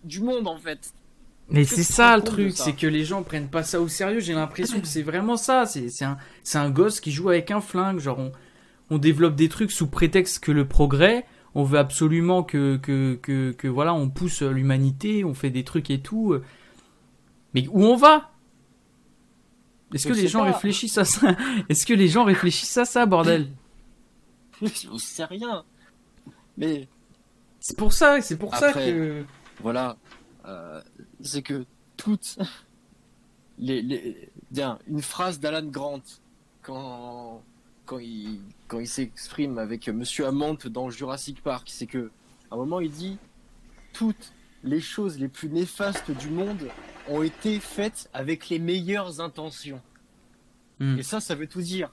du 0.04 0.22
monde, 0.22 0.48
en 0.48 0.58
fait. 0.58 0.94
Mais 1.50 1.64
c'est 1.64 1.84
ça 1.84 2.18
le 2.18 2.24
truc, 2.24 2.54
c'est 2.56 2.74
que 2.74 2.88
les 2.88 3.06
gens 3.06 3.22
prennent 3.22 3.50
pas 3.50 3.64
ça 3.64 3.80
au 3.80 3.88
sérieux. 3.88 4.20
J'ai 4.20 4.34
l'impression 4.34 4.82
que 4.82 4.88
c'est 4.88 5.04
vraiment 5.04 5.38
ça. 5.38 5.66
C'est 5.66 6.04
un, 6.04 6.18
c'est 6.44 6.58
un 6.58 6.72
gosse 6.72 7.00
qui 7.00 7.12
joue 7.12 7.30
avec 7.30 7.52
un 7.52 7.62
flingue. 7.62 8.00
Genre, 8.00 8.18
on, 8.18 8.32
on 8.90 8.98
développe 8.98 9.36
des 9.36 9.50
trucs 9.50 9.72
sous 9.72 9.88
prétexte 9.88 10.40
que 10.40 10.52
le 10.52 10.68
progrès, 10.68 11.26
on 11.54 11.64
veut 11.64 11.78
absolument 11.78 12.44
que, 12.44 12.78
que, 12.78 13.20
que, 13.22 13.52
que 13.52 13.68
voilà, 13.68 13.94
on 13.94 14.10
pousse 14.10 14.42
l'humanité, 14.42 15.24
on 15.24 15.36
fait 15.36 15.52
des 15.52 15.64
trucs 15.64 15.92
et 15.92 16.00
tout. 16.00 16.36
Mais 17.54 17.68
où 17.68 17.84
on 17.84 17.96
va? 17.96 18.32
Est-ce 19.94 20.08
que 20.08 20.14
les 20.14 20.28
gens 20.28 20.40
pas. 20.40 20.52
réfléchissent 20.52 20.98
à 20.98 21.06
ça? 21.06 21.36
Est-ce 21.70 21.86
que 21.86 21.94
les 21.94 22.08
gens 22.08 22.24
réfléchissent 22.24 22.78
à 22.78 22.86
ça, 22.86 23.06
bordel? 23.06 23.50
Je 24.62 24.98
sais 24.98 25.26
rien. 25.26 25.66
Mais 26.58 26.88
C'est 27.60 27.78
pour 27.78 27.94
ça, 27.94 28.22
c'est 28.22 28.38
pour 28.38 28.56
ça 28.56 28.74
que. 28.74 29.24
voilà, 29.62 29.98
euh, 30.46 30.82
c'est 31.22 31.42
que 31.42 31.66
toutes 31.98 32.38
les, 33.58 33.82
les 33.82 34.30
bien 34.52 34.80
une 34.88 35.02
phrase 35.02 35.40
d'Alan 35.40 35.66
Grant 35.66 36.02
quand 36.62 37.42
quand 37.86 38.00
il 38.00 38.40
quand 38.68 38.80
il 38.80 38.88
s'exprime 38.88 39.58
avec 39.58 39.88
Monsieur 39.90 40.26
Hammond 40.28 40.58
dans 40.66 40.90
Jurassic 40.90 41.42
Park, 41.42 41.68
c'est 41.70 41.88
que 41.88 42.12
à 42.52 42.56
un 42.56 42.58
moment 42.58 42.80
il 42.80 42.92
dit 42.92 43.18
toutes 43.94 44.34
les 44.64 44.82
choses 44.82 45.20
les 45.20 45.28
plus 45.28 45.50
néfastes 45.50 46.12
du 46.12 46.30
monde 46.30 46.70
ont 47.08 47.22
été 47.22 47.60
faites 47.60 48.10
avec 48.14 48.50
les 48.50 48.60
meilleures 48.60 49.22
intentions. 49.22 49.82
Hmm. 50.80 50.98
Et 50.98 51.04
ça, 51.04 51.22
ça 51.22 51.36
veut 51.36 51.48
tout 51.48 51.62
dire. 51.62 51.92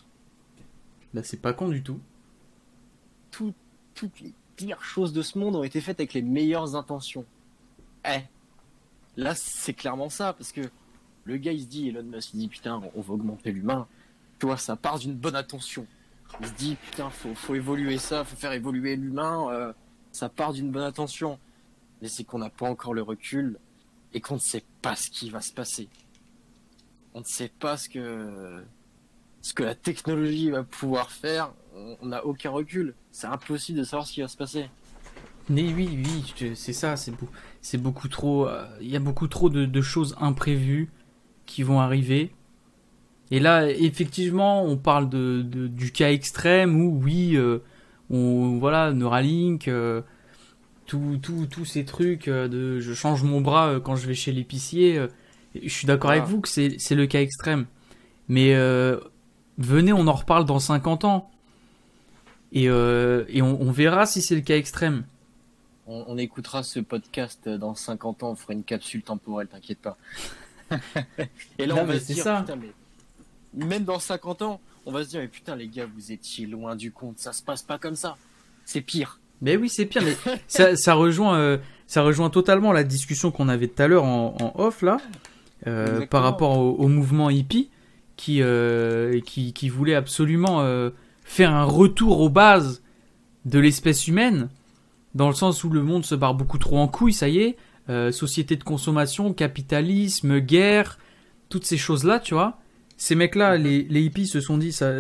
Bah, 1.15 1.21
c'est 1.23 1.41
pas 1.41 1.53
con 1.53 1.69
du 1.69 1.83
tout. 1.83 2.01
Tout- 3.33 3.55
toutes 3.95 4.21
les 4.21 4.33
pires 4.55 4.83
choses 4.85 5.13
de 5.13 5.23
ce 5.23 5.39
monde 5.39 5.57
ont 5.57 5.65
été 5.65 5.81
faites 5.81 5.99
avec 5.99 6.13
les 6.15 6.23
meilleures 6.23 6.77
intentions. 6.77 7.25
Eh, 8.09 8.21
là, 9.17 9.35
c'est 9.35 9.75
clairement 9.75 10.09
ça, 10.09 10.33
parce 10.35 10.53
que 10.53 10.61
le 11.25 11.37
gars, 11.39 11.53
il 11.53 11.63
se 11.63 11.67
dit, 11.67 11.89
Elon 11.89 12.05
Musk, 12.05 12.35
il 12.35 12.39
dit, 12.41 12.49
putain, 12.49 12.81
on 12.95 13.01
va 13.01 13.15
augmenter 13.15 13.51
l'humain. 13.51 13.89
Tu 14.39 14.47
vois, 14.47 14.57
ça 14.57 14.77
part 14.77 14.99
d'une 15.01 15.15
bonne 15.15 15.37
intention. 15.37 15.87
Il 16.41 16.47
se 16.47 16.53
dit, 16.53 16.77
putain, 16.77 17.11
faut, 17.11 17.35
faut 17.35 17.55
évoluer 17.55 17.99
ça, 17.99 18.25
faut 18.25 18.37
faire 18.37 18.53
évoluer 18.53 18.95
l'humain. 18.97 19.49
euh, 19.51 19.73
ça 20.13 20.29
part 20.29 20.53
d'une 20.53 20.71
bonne 20.71 20.83
intention. 20.85 21.39
Mais 22.01 22.09
c'est 22.09 22.25
qu'on 22.25 22.39
n'a 22.39 22.51
pas 22.51 22.69
encore 22.69 22.93
le 22.95 23.03
recul 23.03 23.59
et 24.13 24.21
qu'on 24.21 24.35
ne 24.35 24.41
sait 24.41 24.65
pas 24.83 24.95
ce 24.97 25.09
qui 25.11 25.31
va 25.31 25.41
se 25.41 25.53
passer. 25.53 25.89
On 27.15 27.21
ne 27.21 27.25
sait 27.25 27.49
pas 27.49 27.77
ce 27.77 27.89
que, 27.89 28.63
ce 29.43 29.55
que 29.55 29.63
la 29.63 29.75
technologie 29.75 30.51
va 30.51 30.65
pouvoir 30.65 31.11
faire. 31.13 31.53
On 32.01 32.07
n'a 32.07 32.25
aucun 32.25 32.51
recul. 32.51 32.95
C'est 33.11 33.27
impossible 33.27 33.79
de 33.79 33.85
savoir 33.85 34.07
ce 34.07 34.13
qui 34.13 34.21
va 34.21 34.29
se 34.29 34.37
passer. 34.37 34.67
Mais 35.49 35.73
oui, 35.73 35.89
oui, 36.05 36.55
c'est 36.55 36.73
ça, 36.73 36.97
c'est 36.97 37.11
beau, 37.11 37.29
c'est 37.63 37.79
beaucoup 37.79 38.09
trop. 38.09 38.47
euh, 38.49 38.65
Il 38.81 38.89
y 38.89 38.97
a 38.97 39.01
beaucoup 39.01 39.27
trop 39.27 39.51
de, 39.51 39.65
de 39.67 39.81
choses 39.81 40.17
imprévues 40.21 40.89
qui 41.47 41.63
vont 41.65 41.81
arriver. 41.81 42.31
Et 43.33 43.41
là, 43.41 43.69
effectivement, 43.69 44.63
on 44.65 44.77
parle 44.77 45.09
de, 45.09 45.43
de- 45.43 45.67
du 45.67 45.91
cas 45.91 46.13
extrême 46.13 46.81
où, 46.81 47.01
oui, 47.03 47.35
euh, 47.37 47.59
on, 48.11 48.59
voilà, 48.59 48.93
Neuralink, 48.93 49.67
euh, 49.69 50.03
tout- 50.87 51.19
tout- 51.21 51.47
tous 51.47 51.65
ces 51.65 51.85
trucs 51.85 52.29
euh, 52.29 52.47
de 52.47 52.79
je 52.79 52.93
change 52.95 53.25
mon 53.25 53.41
bras 53.41 53.81
quand 53.83 53.97
je 53.97 54.07
vais 54.07 54.15
chez 54.15 54.31
l'épicier. 54.33 55.01
je 55.61 55.69
suis 55.69 55.87
d'accord 55.87 56.13
avec 56.13 56.25
vous 56.25 56.41
que 56.41 56.49
c'est 56.49 56.77
c'est 56.79 56.95
le 56.95 57.07
cas 57.07 57.21
extrême. 57.21 57.67
Mais 58.29 58.55
venez, 59.59 59.93
on 59.93 60.07
en 60.07 60.13
reparle 60.13 60.45
dans 60.45 60.61
50 60.61 61.05
ans. 61.05 61.31
Et, 62.53 62.69
euh, 62.69 63.25
et 63.29 63.41
on, 63.43 63.61
on 63.61 63.71
verra 63.71 64.07
si 64.07 64.21
c'est 64.23 64.35
le 64.35 64.41
cas 64.43 64.57
extrême. 64.57 65.05
On, 65.87 66.05
on 66.07 66.19
écoutera 66.19 66.63
ce 66.63 66.81
podcast 66.81 67.49
dans 67.49 67.75
50 67.75 68.23
ans, 68.23 68.31
on 68.33 68.35
fera 68.37 68.53
une 68.53 68.63
capsule 68.65 69.03
temporelle, 69.03 69.49
t'inquiète 69.49 69.79
pas. 69.79 69.97
Et 71.59 71.67
là, 71.67 71.75
Non, 71.75 71.83
on 71.83 71.85
va 71.87 71.99
se 71.99 72.13
dire, 72.13 72.23
ça. 72.25 72.41
putain, 72.41 72.57
mais 72.57 73.67
même 73.67 73.85
dans 73.85 73.99
50 73.99 74.43
ans, 74.43 74.61
on 74.87 74.93
va 74.93 75.05
se 75.05 75.11
dire, 75.11 75.21
mais 75.21 75.29
putain, 75.29 75.57
les 75.57 75.69
gars, 75.69 75.87
vous 75.93 76.13
étiez 76.13 76.47
loin 76.47 76.77
du 76.77 76.93
compte, 76.93 77.19
ça 77.19 77.33
se 77.33 77.43
passe 77.43 77.63
pas 77.63 77.79
comme 77.79 77.97
ça. 77.97 78.17
C'est 78.65 78.81
pire. 78.81 79.19
Mais 79.41 79.57
oui, 79.57 79.69
c'est 79.69 79.87
pire. 79.87 80.03
Mais 80.05 80.17
ça, 80.47 80.77
ça 80.77 80.95
rejoint, 80.95 81.37
euh, 81.39 81.59
ça 81.87 82.03
rejoint 82.03 82.31
totalement 82.31 82.73
la 82.73 82.85
discussion 82.85 83.31
qu'on 83.31 83.49
avait 83.49 83.69
tout 83.69 83.83
à 83.83 83.89
l'heure 83.89 84.05
en, 84.05 84.37
en 84.41 84.53
off 84.61 84.83
là, 84.83 84.99
euh, 85.67 86.07
par 86.07 86.23
rapport 86.23 86.59
au, 86.59 86.73
au 86.77 86.89
mouvement 86.89 87.29
hippie 87.29 87.71
qui, 88.17 88.41
euh, 88.41 89.21
qui, 89.21 89.53
qui 89.53 89.69
voulait 89.69 89.95
absolument 89.95 90.61
faire 91.25 91.53
un 91.55 91.65
retour 91.65 92.21
aux 92.21 92.29
bases 92.29 92.83
de 93.45 93.59
l'espèce 93.59 94.07
humaine, 94.09 94.49
dans 95.15 95.29
le 95.29 95.35
sens 95.35 95.65
où 95.65 95.71
le 95.71 95.83
monde 95.83 96.05
se 96.05 96.15
barre 96.15 96.35
beaucoup 96.35 96.59
trop 96.59 96.79
en 96.79 96.89
couille. 96.89 97.13
Ça 97.13 97.29
y 97.29 97.39
est, 97.39 97.57
euh, 97.89 98.13
société 98.13 98.57
de 98.57 98.65
consommation, 98.65 99.33
capitalisme, 99.33 100.39
guerre, 100.41 100.99
toutes 101.49 101.65
ces 101.67 101.77
choses 101.79 102.05
là, 102.05 102.19
tu 102.21 102.35
vois. 102.35 102.59
Ces 102.97 103.15
mecs-là, 103.15 103.57
les, 103.59 103.83
les 103.85 104.03
hippies 104.03 104.27
se 104.29 104.41
sont 104.41 104.59
dit, 104.59 104.73
ça, 104.73 104.93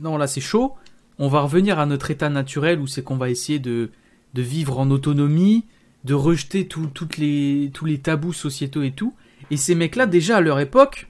non 0.00 0.16
là 0.16 0.26
c'est 0.26 0.40
chaud. 0.40 0.74
On 1.18 1.28
va 1.28 1.40
revenir 1.42 1.78
à 1.78 1.86
notre 1.86 2.10
état 2.10 2.28
naturel 2.30 2.80
où 2.80 2.86
c'est 2.86 3.02
qu'on 3.02 3.16
va 3.16 3.28
essayer 3.28 3.58
de, 3.58 3.90
de 4.34 4.42
vivre 4.42 4.78
en 4.78 4.90
autonomie, 4.90 5.64
de 6.04 6.14
rejeter 6.14 6.66
tout- 6.68 6.86
toutes 6.86 7.18
les, 7.18 7.70
tous 7.74 7.84
les 7.84 7.98
tabous 7.98 8.32
sociétaux 8.32 8.82
et 8.82 8.92
tout. 8.92 9.14
Et 9.50 9.56
ces 9.56 9.74
mecs-là, 9.74 10.06
déjà 10.06 10.36
à 10.38 10.40
leur 10.40 10.60
époque, 10.60 11.08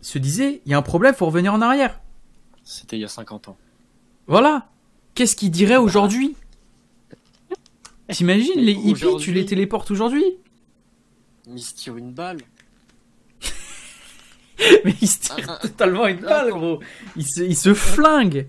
se 0.00 0.18
disaient, 0.18 0.62
il 0.66 0.72
y 0.72 0.74
a 0.74 0.78
un 0.78 0.82
problème, 0.82 1.14
faut 1.14 1.26
revenir 1.26 1.52
en 1.52 1.60
arrière. 1.60 2.00
C'était 2.64 2.96
il 2.96 3.00
y 3.00 3.04
a 3.04 3.08
50 3.08 3.48
ans. 3.48 3.56
Voilà. 4.26 4.68
Qu'est-ce 5.14 5.36
qu'ils 5.36 5.50
diraient 5.50 5.76
aujourd'hui? 5.76 6.36
T'imagines, 8.08 8.52
Mais 8.56 8.62
les 8.62 8.72
hippies, 8.72 9.16
tu 9.18 9.32
les 9.32 9.44
téléportes 9.46 9.90
aujourd'hui? 9.90 10.24
Mais 11.48 11.54
il 11.60 11.62
se 11.62 11.74
tire 11.74 11.96
une 11.96 12.12
balle. 12.12 12.38
Mais 14.84 14.94
ils 15.00 15.08
se 15.08 15.20
tirent 15.20 15.46
Ah, 15.48 15.58
ah, 15.62 15.68
totalement 15.68 16.06
une 16.06 16.20
balle, 16.20 16.50
gros. 16.50 16.80
Ils 17.16 17.26
se, 17.26 17.42
ils 17.42 17.56
se 17.56 17.74
flinguent. 17.74 18.48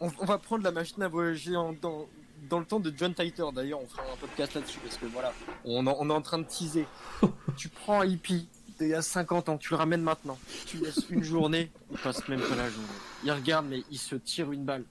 On, 0.00 0.10
on 0.18 0.24
va 0.24 0.38
prendre 0.38 0.64
la 0.64 0.72
machine 0.72 1.02
à 1.02 1.08
voyager 1.08 1.56
en- 1.56 1.72
dans, 1.74 2.08
dans 2.48 2.58
le 2.58 2.64
temps 2.64 2.80
de 2.80 2.92
John 2.96 3.14
Titor. 3.14 3.52
D'ailleurs, 3.52 3.80
on 3.82 3.86
fera 3.86 4.02
un 4.02 4.16
podcast 4.16 4.54
là-dessus 4.54 4.78
parce 4.82 4.96
que 4.96 5.06
voilà, 5.06 5.32
on, 5.64 5.86
en- 5.86 5.96
on 6.00 6.10
est 6.10 6.12
en 6.12 6.22
train 6.22 6.38
de 6.38 6.44
teaser. 6.44 6.86
tu 7.56 7.68
prends 7.68 8.00
un 8.00 8.06
hippie 8.06 8.48
d'il 8.80 8.88
y 8.90 8.94
a 8.94 9.02
50 9.02 9.48
ans, 9.48 9.56
tu 9.58 9.70
le 9.70 9.76
ramènes 9.76 10.02
maintenant. 10.02 10.38
Tu 10.66 10.78
laisses 10.78 11.04
une 11.10 11.22
journée, 11.22 11.70
il 11.92 11.98
passe 11.98 12.26
même 12.28 12.40
pas 12.40 12.56
la 12.56 12.68
journée. 12.68 12.88
Il 13.24 13.30
regarde, 13.32 13.66
mais 13.68 13.82
il 13.90 13.98
se 13.98 14.16
tire 14.16 14.50
une 14.52 14.64
balle. 14.64 14.84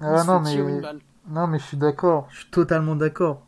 Il 0.00 0.06
Ah 0.06 0.22
se 0.22 0.26
non, 0.26 0.40
mais, 0.40 0.54
une 0.54 0.80
balle. 0.80 0.98
non, 1.28 1.46
mais 1.46 1.58
je 1.58 1.64
suis 1.64 1.76
d'accord. 1.76 2.28
Je 2.32 2.38
suis 2.40 2.50
totalement 2.50 2.96
d'accord. 2.96 3.46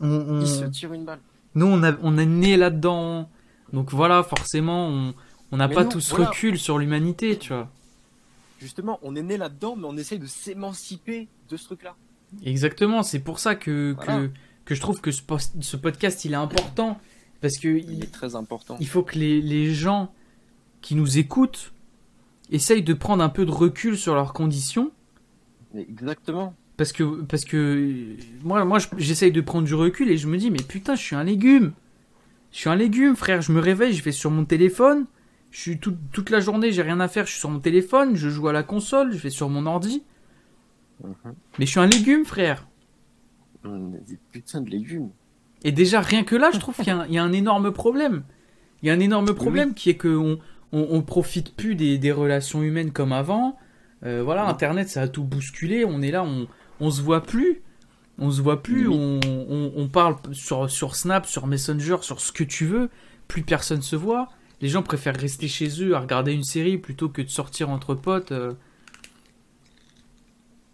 On, 0.00 0.08
on- 0.10 0.40
Il 0.40 0.46
se 0.48 0.64
tire 0.64 0.92
une 0.92 1.04
balle. 1.04 1.20
Nous, 1.54 1.66
on, 1.66 1.82
a, 1.82 1.92
on 2.02 2.18
est 2.18 2.26
né 2.26 2.56
là-dedans. 2.56 3.28
Donc 3.72 3.92
voilà, 3.92 4.22
forcément, 4.22 5.12
on 5.52 5.56
n'a 5.56 5.68
pas 5.68 5.84
tout 5.84 6.00
ce 6.00 6.10
voilà. 6.14 6.30
recul 6.30 6.58
sur 6.58 6.78
l'humanité, 6.78 7.38
tu 7.38 7.52
vois. 7.52 7.68
Justement, 8.60 8.98
on 9.02 9.16
est 9.16 9.22
né 9.22 9.36
là-dedans, 9.36 9.74
mais 9.76 9.86
on 9.86 9.96
essaye 9.96 10.18
de 10.18 10.26
s'émanciper 10.26 11.28
de 11.48 11.56
ce 11.56 11.64
truc-là. 11.64 11.94
Exactement, 12.44 13.02
c'est 13.02 13.18
pour 13.20 13.38
ça 13.40 13.54
que, 13.54 13.94
Voilà. 13.96 14.26
que, 14.26 14.30
que 14.66 14.74
je 14.74 14.80
trouve 14.80 15.00
que 15.00 15.10
ce, 15.10 15.22
ce 15.60 15.76
podcast, 15.76 16.24
il 16.24 16.32
est 16.32 16.36
important. 16.36 17.00
Parce 17.40 17.56
que 17.58 17.68
Il 17.68 17.90
il, 17.94 18.04
est 18.04 18.12
très 18.12 18.34
important. 18.34 18.76
il 18.80 18.86
faut 18.88 19.02
que 19.02 19.18
les, 19.18 19.40
les 19.40 19.72
gens 19.72 20.12
qui 20.82 20.94
nous 20.94 21.18
écoutent 21.18 21.72
essayent 22.50 22.82
de 22.82 22.94
prendre 22.94 23.22
un 23.22 23.28
peu 23.28 23.44
de 23.46 23.50
recul 23.50 23.96
sur 23.96 24.14
leurs 24.14 24.32
conditions. 24.32 24.90
Exactement. 25.74 26.54
Parce 26.76 26.92
que, 26.92 27.22
parce 27.22 27.44
que 27.44 28.16
moi, 28.42 28.64
moi 28.64 28.78
je- 28.78 28.88
j'essaye 28.98 29.32
de 29.32 29.40
prendre 29.40 29.66
du 29.66 29.74
recul 29.74 30.10
et 30.10 30.16
je 30.16 30.26
me 30.26 30.36
dis, 30.38 30.50
mais 30.50 30.62
putain, 30.62 30.94
je 30.94 31.02
suis 31.02 31.16
un 31.16 31.24
légume. 31.24 31.72
Je 32.52 32.58
suis 32.58 32.68
un 32.70 32.76
légume, 32.76 33.14
frère. 33.16 33.42
Je 33.42 33.52
me 33.52 33.60
réveille, 33.60 33.92
je 33.92 34.02
vais 34.02 34.12
sur 34.12 34.30
mon 34.30 34.44
téléphone. 34.44 35.06
Je 35.50 35.60
suis 35.60 35.78
tout- 35.78 35.96
toute 36.12 36.30
la 36.30 36.40
journée, 36.40 36.72
j'ai 36.72 36.82
rien 36.82 37.00
à 37.00 37.08
faire, 37.08 37.26
je 37.26 37.32
suis 37.32 37.40
sur 37.40 37.50
mon 37.50 37.60
téléphone, 37.60 38.16
je 38.16 38.28
joue 38.28 38.48
à 38.48 38.52
la 38.52 38.62
console, 38.62 39.12
je 39.12 39.18
vais 39.18 39.30
sur 39.30 39.48
mon 39.48 39.66
ordi. 39.66 40.02
Mhm. 41.04 41.14
Mais 41.58 41.66
je 41.66 41.70
suis 41.70 41.80
un 41.80 41.86
légume, 41.86 42.24
frère. 42.24 42.66
Des 43.64 44.18
putains 44.32 44.60
de 44.62 44.70
légumes. 44.70 45.10
Et 45.64 45.72
déjà, 45.72 46.00
rien 46.00 46.24
que 46.24 46.36
là, 46.36 46.50
je 46.52 46.58
trouve 46.58 46.74
qu'il 46.76 46.86
y, 46.86 46.90
a 46.90 46.98
un- 47.00 47.06
il 47.06 47.12
y 47.14 47.18
a 47.18 47.22
un 47.22 47.32
énorme 47.32 47.70
problème. 47.72 48.22
Il 48.82 48.88
y 48.88 48.90
a 48.90 48.94
un 48.94 49.00
énorme 49.00 49.34
problème 49.34 49.74
qui 49.74 49.90
est 49.90 49.96
qu'on 49.96 50.38
on, 50.72 50.86
on 50.90 51.02
profite 51.02 51.54
plus 51.54 51.74
des, 51.74 51.98
des 51.98 52.12
relations 52.12 52.62
humaines 52.62 52.92
comme 52.92 53.12
avant. 53.12 53.58
Euh, 54.04 54.22
voilà, 54.22 54.44
Oui. 54.44 54.50
Internet, 54.50 54.88
ça 54.88 55.02
a 55.02 55.08
tout 55.08 55.22
bousculé. 55.24 55.84
On 55.84 56.00
est 56.00 56.10
là, 56.10 56.22
on, 56.24 56.46
on 56.80 56.90
se 56.90 57.02
voit 57.02 57.22
plus. 57.22 57.60
On 58.18 58.30
se 58.30 58.40
voit 58.40 58.62
plus. 58.62 58.86
Oui. 58.88 58.96
On, 58.96 59.20
on, 59.50 59.72
on 59.76 59.88
parle 59.88 60.16
sur, 60.32 60.70
sur 60.70 60.96
Snap, 60.96 61.26
sur 61.26 61.46
Messenger, 61.46 61.96
sur 62.00 62.20
ce 62.20 62.32
que 62.32 62.44
tu 62.44 62.64
veux. 62.64 62.88
Plus 63.28 63.42
personne 63.42 63.82
se 63.82 63.96
voit. 63.96 64.30
Les 64.62 64.68
gens 64.68 64.82
préfèrent 64.82 65.16
rester 65.18 65.48
chez 65.48 65.68
eux 65.82 65.94
à 65.94 66.00
regarder 66.00 66.32
une 66.32 66.42
série 66.42 66.78
plutôt 66.78 67.08
que 67.10 67.20
de 67.22 67.28
sortir 67.28 67.68
entre 67.70 67.94
potes. 67.94 68.32
euh. 68.32 68.52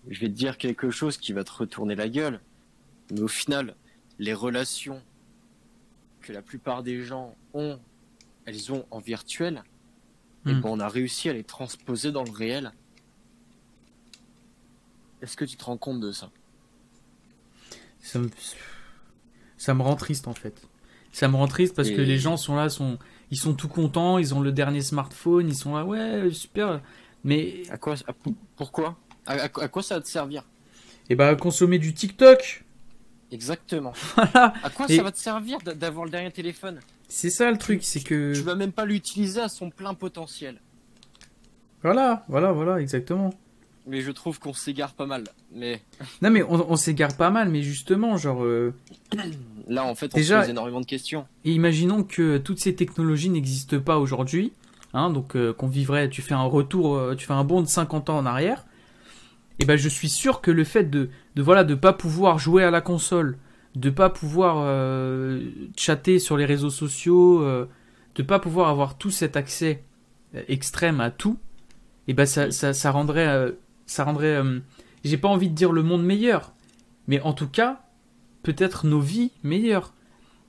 je 0.09 0.21
vais 0.21 0.29
te 0.29 0.33
dire 0.35 0.59
quelque 0.59 0.91
chose 0.91 1.17
qui 1.17 1.33
va 1.33 1.43
te 1.45 1.53
retourner 1.53 1.95
la 1.97 2.09
gueule. 2.09 2.41
Mais 3.13 3.21
au 3.23 3.29
final, 3.29 3.75
les 4.19 4.35
relations 4.35 5.03
que 6.21 6.33
la 6.33 6.43
plupart 6.43 6.83
des 6.83 7.03
gens 7.03 7.35
ont, 7.55 7.79
elles 8.47 8.73
ont 8.73 8.85
en 8.91 8.99
virtuel, 8.99 9.63
et 10.47 10.53
Hmm. 10.55 10.61
ben 10.61 10.69
on 10.71 10.81
a 10.81 10.89
réussi 10.89 11.29
à 11.29 11.33
les 11.33 11.45
transposer 11.45 12.13
dans 12.13 12.23
le 12.25 12.31
réel. 12.31 12.73
Est-ce 15.23 15.37
que 15.37 15.45
tu 15.45 15.57
te 15.57 15.65
rends 15.65 15.77
compte 15.79 16.01
de 16.01 16.13
ça? 16.13 16.31
Ça 18.01 18.19
me, 18.19 18.29
ça 19.57 19.75
me 19.75 19.83
rend 19.83 19.97
triste 19.97 20.29
en 20.29 20.35
fait. 20.35 20.63
Ça 21.13 21.29
me 21.29 21.37
rend 21.37 21.49
triste 21.49 21.75
parce 21.75 21.91
que 21.91 22.01
les 22.03 22.19
gens 22.19 22.37
sont 22.37 22.55
là, 22.57 22.69
sont, 22.69 22.99
ils 23.31 23.39
sont 23.39 23.55
tout 23.55 23.69
contents, 23.69 24.19
ils 24.19 24.35
ont 24.35 24.41
le 24.41 24.53
dernier 24.53 24.83
smartphone, 24.83 25.49
ils 25.49 25.57
sont 25.57 25.75
là, 25.75 25.85
ouais, 25.85 26.31
super. 26.31 26.83
Mais, 27.25 27.63
À 27.71 27.79
quoi 27.79 27.95
à- 28.07 28.13
Pourquoi? 28.57 28.99
À, 29.25 29.49
quoi 29.49 29.83
ça 29.83 29.97
va 29.97 30.01
te 30.03 30.09
servir? 30.09 30.45
Et 31.09 31.17
bah, 31.17 31.35
consommer 31.35 31.79
du 31.79 31.95
TikTok. 31.95 32.65
Exactement. 33.33 33.93
Voilà. 34.17 34.53
À 34.63 34.71
quoi 34.71 34.87
Et- 34.89 34.97
ça 34.97 35.03
va 35.03 35.13
te 35.13 35.19
servir 35.19 35.59
d'a- 35.65 35.75
d'avoir 35.75 36.05
le 36.05 36.11
dernier 36.11 36.31
téléphone? 36.31 36.81
C'est 37.09 37.31
ça 37.31 37.51
le 37.51 37.59
truc, 37.59 37.85
c'est 37.85 38.01
que. 38.03 38.35
Tu 38.35 38.43
vas 38.43 38.55
même 38.55 38.73
pas 38.73 38.85
l'utiliser 38.85 39.41
à 39.41 39.49
son 39.49 39.71
plein 39.71 39.95
potentiel. 39.95 40.61
Voilà, 41.83 42.25
voilà, 42.29 42.53
voilà, 42.53 42.81
exactement. 42.81 43.33
Mais 43.89 44.01
je 44.01 44.11
trouve 44.11 44.41
qu'on 44.41 44.53
s'égare 44.53 44.95
pas 44.95 45.07
mal. 45.07 45.25
Mais 45.53 45.81
Non, 46.23 46.31
mais 46.31 46.43
on, 46.43 46.71
on 46.73 46.77
s'égare 46.77 47.17
pas 47.17 47.31
mal, 47.31 47.49
mais 47.49 47.63
justement, 47.63 48.17
genre. 48.17 48.45
euh, 48.45 48.75
là, 49.69 49.85
en 49.85 49.95
fait, 49.95 50.13
on 50.15 50.17
Déjà- 50.17 50.39
se 50.41 50.47
pose 50.47 50.51
énormément 50.51 50.81
de 50.81 50.87
questions. 50.87 51.27
Et 51.45 51.53
imaginons 51.53 52.03
que 52.03 52.39
toutes 52.39 52.59
ces 52.61 52.75
technologies 52.75 53.31
n'existent 53.31 53.79
pas 53.81 53.99
aujourd'hui, 53.99 54.53
hein, 54.93 55.11
donc 55.11 55.37
euh, 55.37 55.53
qu'on 55.53 55.69
vivrait, 55.69 56.09
tu 56.11 56.23
fais 56.23 56.35
un 56.35 56.43
retour, 56.45 56.97
euh, 56.97 57.15
tu 57.15 57.27
fais 57.27 57.33
un 57.35 57.45
bond 57.45 57.63
de 57.63 57.69
50 57.69 58.11
ans 58.11 58.19
en 58.19 58.27
arrière, 58.27 58.65
et 59.61 59.65
ben 59.65 59.77
je 59.77 59.89
suis 59.89 60.09
sûr 60.09 60.41
que 60.41 60.51
le 60.51 60.65
fait 60.65 60.85
de, 60.91 61.11
de 61.37 61.43
voilà 61.43 61.65
de 61.65 61.75
pas 61.75 61.93
pouvoir 61.93 62.39
jouer 62.39 62.65
à 62.65 62.71
la 62.71 62.81
console, 62.81 63.39
de 63.75 63.91
pas 63.91 64.11
pouvoir 64.11 64.57
euh, 64.59 65.43
chatter 65.77 66.19
sur 66.19 66.37
les 66.37 66.47
réseaux 66.47 66.71
sociaux, 66.71 67.43
euh, 67.43 67.67
de 68.15 68.23
pas 68.23 68.39
pouvoir 68.39 68.69
avoir 68.69 68.99
tout 68.99 69.11
cet 69.11 69.37
accès 69.37 69.85
euh, 70.35 70.43
extrême 70.49 71.01
à 71.01 71.11
tout, 71.11 71.39
et 72.09 72.15
ben 72.15 72.27
ça, 72.27 72.51
ça, 72.51 72.73
ça 72.73 72.91
rendrait, 72.91 73.29
euh, 73.29 73.53
ça 73.87 74.05
rendrait, 74.05 74.43
j'ai 75.05 75.19
pas 75.19 75.29
envie 75.29 75.51
de 75.51 75.55
dire 75.55 75.73
le 75.73 75.83
monde 75.83 76.05
meilleur, 76.05 76.55
mais 77.07 77.21
en 77.21 77.33
tout 77.33 77.49
cas 77.49 77.83
peut-être 78.47 78.87
nos 78.87 79.01
vies 79.01 79.33
meilleures. 79.43 79.93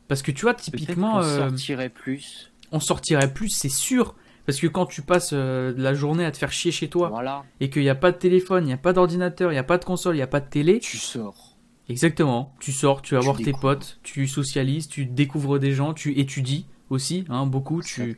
Parce 0.08 0.22
que 0.22 0.32
tu 0.32 0.44
vois, 0.44 0.54
typiquement, 0.54 1.20
euh, 1.20 1.50
sortirait 1.50 1.90
plus. 1.90 2.52
on 2.72 2.80
sortirait 2.80 3.34
plus, 3.34 3.50
c'est 3.50 3.70
sûr. 3.70 4.16
Parce 4.48 4.62
que 4.62 4.68
quand 4.68 4.86
tu 4.86 5.02
passes 5.02 5.32
euh, 5.34 5.74
la 5.76 5.94
journée 5.94 6.24
à 6.24 6.32
te 6.32 6.38
faire 6.38 6.54
chier 6.54 6.72
chez 6.72 6.88
toi 6.88 7.10
Voilà, 7.10 7.44
et 7.60 7.70
qu'il 7.70 7.82
n'y 7.82 7.90
a 7.90 7.96
pas 7.96 8.14
de 8.14 8.18
téléphone, 8.18 8.64
il 8.64 8.68
n'y 8.68 8.74
a 8.74 8.78
pas 8.78 8.94
d'ordinateur, 8.94 9.52
il 9.52 9.56
n'y 9.56 9.60
a 9.60 9.64
pas 9.64 9.78
de 9.78 9.84
console, 9.84 10.16
il 10.16 10.20
n'y 10.20 10.24
a 10.24 10.28
pas 10.28 10.40
de 10.40 10.50
télé, 10.50 10.80
tu 10.80 10.98
sors. 10.98 11.58
exactement, 11.90 12.56
tu 12.62 12.72
sors, 12.72 13.02
tu 13.02 13.14
vas 13.14 13.20
Tu 13.20 13.26
voir 13.26 13.38
tes 13.38 13.52
potes, 13.52 14.00
tu 14.04 14.26
socialises, 14.26 14.88
tu 14.88 15.06
découvres 15.06 15.60
des 15.60 15.74
gens, 15.74 15.94
tu 15.94 16.18
étudies 16.18 16.66
aussi, 16.90 17.26
hein, 17.28 17.46
beaucoup. 17.46 17.82
Tu, 17.82 18.16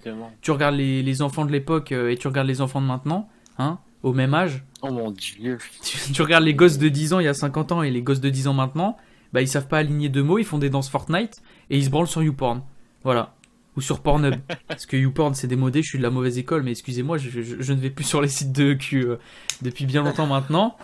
regardes 0.51 0.75
les, 0.75 1.01
les 1.01 1.21
enfants 1.23 1.45
de 1.45 1.51
l'époque 1.51 1.91
euh, 1.91 2.11
et 2.11 2.15
tu 2.15 2.27
regardes 2.27 2.47
les 2.47 2.61
enfants 2.61 2.81
de 2.81 2.85
maintenant, 2.85 3.27
hein, 3.57 3.79
au 4.03 4.13
même 4.13 4.35
âge. 4.35 4.63
Oh 4.83 4.91
mon 4.91 5.09
dieu. 5.09 5.57
Tu, 5.83 6.13
tu 6.13 6.21
regardes 6.21 6.43
les 6.43 6.53
gosses 6.53 6.77
de 6.77 6.89
10 6.89 7.13
ans 7.13 7.19
il 7.19 7.25
y 7.25 7.27
a 7.27 7.33
50 7.33 7.71
ans 7.71 7.81
et 7.81 7.89
les 7.89 8.03
gosses 8.03 8.21
de 8.21 8.29
10 8.29 8.49
ans 8.49 8.53
maintenant, 8.53 8.97
bah 9.33 9.41
ils 9.41 9.47
savent 9.47 9.67
pas 9.67 9.79
aligner 9.79 10.09
deux 10.09 10.21
mots, 10.21 10.37
ils 10.37 10.45
font 10.45 10.59
des 10.59 10.69
danses 10.69 10.89
Fortnite 10.89 11.41
et 11.71 11.77
ils 11.79 11.85
se 11.85 11.89
branlent 11.89 12.07
sur 12.07 12.21
YouPorn. 12.21 12.61
Voilà. 13.03 13.33
Ou 13.79 13.81
sur 13.81 14.01
Pornhub. 14.01 14.35
Parce 14.67 14.85
que 14.85 14.97
YouPorn 14.97 15.33
c'est 15.33 15.47
démodé, 15.47 15.81
je 15.81 15.87
suis 15.87 15.97
de 15.97 16.03
la 16.03 16.09
mauvaise 16.09 16.37
école, 16.37 16.63
mais 16.63 16.71
excusez-moi, 16.71 17.17
je, 17.17 17.29
je- 17.29 17.61
je 17.61 17.73
ne 17.73 17.79
vais 17.79 17.89
plus 17.89 18.03
sur 18.03 18.21
les 18.21 18.27
sites 18.27 18.51
de 18.51 18.73
cul 18.73 19.05
euh, 19.07 19.15
depuis 19.61 19.85
bien 19.85 20.03
longtemps 20.03 20.27
maintenant. 20.27 20.75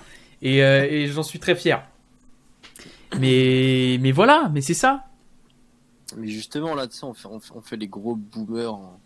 Et, 0.41 0.63
euh, 0.63 0.87
et 0.89 1.07
j'en 1.07 1.23
suis 1.23 1.39
très 1.39 1.55
fier. 1.55 1.85
Mais, 3.19 3.97
mais 3.99 4.11
voilà, 4.11 4.49
mais 4.53 4.61
c'est 4.61 4.73
ça. 4.73 5.05
Mais 6.17 6.27
justement, 6.29 6.73
là, 6.73 6.87
tu 6.87 6.95
sais, 6.95 7.03
on 7.03 7.13
fait, 7.13 7.27
on 7.27 7.39
fait, 7.39 7.51
on 7.55 7.61
fait 7.61 7.77
les 7.77 7.87
gros 7.87 8.15
boomers 8.15 8.73
en, 8.73 8.99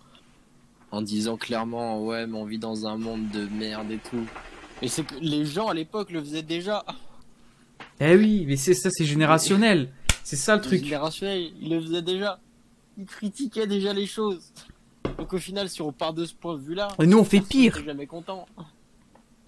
en 0.91 1.01
disant 1.01 1.37
clairement, 1.37 2.05
ouais, 2.05 2.27
mais 2.27 2.37
on 2.37 2.45
vit 2.45 2.59
dans 2.59 2.85
un 2.87 2.97
monde 2.97 3.29
de 3.31 3.47
merde 3.47 3.91
et 3.91 3.97
tout. 4.09 4.25
Mais 4.81 4.87
c'est 4.87 5.03
que 5.03 5.15
les 5.21 5.45
gens 5.45 5.67
à 5.67 5.73
l'époque 5.73 6.11
le 6.11 6.21
faisaient 6.21 6.43
déjà. 6.43 6.85
Eh 7.99 8.15
oui, 8.15 8.45
mais 8.47 8.55
c'est 8.55 8.73
ça, 8.73 8.89
c'est 8.91 9.05
générationnel. 9.05 9.89
C'est 10.23 10.35
ça 10.35 10.55
le 10.55 10.61
truc. 10.61 10.83
générationnels, 10.83 11.51
ils 11.61 11.69
le 11.69 11.81
faisaient 11.81 12.01
déjà. 12.01 12.39
Ils 12.99 13.05
critiquaient 13.05 13.65
déjà 13.67 13.93
les 13.93 14.05
choses. 14.05 14.51
Donc 15.17 15.31
au 15.33 15.37
final, 15.37 15.69
si 15.69 15.81
on 15.81 15.91
part 15.93 16.13
de 16.13 16.25
ce 16.25 16.33
point 16.33 16.55
de 16.55 16.61
vue-là, 16.61 16.89
Et 17.01 17.07
nous 17.07 17.17
on 17.17 17.23
fait 17.23 17.39
pire. 17.41 17.77
n'est 17.79 17.85
jamais 17.85 18.07
content. 18.07 18.45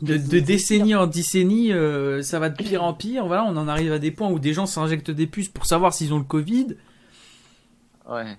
De, 0.01 0.17
de 0.17 0.39
décennie 0.39 0.95
en 0.95 1.05
décennie, 1.05 1.71
euh, 1.73 2.23
ça 2.23 2.39
va 2.39 2.49
de 2.49 2.55
pire 2.55 2.81
en 2.83 2.93
pire. 2.93 3.27
Voilà, 3.27 3.43
on 3.45 3.55
en 3.57 3.67
arrive 3.67 3.91
à 3.91 3.99
des 3.99 4.09
points 4.09 4.29
où 4.31 4.39
des 4.39 4.53
gens 4.53 4.65
s'injectent 4.65 5.11
des 5.11 5.27
puces 5.27 5.49
pour 5.49 5.65
savoir 5.65 5.93
s'ils 5.93 6.13
ont 6.13 6.17
le 6.17 6.23
Covid. 6.23 6.75
Ouais. 8.09 8.37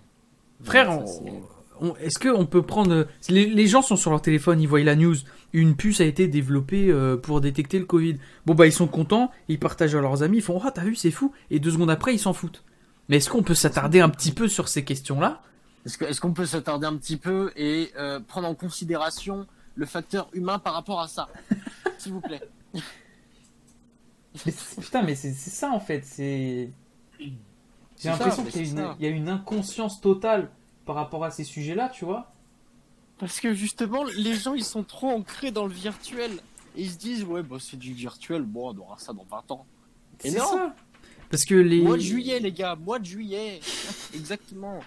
Frère, 0.65 0.91
Ouais, 0.99 1.43
on- 1.81 1.95
est-ce 1.97 2.19
qu'on 2.19 2.47
peut 2.47 2.63
prendre... 2.63 3.07
Les, 3.29 3.47
les 3.47 3.67
gens 3.67 3.83
sont 3.83 3.97
sur 3.97 4.11
leur 4.11 4.23
téléphone, 4.23 4.61
ils 4.61 4.69
voient 4.69 4.81
la 4.83 4.97
news. 4.97 5.17
Une 5.53 5.77
puce 5.77 6.01
a 6.01 6.05
été 6.05 6.27
développée 6.29 6.89
euh, 6.91 7.17
pour 7.17 7.41
détecter 7.41 7.79
le 7.79 7.85
Covid. 7.85 8.17
Bon 8.47 8.55
bah 8.55 8.67
ils 8.67 8.73
sont 8.73 8.87
contents, 8.87 9.31
ils 9.49 9.59
partagent 9.59 9.95
à 9.95 10.01
leurs 10.01 10.23
amis, 10.23 10.39
ils 10.39 10.43
font 10.43 10.61
«Ah 10.65 10.71
t'as 10.73 10.85
vu, 10.85 10.95
c'est 10.95 11.11
fou!» 11.11 11.33
Et 11.51 11.59
deux 11.59 11.71
secondes 11.71 11.91
après, 11.91 12.15
ils 12.15 12.19
s'en 12.19 12.33
foutent. 12.33 12.65
Mais 13.13 13.19
est-ce 13.19 13.29
qu'on 13.29 13.43
peut 13.43 13.55
s'attarder 13.55 14.01
un 14.01 14.09
petit 14.09 14.33
peu 14.33 14.49
sur 14.49 14.69
ces 14.69 14.87
questions-là 14.87 15.43
Est-ce 15.85 16.19
qu'on 16.19 16.33
peut 16.33 16.47
s'attarder 16.47 16.87
un 16.87 16.97
petit 16.97 17.19
peu 17.19 17.53
et 17.57 17.93
euh, 17.99 18.21
prendre 18.21 18.49
en 18.49 18.55
considération 18.55 19.47
le 19.75 19.85
facteur 19.85 20.31
humain 20.33 20.59
par 20.59 20.73
rapport 20.73 20.99
à 20.99 21.09
ça? 21.09 21.29
S'il 21.99 22.15
vous 22.15 22.23
plaît. 22.23 22.41
Mais 22.73 24.55
Putain, 24.81 25.03
mais 25.03 25.15
c'est 25.15 25.35
ça 25.35 25.73
en 25.73 25.79
fait, 25.79 26.07
c'est... 26.07 26.71
J'ai 27.19 28.09
l'impression 28.09 28.45
qu'il 28.47 28.57
y, 28.57 28.59
a 28.61 28.63
une- 28.63 28.77
c'est 28.77 28.83
ça. 28.83 28.97
il 28.99 29.05
y 29.05 29.09
a 29.09 29.11
une 29.11 29.29
inconscience 29.29 30.01
totale 30.01 30.51
par 30.87 30.95
rapport 30.97 31.23
à 31.23 31.31
ces 31.31 31.45
sujets-là, 31.45 31.91
tu 31.91 32.07
vois 32.07 32.33
Parce 33.19 33.41
que 33.41 33.53
justement, 33.53 34.05
les 34.17 34.33
gens, 34.37 34.55
ils 34.55 34.65
sont 34.65 34.85
trop 34.85 35.11
ancrés 35.11 35.51
dans 35.51 35.67
le 35.67 35.75
virtuel. 35.75 36.31
Et 36.77 36.85
ils 36.85 36.91
se 36.91 36.97
disent, 36.97 37.25
ouais, 37.25 37.43
bah 37.43 37.57
c'est 37.61 37.77
du 37.79 37.93
virtuel, 37.93 38.41
bon, 38.41 38.75
on 38.75 38.79
aura 38.79 38.97
ça 38.97 39.13
dans 39.13 39.27
20 39.31 39.51
ans. 39.51 39.67
Et 40.25 40.31
C'est 40.31 40.39
non. 40.39 40.47
ça 40.47 40.75
Parce 41.33 41.47
que 41.47 41.55
les... 41.55 41.81
Mois 41.81 41.97
de 41.97 42.03
juillet, 42.03 42.41
les 42.41 42.53
gars, 42.53 42.77
mois 42.77 42.99
de 42.99 43.07
juillet. 43.07 43.59
Exactement. 44.15 44.81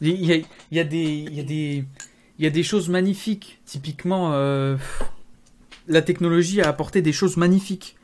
Il 0.00 0.24
y 0.24 0.32
a, 0.32 0.36
il 0.36 0.46
y 0.72 0.80
a 0.80 0.84
des, 0.84 1.04
il 1.04 1.34
y 1.34 1.38
a 1.38 1.44
des, 1.44 1.84
il 2.36 2.44
y 2.44 2.48
a 2.48 2.50
des 2.50 2.64
choses 2.64 2.88
magnifiques. 2.88 3.60
Typiquement, 3.64 4.32
euh, 4.32 4.76
la 5.86 6.02
technologie 6.02 6.60
a 6.60 6.68
apporté 6.68 7.00
des 7.00 7.12
choses 7.12 7.36
magnifiques. 7.36 7.94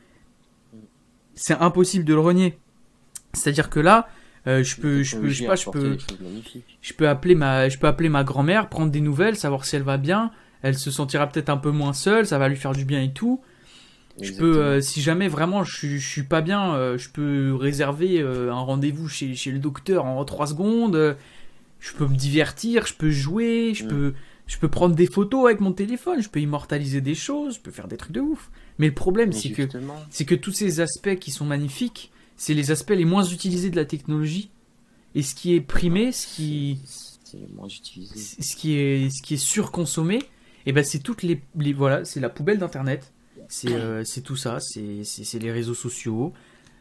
C'est 1.35 1.55
impossible 1.55 2.05
de 2.05 2.13
le 2.13 2.21
renier. 2.21 2.57
C'est-à-dire 3.33 3.69
que 3.69 3.81
là, 3.81 4.07
euh, 4.47 4.63
je 4.63 4.77
peux, 4.77 5.03
je 5.03 5.17
peux, 5.17 5.27
je 5.27 5.39
sais 5.41 5.47
pas, 5.47 5.57
je 5.57 5.69
peux, 5.69 5.97
je 6.81 6.93
peux 6.93 7.09
appeler 7.09 7.35
ma, 7.35 7.67
je 7.67 7.77
peux 7.77 7.87
appeler 7.87 8.07
ma 8.07 8.23
grand-mère, 8.23 8.69
prendre 8.69 8.89
des 8.89 9.01
nouvelles, 9.01 9.35
savoir 9.35 9.65
si 9.65 9.75
elle 9.75 9.83
va 9.83 9.97
bien. 9.97 10.31
Elle 10.61 10.77
se 10.77 10.91
sentira 10.91 11.27
peut-être 11.27 11.49
un 11.49 11.57
peu 11.57 11.71
moins 11.71 11.91
seule, 11.91 12.25
ça 12.25 12.37
va 12.37 12.47
lui 12.47 12.55
faire 12.55 12.71
du 12.71 12.85
bien 12.85 13.01
et 13.01 13.11
tout. 13.11 13.41
Je 14.19 14.33
peux, 14.33 14.57
euh, 14.61 14.81
si 14.81 15.01
jamais 15.01 15.27
vraiment 15.27 15.63
je, 15.63 15.75
suis- 15.77 15.99
je 15.99 16.07
suis 16.07 16.23
pas 16.23 16.41
bien, 16.41 16.75
euh, 16.75 16.97
je 16.97 17.09
peux 17.09 17.55
réserver 17.55 18.19
euh, 18.19 18.51
un 18.51 18.59
rendez-vous 18.59 19.07
chez, 19.07 19.35
chez 19.35 19.51
le 19.51 19.59
docteur 19.59 20.05
en 20.05 20.23
3 20.25 20.47
secondes. 20.47 21.15
je 21.79 21.93
peux 21.93 22.05
me 22.07 22.15
divertir, 22.15 22.85
je 22.85 22.93
peux 22.93 23.09
jouer, 23.09 23.73
je 23.73 23.85
Mm. 23.85 23.87
peux, 23.87 24.13
je 24.45 24.57
peux 24.59 24.67
prendre 24.67 24.93
des 24.95 25.07
photos 25.07 25.45
avec 25.45 25.61
mon 25.61 25.71
téléphone, 25.73 26.21
je 26.21 26.29
peux 26.29 26.39
immortaliser 26.39 27.01
des 27.01 27.15
choses, 27.15 27.55
je 27.55 27.59
peux 27.59 27.71
faire 27.71 27.87
des 27.87 27.97
trucs 27.97 28.11
de 28.11 28.19
ouf. 28.21 28.51
Mais 28.77 28.87
le 28.87 28.93
problème, 28.93 29.31
c'est 29.31 29.49
que, 29.51 29.63
c'est 30.11 30.25
que 30.25 30.35
tous 30.35 30.51
ces 30.51 30.79
aspects 30.79 31.15
qui 31.15 31.31
sont 31.31 31.45
magnifiques, 31.45 32.11
c'est 32.37 32.53
les 32.53 32.69
aspects 32.69 32.91
les 32.91 33.05
moins 33.05 33.23
utilisés 33.23 33.69
de 33.71 33.75
la 33.75 33.85
technologie. 33.85 34.51
Et 35.15 35.23
ce 35.23 35.33
qui 35.33 35.55
est 35.55 35.61
primé, 35.61 36.11
ce 36.11 36.27
qui, 36.27 36.79
moins 37.55 37.67
utilisé. 37.67 38.19
ce 38.41 38.55
qui 38.55 38.73
est, 38.75 39.09
ce 39.09 39.23
qui 39.23 39.33
est 39.35 39.43
surconsommé, 39.43 40.19
et 40.67 40.73
ben 40.73 40.83
c'est 40.83 40.99
toutes 40.99 41.23
les, 41.23 41.41
les- 41.57 41.73
voilà, 41.73 42.05
c'est 42.05 42.19
la 42.19 42.29
poubelle 42.29 42.59
d'internet. 42.59 43.11
C'est 43.53 43.73
euh, 43.73 44.03
tout 44.23 44.37
ça, 44.37 44.59
c'est 44.61 45.39
les 45.39 45.51
réseaux 45.51 45.73
sociaux. 45.73 46.31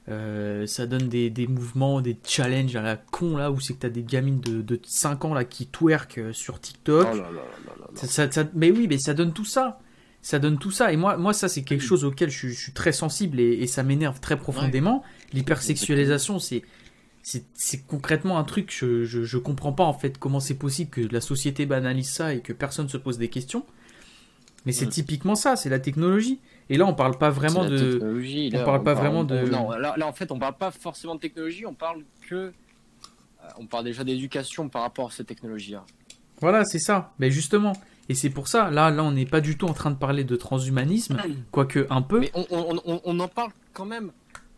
Euh, 0.08 0.66
ça 0.66 0.86
donne 0.86 1.08
des, 1.08 1.28
des 1.30 1.46
mouvements, 1.48 2.00
des 2.00 2.16
challenges 2.24 2.74
à 2.76 2.82
la 2.82 2.96
con 2.96 3.36
là 3.36 3.50
où 3.50 3.60
c'est 3.60 3.74
que 3.74 3.80
t'as 3.80 3.88
des 3.90 4.02
gamines 4.04 4.40
de, 4.40 4.62
de 4.62 4.80
5 4.84 5.24
ans 5.24 5.34
là 5.34 5.44
qui 5.44 5.66
twerk 5.66 6.18
euh, 6.18 6.32
sur 6.32 6.60
TikTok. 6.60 7.08
Oh 7.12 7.16
là 7.16 7.22
là 7.22 7.30
là 7.30 7.42
là 7.66 7.74
là. 7.78 7.86
Ça- 7.94 8.06
ça- 8.06 8.30
ça- 8.30 8.48
mais 8.54 8.70
oui, 8.70 8.86
mais 8.88 8.98
ça 8.98 9.14
donne 9.14 9.32
tout 9.32 9.44
ça. 9.44 9.80
Ça 10.22 10.38
donne 10.38 10.58
tout 10.58 10.70
ça. 10.70 10.92
Et 10.92 10.96
moi, 10.96 11.16
moi 11.16 11.32
ça, 11.32 11.48
c'est 11.48 11.62
quelque 11.64 11.82
chose 11.84 12.04
auquel 12.04 12.30
je, 12.30 12.38
suis- 12.38 12.52
je 12.54 12.60
suis 12.60 12.72
très 12.72 12.92
sensible 12.92 13.40
et, 13.40 13.54
et 13.62 13.66
ça 13.66 13.82
m'énerve 13.82 14.20
très 14.20 14.36
profondément. 14.38 15.02
L'hypersexualisation, 15.32 16.38
c'est. 16.38 16.62
Concrètement 17.88 18.38
un 18.38 18.44
truc, 18.44 18.72
je, 18.76 19.04
je, 19.04 19.24
je 19.24 19.38
comprends 19.38 19.72
pas 19.72 19.84
en 19.84 19.92
fait 19.92 20.18
comment 20.18 20.40
c'est 20.40 20.54
possible 20.54 20.90
que 20.90 21.00
la 21.02 21.20
société 21.20 21.66
banalise 21.66 22.10
ça 22.10 22.32
et 22.34 22.40
que 22.40 22.52
personne 22.52 22.88
se 22.88 22.96
pose 22.96 23.18
des 23.18 23.28
questions. 23.28 23.66
Mais 24.66 24.72
c'est 24.72 24.86
typiquement 24.88 25.34
ça, 25.34 25.56
c'est 25.56 25.68
la 25.68 25.78
technologie. 25.80 26.38
Et 26.70 26.76
là, 26.78 26.86
on 26.86 26.94
parle 26.94 27.18
pas 27.18 27.30
vraiment 27.30 27.64
de. 27.66 27.76
technologie, 27.92 28.50
on 28.54 28.56
là, 28.58 28.64
parle 28.64 28.82
pas 28.82 28.94
vraiment 28.94 29.24
de- 29.24 29.40
Non, 29.50 29.70
là, 29.72 29.94
là, 29.96 30.06
en 30.06 30.12
fait, 30.12 30.30
on 30.32 30.38
parle 30.38 30.56
pas 30.56 30.70
forcément 30.70 31.16
de 31.16 31.20
technologie, 31.20 31.66
on 31.66 31.74
parle 31.74 32.04
que. 32.28 32.34
euh, 32.34 32.52
On 33.58 33.66
parle 33.66 33.84
déjà 33.84 34.04
d'éducation 34.04 34.68
par 34.68 34.82
rapport 34.82 35.08
à 35.08 35.10
ces 35.10 35.24
technologies-là. 35.24 35.84
Voilà, 36.40 36.64
c'est 36.64 36.78
ça. 36.78 37.12
Mais 37.18 37.30
justement. 37.30 37.72
Et 38.08 38.14
c'est 38.14 38.30
pour 38.30 38.48
ça, 38.48 38.70
là, 38.70 38.90
là, 38.90 39.04
on 39.04 39.12
n'est 39.12 39.26
pas 39.26 39.40
du 39.40 39.56
tout 39.56 39.66
en 39.66 39.72
train 39.72 39.90
de 39.90 39.96
parler 39.96 40.24
de 40.24 40.34
transhumanisme, 40.36 41.16
quoique 41.52 41.86
un 41.90 42.02
peu. 42.02 42.20
Mais 42.20 42.30
on, 42.34 42.44
on, 42.50 42.80
on, 42.84 43.00
on 43.04 43.20
en 43.20 43.28
parle 43.28 43.50
quand 43.72 43.84
même. 43.84 44.10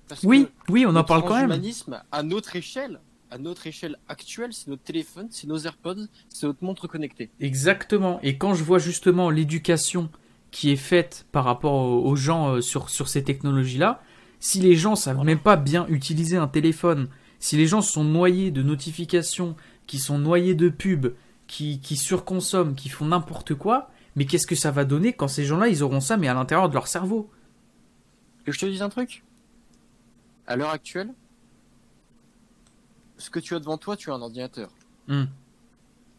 Parce 0.09 0.23
Oui, 0.23 0.47
que 0.67 0.73
oui, 0.73 0.85
on 0.87 0.91
en 0.91 1.01
le 1.01 1.05
parle 1.05 1.23
quand 1.23 1.37
même. 1.37 1.49
transhumanisme, 1.49 2.03
à 2.13 2.23
notre 2.23 2.57
échelle, 2.57 2.99
à 3.31 3.39
notre 3.39 3.67
échelle 3.67 3.97
actuelle, 4.09 4.53
c'est 4.53 4.69
notre 4.69 4.83
téléphone, 4.83 5.29
c'est 5.31 5.47
nos 5.47 5.59
AirPods, 5.59 6.07
c'est 6.29 6.47
notre 6.47 6.63
montre 6.65 6.87
connectée. 6.89 7.31
Exactement. 7.41 8.21
Et 8.23 8.37
quand 8.39 8.53
je 8.55 8.65
vois 8.65 8.79
justement 8.79 9.31
l'éducation 9.31 10.11
qui 10.53 10.71
est 10.71 10.77
faite 10.77 11.27
par 11.33 11.45
rapport 11.45 12.05
aux, 12.05 12.15
gens 12.15 12.55
euh, 12.55 12.61
sur, 12.61 12.91
sur 12.91 13.09
ces 13.09 13.25
technologies-là, 13.25 14.03
si 14.39 14.61
les 14.61 14.77
gens 14.77 14.95
savent 14.95 15.25
même 15.25 15.41
pas 15.41 15.57
bien 15.57 15.87
utiliser 15.89 16.37
un 16.37 16.47
téléphone, 16.47 17.09
si 17.41 17.57
les 17.57 17.67
gens 17.67 17.81
sont 17.81 18.05
noyés 18.05 18.53
de 18.53 18.63
notifications, 18.63 19.57
qui 19.87 19.99
sont 19.99 20.19
noyés 20.19 20.55
de 20.55 20.69
pubs, 20.69 21.15
qui, 21.49 21.81
qui 21.81 21.97
surconsomment, 21.97 22.75
qui 22.75 22.89
font 22.89 23.07
n'importe 23.07 23.55
quoi. 23.55 23.91
Mais 24.15 24.27
qu'est-ce 24.27 24.47
que 24.47 24.55
ça 24.55 24.71
va 24.71 24.85
donner 24.85 25.15
quand 25.15 25.27
ces 25.27 25.45
gens-là, 25.45 25.69
ils 25.69 25.83
auront 25.83 26.01
ça, 26.01 26.19
mais 26.19 26.29
à 26.29 26.35
l'intérieur 26.35 26.69
de 26.69 26.75
leur 26.75 26.87
cerveau? 26.87 27.31
Que 28.45 28.53
je 28.53 28.59
te 28.59 28.67
dise 28.67 28.83
un 28.83 28.91
truc 28.91 29.25
À 30.47 30.57
l'heure 30.57 30.71
actuelle, 30.71 31.15
ce 33.17 33.31
que 33.31 33.41
tu 33.41 33.55
as 33.55 33.59
devant 33.59 33.79
toi, 33.79 33.97
tu 33.97 34.11
as 34.11 34.15
un 34.15 34.21
ordinateur. 34.21 34.71
Hmm. 35.09 35.25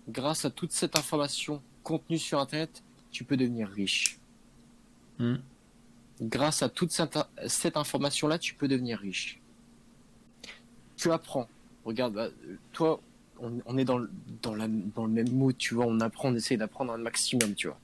Grâce 0.10 0.44
à 0.46 0.50
toute 0.50 0.72
cette 0.72 0.96
information 0.96 1.62
contenue 1.84 2.18
sur 2.18 2.40
Internet, 2.40 2.84
tu 3.12 3.24
peux 3.24 3.38
devenir 3.38 3.70
riche. 3.70 4.18
Hmm. 5.20 5.36
Grâce 6.22 6.62
à 6.62 6.70
toute 6.70 6.92
cette, 6.92 7.78
information-là, 7.78 8.38
tu 8.40 8.54
peux 8.54 8.68
devenir 8.68 9.00
riche. 9.00 9.40
Tu 10.96 11.12
apprends. 11.12 11.48
Regarde, 11.86 12.14
bah, 12.14 12.30
toi, 12.72 13.02
on, 13.40 13.78
est 13.78 13.86
dans 13.86 13.98
le, 13.98 14.10
dans, 14.42 14.54
le 14.54 15.08
même 15.08 15.32
mood, 15.32 15.58
tu 15.58 15.76
vois. 15.76 15.86
On 15.86 16.00
apprend, 16.00 16.30
on 16.30 16.36
essaie 16.36 16.58
d'apprendre 16.58 16.94
un 16.94 16.98
maximum, 16.98 17.56
tu 17.56 17.68
vois. 17.68 17.80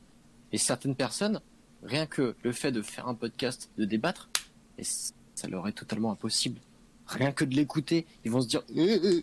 Et 0.52 0.58
certaines 0.58 0.96
personnes, 0.96 1.42
rien 1.84 2.06
que 2.06 2.36
le 2.44 2.52
fait 2.52 2.72
de 2.72 2.82
faire 2.82 3.08
un 3.08 3.16
podcast, 3.16 3.70
de 3.78 3.86
débattre, 3.86 4.30
et 4.78 4.84
ça 4.84 5.48
leur 5.50 5.68
est 5.68 5.74
totalement 5.74 6.12
impossible. 6.12 6.60
Rien 7.08 7.32
que 7.32 7.44
de 7.44 7.56
l'écouter, 7.56 8.06
ils 8.24 8.32
vont 8.32 8.42
se 8.42 8.48
dire, 8.48 8.62
Euh, 8.76 9.00
euh. 9.04 9.22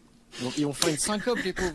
Ils 0.59 0.67
vont 0.67 0.73
faire 0.73 0.91
une 0.91 0.99
syncope, 0.99 1.39
les 1.45 1.53
pauvres. 1.53 1.73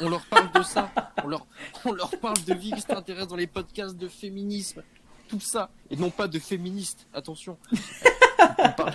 On 0.00 0.10
leur 0.10 0.24
parle 0.26 0.52
de 0.52 0.62
ça, 0.62 0.92
on 1.24 1.28
leur, 1.28 1.46
on 1.84 1.92
leur 1.92 2.10
parle 2.18 2.42
de 2.44 2.54
vie 2.54 2.72
extraterrestre 2.72 3.28
dans 3.28 3.36
les 3.36 3.46
podcasts 3.46 3.96
de 3.96 4.08
féminisme, 4.08 4.82
tout 5.28 5.40
ça, 5.40 5.70
et 5.90 5.96
non 5.96 6.10
pas 6.10 6.28
de 6.28 6.38
féministes, 6.38 7.06
attention. 7.12 7.58
On 8.58 8.70
parle, 8.70 8.94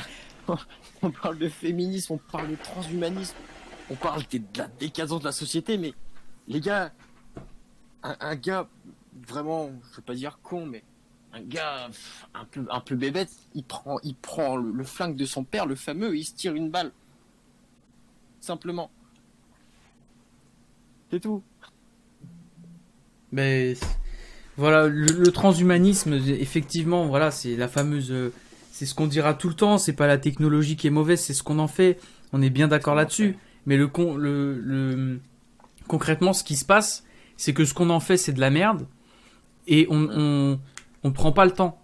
on 1.02 1.12
parle 1.12 1.38
de 1.38 1.50
féminisme, 1.50 2.14
on 2.14 2.18
parle 2.18 2.52
de 2.52 2.56
transhumanisme, 2.56 3.36
on 3.90 3.96
parle 3.96 4.24
de 4.32 4.42
la 4.56 4.68
décadence 4.68 5.22
de 5.22 5.26
la 5.26 5.32
société, 5.32 5.78
mais 5.78 5.94
les 6.48 6.62
gars, 6.62 6.92
un, 8.04 8.16
un 8.20 8.36
gars 8.36 8.68
vraiment, 9.28 9.72
je 9.92 9.98
veux 9.98 10.02
pas 10.02 10.16
dire 10.16 10.40
con, 10.42 10.66
mais 10.66 10.84
un 11.34 11.42
gars 11.42 11.90
un 12.34 12.46
peu, 12.46 12.66
un 12.70 12.80
peu 12.82 12.96
bébête, 12.96 13.32
il 13.54 13.64
prend, 13.64 14.00
il 14.04 14.16
prend 14.16 14.58
le, 14.58 14.72
le 14.72 14.84
flingue 14.84 15.16
de 15.16 15.26
son 15.26 15.44
père, 15.44 15.66
le 15.66 15.76
fameux, 15.76 16.16
et 16.16 16.20
il 16.20 16.26
se 16.26 16.34
tire 16.34 16.56
une 16.56 16.70
balle. 16.70 16.92
Simplement. 18.40 18.90
C'est 21.10 21.20
tout. 21.20 21.44
Mais 23.32 23.76
voilà, 24.62 24.88
le, 24.88 25.06
le 25.08 25.32
transhumanisme, 25.32 26.14
effectivement, 26.14 27.06
voilà, 27.08 27.32
c'est 27.32 27.56
la 27.56 27.68
fameuse. 27.68 28.12
euh, 28.12 28.32
C'est 28.72 28.86
ce 28.86 28.96
qu'on 28.96 29.08
dira 29.08 29.34
tout 29.34 29.50
le 29.50 29.54
temps. 29.56 29.78
C'est 29.78 29.94
pas 29.94 30.08
la 30.08 30.18
technologie 30.18 30.76
qui 30.78 30.88
est 30.88 30.92
mauvaise, 30.92 31.20
c'est 31.20 31.34
ce 31.34 31.44
qu'on 31.44 31.60
en 31.60 31.68
fait. 31.68 32.00
On 32.34 32.42
est 32.42 32.50
bien 32.50 32.68
d'accord 32.68 32.96
là-dessus. 32.96 33.38
Mais 33.66 33.76
le, 33.78 33.88
con, 33.88 34.16
le, 34.16 34.60
le 34.60 35.20
concrètement, 35.88 36.34
ce 36.34 36.44
qui 36.44 36.56
se 36.56 36.66
passe, 36.66 37.04
c'est 37.38 37.54
que 37.54 37.66
ce 37.66 37.74
qu'on 37.74 37.90
en 37.90 38.00
fait, 38.00 38.18
c'est 38.18 38.34
de 38.34 38.40
la 38.40 38.50
merde, 38.50 38.88
et 39.68 39.88
on, 39.90 40.08
on, 40.16 40.60
on 41.04 41.12
prend 41.12 41.32
pas 41.32 41.46
le 41.46 41.52
temps. 41.52 41.78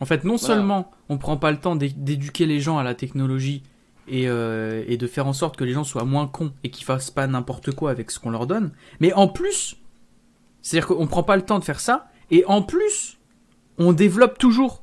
En 0.00 0.04
fait, 0.04 0.24
non 0.24 0.36
Voilà. 0.36 0.54
seulement 0.54 0.90
on 1.08 1.16
prend 1.18 1.36
pas 1.36 1.50
le 1.50 1.56
temps 1.58 1.74
d'é- 1.76 1.94
d'éduquer 1.96 2.44
les 2.46 2.60
gens 2.60 2.76
à 2.78 2.82
la 2.84 2.94
technologie 2.94 3.62
et, 4.08 4.28
euh, 4.28 4.84
et 4.86 4.96
de 4.96 5.06
faire 5.06 5.26
en 5.26 5.32
sorte 5.32 5.56
que 5.56 5.64
les 5.64 5.72
gens 5.72 5.84
soient 5.84 6.04
moins 6.04 6.26
cons 6.28 6.52
et 6.64 6.70
qu'ils 6.70 6.84
fassent 6.84 7.10
pas 7.10 7.26
n'importe 7.26 7.72
quoi 7.72 7.90
avec 7.90 8.10
ce 8.10 8.18
qu'on 8.20 8.30
leur 8.30 8.46
donne, 8.46 8.70
mais 9.00 9.12
en 9.14 9.26
plus, 9.28 9.76
c'est-à-dire 10.62 10.88
qu'on 10.88 11.06
prend 11.06 11.22
pas 11.22 11.36
le 11.36 11.42
temps 11.42 11.58
de 11.58 11.64
faire 11.64 11.80
ça, 11.80 12.08
et 12.30 12.44
en 12.46 12.62
plus, 12.62 13.18
on 13.78 13.92
développe 13.92 14.38
toujours. 14.38 14.82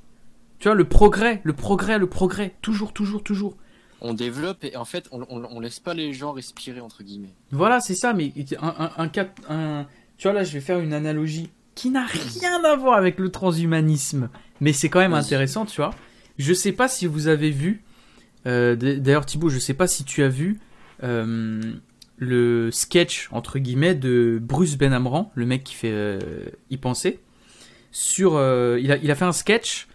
Tu 0.59 0.67
vois, 0.67 0.75
le 0.75 0.85
progrès, 0.85 1.41
le 1.43 1.53
progrès, 1.53 1.97
le 1.97 2.07
progrès, 2.07 2.55
toujours, 2.61 2.93
toujours, 2.93 3.23
toujours. 3.23 3.57
On 4.01 4.13
développe 4.13 4.63
et 4.63 4.75
en 4.75 4.85
fait, 4.85 5.07
on, 5.11 5.21
on, 5.29 5.43
on 5.49 5.59
laisse 5.59 5.79
pas 5.79 5.93
les 5.93 6.13
gens 6.13 6.31
respirer, 6.33 6.81
entre 6.81 7.03
guillemets. 7.03 7.33
Voilà, 7.51 7.79
c'est 7.79 7.95
ça, 7.95 8.13
mais 8.13 8.33
un, 8.59 8.75
un, 8.79 8.91
un 8.97 9.07
cap, 9.07 9.39
un, 9.49 9.85
tu 10.17 10.27
vois, 10.27 10.33
là, 10.33 10.43
je 10.43 10.53
vais 10.53 10.61
faire 10.61 10.79
une 10.79 10.93
analogie 10.93 11.49
qui 11.75 11.89
n'a 11.89 12.05
rien 12.05 12.63
à 12.63 12.75
voir 12.75 12.97
avec 12.97 13.17
le 13.17 13.29
transhumanisme, 13.29 14.29
mais 14.61 14.73
c'est 14.73 14.89
quand 14.89 14.99
même 14.99 15.13
intéressant, 15.13 15.65
tu 15.65 15.77
vois. 15.77 15.93
Je 16.37 16.53
sais 16.53 16.71
pas 16.71 16.87
si 16.87 17.07
vous 17.07 17.27
avez 17.27 17.49
vu, 17.49 17.83
euh, 18.45 18.75
d'ailleurs, 18.75 19.25
Thibaut, 19.25 19.49
je 19.49 19.59
sais 19.59 19.73
pas 19.73 19.87
si 19.87 20.03
tu 20.03 20.23
as 20.23 20.29
vu 20.29 20.59
euh, 21.03 21.61
le 22.17 22.71
sketch, 22.71 23.29
entre 23.31 23.57
guillemets, 23.59 23.95
de 23.95 24.39
Bruce 24.41 24.77
Benamran, 24.77 25.31
le 25.35 25.45
mec 25.45 25.63
qui 25.63 25.75
fait 25.75 25.91
euh, 25.91 26.19
y 26.69 26.77
penser, 26.77 27.19
sur, 27.93 28.35
euh, 28.35 28.77
il, 28.81 28.91
a, 28.91 28.97
il 28.97 29.09
a 29.09 29.15
fait 29.15 29.23
un 29.23 29.31
sketch 29.31 29.87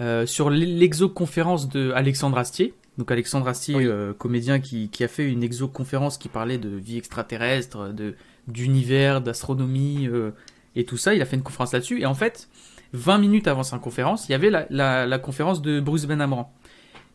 euh, 0.00 0.26
sur 0.26 0.50
l'exoconférence 0.50 1.68
de 1.70 1.92
Alexandre 1.92 2.36
Astier. 2.36 2.74
Donc 2.98 3.10
Alexandre 3.10 3.48
Astier, 3.48 3.74
Oui. 3.76 3.86
euh, 3.86 4.12
comédien 4.12 4.60
qui, 4.60 4.90
qui 4.90 5.04
a 5.04 5.08
fait 5.08 5.30
une 5.30 5.42
exoconférence 5.42 6.18
qui 6.18 6.28
parlait 6.28 6.58
de 6.58 6.68
vie 6.68 6.98
extraterrestre, 6.98 7.92
de 7.94 8.14
d'univers, 8.48 9.20
d'astronomie 9.22 10.06
euh, 10.08 10.30
et 10.76 10.84
tout 10.84 10.96
ça. 10.96 11.14
Il 11.14 11.22
a 11.22 11.24
fait 11.24 11.36
une 11.36 11.42
conférence 11.42 11.72
là-dessus. 11.72 12.00
Et 12.00 12.06
en 12.06 12.14
fait, 12.14 12.48
20 12.92 13.18
minutes 13.18 13.48
avant 13.48 13.62
sa 13.62 13.78
conférence, 13.78 14.28
il 14.28 14.32
y 14.32 14.34
avait 14.34 14.50
la, 14.50 14.66
la, 14.70 15.06
la 15.06 15.18
conférence 15.18 15.62
de 15.62 15.80
Bruce 15.80 16.06
Benamran. 16.06 16.52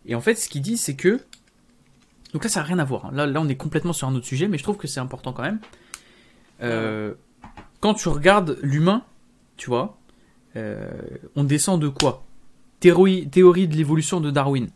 Et 0.05 0.15
en 0.15 0.21
fait, 0.21 0.35
ce 0.35 0.49
qu'il 0.49 0.61
dit, 0.61 0.77
c'est 0.77 0.95
que... 0.95 1.19
Donc 2.33 2.43
là, 2.43 2.49
ça 2.49 2.61
n'a 2.61 2.65
rien 2.65 2.79
à 2.79 2.83
voir. 2.85 3.05
hein. 3.05 3.11
Là, 3.13 3.25
là, 3.27 3.39
on 3.41 3.47
est 3.49 3.55
complètement 3.55 3.93
sur 3.93 4.07
un 4.07 4.15
autre 4.15 4.25
sujet, 4.25 4.47
mais 4.47 4.57
je 4.57 4.63
trouve 4.63 4.77
que 4.77 4.87
c'est 4.87 4.99
important 4.99 5.33
quand 5.33 5.43
même. 5.43 5.59
Euh, 6.61 7.13
quand 7.79 7.93
tu 7.95 8.07
regardes 8.09 8.57
l'humain, 8.61 9.03
tu 9.57 9.69
vois, 9.69 9.97
on 10.55 11.43
descend 11.43 11.81
de 11.81 11.87
quoi? 11.87 12.23
Théorie, 12.79 13.27
théorie 13.29 13.67
de 13.67 13.75
l'évolution 13.75 14.19
de 14.21 14.31
Darwin. 14.31 14.67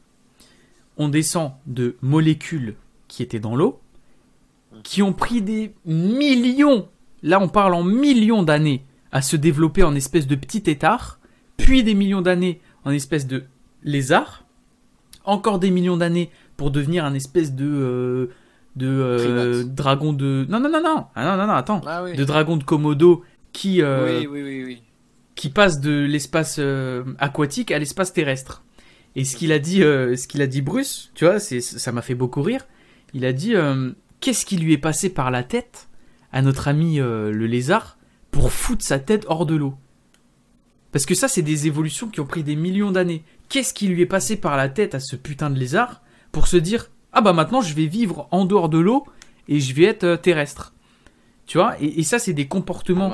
On 0.98 1.10
descend 1.10 1.52
de 1.66 1.98
molécules 2.02 2.76
qui 3.08 3.24
étaient 3.24 3.40
dans 3.40 3.56
l'eau, 3.56 3.80
qui 4.84 5.02
ont 5.02 5.14
pris 5.14 5.42
des 5.42 5.74
millions, 5.86 6.88
là 7.24 7.40
on 7.42 7.48
parle 7.48 7.74
en 7.74 7.84
millions 7.84 8.44
d'années, 8.44 8.84
à 9.12 9.22
se 9.22 9.36
développer 9.36 9.84
en 9.84 9.96
espèce 9.96 10.28
de 10.28 10.36
petit 10.36 10.64
étard, 10.70 11.20
puis 11.58 11.84
des 11.84 11.94
millions 11.94 12.22
d'années 12.22 12.62
en 12.84 12.92
espèce 12.92 13.28
de 13.28 13.44
lézard, 13.84 14.44
encore 15.24 15.60
des 15.60 15.72
millions 15.72 15.98
d'années 15.98 16.30
pour 16.58 16.72
devenir 16.72 17.04
un 17.06 17.14
espèce 17.14 17.54
de 17.54 17.66
euh, 17.66 18.28
de 18.76 18.88
euh, 18.88 19.64
dragon 19.64 20.14
de 20.14 20.46
non 20.50 20.60
non 20.60 20.70
non 20.70 20.82
non 20.82 21.06
ah 21.16 21.26
non 21.26 21.38
non 21.38 21.48
non 21.48 21.54
attends 21.54 21.82
Ah 21.88 22.04
oui. 22.04 22.16
de 22.16 22.24
dragon 22.26 22.58
de 22.58 22.64
Komodo 22.64 23.24
qui 23.54 23.82
euh, 23.82 24.20
Oui, 24.20 24.28
oui, 24.28 24.44
oui, 24.44 24.64
oui. 24.66 24.82
Qui 25.36 25.50
passe 25.50 25.80
de 25.80 26.06
l'espace 26.06 26.58
euh, 26.60 27.04
aquatique 27.20 27.72
à 27.72 27.80
l'espace 27.80 28.14
terrestre. 28.14 28.64
Et 29.16 29.24
ce 29.24 29.36
qu'il 29.36 29.52
a 29.52 29.60
dit, 29.60 29.84
euh, 29.84 30.16
ce 30.16 30.28
qu'il 30.28 30.42
a 30.42 30.48
dit 30.48 30.62
Bruce, 30.62 31.12
tu 31.14 31.26
vois, 31.26 31.40
ça 31.40 31.92
m'a 31.92 32.02
fait 32.02 32.16
beaucoup 32.16 32.42
rire. 32.42 32.66
Il 33.14 33.26
a 33.26 33.34
dit, 33.34 33.56
euh, 33.56 33.92
qu'est-ce 34.20 34.46
qui 34.46 34.58
lui 34.58 34.74
est 34.74 34.78
passé 34.78 35.10
par 35.10 35.32
la 35.32 35.44
tête 35.44 35.90
à 36.32 36.42
notre 36.42 36.68
ami 36.68 36.98
le 36.98 37.32
lézard 37.32 37.98
pour 38.32 38.52
foutre 38.52 38.84
sa 38.84 39.00
tête 39.00 39.26
hors 39.28 39.46
de 39.46 39.56
l'eau? 39.56 39.76
Parce 40.92 41.06
que 41.06 41.16
ça, 41.16 41.28
c'est 41.28 41.42
des 41.42 41.68
évolutions 41.68 42.08
qui 42.08 42.20
ont 42.20 42.26
pris 42.26 42.44
des 42.44 42.56
millions 42.56 42.92
d'années. 42.92 43.24
Qu'est-ce 43.48 43.74
qui 43.74 43.88
lui 43.88 44.02
est 44.02 44.06
passé 44.06 44.36
par 44.36 44.58
la 44.58 44.70
tête 44.70 44.96
à 44.96 45.00
ce 45.00 45.16
putain 45.16 45.50
de 45.50 45.60
lézard 45.60 46.02
pour 46.32 46.48
se 46.48 46.58
dire, 46.58 46.90
ah 47.14 47.22
bah 47.22 47.32
maintenant 47.32 47.62
je 47.62 47.74
vais 47.74 47.86
vivre 47.86 48.28
en 48.32 48.46
dehors 48.46 48.68
de 48.68 48.80
l'eau 48.80 49.06
et 49.48 49.60
je 49.60 49.74
vais 49.74 49.84
être 49.84 50.16
terrestre? 50.16 50.74
Tu 51.46 51.58
vois? 51.58 51.76
Et, 51.80 52.04
ça, 52.04 52.20
c'est 52.20 52.34
des 52.34 52.48
comportements. 52.48 53.14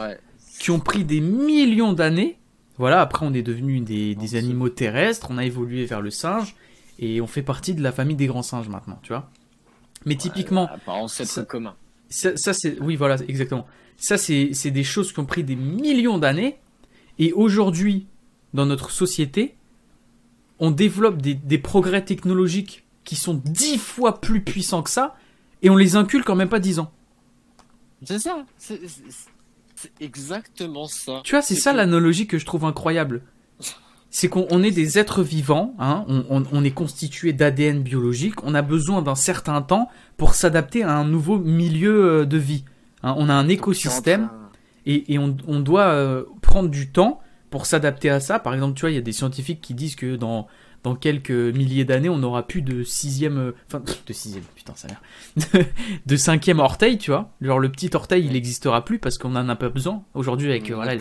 Qui 0.62 0.70
ont 0.70 0.80
pris 0.80 1.04
des 1.04 1.22
millions 1.22 1.92
d'années. 1.92 2.38
Voilà, 2.78 3.02
après 3.02 3.26
on 3.26 3.34
est 3.34 3.42
devenu 3.42 3.80
des, 3.80 4.36
animaux 4.36 4.70
terrestres, 4.70 5.28
on 5.32 5.40
a 5.40 5.44
évolué 5.44 5.86
vers 5.86 6.02
le 6.02 6.12
singe, 6.12 6.56
et 7.00 7.20
on 7.20 7.26
fait 7.26 7.42
partie 7.42 7.74
de 7.74 7.82
la 7.82 7.92
famille 7.92 8.16
des 8.16 8.28
grands 8.28 8.44
singes 8.44 8.70
maintenant, 8.70 9.00
tu 9.02 9.10
vois. 9.10 9.32
Mais 10.06 10.16
typiquement, 10.16 10.70
ancêtre 10.86 11.32
ça- 11.32 11.46
commun. 11.46 11.76
ça, 12.10 12.38
ça, 12.38 12.54
c'est... 12.54 12.80
Oui, 12.80 12.96
voilà, 12.96 13.16
exactement. 13.28 13.66
Ça, 13.98 14.18
c'est, 14.18 14.52
c'est 14.54 14.70
des 14.70 14.84
choses 14.84 15.12
qui 15.12 15.20
ont 15.20 15.26
pris 15.26 15.44
des 15.44 15.56
millions 15.56 16.20
d'années, 16.20 16.60
et 17.18 17.34
aujourd'hui, 17.34 18.06
dans 18.54 18.68
notre 18.68 18.92
société, 18.92 19.56
on 20.60 20.70
développe 20.70 21.24
des, 21.24 21.34
des 21.34 21.58
progrès 21.58 22.06
technologiques 22.06 22.86
qui 23.04 23.16
sont 23.16 23.34
dix 23.34 23.80
fois 23.80 24.22
plus 24.22 24.42
puissants 24.42 24.84
que 24.84 24.92
ça, 24.92 25.16
et 25.64 25.72
on 25.72 25.76
les 25.76 25.96
inculque 25.96 26.30
en 26.30 26.36
même 26.36 26.50
pas 26.50 26.60
dix 26.60 26.78
ans. 26.78 26.92
C'est 28.04 28.20
ça. 28.20 28.46
C'est 29.82 29.92
exactement 30.04 30.88
ça. 30.88 31.22
Tu 31.24 31.32
vois, 31.36 31.42
c'est 31.42 31.56
ça 31.56 31.72
que- 31.72 31.78
l'analogie 31.78 32.28
que 32.28 32.38
je 32.38 32.46
trouve 32.46 32.66
incroyable. 32.66 33.22
C'est 34.14 34.28
qu'on 34.28 34.46
on 34.50 34.62
est 34.62 34.72
des 34.72 35.00
êtres 35.00 35.24
vivants, 35.24 35.74
hein, 35.80 36.04
on, 36.10 36.26
on- 36.30 36.44
on 36.52 36.64
est 36.66 36.72
constitué 36.72 37.32
d'ADN 37.32 37.82
biologique, 37.82 38.44
on 38.44 38.54
a 38.56 38.62
besoin 38.62 39.02
d'un 39.02 39.16
certain 39.16 39.62
temps 39.62 39.88
pour 40.18 40.36
s'adapter 40.36 40.84
à 40.84 40.98
un 40.98 41.06
nouveau 41.06 41.38
milieu 41.40 42.06
euh, 42.22 42.26
de 42.26 42.38
vie. 42.38 42.66
hein. 43.04 43.16
on 43.18 43.30
a 43.30 43.34
un 43.34 43.48
écosystème 43.48 44.30
et, 44.86 45.14
et 45.14 45.18
on, 45.18 45.38
on 45.48 45.62
doit 45.62 45.88
euh, 45.88 46.24
prendre 46.42 46.68
du 46.70 46.90
temps 46.92 47.22
pour 47.52 47.66
s'adapter 47.66 48.10
à 48.10 48.20
ça. 48.20 48.38
Par 48.40 48.54
exemple, 48.54 48.74
tu 48.76 48.82
vois, 48.82 48.92
il 48.92 48.96
y 48.96 48.98
a 48.98 49.02
des 49.02 49.14
scientifiques 49.14 49.62
qui 49.62 49.74
disent 49.74 49.96
que 49.96 50.18
dans, 50.18 50.48
dans 50.84 50.96
quelques 50.96 51.32
milliers 51.32 51.86
d'années, 51.86 52.10
on 52.10 52.18
n'aura 52.18 52.48
plus 52.48 52.62
de 52.62 52.84
sixième, 52.84 53.38
euh, 53.38 53.52
enfin, 53.68 53.84
de 54.08 54.14
sixième, 54.14 54.44
putain, 54.56 54.74
ça 54.76 54.88
a 54.88 54.92
l'air, 54.92 55.66
de 56.06 56.16
cinquième 56.16 56.60
orteil, 56.60 56.98
tu 56.98 57.12
vois. 57.12 57.32
Genre, 57.42 57.60
le 57.60 57.70
petit 57.72 57.90
orteil, 57.94 58.26
il 58.26 58.34
n'existera 58.34 58.84
plus 58.84 58.98
parce 59.00 59.18
qu'on 59.18 59.36
en 59.36 59.48
a 59.48 59.56
pas 59.56 59.70
besoin. 59.70 60.04
Aujourd'hui, 60.14 60.50
avec, 60.50 60.70
on 60.72 60.76
voilà, 60.76 60.96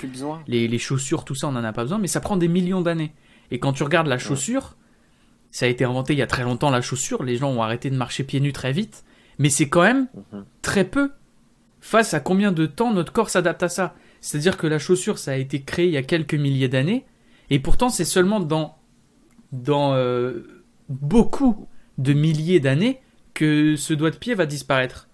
les 0.46 0.78
chaussures, 0.78 1.24
tout 1.24 1.34
ça, 1.34 1.48
on 1.48 1.56
en 1.56 1.64
a 1.64 1.72
pas 1.72 1.82
besoin, 1.82 1.98
mais 1.98 2.08
ça 2.08 2.20
prend 2.20 2.36
des 2.36 2.48
millions 2.48 2.82
d'années. 2.82 3.14
Et 3.50 3.58
quand 3.58 3.72
tu 3.72 3.82
regardes 3.82 4.06
la 4.06 4.18
chaussure, 4.18 4.76
ça 5.50 5.66
a 5.66 5.68
été 5.68 5.84
inventé 5.84 6.12
il 6.12 6.18
y 6.18 6.22
a 6.22 6.26
très 6.26 6.44
longtemps, 6.44 6.70
la 6.70 6.80
chaussure, 6.82 7.24
les 7.24 7.36
gens 7.36 7.50
ont 7.50 7.62
arrêté 7.62 7.90
de 7.90 7.96
marcher 7.96 8.22
pieds 8.22 8.38
nus 8.40 8.52
très 8.52 8.72
vite, 8.72 9.04
mais 9.38 9.48
c'est 9.50 9.68
quand 9.68 9.82
même 9.82 10.06
Mhm. 10.32 10.44
très 10.62 10.84
peu 10.84 11.10
face 11.80 12.14
à 12.14 12.20
combien 12.20 12.52
de 12.52 12.66
temps 12.66 12.92
notre 12.92 13.12
corps 13.12 13.30
s'adapte 13.30 13.62
à 13.62 13.68
ça? 13.68 13.94
C'est-à-dire 14.20 14.56
que 14.56 14.66
la 14.66 14.78
chaussure, 14.78 15.18
ça 15.18 15.32
a 15.32 15.36
été 15.36 15.62
créé 15.62 15.86
il 15.86 15.92
y 15.92 15.96
a 15.96 16.02
quelques 16.02 16.34
milliers 16.34 16.68
d'années, 16.68 17.06
et 17.48 17.58
pourtant 17.58 17.88
c'est 17.88 18.04
seulement 18.04 18.38
dans, 18.38 18.76
dans 19.52 19.94
euh, 19.94 20.64
beaucoup 20.88 21.68
de 21.98 22.12
milliers 22.12 22.60
d'années 22.60 23.00
que 23.34 23.76
ce 23.76 23.94
doigt 23.94 24.10
de 24.10 24.16
pied 24.16 24.34
va 24.34 24.46
disparaître. 24.46 25.08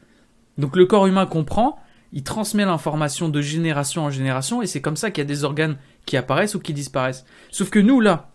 Donc 0.58 0.76
le 0.76 0.86
corps 0.86 1.06
humain 1.06 1.26
comprend, 1.26 1.78
il 2.12 2.22
transmet 2.22 2.64
l'information 2.64 3.28
de 3.28 3.40
génération 3.40 4.04
en 4.04 4.10
génération, 4.10 4.62
et 4.62 4.66
c'est 4.66 4.80
comme 4.80 4.96
ça 4.96 5.10
qu'il 5.10 5.22
y 5.22 5.26
a 5.26 5.28
des 5.28 5.44
organes 5.44 5.76
qui 6.06 6.16
apparaissent 6.16 6.54
ou 6.54 6.60
qui 6.60 6.72
disparaissent. 6.72 7.24
Sauf 7.50 7.70
que 7.70 7.78
nous, 7.78 8.00
là, 8.00 8.30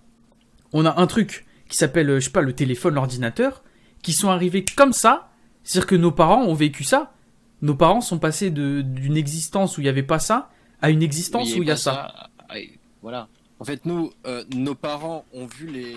on 0.74 0.86
a 0.86 1.00
un 1.02 1.08
truc 1.08 1.46
qui 1.68 1.78
s'appelle, 1.78 2.16
je 2.16 2.20
sais 2.20 2.32
pas, 2.32 2.42
le 2.42 2.54
téléphone, 2.54 2.96
l'ordinateur, 2.96 3.64
qui 4.02 4.14
sont 4.14 4.30
arrivés 4.30 4.66
comme 4.76 4.94
ça, 4.94 5.30
c'est-à-dire 5.64 5.88
que 5.88 5.96
nos 5.96 6.12
parents 6.12 6.44
ont 6.44 6.54
vécu 6.54 6.84
ça. 6.84 7.14
Nos 7.62 7.76
parents 7.76 8.02
sont 8.02 8.20
passés 8.20 8.50
d'une 8.50 9.18
existence 9.18 9.78
où 9.78 9.82
il 9.82 9.86
n'y 9.86 9.90
avait 9.90 10.04
pas 10.04 10.20
ça 10.20 10.50
à 10.82 10.90
une 10.90 11.04
existence 11.04 11.54
où 11.56 11.62
il 11.62 11.68
y 11.68 11.72
a 11.72 11.76
ça. 11.76 12.12
Ah, 12.50 12.56
voilà. 13.02 13.28
En 13.62 13.64
fait, 13.64 13.86
nous, 13.86 14.12
euh, 14.26 14.44
nos 14.56 14.74
parents 14.74 15.24
ont 15.34 15.46
vu 15.46 15.68
les, 15.68 15.96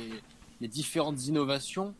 les, 0.61 0.69
différentes 0.69 1.27
innovations, 1.27 1.95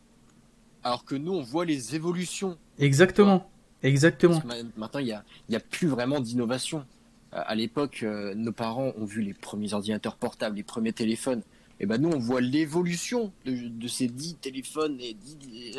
alors 0.83 1.07
que 1.07 1.15
nous, 1.15 1.33
on 1.33 1.41
voit 1.41 1.65
les 1.65 1.95
évolutions. 1.95 2.59
Exactement. 2.79 3.51
Exactement. 3.83 4.43
maintenant, 4.77 5.01
il 5.01 5.07
n'y 5.07 5.13
a, 5.13 5.25
y 5.49 5.57
a 5.57 5.61
plus 5.61 5.89
vraiment 5.89 6.21
d'innovation. 6.21 6.85
Euh, 7.33 7.41
à 7.47 7.55
l'époque, 7.55 8.01
euh, 8.03 8.35
nos 8.35 8.53
parents 8.53 8.93
ont 8.99 9.07
vu 9.07 9.23
les 9.23 9.33
premiers 9.33 9.73
ordinateurs 9.73 10.17
portables, 10.17 10.57
les 10.57 10.63
premiers 10.63 10.93
téléphones. 10.93 11.41
Et 11.81 11.87
ben 11.87 11.97
nous, 11.99 12.11
on 12.11 12.19
voit 12.19 12.43
l'évolution 12.43 13.33
de, 13.47 13.53
de, 13.67 13.89
ces 13.89 14.07
dix 14.07 14.35
téléphones 14.35 15.01
et 15.01 15.15
dix 15.15 15.79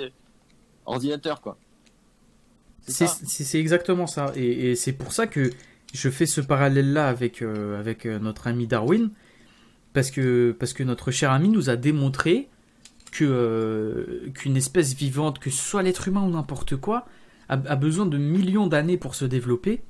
ordinateurs, 0.88 1.42
quoi. 1.42 1.60
C'est 2.88 3.60
exactement 3.60 4.08
ça. 4.08 4.34
Et, 4.36 4.76
c'est 4.76 4.94
pour 4.94 5.14
ça 5.14 5.28
que 5.28 5.52
je 5.94 6.10
fais 6.10 6.26
ce 6.26 6.42
parallèle-là 6.42 7.08
avec, 7.08 7.44
avec 7.44 8.06
notre 8.06 8.48
ami 8.48 8.66
Darwin. 8.66 9.12
Parce 9.96 10.12
que, 10.12 10.54
parce 10.60 10.74
que 10.74 10.84
notre 10.84 11.10
cher 11.10 11.32
ami 11.32 11.48
nous 11.48 11.70
a 11.70 11.78
démontré 11.78 12.50
que 13.14 13.24
euh, 13.24 14.30
qu'une 14.34 14.58
espèce 14.58 14.94
vivante, 14.94 15.40
que 15.40 15.50
ce 15.50 15.58
soit 15.58 15.84
l'être 15.84 16.10
humain 16.10 16.22
ou 16.22 16.30
n'importe 16.30 16.76
quoi, 16.76 17.06
a, 17.48 17.56
besoin 17.78 18.06
de 18.06 18.18
millions 18.18 18.68
d'années 18.68 18.98
pour 18.98 19.16
se 19.16 19.24
développer. 19.24 19.84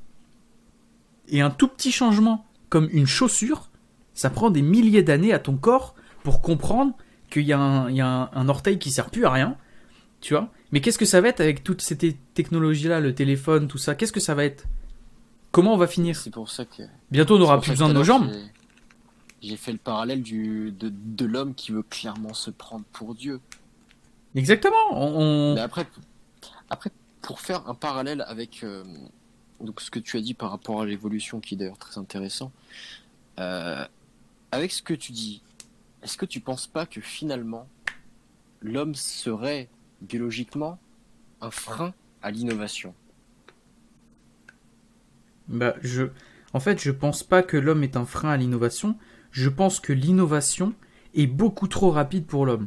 Et 1.28 1.42
un 1.42 1.50
tout 1.50 1.68
petit 1.68 1.92
changement, 1.92 2.46
comme 2.70 2.88
une 2.92 3.08
chaussure, 3.08 3.72
ça 4.14 4.30
prend 4.30 4.52
des 4.52 4.62
milliers 4.62 5.02
d'années 5.02 5.34
à 5.34 5.40
ton 5.40 5.58
corps 5.58 5.96
pour 6.22 6.40
comprendre 6.42 6.94
qu'il 7.32 7.44
y 7.44 7.54
a, 7.54 7.58
un, 7.58 7.90
y 7.90 8.00
a 8.00 8.08
un, 8.08 8.30
un, 8.32 8.48
orteil 8.48 8.78
qui 8.78 8.92
sert 8.92 9.10
plus 9.10 9.26
à 9.26 9.32
rien, 9.32 9.58
tu 10.22 10.36
vois, 10.36 10.52
mais 10.72 10.82
qu'est-ce 10.82 11.00
que 11.00 11.06
ça 11.06 11.20
va 11.20 11.30
être 11.30 11.42
avec 11.42 11.64
toutes 11.64 11.82
ces 11.82 11.98
technologies-là, 12.36 13.00
le 13.00 13.16
téléphone, 13.16 13.68
tout 13.68 13.80
ça? 13.80 13.96
Qu'est-ce 13.96 14.14
que 14.14 14.20
ça 14.20 14.36
va 14.36 14.46
être? 14.46 14.66
Comment 15.52 15.74
on 15.74 15.78
va 15.78 15.88
finir? 15.88 16.16
C'est 16.16 16.30
pour 16.30 16.52
ça 16.52 16.66
que. 16.66 16.84
Bientôt, 17.10 17.38
on 17.38 17.40
n'aura 17.40 17.60
plus 17.60 17.72
besoin 17.72 17.90
de 17.90 17.94
nos 17.94 18.04
jambes. 18.04 18.30
J'ai 19.42 19.58
fait 19.58 19.72
le 19.72 19.78
parallèle 19.78 20.24
du, 20.24 20.72
de, 20.72 21.26
l'homme 21.26 21.54
qui 21.54 21.72
veut 21.72 21.84
clairement 21.84 22.34
se 22.34 22.50
prendre 22.50 22.86
pour 22.92 23.16
Dieu. 23.16 23.40
Exactement. 24.34 25.54
Mais 25.54 25.62
après, 25.62 25.86
après, 26.70 26.92
pour 27.22 27.40
faire 27.40 27.68
un 27.68 27.76
parallèle 27.76 28.24
avec 28.28 28.64
euh, 28.64 28.84
donc 29.60 29.82
ce 29.82 29.92
que 29.92 30.00
tu 30.00 30.18
as 30.18 30.22
dit 30.22 30.34
par 30.34 30.52
rapport 30.52 30.82
à 30.82 30.86
l'évolution, 30.86 31.40
qui 31.40 31.56
est 31.56 31.58
d'ailleurs 31.58 31.78
très 31.78 31.98
intéressant, 31.98 32.52
euh, 33.40 33.86
avec 34.52 34.72
ce 34.72 34.82
que 34.82 34.94
tu 34.94 35.12
dis, 35.12 35.42
est-ce 36.02 36.18
que 36.18 36.26
tu 36.26 36.40
penses 36.40 36.68
pas 36.68 36.86
que 36.86 37.02
finalement 37.02 37.68
l'homme 38.62 38.96
serait 38.96 39.70
biologiquement 40.02 40.80
un 41.42 41.52
frein 41.52 41.94
à 42.22 42.32
l'innovation? 42.32 42.94
Bah, 45.48 45.76
je... 45.82 46.08
En 46.54 46.60
fait, 46.60 46.82
je 46.82 46.92
pense 46.92 47.22
pas 47.22 47.44
que 47.44 47.58
l'homme 47.58 47.84
est 47.84 47.98
un 47.98 48.06
frein 48.06 48.30
à 48.30 48.38
l'innovation. 48.38 48.98
Je 49.36 49.50
pense 49.50 49.82
que 49.82 49.92
l'innovation 49.92 50.74
est 51.14 51.28
beaucoup 51.28 51.68
trop 51.68 51.92
rapide 51.92 52.26
pour 52.26 52.46
l'homme. 52.46 52.64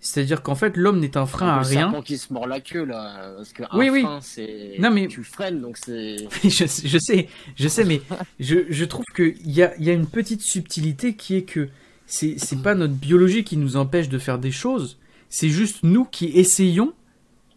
C'est-à-dire 0.00 0.42
qu'en 0.42 0.56
fait, 0.56 0.76
l'homme 0.76 0.98
n'est 0.98 1.16
un 1.16 1.24
frein 1.24 1.46
à 1.46 1.62
rien. 1.62 2.02
qui 2.04 2.18
se 2.18 2.32
mord 2.32 2.48
la 2.48 2.60
queue 2.60 2.84
là, 2.84 3.32
parce 3.36 3.52
que 3.52 3.62
oui, 3.74 3.90
oui. 3.90 4.04
c'est. 4.20 4.74
Non 4.80 4.90
mais 4.90 5.06
tu 5.06 5.22
freines 5.22 5.60
donc 5.60 5.76
c'est. 5.76 6.16
je, 6.42 6.48
je, 6.66 6.98
sais, 6.98 7.28
je 7.54 7.68
sais, 7.68 7.84
mais 7.84 8.02
je, 8.40 8.66
je 8.68 8.84
trouve 8.84 9.04
qu'il 9.14 9.48
y 9.48 9.62
a, 9.62 9.72
y 9.80 9.88
a 9.88 9.92
une 9.92 10.08
petite 10.08 10.42
subtilité 10.42 11.14
qui 11.14 11.36
est 11.36 11.44
que 11.44 11.68
c'est 12.06 12.36
pas 12.60 12.74
notre 12.74 12.94
biologie 12.94 13.44
qui 13.44 13.56
nous 13.56 13.76
empêche 13.76 14.08
de 14.08 14.18
faire 14.18 14.40
des 14.40 14.50
choses, 14.50 14.98
c'est 15.28 15.48
juste 15.48 15.84
nous 15.84 16.04
qui 16.04 16.26
essayons 16.34 16.92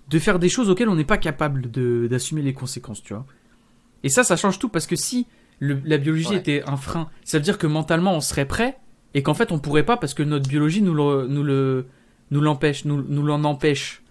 de 0.10 0.20
faire 0.20 0.38
des 0.38 0.48
choses 0.48 0.70
auxquelles 0.70 0.90
on 0.90 0.96
n'est 0.96 1.06
pas 1.06 1.18
capable 1.18 1.72
d'assumer 2.08 2.44
les 2.44 2.54
conséquences, 2.54 3.02
tu 3.02 3.16
vois. 3.16 3.26
Et 4.04 4.10
ça, 4.10 4.24
ça 4.24 4.36
change 4.36 4.60
tout 4.60 4.70
parce 4.70 4.86
que 4.86 4.96
si 4.96 5.26
la 5.60 5.98
biologie 5.98 6.36
était 6.36 6.64
un 6.68 6.78
frein, 6.78 7.10
ça 7.24 7.38
veut 7.38 7.44
dire 7.44 7.58
que 7.58 7.68
mentalement 7.68 8.14
on 8.14 8.22
serait 8.22 8.46
prêt 8.46 8.78
et 9.14 9.24
qu'en 9.24 9.34
fait 9.34 9.52
on 9.52 9.60
pourrait 9.60 9.86
pas 9.86 9.98
parce 9.98 10.14
que 10.14 10.24
notre 10.24 10.48
biologie 10.48 10.82
nous 10.82 10.94
le, 10.94 11.28
nous 11.28 11.44
le, 11.44 11.88
nous 12.32 12.42
l'empêche, 12.42 12.86
nous, 12.86 13.02
nous 13.02 13.24
l'en 13.24 13.44
empêche. 13.44 14.04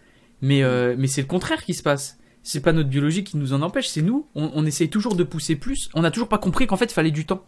Mais, 0.42 0.62
euh, 0.62 0.94
mais 0.98 1.06
c'est 1.06 1.22
le 1.22 1.26
contraire 1.26 1.64
qui 1.64 1.74
se 1.74 1.82
passe. 1.82 2.18
C'est 2.42 2.60
pas 2.60 2.72
notre 2.72 2.88
biologie 2.88 3.24
qui 3.24 3.36
nous 3.36 3.52
en 3.52 3.62
empêche, 3.62 3.88
c'est 3.88 4.02
nous. 4.02 4.26
On, 4.34 4.50
on 4.54 4.66
essaye 4.66 4.90
toujours 4.90 5.16
de 5.16 5.24
pousser 5.24 5.56
plus. 5.56 5.88
On 5.94 6.02
n'a 6.02 6.10
toujours 6.10 6.28
pas 6.28 6.38
compris 6.38 6.66
qu'en 6.66 6.76
fait 6.76 6.86
il 6.86 6.92
fallait 6.92 7.10
du 7.10 7.26
temps. 7.26 7.44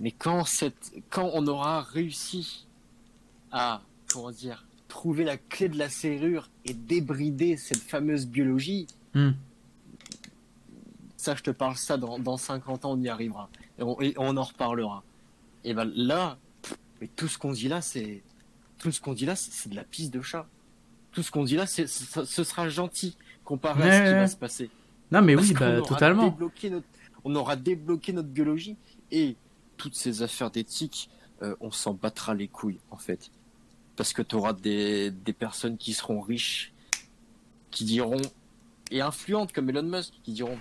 Mais 0.00 0.10
quand 0.10 0.44
cette, 0.44 0.92
quand 1.10 1.30
on 1.34 1.46
aura 1.46 1.82
réussi 1.82 2.66
à, 3.52 3.82
comment 4.12 4.32
dire, 4.32 4.64
trouver 4.88 5.24
la 5.24 5.36
clé 5.36 5.68
de 5.68 5.78
la 5.78 5.88
serrure 5.88 6.50
et 6.64 6.74
débrider 6.74 7.56
cette 7.56 7.82
fameuse 7.82 8.26
biologie, 8.26 8.86
hmm. 9.14 9.30
Ça, 11.22 11.34
je 11.36 11.42
te 11.42 11.50
parle 11.50 11.76
ça 11.76 11.96
dans, 11.96 12.18
dans 12.18 12.36
50 12.36 12.84
ans, 12.84 12.92
on 12.92 13.00
y 13.00 13.08
arrivera. 13.08 13.48
Et 13.78 14.14
on, 14.16 14.36
en 14.36 14.42
reparlera. 14.42 15.02
Et 15.64 15.74
ben 15.74 15.90
là, 15.94 16.38
mais 17.00 17.08
tout 17.14 17.28
ce 17.28 17.38
qu'on 17.38 17.52
dit 17.52 17.68
là, 17.68 17.80
c'est 17.80 18.22
tout 18.78 18.90
ce 18.90 19.00
qu'on 19.00 19.12
dit 19.12 19.26
là, 19.26 19.36
c'est 19.36 19.68
de 19.68 19.76
la 19.76 19.84
piste 19.84 20.12
de 20.12 20.20
chat. 20.20 20.46
Tout 21.12 21.22
ce 21.22 21.30
qu'on 21.30 21.44
dit 21.44 21.56
là, 21.56 21.66
c'est 21.66 21.86
ce 21.86 22.44
sera 22.44 22.68
gentil 22.68 23.16
comparé 23.44 23.90
à 23.90 23.98
ce 23.98 24.08
qui 24.08 24.14
va 24.14 24.28
se 24.28 24.36
passer. 24.36 24.70
Non, 25.10 25.22
mais 25.22 25.34
oui, 25.34 25.52
bah, 25.52 25.82
totalement. 25.82 26.36
on 27.24 27.34
aura 27.34 27.56
débloqué 27.56 28.12
notre 28.12 28.28
biologie 28.28 28.76
et 29.10 29.36
toutes 29.76 29.94
ces 29.94 30.22
affaires 30.22 30.50
d'éthique, 30.50 31.10
euh, 31.42 31.54
on 31.60 31.70
s'en 31.70 31.92
battra 31.94 32.34
les 32.34 32.48
couilles 32.48 32.78
en 32.90 32.96
fait 32.96 33.30
parce 33.96 34.12
que 34.12 34.22
tu 34.22 34.34
auras 34.36 34.52
des, 34.52 35.10
des 35.10 35.32
personnes 35.32 35.76
qui 35.76 35.92
seront 35.92 36.20
riches, 36.20 36.72
qui 37.70 37.84
diront, 37.84 38.22
et 38.90 39.00
influentes 39.00 39.52
comme 39.52 39.70
Elon 39.70 39.82
Musk, 39.82 40.14
qui 40.22 40.32
diront, 40.32 40.58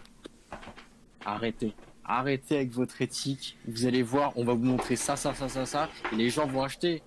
arrêtez, 1.25 1.73
arrêtez 2.05 2.57
avec 2.57 2.71
votre 2.71 3.01
éthique, 3.01 3.57
vous 3.67 3.85
allez 3.85 4.03
voir, 4.03 4.33
on 4.37 4.43
va 4.43 4.53
vous 4.53 4.63
montrer 4.63 4.95
ça, 4.95 5.15
ça, 5.15 5.33
ça, 5.33 5.49
ça, 5.49 5.65
ça, 5.65 5.89
et 6.11 6.15
les 6.15 6.29
gens 6.29 6.47
vont 6.47 6.63
acheter, 6.63 7.01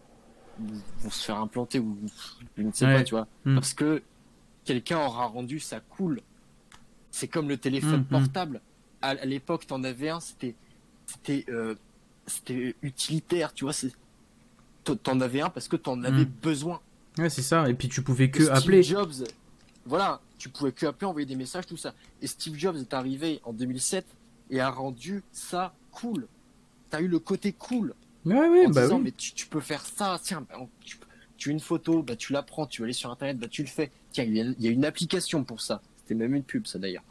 vont 0.58 1.10
se 1.10 1.24
faire 1.24 1.36
implanter, 1.36 1.78
ou 1.78 1.96
je 2.56 2.62
ne 2.62 2.72
sais 2.72 2.86
pas, 2.86 3.02
tu 3.02 3.14
vois, 3.14 3.26
hmm. 3.44 3.54
parce 3.54 3.74
que 3.74 4.02
quelqu'un 4.64 4.98
aura 4.98 5.26
rendu 5.26 5.60
ça 5.60 5.80
cool. 5.80 6.20
C'est 7.10 7.28
comme 7.28 7.48
le 7.48 7.56
téléphone 7.56 8.00
hmm, 8.00 8.16
hmm. 8.16 8.24
portable. 8.24 8.60
À, 9.02 9.14
l'époque, 9.24 9.66
tu 9.66 9.74
en 9.74 9.84
avais 9.84 10.08
un, 10.08 10.20
c'était, 10.20 10.54
c'était, 11.06 11.44
euh, 11.48 11.74
c'était 12.26 12.74
utilitaire, 12.82 13.52
tu 13.52 13.64
vois, 13.64 13.72
c'est, 13.72 13.92
t'en 14.84 15.20
avais 15.20 15.40
un 15.40 15.50
parce 15.50 15.68
que 15.68 15.76
t'en 15.76 16.02
avais 16.02 16.24
besoin. 16.24 16.80
Ouais, 17.18 17.30
c'est 17.30 17.42
ça. 17.42 17.68
Et 17.68 17.74
puis 17.74 17.88
tu 17.88 18.02
pouvais 18.02 18.30
que 18.30 18.48
appeler. 18.50 18.82
Jobs, 18.82 19.12
voilà, 19.86 20.20
tu 20.38 20.48
pouvais 20.48 20.72
que 20.72 20.86
appeler, 20.86 21.06
envoyer 21.06 21.26
des 21.26 21.36
messages, 21.36 21.66
tout 21.66 21.76
ça. 21.76 21.94
Et 22.22 22.26
Steve 22.26 22.56
Jobs 22.56 22.76
est 22.76 22.94
arrivé 22.94 23.40
en 23.44 23.52
2007 23.52 24.06
et 24.50 24.60
a 24.60 24.70
rendu 24.70 25.22
ça 25.32 25.74
cool. 25.90 26.26
T'as 26.90 27.00
eu 27.00 27.08
le 27.08 27.18
côté 27.18 27.52
cool. 27.52 27.94
Ouais, 28.24 28.48
ouais, 28.48 28.66
en 28.66 28.70
bah 28.70 28.82
disant, 28.82 28.96
oui. 28.96 29.02
mais 29.04 29.12
tu, 29.12 29.46
peux 29.46 29.60
faire 29.60 29.84
ça, 29.84 30.18
tiens, 30.22 30.46
bah, 30.48 30.56
tu, 30.80 30.98
tu, 31.36 31.50
as 31.50 31.52
une 31.52 31.60
photo, 31.60 32.02
bah, 32.02 32.16
tu 32.16 32.32
la 32.32 32.42
prends, 32.42 32.66
tu 32.66 32.80
vas 32.80 32.84
aller 32.84 32.94
sur 32.94 33.10
internet, 33.10 33.38
bah, 33.38 33.48
tu 33.48 33.62
le 33.62 33.68
fais. 33.68 33.90
Tiens, 34.12 34.24
il 34.24 34.56
y, 34.58 34.68
a, 34.68 34.70
une 34.70 34.84
application 34.84 35.44
pour 35.44 35.60
ça. 35.60 35.82
C'était 35.98 36.14
même 36.14 36.34
une 36.34 36.42
pub, 36.42 36.66
ça 36.66 36.78
d'ailleurs. 36.78 37.04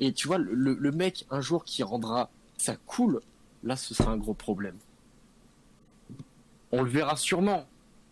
Et 0.00 0.12
tu 0.12 0.28
vois, 0.28 0.38
le, 0.38 0.54
le 0.54 0.92
mec, 0.92 1.26
un 1.30 1.40
jour, 1.40 1.64
qui 1.64 1.82
rendra 1.82 2.30
ça 2.56 2.76
cool, 2.86 3.20
là, 3.64 3.76
ce 3.76 3.94
sera 3.94 4.12
un 4.12 4.16
gros 4.16 4.34
problème. 4.34 4.76
On 6.72 6.82
le 6.82 6.90
verra 6.90 7.16
sûrement. 7.16 7.66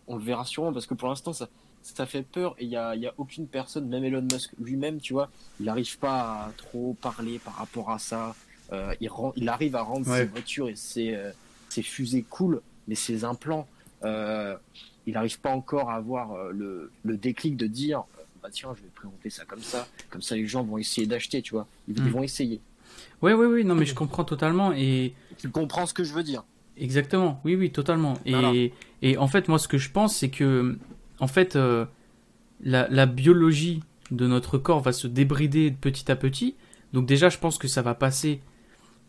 On 0.07 0.17
le 0.17 0.23
verra 0.23 0.45
sûrement 0.45 0.73
parce 0.73 0.85
que 0.85 0.93
pour 0.93 1.07
l'instant, 1.07 1.33
ça, 1.33 1.49
ça 1.93 2.05
fait 2.05 2.23
peur 2.23 2.55
et 2.57 2.63
il 2.63 2.69
n'y 2.69 2.77
a, 2.77 2.95
y 2.95 3.05
a 3.05 3.13
aucune 3.17 3.47
personne, 3.47 3.87
même 3.87 4.03
Elon 4.03 4.25
Musk 4.31 4.51
lui-même, 4.59 4.99
tu 4.99 5.13
vois, 5.13 5.29
il 5.59 5.67
n'arrive 5.67 5.97
pas 5.99 6.45
à 6.45 6.51
trop 6.57 6.95
parler 6.99 7.39
par 7.39 7.55
rapport 7.55 7.91
à 7.91 7.99
ça. 7.99 8.35
Euh, 8.73 8.95
il, 8.99 9.09
rend, 9.09 9.33
il 9.35 9.47
arrive 9.47 9.75
à 9.75 9.83
rendre 9.83 10.05
ses 10.05 10.25
voitures 10.25 10.67
et 10.67 10.75
ses, 10.75 11.13
euh, 11.13 11.31
ses, 11.69 11.83
fusées 11.83 12.25
cool, 12.27 12.61
mais 12.87 12.95
ses 12.95 13.23
implants, 13.23 13.67
euh, 14.03 14.55
il 15.05 15.13
n'arrive 15.13 15.39
pas 15.39 15.51
encore 15.51 15.91
à 15.91 15.95
avoir 15.95 16.51
le, 16.51 16.91
le, 17.03 17.17
déclic 17.17 17.55
de 17.55 17.67
dire 17.67 18.03
bah 18.41 18.49
tiens, 18.51 18.73
je 18.75 18.81
vais 18.81 18.89
présenter 18.89 19.29
ça 19.29 19.45
comme 19.45 19.61
ça, 19.61 19.87
comme 20.09 20.23
ça 20.23 20.35
les 20.35 20.47
gens 20.47 20.63
vont 20.63 20.79
essayer 20.79 21.05
d'acheter, 21.05 21.43
tu 21.43 21.53
vois, 21.53 21.67
ils, 21.87 21.95
ils, 21.95 22.03
hmm. 22.03 22.09
vont 22.09 22.23
essayer. 22.23 22.59
Oui, 23.21 23.33
oui, 23.33 23.45
oui, 23.45 23.63
non, 23.63 23.75
mais 23.75 23.85
je 23.85 23.93
comprends 23.93 24.23
totalement 24.23 24.73
et. 24.73 25.13
Tu 25.37 25.49
comprends 25.49 25.85
ce 25.85 25.93
que 25.93 26.03
je 26.03 26.13
veux 26.13 26.23
dire 26.23 26.43
Exactement, 26.77 27.39
oui, 27.45 27.55
oui, 27.55 27.71
totalement. 27.71 28.15
Et, 28.25 28.73
et, 29.01 29.17
en 29.17 29.27
fait, 29.27 29.47
moi, 29.47 29.59
ce 29.59 29.67
que 29.67 29.77
je 29.77 29.89
pense, 29.91 30.17
c'est 30.17 30.29
que, 30.29 30.77
en 31.19 31.27
fait, 31.27 31.55
euh, 31.55 31.85
la, 32.63 32.87
la, 32.89 33.05
biologie 33.05 33.81
de 34.11 34.27
notre 34.27 34.57
corps 34.57 34.81
va 34.81 34.91
se 34.91 35.07
débrider 35.07 35.71
petit 35.71 36.11
à 36.11 36.15
petit, 36.15 36.55
Donc 36.93 37.05
déjà, 37.05 37.29
je 37.29 37.37
pense 37.37 37.57
que 37.57 37.67
ça 37.67 37.81
va 37.81 37.95
passer, 37.95 38.41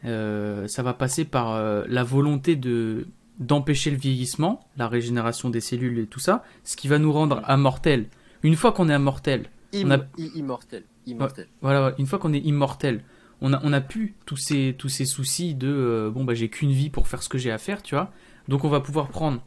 euh, 0.04 0.66
ça 0.68 0.82
va 0.82 0.92
passer 0.94 1.24
par 1.24 1.52
euh, 1.52 1.84
la 1.88 2.02
volonté 2.04 2.56
de 2.56 3.06
d'empêcher 3.38 3.90
le 3.90 3.98
vieillissement, 3.98 4.66
la 4.78 4.88
régénération 4.88 5.50
des 5.50 5.60
cellules 5.60 5.98
et 5.98 6.06
tout 6.06 6.20
ça, 6.20 6.42
ce 6.64 6.74
qui 6.74 6.88
va 6.88 6.98
nous 6.98 7.12
rendre 7.12 7.42
immortels. 7.50 8.06
Une 8.42 8.56
fois 8.56 8.72
qu'on 8.72 8.88
est 8.88 8.94
immortel, 8.94 9.50
on 9.74 9.90
a- 9.90 9.98
Immortel. 10.34 10.84
Immortel. 11.06 11.46
voilà, 11.60 11.94
une 11.98 12.06
fois 12.06 12.18
qu'on 12.18 12.32
est 12.32 12.38
immortel, 12.40 13.04
on 13.42 13.52
a, 13.52 13.60
on 13.62 13.74
a 13.74 13.82
plus 13.82 14.14
tous 14.24 14.38
ces, 14.38 14.74
tous 14.78 14.88
ces 14.88 15.04
soucis 15.04 15.54
de 15.54 16.10
bon 16.14 16.24
bah 16.24 16.32
j'ai 16.32 16.48
qu'une 16.48 16.72
vie 16.72 16.88
pour 16.88 17.08
faire 17.08 17.22
ce 17.22 17.28
que 17.28 17.36
j'ai 17.36 17.50
à 17.52 17.58
faire, 17.58 17.82
tu 17.82 17.94
vois. 17.94 18.10
Donc 18.48 18.64
on 18.64 18.70
va 18.70 18.80
pouvoir 18.80 19.08
prendre 19.08 19.42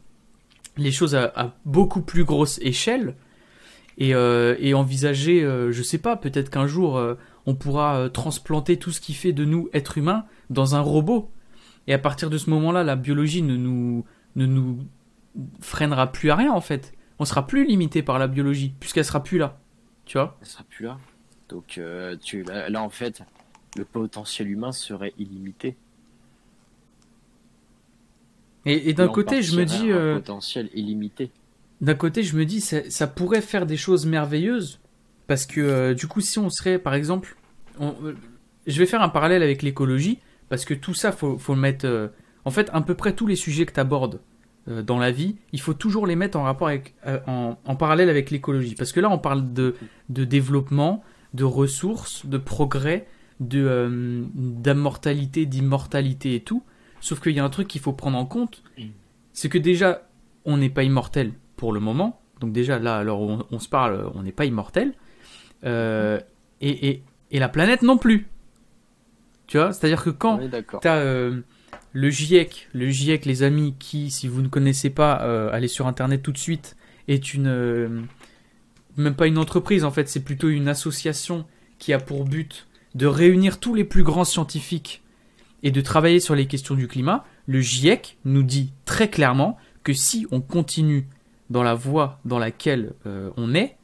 les 0.80 0.92
choses 0.92 1.14
à, 1.14 1.54
beaucoup 1.64 2.02
plus 2.02 2.24
grosse 2.24 2.58
échelle 2.62 3.14
et, 3.98 4.14
euh, 4.14 4.74
envisager, 4.74 5.42
euh, 5.44 5.72
je 5.72 5.82
sais 5.82 5.98
pas, 5.98 6.16
peut-être 6.16 6.50
qu'un 6.50 6.66
jour 6.66 6.96
euh, 6.96 7.14
on 7.46 7.54
pourra 7.54 8.08
transplanter 8.10 8.78
tout 8.78 8.90
ce 8.90 9.00
qui 9.00 9.14
fait 9.14 9.32
de 9.32 9.44
nous 9.44 9.68
êtres 9.72 9.98
humains 9.98 10.24
dans 10.48 10.74
un 10.74 10.80
robot. 10.80 11.30
Et 11.86 11.94
à 11.94 11.98
partir 11.98 12.30
de 12.30 12.38
ce 12.38 12.50
moment-là, 12.50 12.82
la 12.84 12.96
biologie 12.96 13.42
ne 13.42 13.56
nous, 13.56 14.04
ne 14.36 14.46
nous 14.46 14.78
freinera 15.60 16.12
plus 16.12 16.30
à 16.30 16.36
rien 16.36 16.52
en 16.52 16.60
fait. 16.60 16.92
On 17.18 17.24
sera 17.24 17.46
plus 17.46 17.66
limité 17.66 18.02
par 18.02 18.18
la 18.18 18.26
biologie 18.26 18.74
puisqu'elle 18.80 19.04
sera 19.04 19.22
plus 19.22 19.38
là, 19.38 19.58
tu 20.06 20.18
vois? 20.18 20.38
Elle 20.40 20.46
sera 20.46 20.64
plus 20.64 20.84
là. 20.84 20.98
Donc, 21.48 21.80
là, 21.80 22.82
en 22.82 22.90
fait, 22.90 23.22
le 23.76 23.84
potentiel 23.84 24.48
humain 24.48 24.72
serait 24.72 25.12
illimité. 25.18 25.76
Et, 28.66 28.90
et 28.90 28.92
d'un 28.94 29.08
côté, 29.08 29.42
je 29.42 29.56
me 29.56 29.64
dis, 29.64 29.90
un 29.90 29.96
euh, 29.96 30.14
potentiel 30.16 30.68
illimité. 30.74 31.30
d'un 31.80 31.94
côté, 31.94 32.22
je 32.22 32.36
me 32.36 32.44
dis, 32.44 32.60
ça, 32.60 32.78
ça 32.90 33.06
pourrait 33.06 33.40
faire 33.40 33.64
des 33.66 33.76
choses 33.76 34.04
merveilleuses 34.06 34.80
parce 35.26 35.46
que 35.46 35.60
euh, 35.60 35.94
du 35.94 36.06
coup, 36.06 36.20
si 36.20 36.38
on 36.38 36.50
serait, 36.50 36.78
par 36.78 36.94
exemple, 36.94 37.36
on- 37.78 37.94
euh, 38.04 38.14
je 38.66 38.78
vais 38.78 38.86
faire 38.86 39.02
un 39.02 39.08
parallèle 39.08 39.42
avec 39.42 39.62
l'écologie 39.62 40.18
parce 40.48 40.64
que 40.64 40.74
tout 40.74 40.94
ça, 40.94 41.12
faut, 41.12 41.38
faut 41.38 41.54
le 41.54 41.60
mettre. 41.60 42.10
en 42.44 42.50
fait, 42.50 42.68
à 42.72 42.80
peu 42.82 42.94
près 42.94 43.14
tous 43.14 43.26
les 43.26 43.36
sujets 43.36 43.64
que 43.66 43.72
tu 43.72 43.80
abordes 43.80 44.20
dans 44.66 44.98
la 44.98 45.10
vie, 45.10 45.36
il 45.52 45.60
faut 45.60 45.72
toujours 45.74 46.06
les 46.06 46.16
mettre 46.16 46.38
en 46.38 46.42
rapport 46.42 46.68
avec, 46.68 46.94
en, 47.26 47.56
en 47.64 47.76
parallèle 47.76 48.10
avec 48.10 48.30
l'écologie 48.30 48.74
parce 48.74 48.92
que 48.92 49.00
là, 49.00 49.08
on 49.10 49.18
parle 49.18 49.52
de, 49.54 49.74
de 50.10 50.24
développement, 50.24 51.02
de 51.32 51.44
ressources, 51.44 52.26
de 52.26 52.36
progrès, 52.36 53.06
de 53.40 53.64
euh, 53.64 54.22
d'immortalité, 54.34 55.46
d'immortalité 55.46 56.34
et 56.34 56.40
tout. 56.40 56.62
Sauf 57.00 57.20
qu'il 57.20 57.32
y 57.32 57.40
a 57.40 57.44
un 57.44 57.50
truc 57.50 57.68
qu'il 57.68 57.80
faut 57.80 57.92
prendre 57.92 58.18
en 58.18 58.26
compte, 58.26 58.62
c'est 59.32 59.48
que 59.48 59.58
déjà, 59.58 60.02
on 60.44 60.56
n'est 60.56 60.70
pas 60.70 60.82
immortel 60.82 61.32
pour 61.56 61.72
le 61.72 61.80
moment. 61.80 62.20
Donc 62.40 62.52
déjà, 62.52 62.78
là, 62.78 62.96
alors 62.96 63.20
on, 63.20 63.46
on 63.50 63.58
se 63.58 63.68
parle, 63.68 64.10
on 64.14 64.22
n'est 64.22 64.32
pas 64.32 64.44
immortel. 64.44 64.94
Euh, 65.64 66.20
et, 66.60 66.88
et, 66.88 67.02
et 67.30 67.38
la 67.38 67.48
planète 67.48 67.82
non 67.82 67.98
plus. 67.98 68.28
Tu 69.46 69.58
vois 69.58 69.72
C'est-à-dire 69.72 70.04
que 70.04 70.10
quand 70.10 70.40
euh, 70.84 71.40
le 71.92 72.10
GIEC, 72.10 72.68
le 72.72 72.88
GIEC, 72.88 73.24
les 73.26 73.42
amis, 73.42 73.74
qui, 73.78 74.10
si 74.10 74.28
vous 74.28 74.42
ne 74.42 74.48
connaissez 74.48 74.90
pas, 74.90 75.22
euh, 75.22 75.50
allez 75.52 75.68
sur 75.68 75.86
internet 75.86 76.22
tout 76.22 76.32
de 76.32 76.38
suite, 76.38 76.76
est 77.08 77.34
une. 77.34 78.06
même 78.96 79.14
pas 79.14 79.26
une 79.26 79.38
entreprise 79.38 79.84
en 79.84 79.90
fait, 79.90 80.08
c'est 80.08 80.22
plutôt 80.22 80.48
une 80.48 80.68
association 80.68 81.46
qui 81.78 81.92
a 81.92 81.98
pour 81.98 82.24
but 82.24 82.68
de 82.94 83.06
réunir 83.06 83.58
tous 83.58 83.74
les 83.74 83.84
plus 83.84 84.02
grands 84.02 84.24
scientifiques 84.24 85.02
et 85.62 85.70
de 85.70 85.80
travailler 85.80 86.20
sur 86.20 86.34
les 86.34 86.46
questions 86.46 86.74
du 86.74 86.88
climat. 86.88 87.24
Le 87.46 87.60
GIEC 87.60 88.18
nous 88.24 88.42
dit 88.42 88.72
très 88.84 89.08
clairement 89.08 89.56
que 89.82 89.92
si 89.92 90.26
on 90.30 90.40
continue 90.40 91.06
dans 91.48 91.62
la 91.62 91.74
voie 91.74 92.20
dans 92.24 92.38
laquelle 92.38 92.92
euh, 93.06 93.30
on 93.36 93.54
est, 93.54 93.76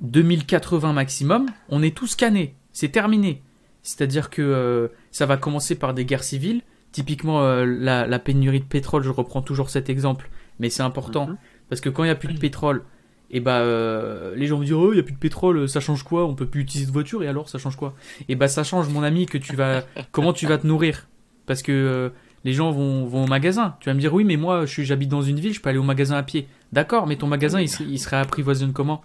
2080 0.00 0.92
maximum, 0.92 1.46
on 1.68 1.82
est 1.82 1.96
tous 1.96 2.08
scannés. 2.08 2.54
C'est 2.72 2.88
terminé. 2.88 3.42
C'est-à-dire 3.82 4.30
que 4.30 4.42
euh, 4.42 4.88
ça 5.10 5.26
va 5.26 5.36
commencer 5.36 5.74
par 5.74 5.94
des 5.94 6.04
guerres 6.04 6.24
civiles. 6.24 6.62
Typiquement, 6.92 7.42
euh, 7.42 7.64
la, 7.64 8.06
la 8.06 8.18
pénurie 8.18 8.60
de 8.60 8.64
pétrole, 8.64 9.02
je 9.02 9.10
reprends 9.10 9.42
toujours 9.42 9.70
cet 9.70 9.88
exemple, 9.88 10.30
mais 10.58 10.70
c'est 10.70 10.82
important. 10.82 11.28
Mhm. 11.28 11.36
Parce 11.68 11.80
que 11.80 11.88
quand 11.88 12.02
il 12.02 12.08
n'y 12.08 12.12
a 12.12 12.16
plus 12.16 12.32
de 12.32 12.38
pétrole, 12.40 12.84
et 13.30 13.40
bah, 13.40 13.60
euh, 13.60 14.34
les 14.34 14.46
gens 14.46 14.56
vont 14.58 14.64
dire, 14.64 14.78
oh, 14.78 14.92
il 14.92 14.94
n'y 14.94 15.00
a 15.00 15.04
plus 15.04 15.14
de 15.14 15.18
pétrole, 15.18 15.68
ça 15.68 15.80
change 15.80 16.02
quoi? 16.02 16.26
On 16.26 16.34
peut 16.34 16.46
plus 16.46 16.62
utiliser 16.62 16.86
de 16.86 16.92
voiture, 16.92 17.22
et 17.22 17.28
alors, 17.28 17.48
ça 17.48 17.58
change 17.58 17.76
quoi? 17.76 17.94
Et 18.28 18.34
bah, 18.34 18.48
ça 18.48 18.64
change, 18.64 18.88
mon 18.88 19.02
ami, 19.02 19.26
que 19.26 19.38
tu 19.38 19.54
vas. 19.54 19.84
comment 20.10 20.32
tu 20.32 20.46
vas 20.46 20.58
te 20.58 20.66
nourrir? 20.66 21.08
Parce 21.46 21.62
que 21.62 21.70
euh, 21.70 22.08
les 22.44 22.52
gens 22.52 22.72
vont, 22.72 23.06
vont 23.06 23.24
au 23.24 23.26
magasin. 23.28 23.76
Tu 23.80 23.88
vas 23.88 23.94
me 23.94 24.00
dire, 24.00 24.12
oui, 24.12 24.24
mais 24.24 24.36
moi, 24.36 24.66
je 24.66 24.82
j'habite 24.82 25.08
dans 25.08 25.22
une 25.22 25.38
ville, 25.38 25.54
je 25.54 25.60
peux 25.60 25.68
aller 25.68 25.78
au 25.78 25.84
magasin 25.84 26.16
à 26.16 26.22
pied. 26.24 26.48
D'accord, 26.72 27.06
mais 27.06 27.16
ton 27.16 27.28
magasin, 27.28 27.60
il, 27.60 27.68
serait- 27.68 27.84
il 27.84 27.98
serait 27.98 28.16
apprivoisé 28.16 28.66
comment? 28.74 29.02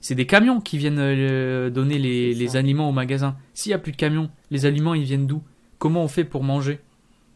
C'est 0.00 0.14
des 0.14 0.26
camions 0.26 0.60
qui 0.60 0.78
viennent 0.78 0.98
euh, 0.98 1.70
donner 1.70 1.98
les, 1.98 2.56
aliments 2.56 2.88
au 2.88 2.92
magasin. 2.92 3.36
S'il 3.54 3.70
n'y 3.70 3.74
a 3.74 3.78
plus 3.78 3.92
de 3.92 3.96
camions, 3.96 4.30
les 4.50 4.66
aliments, 4.66 4.94
ils 4.94 5.04
viennent 5.04 5.26
d'où? 5.26 5.42
Comment 5.78 6.02
on 6.02 6.08
fait 6.08 6.24
pour 6.24 6.42
manger? 6.42 6.80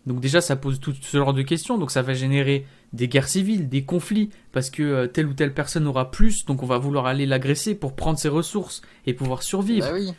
Donc 0.07 0.21
déjà, 0.21 0.41
ça 0.41 0.57
pose 0.57 0.81
tout 0.81 0.95
ce 1.01 1.17
genre 1.17 1.35
de 1.35 1.43
questions. 1.43 1.79
Donc 1.79 1.91
ça 1.93 2.03
va 2.03 2.15
générer 2.15 2.67
des 2.93 3.09
guerres 3.09 3.29
civiles, 3.29 3.69
des 3.69 3.85
conflits, 3.85 4.31
parce 4.53 4.69
que 4.71 4.83
euh, 4.83 5.07
telle 5.07 5.27
ou 5.27 5.33
telle 5.35 5.55
personne 5.55 5.87
aura 5.87 6.11
plus, 6.11 6.45
donc 6.45 6.63
on 6.63 6.67
va 6.67 6.79
vouloir 6.79 7.07
aller 7.07 7.25
l'agresser 7.27 7.75
pour 7.75 7.95
prendre 7.97 8.19
ses 8.19 8.29
ressources 8.29 8.83
et 9.07 9.15
pouvoir 9.15 9.43
survivre. 9.43 9.87
Bah 9.89 9.95
oui. 9.95 10.13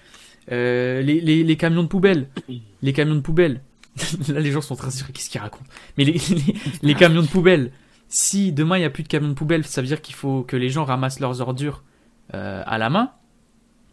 Euh, 0.51 1.01
les, 1.01 1.21
les- 1.21 1.43
les 1.43 1.55
camions 1.57 1.84
de 1.84 1.88
poubelle. 1.88 2.28
Les 2.82 2.93
camions 2.93 3.15
de 3.15 3.21
poubelle. 3.21 3.61
Là, 4.28 4.39
les 4.39 4.51
gens 4.51 4.61
sont 4.61 4.76
très 4.76 4.91
sûrs. 4.91 5.07
Qu'est-ce 5.13 5.30
qu'ils 5.30 5.39
racontent? 5.39 5.63
Mais 5.97 6.03
les, 6.03 6.95
camions 6.95 7.21
de 7.21 7.28
poubelle. 7.28 7.71
Si 8.09 8.51
demain 8.51 8.78
il 8.78 8.80
n'y 8.82 8.86
a 8.86 8.89
plus 8.89 9.03
de 9.03 9.07
camions 9.07 9.30
de 9.30 9.34
poubelle, 9.36 9.65
ça 9.65 9.82
veut 9.82 9.88
dire 9.88 10.01
qu'il 10.01 10.15
faut 10.15 10.41
que 10.43 10.55
les 10.57 10.69
gens 10.69 10.84
ramassent 10.84 11.19
leurs 11.19 11.41
ordures 11.41 11.84
euh, 12.34 12.63
à 12.65 12.78
la 12.78 12.89
main. 12.89 13.11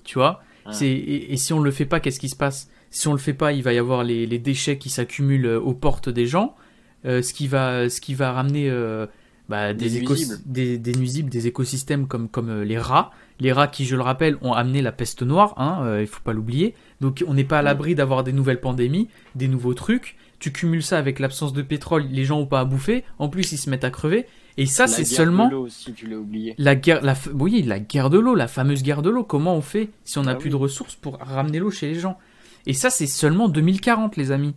Tu 0.05 0.14
vois? 0.14 0.43
Ah. 0.66 0.72
Et, 0.81 1.33
et 1.33 1.37
si 1.37 1.53
on 1.53 1.61
le 1.61 1.70
fait 1.70 1.87
pas, 1.87 2.01
qu'est-ce 2.01 2.18
qui 2.20 2.28
se 2.28 2.37
passe? 2.37 2.70
Si 2.91 3.07
on 3.09 3.12
le 3.12 3.18
fait 3.18 3.35
pas, 3.35 3.53
il 3.53 3.62
va 3.62 3.72
y 3.72 3.78
avoir 3.78 4.03
les, 4.03 4.26
les 4.26 4.39
déchets 4.39 4.78
qui 4.78 4.89
s'accumulent 4.91 5.47
aux 5.47 5.74
portes 5.74 6.09
des 6.09 6.26
gens. 6.26 6.57
Euh, 7.05 7.22
ce 7.22 7.32
qui 7.32 7.48
va, 7.48 7.88
ce 7.88 8.01
qui 8.01 8.14
va 8.14 8.32
ramener 8.32 8.68
euh, 8.70 9.07
bah, 9.51 9.74
des, 9.74 9.90
nuisibles. 9.90 10.38
des, 10.46 10.78
des 10.78 10.94
nuisibles, 10.94 11.28
des 11.28 11.48
écosystèmes 11.48 12.07
comme, 12.07 12.28
comme 12.28 12.51
euh, 12.51 12.64
les 12.64 12.78
rats. 12.78 13.11
Les 13.40 13.51
rats 13.51 13.66
qui, 13.66 13.84
je 13.84 13.96
le 13.96 14.03
rappelle, 14.03 14.38
ont 14.42 14.53
amené 14.53 14.80
la 14.80 14.92
peste 14.92 15.22
noire, 15.24 15.55
hein, 15.57 15.80
euh, 15.82 16.03
il 16.03 16.07
faut 16.07 16.20
pas 16.22 16.32
l'oublier. 16.32 16.74
Donc 17.01 17.24
on 17.26 17.34
n'est 17.34 17.42
pas 17.44 17.59
à 17.59 17.62
l'abri 17.62 17.96
d'avoir 17.96 18.22
des 18.22 18.32
nouvelles 18.32 18.61
pandémies, 18.61 19.09
des 19.34 19.48
nouveaux 19.48 19.74
trucs. 19.74 20.16
Tu 20.38 20.53
cumules 20.53 20.84
ça 20.84 20.98
avec 20.98 21.18
l'absence 21.18 21.53
de 21.53 21.62
pétrole, 21.62 22.05
les 22.11 22.24
gens 22.24 22.38
ont 22.38 22.46
pas 22.46 22.61
à 22.61 22.64
bouffer. 22.64 23.03
En 23.18 23.28
plus, 23.28 23.51
ils 23.51 23.59
se 23.59 23.68
mettent 23.68 23.82
à 23.82 23.90
crever. 23.90 24.26
Et 24.57 24.66
ça, 24.66 24.86
c'est 24.86 25.03
guerre 25.03 25.16
seulement 25.16 25.48
de 25.48 25.53
l'eau 25.53 25.66
aussi, 25.66 25.92
tu 25.94 26.14
oublié. 26.14 26.55
la 26.57 26.76
guerre, 26.76 27.03
la, 27.03 27.14
oui, 27.34 27.62
la 27.62 27.80
guerre 27.80 28.09
de 28.09 28.20
l'eau, 28.20 28.36
la 28.36 28.46
fameuse 28.46 28.84
guerre 28.84 29.03
de 29.03 29.11
l'eau. 29.11 29.24
Comment 29.24 29.57
on 29.57 29.62
fait 29.62 29.90
si 30.05 30.18
on 30.18 30.22
n'a 30.22 30.32
Ah 30.32 30.34
plus 30.36 30.46
oui. 30.46 30.51
de 30.53 30.57
ressources 30.57 30.94
pour 30.94 31.18
ramener 31.18 31.59
l'eau 31.59 31.72
chez 31.72 31.88
les 31.88 31.98
gens? 31.98 32.18
Et 32.66 32.72
ça, 32.72 32.88
c'est 32.88 33.07
seulement 33.09 33.48
2040, 33.48 34.16
les 34.16 34.30
amis. 34.30 34.55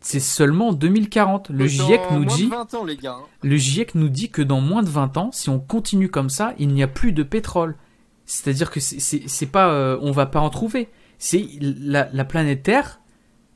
C'est 0.00 0.20
seulement 0.20 0.72
2040. 0.72 1.50
Le 1.50 1.66
GIEC 1.66 2.00
nous 2.12 2.20
moins 2.20 2.24
de 2.24 2.36
dit, 2.36 2.46
20 2.48 2.74
ans, 2.74 2.84
les 2.84 2.96
gars. 2.96 3.16
hein. 3.20 3.24
le 3.42 3.56
GIEC 3.56 3.94
nous 3.94 4.08
dit 4.08 4.30
que 4.30 4.40
dans 4.42 4.60
moins 4.60 4.82
de 4.82 4.88
20 4.88 5.16
ans, 5.18 5.30
si 5.32 5.50
on 5.50 5.60
continue 5.60 6.08
comme 6.10 6.30
ça, 6.30 6.54
il 6.58 6.68
n'y 6.68 6.82
a 6.82 6.88
plus 6.88 7.12
de 7.12 7.22
pétrole. 7.22 7.76
C'est-à-dire 8.24 8.70
que 8.70 8.80
c'est- 8.80 9.46
pas, 9.46 9.70
euh, 9.72 9.98
on 10.00 10.10
va 10.12 10.24
pas 10.26 10.40
en 10.40 10.48
trouver. 10.50 10.88
C'est 11.18 11.46
la, 11.60 12.08
la 12.12 12.24
planète 12.24 12.62
Terre 12.62 13.00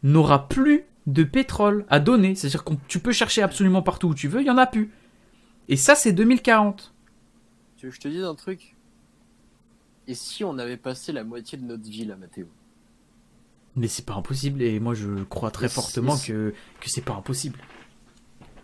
n'aura 0.02 0.48
plus 0.48 0.84
de 1.06 1.22
pétrole 1.24 1.86
à 1.88 1.98
donner. 2.00 2.34
C'est-à-dire 2.34 2.64
que 2.64 2.74
tu 2.88 2.98
peux 2.98 3.12
chercher 3.12 3.40
absolument 3.42 3.82
partout 3.82 4.08
où 4.08 4.14
tu 4.14 4.28
veux, 4.28 4.40
il 4.42 4.46
y 4.46 4.50
en 4.50 4.58
a 4.58 4.66
plus. 4.66 4.90
Et 5.68 5.76
ça, 5.76 5.94
c'est 5.94 6.12
2040. 6.12 6.92
Tu 7.78 7.86
veux 7.86 7.90
que 7.90 7.96
je 7.96 8.00
te 8.02 8.08
dise 8.08 8.22
un 8.24 8.34
truc? 8.34 8.74
Et 10.08 10.14
si 10.14 10.44
on 10.44 10.58
avait 10.58 10.76
passé 10.76 11.12
la 11.12 11.24
moitié 11.24 11.56
de 11.56 11.64
notre 11.64 11.88
vie 11.88 12.04
là, 12.04 12.16
Mathéo? 12.16 12.46
Mais 13.76 13.88
c'est 13.88 14.06
pas 14.06 14.14
impossible 14.14 14.62
et 14.62 14.78
moi 14.78 14.94
je 14.94 15.24
crois 15.24 15.50
très 15.50 15.68
fortement 15.68 16.16
que, 16.16 16.54
que 16.80 16.88
c'est 16.90 17.00
pas 17.04 17.14
impossible. 17.14 17.58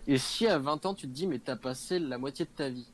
Et 0.07 0.17
si 0.17 0.47
à 0.47 0.57
20 0.57 0.85
ans 0.85 0.93
tu 0.93 1.07
te 1.07 1.13
dis, 1.13 1.27
mais 1.27 1.39
t'as 1.39 1.55
passé 1.57 1.99
la 1.99 2.17
moitié 2.17 2.45
de 2.45 2.49
ta 2.55 2.69
vie? 2.69 2.87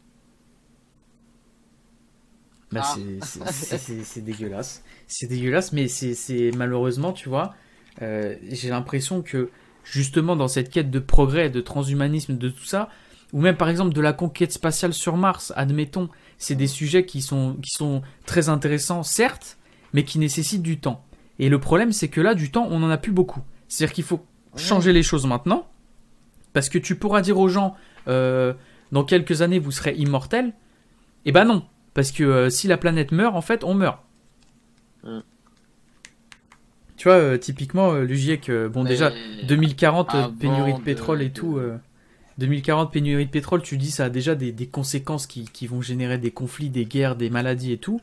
Bah, 2.71 2.81
Ah. 2.83 3.21
c'est- 3.51 4.21
dégueulasse. 4.21 4.83
C'est 5.07 5.27
dégueulasse, 5.27 5.71
mais 5.71 5.87
c'est 5.87 6.13
c'est- 6.15 6.51
malheureusement, 6.55 7.13
tu 7.13 7.29
vois, 7.29 7.53
euh, 8.01 8.35
j'ai 8.49 8.69
l'impression 8.69 9.21
que 9.21 9.49
justement 9.83 10.35
dans 10.35 10.49
cette 10.49 10.69
quête 10.69 10.91
de 10.91 10.99
progrès, 10.99 11.49
de 11.49 11.61
transhumanisme, 11.61 12.37
de 12.37 12.49
tout 12.49 12.65
ça, 12.65 12.89
ou 13.31 13.39
même 13.39 13.55
par 13.55 13.69
exemple 13.69 13.93
de 13.93 14.01
la 14.01 14.11
conquête 14.11 14.51
spatiale 14.51 14.93
sur 14.93 15.15
Mars, 15.17 15.53
admettons, 15.55 16.09
c'est 16.37 16.55
des 16.55 16.67
sujets 16.67 17.05
qui 17.05 17.21
sont, 17.21 17.55
qui 17.61 17.71
sont 17.71 18.01
très 18.25 18.49
intéressants, 18.49 19.03
certes, 19.03 19.57
mais 19.93 20.03
qui 20.03 20.19
nécessitent 20.19 20.61
du 20.61 20.79
temps. 20.79 21.03
Et 21.39 21.49
le 21.49 21.59
problème, 21.59 21.91
c'est 21.91 22.07
que 22.07 22.21
là, 22.21 22.33
du 22.33 22.51
temps, 22.51 22.67
on 22.69 22.81
en 22.83 22.89
a 22.89 22.97
plus 22.97 23.11
beaucoup. 23.11 23.41
C'est-à-dire 23.67 23.93
qu'il 23.93 24.03
faut 24.03 24.25
changer 24.55 24.91
les 24.93 25.03
choses 25.03 25.25
maintenant, 25.27 25.67
parce 26.53 26.69
que 26.69 26.77
tu 26.79 26.95
pourras 26.95 27.21
dire 27.21 27.37
aux 27.37 27.47
gens, 27.49 27.75
euh, 28.07 28.53
dans 28.91 29.03
quelques 29.03 29.41
années, 29.41 29.59
vous 29.59 29.71
serez 29.71 29.93
immortels. 29.95 30.53
Eh 31.25 31.31
ben 31.31 31.45
non, 31.45 31.63
parce 31.93 32.11
que 32.11 32.23
euh, 32.23 32.49
si 32.49 32.67
la 32.67 32.77
planète 32.77 33.11
meurt, 33.11 33.35
en 33.35 33.41
fait, 33.41 33.63
on 33.63 33.73
meurt. 33.75 33.99
Mm. 35.03 35.19
Tu 36.95 37.07
vois, 37.09 37.17
euh, 37.17 37.37
typiquement, 37.37 37.91
le 37.93 38.11
GIEC, 38.13 38.49
bon, 38.71 38.83
Mais 38.83 38.89
déjà, 38.89 39.11
2040, 39.47 40.15
euh, 40.15 40.23
avant 40.23 40.33
pénurie 40.33 40.73
de 40.73 40.79
de- 40.79 40.83
pétrole 40.83 41.21
et 41.21 41.29
tout. 41.31 41.57
euh, 41.57 41.77
2040, 42.39 42.91
pénurie 42.91 43.25
de 43.25 43.31
pétrole, 43.31 43.61
tu 43.61 43.77
dis, 43.77 43.91
ça 43.91 44.05
a 44.05 44.09
déjà 44.09 44.33
des, 44.35 44.51
des 44.51 44.67
conséquences 44.67 45.27
qui, 45.27 45.45
qui 45.45 45.67
vont 45.67 45.81
générer 45.81 46.17
des 46.17 46.31
conflits, 46.31 46.69
des 46.69 46.85
guerres, 46.85 47.15
des 47.15 47.29
maladies 47.29 47.71
et 47.71 47.77
tout. 47.77 47.99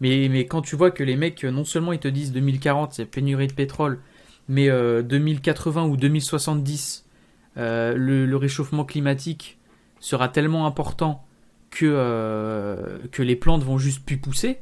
Mais, 0.00 0.28
mais 0.28 0.46
quand 0.46 0.62
tu 0.62 0.76
vois 0.76 0.90
que 0.90 1.04
les 1.04 1.16
mecs, 1.16 1.44
non 1.44 1.64
seulement 1.64 1.92
ils 1.92 2.00
te 2.00 2.08
disent 2.08 2.32
2040, 2.32 2.94
c'est 2.94 3.04
pénurie 3.04 3.46
de 3.46 3.52
pétrole, 3.52 4.00
mais 4.48 4.68
2080 4.68 5.84
ou 5.84 5.96
2070, 5.96 7.06
le, 7.56 7.94
le, 8.26 8.36
réchauffement 8.36 8.84
climatique 8.84 9.58
sera 10.00 10.28
tellement 10.28 10.66
important 10.66 11.24
que, 11.70 13.00
que 13.12 13.22
les 13.22 13.36
plantes 13.36 13.62
vont 13.62 13.78
juste 13.78 14.04
plus 14.04 14.18
pousser. 14.18 14.58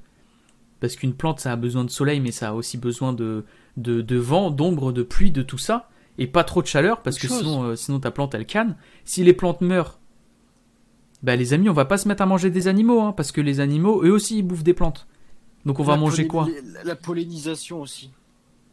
Parce 0.81 0.97
qu'une 0.97 1.15
plante, 1.15 1.41
ça 1.41 1.53
a 1.53 1.57
besoin 1.57 1.85
de 1.85 1.91
soleil, 1.91 2.21
mais 2.21 2.33
ça 2.33 2.51
a 2.51 2.53
aussi 2.55 2.79
besoin 2.79 3.13
de, 3.13 3.45
de, 3.77 4.01
de 4.01 4.17
vent, 4.17 4.51
d'ombre, 4.51 4.93
de 4.93 5.03
pluie, 5.03 5.31
de 5.31 5.43
tout 5.43 5.59
ça. 5.59 5.89
Et 6.19 6.27
pas 6.27 6.45
trop 6.45 6.63
de 6.63 6.67
chaleur, 6.67 7.03
parce 7.03 7.19
que 7.19 7.29
sinon, 7.29 7.77
sinon 7.77 8.01
ta 8.01 8.11
plante, 8.11 8.35
elle 8.35 8.47
canne. 8.47 8.77
Si 9.05 9.23
les 9.25 9.33
plantes 9.33 9.61
meurent, 9.61 10.01
bah 11.23 11.37
les 11.37 11.53
amis, 11.53 11.69
on 11.69 11.75
va 11.75 11.85
pas 11.85 11.99
se 11.99 12.09
mettre 12.09 12.23
à 12.23 12.27
manger 12.27 12.51
des 12.51 12.69
animaux, 12.69 13.01
hein, 13.01 13.13
parce 13.13 13.33
que 13.33 13.41
les 13.41 13.61
animaux, 13.61 14.03
eux 14.05 14.13
aussi, 14.13 14.39
ils 14.39 14.43
bouffent 14.43 14.65
des 14.65 14.75
plantes. 14.75 15.07
Donc 15.65 15.81
on 15.81 15.85
va 15.85 15.97
manger 15.97 16.27
quoi 16.27 16.49
La 16.85 16.97
pollinisation 16.97 17.81
aussi. 17.81 18.11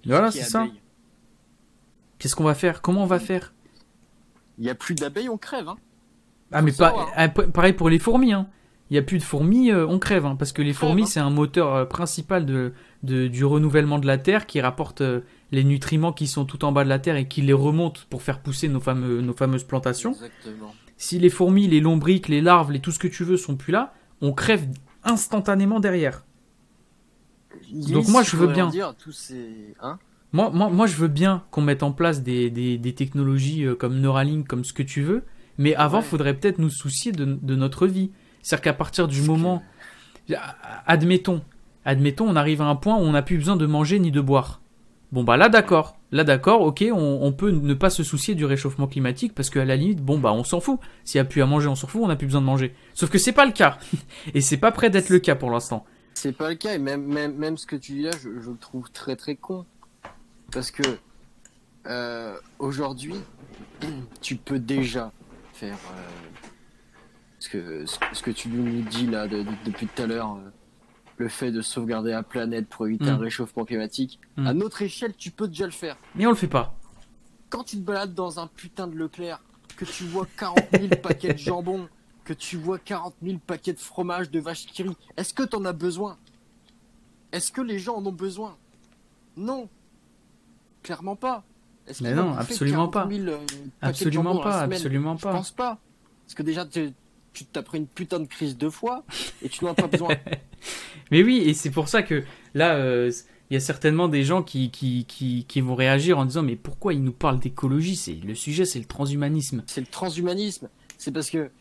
Voilà, 0.05 0.31
c'est 0.31 0.43
ça. 0.43 0.67
Qu'est-ce 2.19 2.35
qu'on 2.35 2.43
va 2.43 2.55
faire? 2.55 2.81
Comment 2.81 3.03
on 3.03 3.07
va 3.07 3.19
faire? 3.19 3.53
Il 4.57 4.63
n'y 4.63 4.69
a 4.69 4.75
plus 4.75 4.95
d'abeilles, 4.95 5.29
on 5.29 5.37
crève. 5.37 5.69
Hein. 5.69 5.77
Ah 6.51 6.61
mais 6.61 6.71
pas, 6.71 7.07
ah, 7.15 7.29
pareil 7.29 7.73
pour 7.73 7.89
les 7.89 7.99
fourmis. 7.99 8.33
Hein. 8.33 8.47
Il 8.89 8.93
n'y 8.93 8.97
a 8.97 9.03
plus 9.03 9.19
de 9.19 9.23
fourmis, 9.23 9.69
euh, 9.69 9.85
on 9.85 9.99
crève. 9.99 10.25
Hein, 10.25 10.35
parce 10.35 10.51
que 10.51 10.63
les 10.63 10.73
fourmis, 10.73 11.05
c'est 11.05 11.19
un 11.19 11.29
moteur 11.29 11.75
euh, 11.75 11.85
principal 11.85 12.45
de, 12.45 12.73
du 13.03 13.45
renouvellement 13.45 13.99
de 13.99 14.07
la 14.07 14.17
Terre 14.17 14.47
qui 14.47 14.59
rapporte 14.61 15.01
euh, 15.01 15.21
les 15.51 15.63
nutriments 15.63 16.13
qui 16.13 16.25
sont 16.25 16.45
tout 16.45 16.65
en 16.65 16.71
bas 16.71 16.85
de 16.85 16.89
la 16.89 16.97
Terre 16.97 17.17
et 17.17 17.27
qui 17.27 17.41
les 17.41 17.53
remontent 17.53 18.01
pour 18.09 18.23
faire 18.23 18.39
pousser 18.39 18.69
nos, 18.69 18.79
fameux, 18.79 19.21
nos 19.21 19.33
fameuses 19.33 19.65
plantations. 19.65 20.13
Exactement 20.13 20.73
si 20.97 21.19
les 21.19 21.29
fourmis, 21.29 21.67
les 21.67 21.79
lombriques, 21.79 22.27
les 22.27 22.41
larves, 22.41 22.71
les 22.71 22.79
tout 22.79 22.91
ce 22.91 22.99
que 22.99 23.07
tu 23.07 23.23
veux 23.23 23.37
sont 23.37 23.55
plus 23.55 23.71
là, 23.71 23.93
on 24.21 24.33
crève 24.33 24.67
instantanément 25.03 25.79
derrière. 25.79 26.25
Donc 27.71 28.07
moi 28.07 28.23
je 28.23 28.35
veux 28.35 28.47
bien. 28.47 28.69
Hein 29.81 29.99
moi, 30.33 30.49
moi, 30.53 30.69
moi 30.69 30.87
je 30.87 30.95
veux 30.95 31.07
bien 31.07 31.43
qu'on 31.51 31.61
mette 31.61 31.83
en 31.83 31.91
place 31.91 32.21
des, 32.21 32.49
des, 32.49 32.93
technologies 32.93 33.65
euh, 33.65 33.75
comme 33.75 33.99
Neuralink, 33.99 34.47
comme 34.47 34.63
ce 34.65 34.73
que 34.73 34.83
tu 34.83 35.01
veux, 35.01 35.23
mais 35.57 35.75
avant, 35.75 35.99
il 35.99 36.05
faudrait 36.05 36.33
peut-être 36.33 36.59
nous 36.59 36.69
soucier 36.69 37.11
de, 37.11 37.25
de 37.25 37.55
notre 37.55 37.87
vie. 37.87 38.11
C'est-à-dire 38.41 38.63
qu'à 38.63 38.73
partir 38.73 39.07
du 39.07 39.21
moment. 39.21 39.61
Admettons, 40.85 41.41
admettons, 41.85 42.27
on 42.27 42.35
arrive 42.35 42.61
à 42.61 42.65
un 42.65 42.75
point 42.75 42.95
où 42.95 42.99
on 42.99 43.11
n'a 43.11 43.21
plus 43.21 43.37
besoin 43.37 43.55
de 43.55 43.65
manger 43.65 43.99
ni 43.99 44.11
de 44.11 44.19
boire. 44.19 44.61
Bon 45.13 45.23
bah 45.23 45.37
là 45.37 45.47
d'accord, 45.47 45.97
là 46.11 46.25
d'accord, 46.25 46.61
ok, 46.61 46.83
on, 46.91 47.31
peut 47.31 47.49
ne 47.49 47.73
pas 47.73 47.89
se 47.89 48.03
soucier 48.03 48.35
du 48.35 48.43
réchauffement 48.43 48.87
climatique 48.87 49.33
parce 49.33 49.49
qu'à 49.49 49.63
la 49.63 49.77
limite, 49.77 50.01
bon 50.01 50.19
bah 50.19 50.33
on 50.33 50.43
s'en 50.43 50.59
fout. 50.59 50.79
S'il 51.05 51.19
n'y 51.19 51.25
a 51.25 51.29
plus 51.29 51.41
à 51.41 51.45
manger, 51.45 51.69
on 51.69 51.75
s'en 51.75 51.87
fout, 51.87 52.01
on 52.03 52.07
n'a 52.07 52.17
plus 52.17 52.25
besoin 52.27 52.41
de 52.41 52.45
manger. 52.45 52.73
Sauf 52.93 53.09
que 53.09 53.17
c'est 53.17 53.31
pas 53.31 53.45
le 53.45 53.53
cas. 53.53 53.77
et 54.33 54.41
c'est 54.41 54.57
pas 54.57 54.71
prêt 54.71 54.89
d'être 54.89 55.09
le 55.09 55.19
cas 55.19 55.35
pour 55.35 55.49
l'instant. 55.49 55.85
C'est 56.17 56.31
pas 56.31 56.49
le 56.49 56.55
cas, 56.55 56.73
et 56.73 56.79
même, 56.79 57.05
même, 57.05 57.35
même 57.35 57.57
ce 57.57 57.67
que 57.67 57.75
tu 57.75 57.91
dis 57.91 58.01
là, 58.01 58.09
je, 58.19 58.29
le 58.29 58.57
trouve 58.57 58.89
très 58.89 59.15
très 59.15 59.35
con. 59.35 59.67
Parce 60.51 60.71
que 60.71 60.81
euh, 61.85 62.35
aujourd'hui, 62.57 63.13
tu 64.21 64.35
peux 64.35 64.57
déjà 64.57 65.11
faire 65.53 65.75
euh, 65.75 66.09
ce, 67.37 67.49
que, 67.49 67.85
ce, 67.85 68.23
que 68.23 68.31
tu 68.31 68.49
nous 68.49 68.81
dis 68.81 69.05
là 69.05 69.27
depuis 69.27 69.85
tout 69.85 70.01
à 70.01 70.07
l'heure. 70.07 70.33
Euh, 70.33 70.49
le 71.17 71.29
fait 71.29 71.51
de 71.51 71.61
sauvegarder 71.61 72.11
la 72.11 72.23
planète 72.23 72.67
pour 72.67 72.87
éviter 72.87 73.09
un 73.09 73.17
mm. 73.17 73.21
réchauffement 73.21 73.65
climatique, 73.65 74.19
mm. 74.37 74.47
à 74.47 74.53
notre 74.53 74.81
échelle, 74.81 75.15
tu 75.15 75.29
peux 75.29 75.47
déjà 75.47 75.65
le 75.65 75.71
faire. 75.71 75.97
Mais 76.15 76.25
on 76.25 76.31
le 76.31 76.35
fait 76.35 76.47
pas. 76.47 76.75
Quand 77.49 77.63
tu 77.63 77.75
te 77.75 77.81
balades 77.81 78.15
dans 78.15 78.39
un 78.39 78.47
putain 78.47 78.87
de 78.87 78.95
Leclerc, 78.95 79.39
que 79.75 79.85
tu 79.85 80.03
vois 80.05 80.27
40 80.37 80.57
000 80.73 80.87
paquets 81.01 81.33
de 81.33 81.39
jambon, 81.39 81.87
que 82.27 82.33
tu 82.33 82.57
vois 82.57 82.77
40 82.77 83.15
000 83.23 83.37
paquets 83.47 83.71
de 83.71 83.79
fromage 83.79 84.29
de 84.29 84.41
vache 84.41 84.65
qui 84.65 84.83
est-ce 85.15 85.33
que 85.33 85.43
tu 85.43 85.55
en 85.55 85.63
as 85.63 85.71
besoin? 85.71 86.17
Est-ce 87.31 87.53
que 87.53 87.61
les 87.61 87.79
gens 87.79 87.95
en 87.95 88.05
ont 88.05 88.11
besoin? 88.11 88.57
Non. 89.37 89.69
Clairement 90.83 91.15
pas. 91.15 91.45
Mais 92.01 92.13
non, 92.13 92.35
absolument 92.35 92.89
pas. 92.89 93.07
Euh, 93.09 93.37
absolument 93.81 94.39
pas, 94.39 94.59
absolument 94.59 95.15
pas. 95.15 95.31
Je 95.31 95.37
pense 95.37 95.51
pas. 95.51 95.79
Parce 96.25 96.35
que 96.35 96.43
déjà, 96.43 96.65
tu 96.65 96.93
t'as 97.53 97.61
pris 97.61 97.77
une 97.77 97.87
putain 97.87 98.19
de 98.19 98.25
crise 98.25 98.57
de 98.57 98.67
foie 98.67 99.05
et 99.41 99.47
tu 99.47 99.63
n'en 99.63 99.71
as 99.71 99.75
pas 99.75 99.87
besoin. 99.87 100.09
Mais 101.11 101.23
oui, 101.23 101.37
et 101.45 101.53
c'est 101.53 101.71
pour 101.71 101.87
ça 101.87 102.03
que 102.03 102.25
là, 102.53 102.75
euh, 102.75 103.09
il 103.49 103.53
y 103.53 103.57
a 103.57 103.61
certainement 103.61 104.09
des 104.09 104.25
gens 104.25 104.43
qui, 104.43 104.69
qui, 104.69 105.05
qui, 105.05 105.61
vont 105.61 105.75
réagir 105.75 106.19
en 106.19 106.25
disant 106.25 106.43
Mais 106.43 106.57
pourquoi 106.57 106.93
ils 106.93 107.01
nous 107.01 107.13
parlent 107.13 107.39
d'écologie? 107.39 107.95
C'est 107.95 108.15
Le 108.15 108.35
sujet, 108.35 108.65
c'est 108.65 108.79
le 108.79 108.85
transhumanisme. 108.85 109.63
C'est 109.67 109.79
le 109.79 109.87
transhumanisme. 109.87 110.67
C'est 110.97 111.13
parce 111.13 111.29
que 111.29 111.51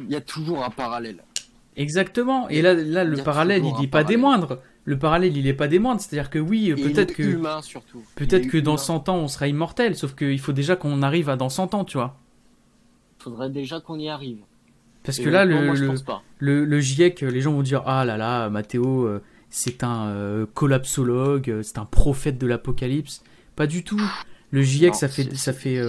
il 0.00 0.10
y 0.10 0.16
a 0.16 0.20
toujours 0.20 0.64
un 0.64 0.70
parallèle. 0.70 1.22
Exactement. 1.76 2.48
Et 2.48 2.60
là, 2.60 2.74
là 2.74 3.04
le 3.04 3.16
parallèle, 3.18 3.64
il 3.64 3.80
n'est 3.80 3.86
pas 3.86 4.04
des 4.04 4.16
moindres. 4.16 4.58
Le 4.84 4.98
parallèle, 4.98 5.36
il 5.36 5.44
n'est 5.44 5.54
pas 5.54 5.68
des 5.68 5.78
moindres. 5.78 6.00
C'est-à-dire 6.00 6.30
que 6.30 6.38
oui, 6.38 6.74
peut-être 6.74 7.14
que. 7.14 7.22
Humain, 7.22 7.62
surtout. 7.62 8.02
Peut-être 8.16 8.48
que 8.48 8.58
dans 8.58 8.76
100 8.76 9.08
ans, 9.08 9.16
on 9.16 9.28
sera 9.28 9.46
immortel. 9.46 9.94
Sauf 9.94 10.14
qu'il 10.14 10.40
faut 10.40 10.52
déjà 10.52 10.76
qu'on 10.76 11.02
arrive 11.02 11.28
à 11.28 11.36
dans 11.36 11.48
100 11.48 11.74
ans, 11.74 11.84
tu 11.84 11.98
vois. 11.98 12.18
Il 13.20 13.22
faudrait 13.22 13.50
déjà 13.50 13.80
qu'on 13.80 13.98
y 13.98 14.08
arrive. 14.08 14.38
Parce 15.04 15.18
que 15.18 15.28
là, 15.28 15.44
le, 15.44 15.72
le, 16.38 16.64
le, 16.64 16.80
GIEC, 16.80 17.22
les 17.22 17.40
gens 17.40 17.52
vont 17.52 17.62
dire 17.62 17.82
Ah 17.86 18.04
là 18.04 18.16
là, 18.16 18.50
Mathéo, 18.50 19.04
euh, 19.04 19.22
c'est 19.48 19.82
un 19.82 20.08
euh, 20.08 20.46
collapsologue, 20.52 21.48
euh, 21.48 21.62
c'est 21.62 21.78
un 21.78 21.86
prophète 21.86 22.36
de 22.38 22.46
l'apocalypse. 22.46 23.22
Pas 23.56 23.66
du 23.66 23.84
tout. 23.84 24.02
Le 24.50 24.62
GIEC, 24.62 24.94
ça, 24.94 25.08
fait, 25.08 25.34
ça, 25.34 25.52
fait, 25.52 25.80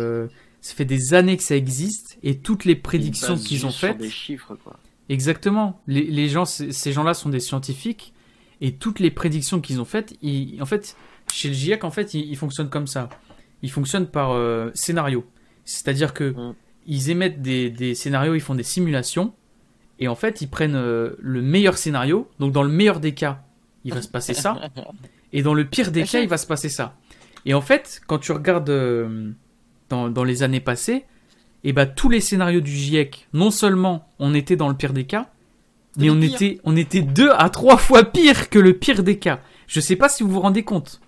ça 0.61 0.73
fait 0.73 0.85
des 0.85 1.13
années 1.13 1.37
que 1.37 1.43
ça 1.43 1.55
existe 1.55 2.17
et 2.23 2.37
toutes 2.37 2.65
les 2.65 2.75
prédictions 2.75 3.37
qu'ils 3.37 3.65
ont 3.65 3.71
faites. 3.71 3.97
des 3.97 4.09
chiffres, 4.09 4.55
quoi. 4.63 4.79
Exactement. 5.07 5.81
Les, 5.87 6.03
les 6.03 6.29
gens, 6.29 6.45
ces 6.45 6.91
gens-là 6.91 7.13
sont 7.13 7.29
des 7.29 7.39
scientifiques 7.39 8.13
et 8.61 8.73
toutes 8.73 8.99
les 8.99 9.09
prédictions 9.09 9.59
qu'ils 9.61 9.81
ont 9.81 9.85
faites, 9.85 10.13
en 10.59 10.65
fait, 10.65 10.95
chez 11.31 11.47
le 11.47 11.53
GIEC, 11.53 11.83
en 11.83 11.91
fait, 11.91 12.13
ils, 12.13 12.35
fonctionnent 12.35 12.69
comme 12.69 12.87
ça. 12.87 13.09
Ils 13.63 13.71
fonctionnent 13.71 14.07
par 14.07 14.37
scénario. 14.75 15.25
C'est-à-dire 15.65 16.13
que. 16.13 16.33
Hum 16.35 16.55
ils 16.89 17.11
émettent 17.11 17.41
des, 17.41 17.93
scénarios, 17.93 18.33
ils 18.33 18.41
font 18.41 18.55
des 18.55 18.63
simulations, 18.63 19.33
et 19.99 20.07
en 20.07 20.15
fait, 20.15 20.41
ils 20.41 20.49
prennent 20.49 20.75
euh, 20.75 21.15
le 21.19 21.41
meilleur 21.41 21.77
scénario. 21.77 22.27
Donc, 22.39 22.51
dans 22.51 22.63
le 22.63 22.69
meilleur 22.69 22.99
des 22.99 23.13
cas, 23.13 23.43
il 23.83 23.93
va 23.93 24.01
se 24.01 24.07
passer 24.07 24.33
ça, 24.33 24.59
et 25.33 25.43
dans 25.43 25.53
le 25.53 25.65
pire 25.65 25.91
des 25.91 26.03
cas, 26.03 26.19
il 26.19 26.27
va 26.27 26.37
se 26.37 26.47
passer 26.47 26.67
ça. 26.67 26.95
Et 27.45 27.53
en 27.53 27.61
fait, 27.61 28.01
quand 28.07 28.17
tu 28.17 28.31
regardes 28.31 28.71
euh, 28.71 29.31
dans, 29.89 30.23
les 30.23 30.43
années 30.43 30.59
passées, 30.59 31.05
et 31.63 31.69
eh 31.69 31.73
ben, 31.73 31.85
tous 31.85 32.09
les 32.09 32.21
scénarios 32.21 32.61
du 32.61 32.71
GIEC, 32.71 33.27
non 33.33 33.51
seulement 33.51 34.07
on 34.17 34.33
était 34.33 34.55
dans 34.55 34.69
le 34.69 34.75
pire 34.75 34.93
des 34.93 35.03
cas, 35.03 35.29
mais 35.97 36.09
on 36.09 36.21
était, 36.21 36.61
on 36.63 36.77
était 36.77 37.01
deux 37.01 37.31
à 37.31 37.49
trois 37.49 37.77
fois 37.77 38.05
pire 38.05 38.49
que 38.49 38.59
le 38.59 38.73
pire 38.77 39.03
des 39.03 39.19
cas. 39.19 39.41
Je 39.67 39.81
sais 39.81 39.97
pas 39.97 40.07
si 40.07 40.23
vous 40.23 40.29
vous 40.29 40.39
rendez 40.39 40.63
compte. 40.63 41.01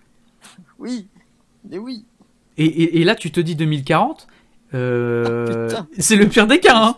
Oui, 0.78 1.08
mais 1.70 1.78
oui. 1.78 2.06
Et, 2.58 3.00
et 3.00 3.04
là, 3.06 3.16
tu 3.16 3.32
te 3.32 3.40
dis 3.40 3.56
2040, 3.56 4.28
euh, 4.74 5.70
ah, 5.76 5.86
c'est 5.98 6.16
le 6.16 6.28
pire 6.28 6.48
des 6.48 6.60
cas. 6.60 6.78
Hein. 6.78 6.98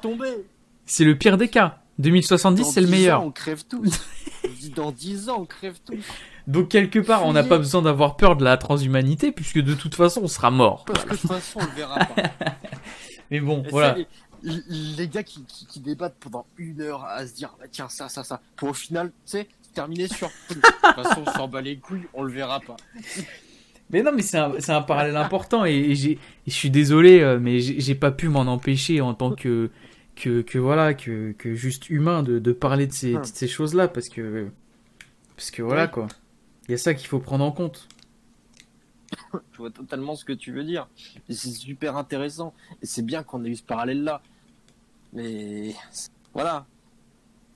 C'est 0.86 1.06
le 1.06 1.16
pire 1.18 1.38
des 1.38 1.48
cas. 1.48 1.80
2070, 2.00 2.66
c'est 2.66 2.82
le 2.82 2.88
meilleur. 2.88 3.22
Ans, 3.22 3.28
on 3.28 3.32
crève 3.32 3.64
tous. 3.66 4.02
Dans 4.76 4.92
10 4.92 5.30
ans, 5.30 5.42
on 5.42 5.46
crève 5.46 5.76
tous. 5.86 6.04
Donc 6.48 6.70
quelque 6.70 7.00
part, 7.00 7.26
on 7.26 7.34
n'a 7.34 7.44
pas 7.44 7.58
besoin 7.58 7.82
d'avoir 7.82 8.18
peur 8.18 8.36
de 8.36 8.44
la 8.44 8.58
transhumanité, 8.58 9.32
puisque 9.32 9.60
de 9.60 9.74
toute 9.74 9.96
façon, 9.96 10.22
on 10.24 10.28
sera 10.28 10.52
mort. 10.52 10.84
Parce 10.86 11.06
que 11.06 11.12
de 11.12 11.16
toute 11.16 11.32
façon, 11.32 11.60
on 11.62 11.66
le 11.66 11.72
verra 11.72 12.00
pas. 12.00 12.16
Mais 13.32 13.40
bon, 13.40 13.64
voilà. 13.70 13.96
les, 14.44 15.08
gars 15.08 15.24
qui, 15.24 15.44
qui, 15.46 15.80
débattent 15.80 16.18
pendant 16.20 16.46
une 16.58 16.82
heure 16.82 17.06
à 17.06 17.26
se 17.26 17.34
dire, 17.34 17.56
bah, 17.60 17.66
tiens, 17.72 17.88
ça, 17.90 18.10
ça, 18.10 18.24
ça, 18.24 18.42
pour 18.58 18.70
au 18.70 18.74
final, 18.74 19.08
tu 19.08 19.14
sais, 19.26 19.48
terminer 19.74 20.08
sur. 20.08 20.30
de 20.50 20.56
toute 20.56 21.04
façon, 21.04 21.24
on 21.26 21.32
s'en 21.32 21.48
bat 21.48 21.62
les 21.62 21.78
couilles, 21.78 22.08
on 22.14 22.24
le 22.24 22.32
verra 22.32 22.60
pas. 22.60 22.76
Mais 23.90 24.04
non, 24.04 24.12
mais 24.14 24.22
c'est 24.22 24.38
un, 24.38 24.54
un, 24.68 24.82
parallèle 24.82 25.18
important 25.18 25.66
et, 25.66 25.96
je 25.96 26.18
suis 26.48 26.70
désolé, 26.70 27.22
euh, 27.22 27.40
mais 27.40 27.60
j'ai 27.60 27.96
pas 27.96 28.12
pu 28.12 28.28
m'en 28.28 28.42
empêcher 28.42 29.02
en 29.02 29.14
tant 29.14 29.32
que, 29.32 29.70
que, 30.16 30.42
que 30.42 30.58
voilà, 30.58 30.94
que, 30.94 31.34
que, 31.38 31.54
juste 31.54 31.90
humain 31.90 32.24
de, 32.24 32.40
de 32.40 32.52
parler 32.52 32.88
de 32.88 32.94
ces, 32.94 33.14
de 33.14 33.24
ces 33.24 33.48
choses-là 33.48 33.88
parce 33.88 34.10
que, 34.10 34.48
parce 35.36 35.52
que 35.52 35.62
voilà 35.62 35.88
quoi. 35.88 36.08
Il 36.68 36.72
y 36.72 36.76
a 36.76 36.78
ça 36.78 36.94
qu'il 36.94 37.08
faut 37.08 37.20
prendre 37.20 37.44
en 37.44 37.52
compte. 37.52 37.88
Je 39.52 39.58
vois 39.58 39.72
totalement 39.72 40.16
ce 40.16 40.26
que 40.26 40.34
tu 40.34 40.52
veux 40.52 40.64
dire. 40.64 40.88
C'est 41.30 41.52
super 41.52 41.98
intéressant 41.98 42.54
et 42.82 42.86
c'est 42.86 43.02
bien 43.02 43.24
qu'on 43.24 43.44
ait 43.46 43.50
eu 43.50 43.56
ce 43.56 43.64
parallèle-là. 43.64 44.22
Mais 45.14 45.76
voilà, 46.34 46.66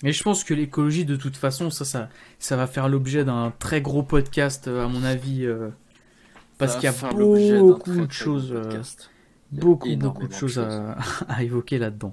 mais 0.04 0.14
je 0.14 0.22
pense 0.22 0.44
que 0.44 0.54
l'écologie, 0.54 1.06
de 1.06 1.16
toute 1.16 1.38
façon, 1.38 1.70
ça, 1.70 1.84
ça, 1.84 2.10
ça 2.40 2.56
va 2.56 2.68
faire 2.68 2.88
l'objet 2.88 3.26
d'un 3.26 3.52
très 3.58 3.82
gros 3.82 4.04
podcast, 4.04 4.68
euh, 4.68 4.86
à 4.86 4.88
mon 4.88 5.04
avis, 5.04 5.46
euh, 5.46 5.70
parce 6.58 6.76
qu'il 6.76 6.84
y 6.84 6.88
a 6.88 7.60
beaucoup 7.60 8.06
de 8.06 8.12
choses, 8.12 8.52
euh, 8.52 8.82
beaucoup, 9.52 9.96
beaucoup 9.96 10.28
de 10.28 10.34
choses 10.34 10.60
à, 10.60 10.98
évoquer 11.42 11.80
là-dedans. 11.80 12.12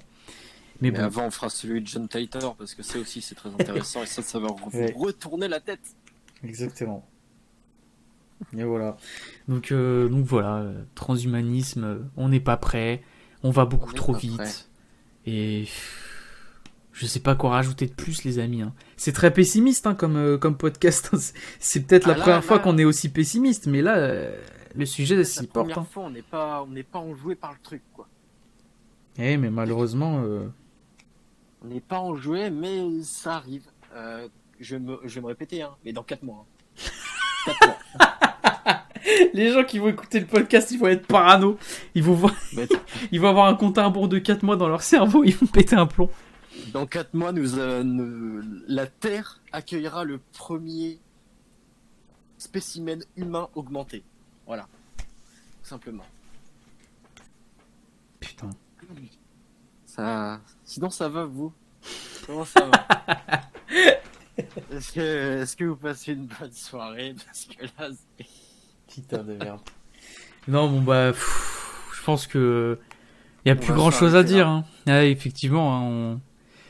Mais, 0.81 0.91
bon. 0.91 1.03
avant, 1.03 1.27
on 1.27 1.31
fera 1.31 1.51
celui 1.51 1.83
de 1.83 1.87
John 1.87 2.09
Titor 2.09 2.57
parce 2.57 2.75
que 2.75 2.83
ça 2.83 2.99
aussi, 2.99 3.21
c'est 3.21 3.35
très 3.35 3.51
intéressant 3.51 4.03
et 4.03 4.07
ça, 4.07 4.23
ça 4.23 4.39
va 4.39 4.49
retourner 4.97 5.49
la 5.49 5.61
tête. 5.61 5.95
Exactement. 6.45 7.09
Et 8.57 8.65
voilà. 8.65 8.97
Donc, 9.49 9.73
euh, 9.73 10.09
donc 10.09 10.25
voilà, 10.27 10.71
transhumanisme, 10.95 12.11
on 12.17 12.29
n'est 12.29 12.41
pas 12.41 12.57
prêt, 12.57 13.03
on 13.43 13.51
va 13.51 13.65
beaucoup 13.65 13.93
trop 13.95 14.13
vite. 14.13 14.69
Et 15.27 15.65
Je 16.93 17.07
sais 17.07 17.21
pas 17.21 17.35
quoi 17.35 17.51
rajouter 17.51 17.87
de 17.87 17.93
plus, 17.93 18.23
les 18.25 18.39
amis. 18.39 18.63
hein. 18.63 18.73
C'est 18.97 19.13
très 19.13 19.33
pessimiste 19.33 19.87
hein, 19.87 19.95
comme, 19.95 20.17
euh, 20.17 20.39
comme 20.39 20.57
podcast. 20.57 21.11
C'est 21.59 21.81
peut-être 21.87 22.07
la 22.07 22.13
Ah 22.15 22.17
là, 22.19 22.23
première 22.23 22.45
fois 22.45 22.59
qu'on 22.61 22.79
est 22.79 22.85
aussi 22.85 23.09
pessimiste, 23.09 23.67
mais 23.67 23.83
là, 23.83 23.97
euh, 23.97 24.37
le 24.77 24.87
sujet 24.87 25.17
La 25.17 25.25
s'y 25.25 25.47
porte. 25.47 25.67
première 25.71 25.79
hein. 25.79 25.87
fois, 25.91 26.05
on 26.05 26.11
n'est 26.11 26.23
pas, 26.23 26.63
on 26.63 26.69
n'est 26.69 26.83
pas 26.85 26.99
enjoué 27.01 27.35
par 27.35 27.53
le 27.53 27.59
truc, 27.63 27.83
quoi. 27.93 28.07
Eh, 29.19 29.37
mais 29.37 29.51
malheureusement, 29.51 30.23
euh, 30.25 30.47
On 31.63 31.69
n'est 31.69 31.81
pas 31.81 31.99
enjoué, 31.99 32.51
mais 32.51 32.83
ça 33.03 33.37
arrive. 33.37 33.65
Je, 34.61 34.77
vais 34.77 34.81
me, 34.81 34.99
je 35.05 35.15
vais 35.17 35.21
me 35.21 35.27
répéter, 35.27 35.63
hein, 35.63 35.75
mais 35.85 35.93
dans 35.93 36.03
4 36.03 36.23
mois. 36.23 36.47
hein. 36.47 36.91
Quatre 37.47 37.67
mois. 37.67 38.87
les 39.35 39.53
gens 39.53 39.65
qui 39.65 39.79
vont 39.79 39.89
écouter 39.89 40.21
le 40.21 40.27
podcast, 40.27 40.71
ils 40.71 40.79
vont 40.79 40.87
être 40.89 41.07
parano. 41.07 41.59
Ils 41.95 42.03
vont, 42.03 42.15
voir... 42.15 42.35
Ils 43.13 43.21
vont 43.21 43.29
avoir 43.29 43.47
un 43.47 43.55
compte 43.55 43.77
à 43.79 43.85
rebours 43.87 44.09
de 44.09 44.19
4 44.19 44.43
mois 44.43 44.57
dans 44.57 44.69
leur 44.69 44.83
cerveau. 44.83 45.25
Ils 45.25 45.37
vont 45.37 45.47
péter 45.47 45.77
un 45.77 45.87
plomb. 45.87 46.09
Dans 46.73 46.87
4 46.87 47.15
mois, 47.15 47.33
nous, 47.33 47.59
euh, 47.59 47.83
nous- 47.83 48.43
la 48.69 48.87
Terre 48.87 49.41
accueillera 49.53 50.05
le 50.05 50.21
premier 50.33 50.99
spécimen 52.39 53.03
humain 53.17 53.49
augmenté. 53.55 54.03
Voilà. 54.47 54.67
Tout 54.99 55.05
simplement. 55.69 56.05
Putain. 58.21 58.51
Ça... 59.87 60.41
Sinon, 60.65 60.91
ça 60.91 61.09
va, 61.09 61.25
vous? 61.25 61.53
Comment 62.27 62.45
ça 62.45 62.65
va? 62.67 62.87
Est-ce 64.39 65.57
que, 65.57 65.65
vous 65.65 65.77
passez 65.77 66.13
une 66.13 66.27
bonne 66.27 66.53
soirée 66.53 67.15
Parce 67.25 67.47
que 67.47 67.65
là, 67.65 67.89
c'est- 68.19 68.27
Putain 68.93 69.23
de 69.25 69.35
merde. 69.35 69.61
Non, 70.47 70.69
bon 70.69 70.83
bah, 70.83 71.11
pff, 71.13 71.89
je 71.99 72.03
pense 72.05 72.27
que 72.27 72.79
il 73.45 73.49
y 73.49 73.53
a 73.53 73.55
On 73.55 73.59
plus 73.59 73.73
grand 73.73 73.91
chose 73.91 74.15
à 74.15 74.23
dire. 74.23 74.47
Hein. 74.47 74.65
Ah, 74.87 75.05
effectivement, 75.05 75.75
hein, 75.77 75.83
on... 75.83 76.21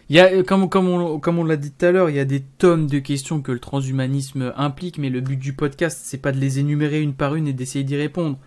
y 0.08 0.20
a 0.20 0.42
comme 0.42 0.68
comme 0.68 0.88
on 0.88 1.18
comme 1.18 1.38
on 1.38 1.44
l'a 1.44 1.56
dit 1.56 1.72
tout 1.72 1.84
à 1.86 1.90
l'heure, 1.92 2.08
il 2.10 2.16
y 2.16 2.20
a 2.20 2.24
des 2.24 2.40
tonnes 2.40 2.86
de 2.86 2.98
questions 2.98 3.42
que 3.42 3.52
le 3.52 3.58
transhumanisme 3.58 4.52
implique, 4.56 4.98
mais 4.98 5.10
le 5.10 5.20
but 5.20 5.36
du 5.38 5.52
podcast, 5.52 6.00
c'est 6.04 6.18
pas 6.18 6.32
de 6.32 6.38
les 6.38 6.58
énumérer 6.60 7.00
une 7.02 7.14
par 7.14 7.34
une 7.34 7.48
et 7.48 7.52
d'essayer 7.52 7.84
d'y 7.84 7.96
répondre. 7.96 8.38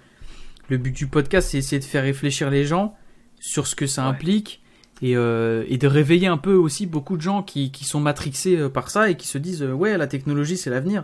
Le 0.69 0.77
but 0.77 0.95
du 0.95 1.07
podcast, 1.07 1.49
c'est 1.49 1.57
essayer 1.59 1.79
de 1.79 1.85
faire 1.85 2.03
réfléchir 2.03 2.49
les 2.49 2.65
gens 2.65 2.95
sur 3.39 3.67
ce 3.67 3.75
que 3.75 3.85
ça 3.87 4.03
Ouais. 4.03 4.09
implique 4.09 4.61
et, 5.01 5.15
euh, 5.15 5.63
et 5.67 5.77
de 5.77 5.87
réveiller 5.87 6.27
un 6.27 6.37
peu 6.37 6.53
aussi 6.55 6.85
beaucoup 6.87 7.17
de 7.17 7.21
gens 7.21 7.43
qui, 7.43 7.71
qui 7.71 7.83
sont 7.85 7.99
matrixés 7.99 8.57
euh, 8.57 8.69
par 8.69 8.89
ça 8.89 9.09
et 9.09 9.15
qui 9.17 9.27
se 9.27 9.37
disent 9.37 9.61
euh, 9.63 9.71
ouais 9.73 9.97
la 9.97 10.07
technologie 10.07 10.57
c'est 10.57 10.69
l'avenir. 10.69 11.03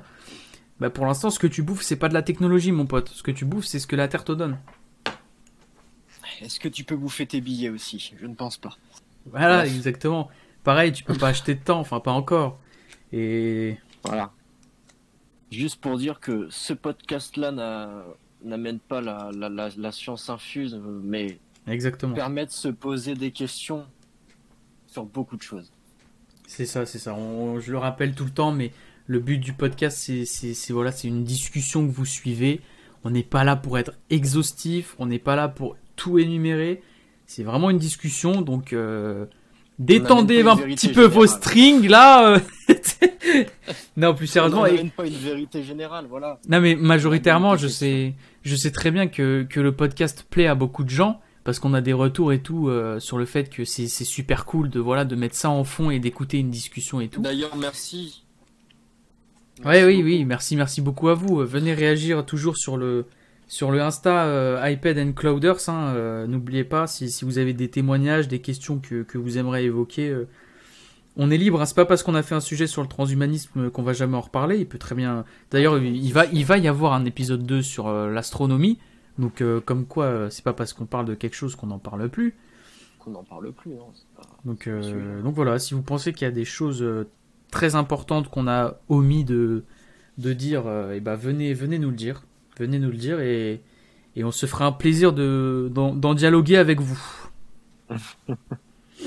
Bah 0.80 0.90
pour 0.90 1.06
l'instant 1.06 1.30
ce 1.30 1.38
que 1.40 1.48
tu 1.48 1.62
bouffes 1.62 1.84
c'est 1.84 1.96
pas 1.96 2.10
de 2.10 2.14
la 2.14 2.24
technologie 2.24 2.72
mon 2.72 2.86
pote, 2.88 3.10
ce 3.10 3.22
que 3.24 3.32
tu 3.32 3.46
bouffes 3.46 3.66
c'est 3.66 3.80
ce 3.80 3.88
que 3.88 3.96
la 3.96 4.08
Terre 4.08 4.24
te 4.24 4.32
donne. 4.32 4.58
Est-ce 6.42 6.60
que 6.60 6.68
tu 6.68 6.84
peux 6.84 6.96
bouffer 6.98 7.26
tes 7.26 7.42
billets 7.42 7.70
aussi? 7.70 8.14
Je 8.20 8.26
ne 8.26 8.34
pense 8.36 8.58
pas. 8.58 8.76
Voilà 9.28 9.60
Bref. 9.62 9.76
exactement. 9.76 10.30
Pareil 10.64 10.92
tu 10.92 11.04
peux 11.04 11.14
pas 11.16 11.28
acheter 11.30 11.56
de 11.56 11.64
temps, 11.64 11.80
enfin 11.80 12.00
pas 12.00 12.12
encore. 12.12 12.60
Et 13.12 13.78
Voilà. 14.04 14.32
Juste 15.52 15.80
pour 15.80 15.98
dire 16.00 16.20
que 16.20 16.48
ce 16.50 16.74
podcast-là 16.74 17.52
n'a- 17.52 18.04
n'amène 18.44 18.80
pas 18.80 19.02
la, 19.02 19.30
la, 19.32 19.50
la, 19.50 19.70
la 19.78 19.92
science 19.92 20.30
infuse, 20.30 20.82
mais 21.04 21.38
exactement. 21.68 22.14
permet 22.14 22.46
de 22.46 22.52
se 22.52 22.68
poser 22.68 23.16
des 23.16 23.32
questions 23.32 23.86
sur 24.88 25.06
beaucoup 25.06 25.38
de 25.38 25.42
choses. 25.42 25.72
C'est 26.48 26.66
ça, 26.66 26.86
c'est 26.86 27.00
ça. 27.00 27.14
On- 27.16 27.60
je 27.60 27.72
le 27.72 27.78
rappelle 27.78 28.14
tout 28.14 28.26
le 28.26 28.32
temps, 28.32 28.52
mais 28.52 28.72
le 29.08 29.20
but 29.20 29.38
du 29.40 29.54
podcast, 29.54 29.98
c'est, 30.26 30.74
voilà, 30.74 30.92
c'est 30.92 31.08
une 31.08 31.24
discussion 31.24 31.86
que 31.88 31.92
vous 31.92 32.06
suivez. 32.06 32.62
On 33.04 33.10
n'est 33.10 33.24
pas 33.24 33.44
là 33.44 33.56
pour 33.56 33.78
être 33.78 33.94
exhaustif, 34.10 34.96
on 35.00 35.06
n'est 35.08 35.20
pas 35.20 35.36
là 35.36 35.48
pour 35.50 35.76
tout 35.96 36.20
énumérer. 36.20 36.82
C'est 37.26 37.44
vraiment 37.44 37.70
une 37.70 37.78
discussion, 37.80 38.42
donc 38.42 38.72
euh, 38.74 39.26
détendez 39.80 40.42
un 40.44 40.56
petit 40.58 40.90
peu 40.90 41.06
vos 41.06 41.26
strings 41.28 41.88
là. 41.88 42.36
euh. 42.36 42.40
non, 43.98 44.14
plus 44.14 44.26
On 44.26 44.32
sérieusement. 44.32 44.66
et- 44.66 44.72
n'amène 44.74 44.92
pas 44.92 45.08
une 45.08 45.14
vérité 45.14 45.64
générale, 45.64 46.06
voilà. 46.10 46.40
non, 46.48 46.62
mais 46.62 46.76
majoritairement, 46.76 47.52
On 47.52 47.58
je 47.58 47.68
sais, 47.68 48.14
je 48.44 48.56
sais 48.56 48.72
très 48.72 48.92
bien 48.92 49.08
que, 49.08 49.44
que 49.50 49.60
le 49.60 49.72
podcast 49.76 50.26
plaît 50.30 50.48
à 50.48 50.56
beaucoup 50.56 50.84
de 50.84 50.90
gens 50.90 51.20
parce 51.44 51.60
qu'on 51.60 51.74
a 51.74 51.82
des 51.82 51.94
retours 51.94 52.32
et 52.32 52.40
tout 52.42 52.70
euh, 52.70 53.00
sur 53.00 53.18
le 53.18 53.26
fait 53.26 53.50
que 53.50 53.66
c'est, 53.66 53.88
super 53.88 54.46
cool 54.46 54.70
de 54.70 54.80
voilà 54.80 55.04
de 55.06 55.16
mettre 55.16 55.36
ça 55.36 55.50
en 55.50 55.64
fond 55.64 55.90
et 55.92 56.00
d'écouter 56.00 56.40
une 56.40 56.50
discussion 56.50 57.02
et 57.02 57.10
tout. 57.10 57.22
D'ailleurs, 57.22 57.56
merci. 57.58 58.24
Ouais, 59.66 59.82
Merci 59.82 59.86
oui, 59.86 59.96
beaucoup. 59.98 60.06
oui, 60.08 60.26
merci, 60.26 60.56
merci 60.56 60.82
beaucoup 60.82 61.10
à 61.10 61.14
vous. 61.14 61.42
Euh, 61.42 61.46
Venez 61.46 61.74
réagir 61.74 62.26
toujours 62.26 62.58
sur 62.58 62.76
le, 62.78 63.06
sur 63.48 63.72
le 63.72 63.82
Insta 63.82 64.24
euh, 64.26 64.70
iPad 64.70 64.98
and 64.98 65.12
Clouders. 65.14 65.70
hein, 65.70 66.26
N'oubliez 66.28 66.64
pas, 66.64 66.88
si, 66.88 67.12
si 67.12 67.24
vous 67.26 67.38
avez 67.38 67.54
des 67.54 67.70
témoignages, 67.70 68.28
des 68.28 68.40
questions 68.40 68.80
que, 68.80 69.04
que 69.04 69.18
vous 69.18 69.38
aimeriez 69.38 69.66
évoquer, 69.66 70.16
on 71.18 71.30
est 71.30 71.38
libre. 71.38 71.62
hein. 71.62 71.66
C'est 71.66 71.76
pas 71.76 71.86
parce 71.86 72.02
qu'on 72.02 72.16
a 72.16 72.24
fait 72.24 72.34
un 72.36 72.40
sujet 72.40 72.66
sur 72.66 72.82
le 72.82 72.88
transhumanisme 72.88 73.70
qu'on 73.70 73.84
va 73.84 73.94
jamais 73.94 74.18
en 74.18 74.22
reparler. 74.22 74.58
Il 74.58 74.66
peut 74.66 74.80
très 74.80 74.96
bien. 74.96 75.24
D'ailleurs, 75.52 75.78
il 75.78 76.12
va, 76.14 76.26
il 76.34 76.46
va 76.46 76.58
y 76.58 76.68
avoir 76.68 76.94
un 76.94 77.06
épisode 77.06 77.46
2 77.46 77.62
sur 77.62 77.92
l'astronomie. 77.92 78.80
Donc, 79.20 79.42
euh, 79.42 79.62
comme 79.62 79.86
quoi, 79.86 80.06
euh, 80.06 80.30
c'est 80.30 80.44
pas 80.44 80.54
parce 80.54 80.74
qu'on 80.74 80.86
parle 80.86 81.06
de 81.06 81.14
quelque 81.16 81.36
chose 81.36 81.56
qu'on 81.56 81.68
n'en 81.68 81.80
parle 81.80 82.10
plus. 82.10 82.36
Qu'on 83.00 83.12
n'en 83.12 83.24
parle 83.24 83.52
plus, 83.52 83.72
non 83.72 83.92
c'est 83.94 84.08
pas- 84.16 84.28
Donc, 84.46 84.68
euh, 84.68 85.22
donc 85.22 85.36
voilà, 85.36 85.60
si 85.60 85.74
vous 85.74 85.82
pensez 85.84 86.14
qu'il 86.14 86.24
y 86.26 86.28
a 86.28 86.32
des 86.32 86.46
choses 86.46 86.84
très 87.52 87.76
importantes 87.76 88.30
qu'on 88.30 88.48
a 88.48 88.80
omis 88.90 89.24
de, 89.26 89.64
de 90.18 90.34
dire, 90.34 90.66
euh, 90.68 90.94
eh 90.96 91.00
ben 91.00 91.16
venez, 91.16 91.54
venez 91.54 91.78
nous 91.80 91.90
le 91.90 91.96
dire. 91.96 92.24
Venez 92.58 92.80
nous 92.80 92.90
le 92.90 92.98
dire 92.98 93.20
et, 93.20 93.62
et 94.16 94.24
on 94.24 94.32
se 94.32 94.46
fera 94.46 94.66
un 94.66 94.72
plaisir 94.72 95.14
de, 95.14 95.70
d'en, 95.74 95.94
d'en 95.94 96.14
dialoguer 96.14 96.58
avec 96.58 96.80
vous. 96.82 97.00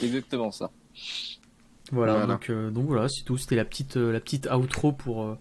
Exactement 0.02 0.50
ça. 0.50 0.70
Voilà, 1.92 2.14
Voilà. 2.18 2.26
Donc, 2.34 2.50
euh, 2.50 2.70
donc 2.70 2.86
voilà, 2.86 3.09
c'est 3.09 3.22
tout. 3.22 3.36
C'était 3.38 3.57
la 3.57 3.64
petite, 3.64 3.96
euh, 3.96 4.12
la 4.12 4.20
petite 4.20 4.48
outro 4.52 4.92
pour, 4.92 5.22
euh, 5.24 5.38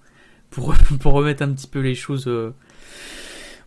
pour, 0.49 0.73
pour 0.99 1.13
remettre 1.13 1.43
un 1.43 1.51
petit 1.51 1.67
peu 1.67 1.79
les 1.79 1.95
choses 1.95 2.27
euh, 2.27 2.53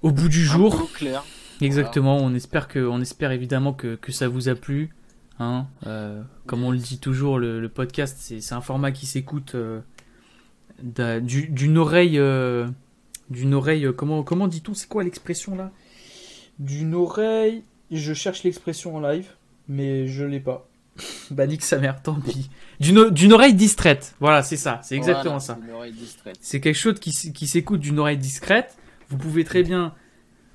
au 0.03 0.11
bout 0.11 0.29
du 0.29 0.45
jour. 0.45 0.91
Clair. 0.95 1.25
Exactement, 1.61 2.17
on 2.19 2.35
espère 2.35 2.69
que, 2.69 2.79
on 2.79 3.01
espère 3.01 3.33
évidemment 3.33 3.73
que, 3.73 3.97
que 3.97 4.13
ça 4.13 4.29
vous 4.29 4.49
a 4.49 4.55
plu. 4.55 4.91
Hein, 5.41 5.67
euh, 5.87 6.23
comme 6.47 6.65
on 6.65 6.71
le 6.73 6.79
dit 6.79 6.99
toujours, 6.99 7.39
le, 7.39 7.61
le 7.61 7.69
podcast 7.69 8.17
c'est 8.21 8.53
un 8.55 8.61
format 8.61 8.91
qui 8.93 9.07
s'écoute 9.07 9.55
euh, 9.55 9.81
d'un- 10.83 11.21
du- 11.21 11.49
d'une 11.49 11.79
oreille, 11.79 12.19
euh, 12.19 12.67
d'une 13.31 13.55
oreille. 13.55 13.89
Comment 13.97 14.23
comment 14.23 14.49
dit-on 14.49 14.75
C'est 14.75 14.89
quoi 14.89 15.05
l'expression 15.05 15.55
là? 15.57 15.71
D'une 16.59 16.95
oreille. 16.95 17.63
Je 17.91 18.13
cherche 18.15 18.43
l'expression 18.43 18.97
en 18.97 19.01
live, 19.01 19.29
mais 19.69 20.07
je 20.09 20.25
l'ai 20.25 20.41
pas. 20.41 20.69
bah 21.31 21.47
nique 21.47 21.63
sa 21.63 21.79
mère, 21.79 22.03
tant 22.03 22.15
pis. 22.15 22.51
D'une 22.81 23.33
oreille 23.33 23.55
distraite. 23.55 24.15
Voilà, 24.21 24.43
c'est 24.43 24.57
ça, 24.57 24.81
c'est 24.83 24.97
exactement 24.97 25.39
Voilà, 25.39 25.41
ça. 25.41 25.59
C'est 26.41 26.61
quelque 26.61 26.75
chose 26.77 26.99
qui, 27.01 27.33
qui 27.33 27.47
s'écoute 27.47 27.81
d'une 27.81 27.99
oreille 28.01 28.19
discrète. 28.19 28.77
Vous 29.09 29.17
pouvez 29.17 29.45
très 29.45 29.63
bien 29.63 29.95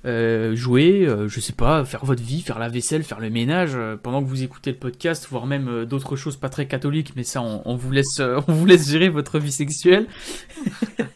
euh, 0.06 0.54
jouer, 0.54 1.06
euh, 1.08 1.30
je 1.30 1.40
sais 1.40 1.54
pas, 1.54 1.86
faire 1.86 2.04
votre 2.04 2.22
vie, 2.22 2.42
faire 2.42 2.60
la 2.60 2.68
vaisselle, 2.68 3.04
faire 3.04 3.22
le 3.22 3.30
ménage 3.30 3.72
euh, 3.76 3.96
pendant 3.96 4.22
que 4.22 4.28
vous 4.28 4.44
écoutez 4.44 4.72
le 4.72 4.78
podcast, 4.78 5.28
voire 5.30 5.46
même 5.46 5.70
euh, 5.70 5.86
d'autres 5.86 6.18
choses 6.18 6.36
pas 6.36 6.50
très 6.50 6.68
catholiques, 6.68 7.14
mais 7.16 7.24
ça, 7.24 7.42
on, 7.42 7.62
on 7.64 7.76
vous 7.76 7.92
laisse, 7.92 8.20
on 8.48 8.52
vous 8.52 8.66
laisse 8.66 8.90
gérer 8.90 9.08
votre 9.08 9.40
vie 9.40 9.52
sexuelle. 9.52 10.08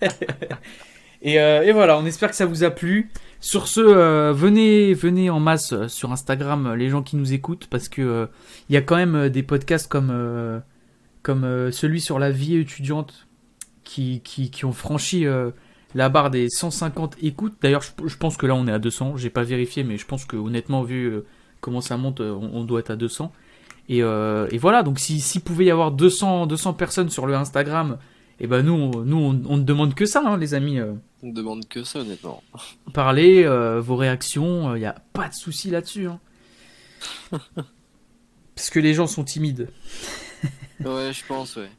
et, 1.21 1.33
et 1.33 1.71
voilà, 1.73 1.97
on 1.97 2.05
espère 2.05 2.29
que 2.29 2.35
ça 2.35 2.45
vous 2.45 2.63
a 2.63 2.69
plu. 2.69 3.09
Sur 3.39 3.67
ce, 3.67 4.31
venez, 4.31 4.93
venez 4.93 5.29
en 5.29 5.39
masse 5.39 5.75
sur 5.87 6.11
Instagram, 6.11 6.73
les 6.73 6.89
gens 6.89 7.03
qui 7.03 7.17
nous 7.17 7.33
écoutent, 7.33 7.67
parce 7.67 7.87
que 7.87 8.27
il 8.69 8.73
y 8.73 8.77
a 8.77 8.81
quand 8.81 8.95
même 8.95 9.29
des 9.29 9.43
podcasts 9.43 9.87
comme 9.87 10.63
comme 11.21 11.71
celui 11.71 12.01
sur 12.01 12.17
la 12.17 12.31
vie 12.31 12.55
étudiante 12.55 13.27
qui, 13.83 14.21
qui, 14.23 14.49
qui 14.49 14.65
ont 14.65 14.71
franchi 14.71 15.27
la 15.97 16.09
barre 16.09 16.29
des 16.29 16.49
150 16.49 17.17
écoutes. 17.21 17.55
D'ailleurs, 17.61 17.81
je, 17.81 17.89
je 18.07 18.17
pense 18.17 18.37
que 18.37 18.45
là, 18.45 18.55
on 18.55 18.67
est 18.67 18.71
à 18.71 18.79
200. 18.79 19.17
J'ai 19.17 19.29
pas 19.29 19.43
vérifié, 19.43 19.83
mais 19.83 19.97
je 19.97 20.05
pense 20.05 20.25
que 20.25 20.37
honnêtement, 20.37 20.83
vu 20.83 21.05
euh, 21.07 21.25
comment 21.59 21.81
ça 21.81 21.97
monte, 21.97 22.21
euh, 22.21 22.31
on, 22.31 22.59
on 22.59 22.63
doit 22.63 22.79
être 22.79 22.91
à 22.91 22.95
200. 22.95 23.31
Et, 23.89 24.03
euh, 24.03 24.47
et 24.51 24.57
voilà, 24.57 24.83
donc 24.83 24.99
si- 24.99 25.19
s'il 25.19 25.41
pouvait 25.41 25.65
y 25.65 25.71
avoir 25.71 25.91
200, 25.91 26.45
200 26.47 26.73
personnes 26.73 27.09
sur 27.09 27.25
le 27.25 27.35
Instagram, 27.35 27.97
et 28.39 28.47
ben 28.47 28.61
nous, 28.61 28.73
on, 28.73 28.91
nous 29.03 29.17
on, 29.17 29.41
on 29.49 29.57
ne 29.57 29.63
demande 29.63 29.95
que 29.95 30.05
ça, 30.05 30.21
hein, 30.25 30.37
les 30.37 30.53
amis. 30.53 30.79
On 30.81 31.27
ne 31.27 31.33
demande 31.33 31.67
que 31.67 31.83
ça, 31.83 31.99
honnêtement. 31.99 32.43
parlez, 32.93 33.43
euh, 33.45 33.79
vos 33.81 33.95
réactions, 33.95 34.75
il 34.75 34.79
n'y 34.79 34.85
a 34.85 34.95
pas 35.13 35.29
de 35.29 35.33
souci 35.33 35.69
là-dessus. 35.71 36.07
hein. 36.07 36.19
Parce 38.55 38.69
que 38.69 38.79
les 38.79 38.93
gens 38.93 39.07
sont 39.07 39.23
timides. 39.23 39.69
Ouais, 40.83 41.11
je 41.13 41.25
pense, 41.27 41.55
ouais. 41.55 41.69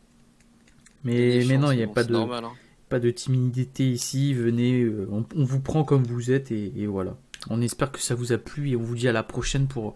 Mais, 1.05 1.45
non, 1.59 1.71
il 1.73 1.77
n'y 1.77 1.83
a 1.83 1.87
bon, 1.87 1.93
pas 1.93 2.05
de, 2.05 2.13
normal, 2.13 2.45
hein. 2.45 2.53
Pas 2.89 3.01
de 3.01 3.11
timidité 3.11 3.89
ici. 3.91 4.35
Venez, 4.35 4.83
euh, 4.83 5.09
on, 5.11 5.25
on 5.37 5.45
vous 5.45 5.61
prend 5.61 5.85
comme 5.85 6.05
vous 6.05 6.31
êtes 6.31 6.51
et, 6.51 6.73
et 6.77 6.87
voilà. 6.87 7.17
On 7.51 7.61
espère 7.63 7.93
que 7.93 8.01
ça 8.01 8.15
vous 8.15 8.33
a 8.33 8.39
plu 8.39 8.71
et 8.71 8.77
on 8.77 8.83
vous 8.83 8.95
dit 8.95 9.09
à 9.09 9.13
la 9.13 9.23
prochaine 9.23 9.69
pour, 9.69 9.95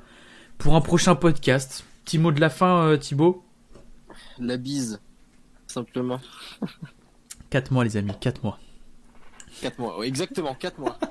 pour 0.58 0.76
un 0.76 0.80
prochain 0.80 1.14
podcast. 1.14 1.84
Petit 2.04 2.18
mot 2.18 2.32
de 2.32 2.40
la 2.40 2.50
fin, 2.50 2.86
euh, 2.86 2.96
Thibaut? 2.96 3.44
La 4.38 4.56
bise, 4.56 5.00
simplement. 5.66 6.20
4 7.50 7.70
mois, 7.70 7.84
les 7.84 7.96
amis, 7.96 8.12
4 8.20 8.42
mois. 8.42 8.58
4 9.60 9.78
mois, 9.78 10.06
exactement, 10.06 10.54
4 10.54 10.78
mois. 10.78 10.98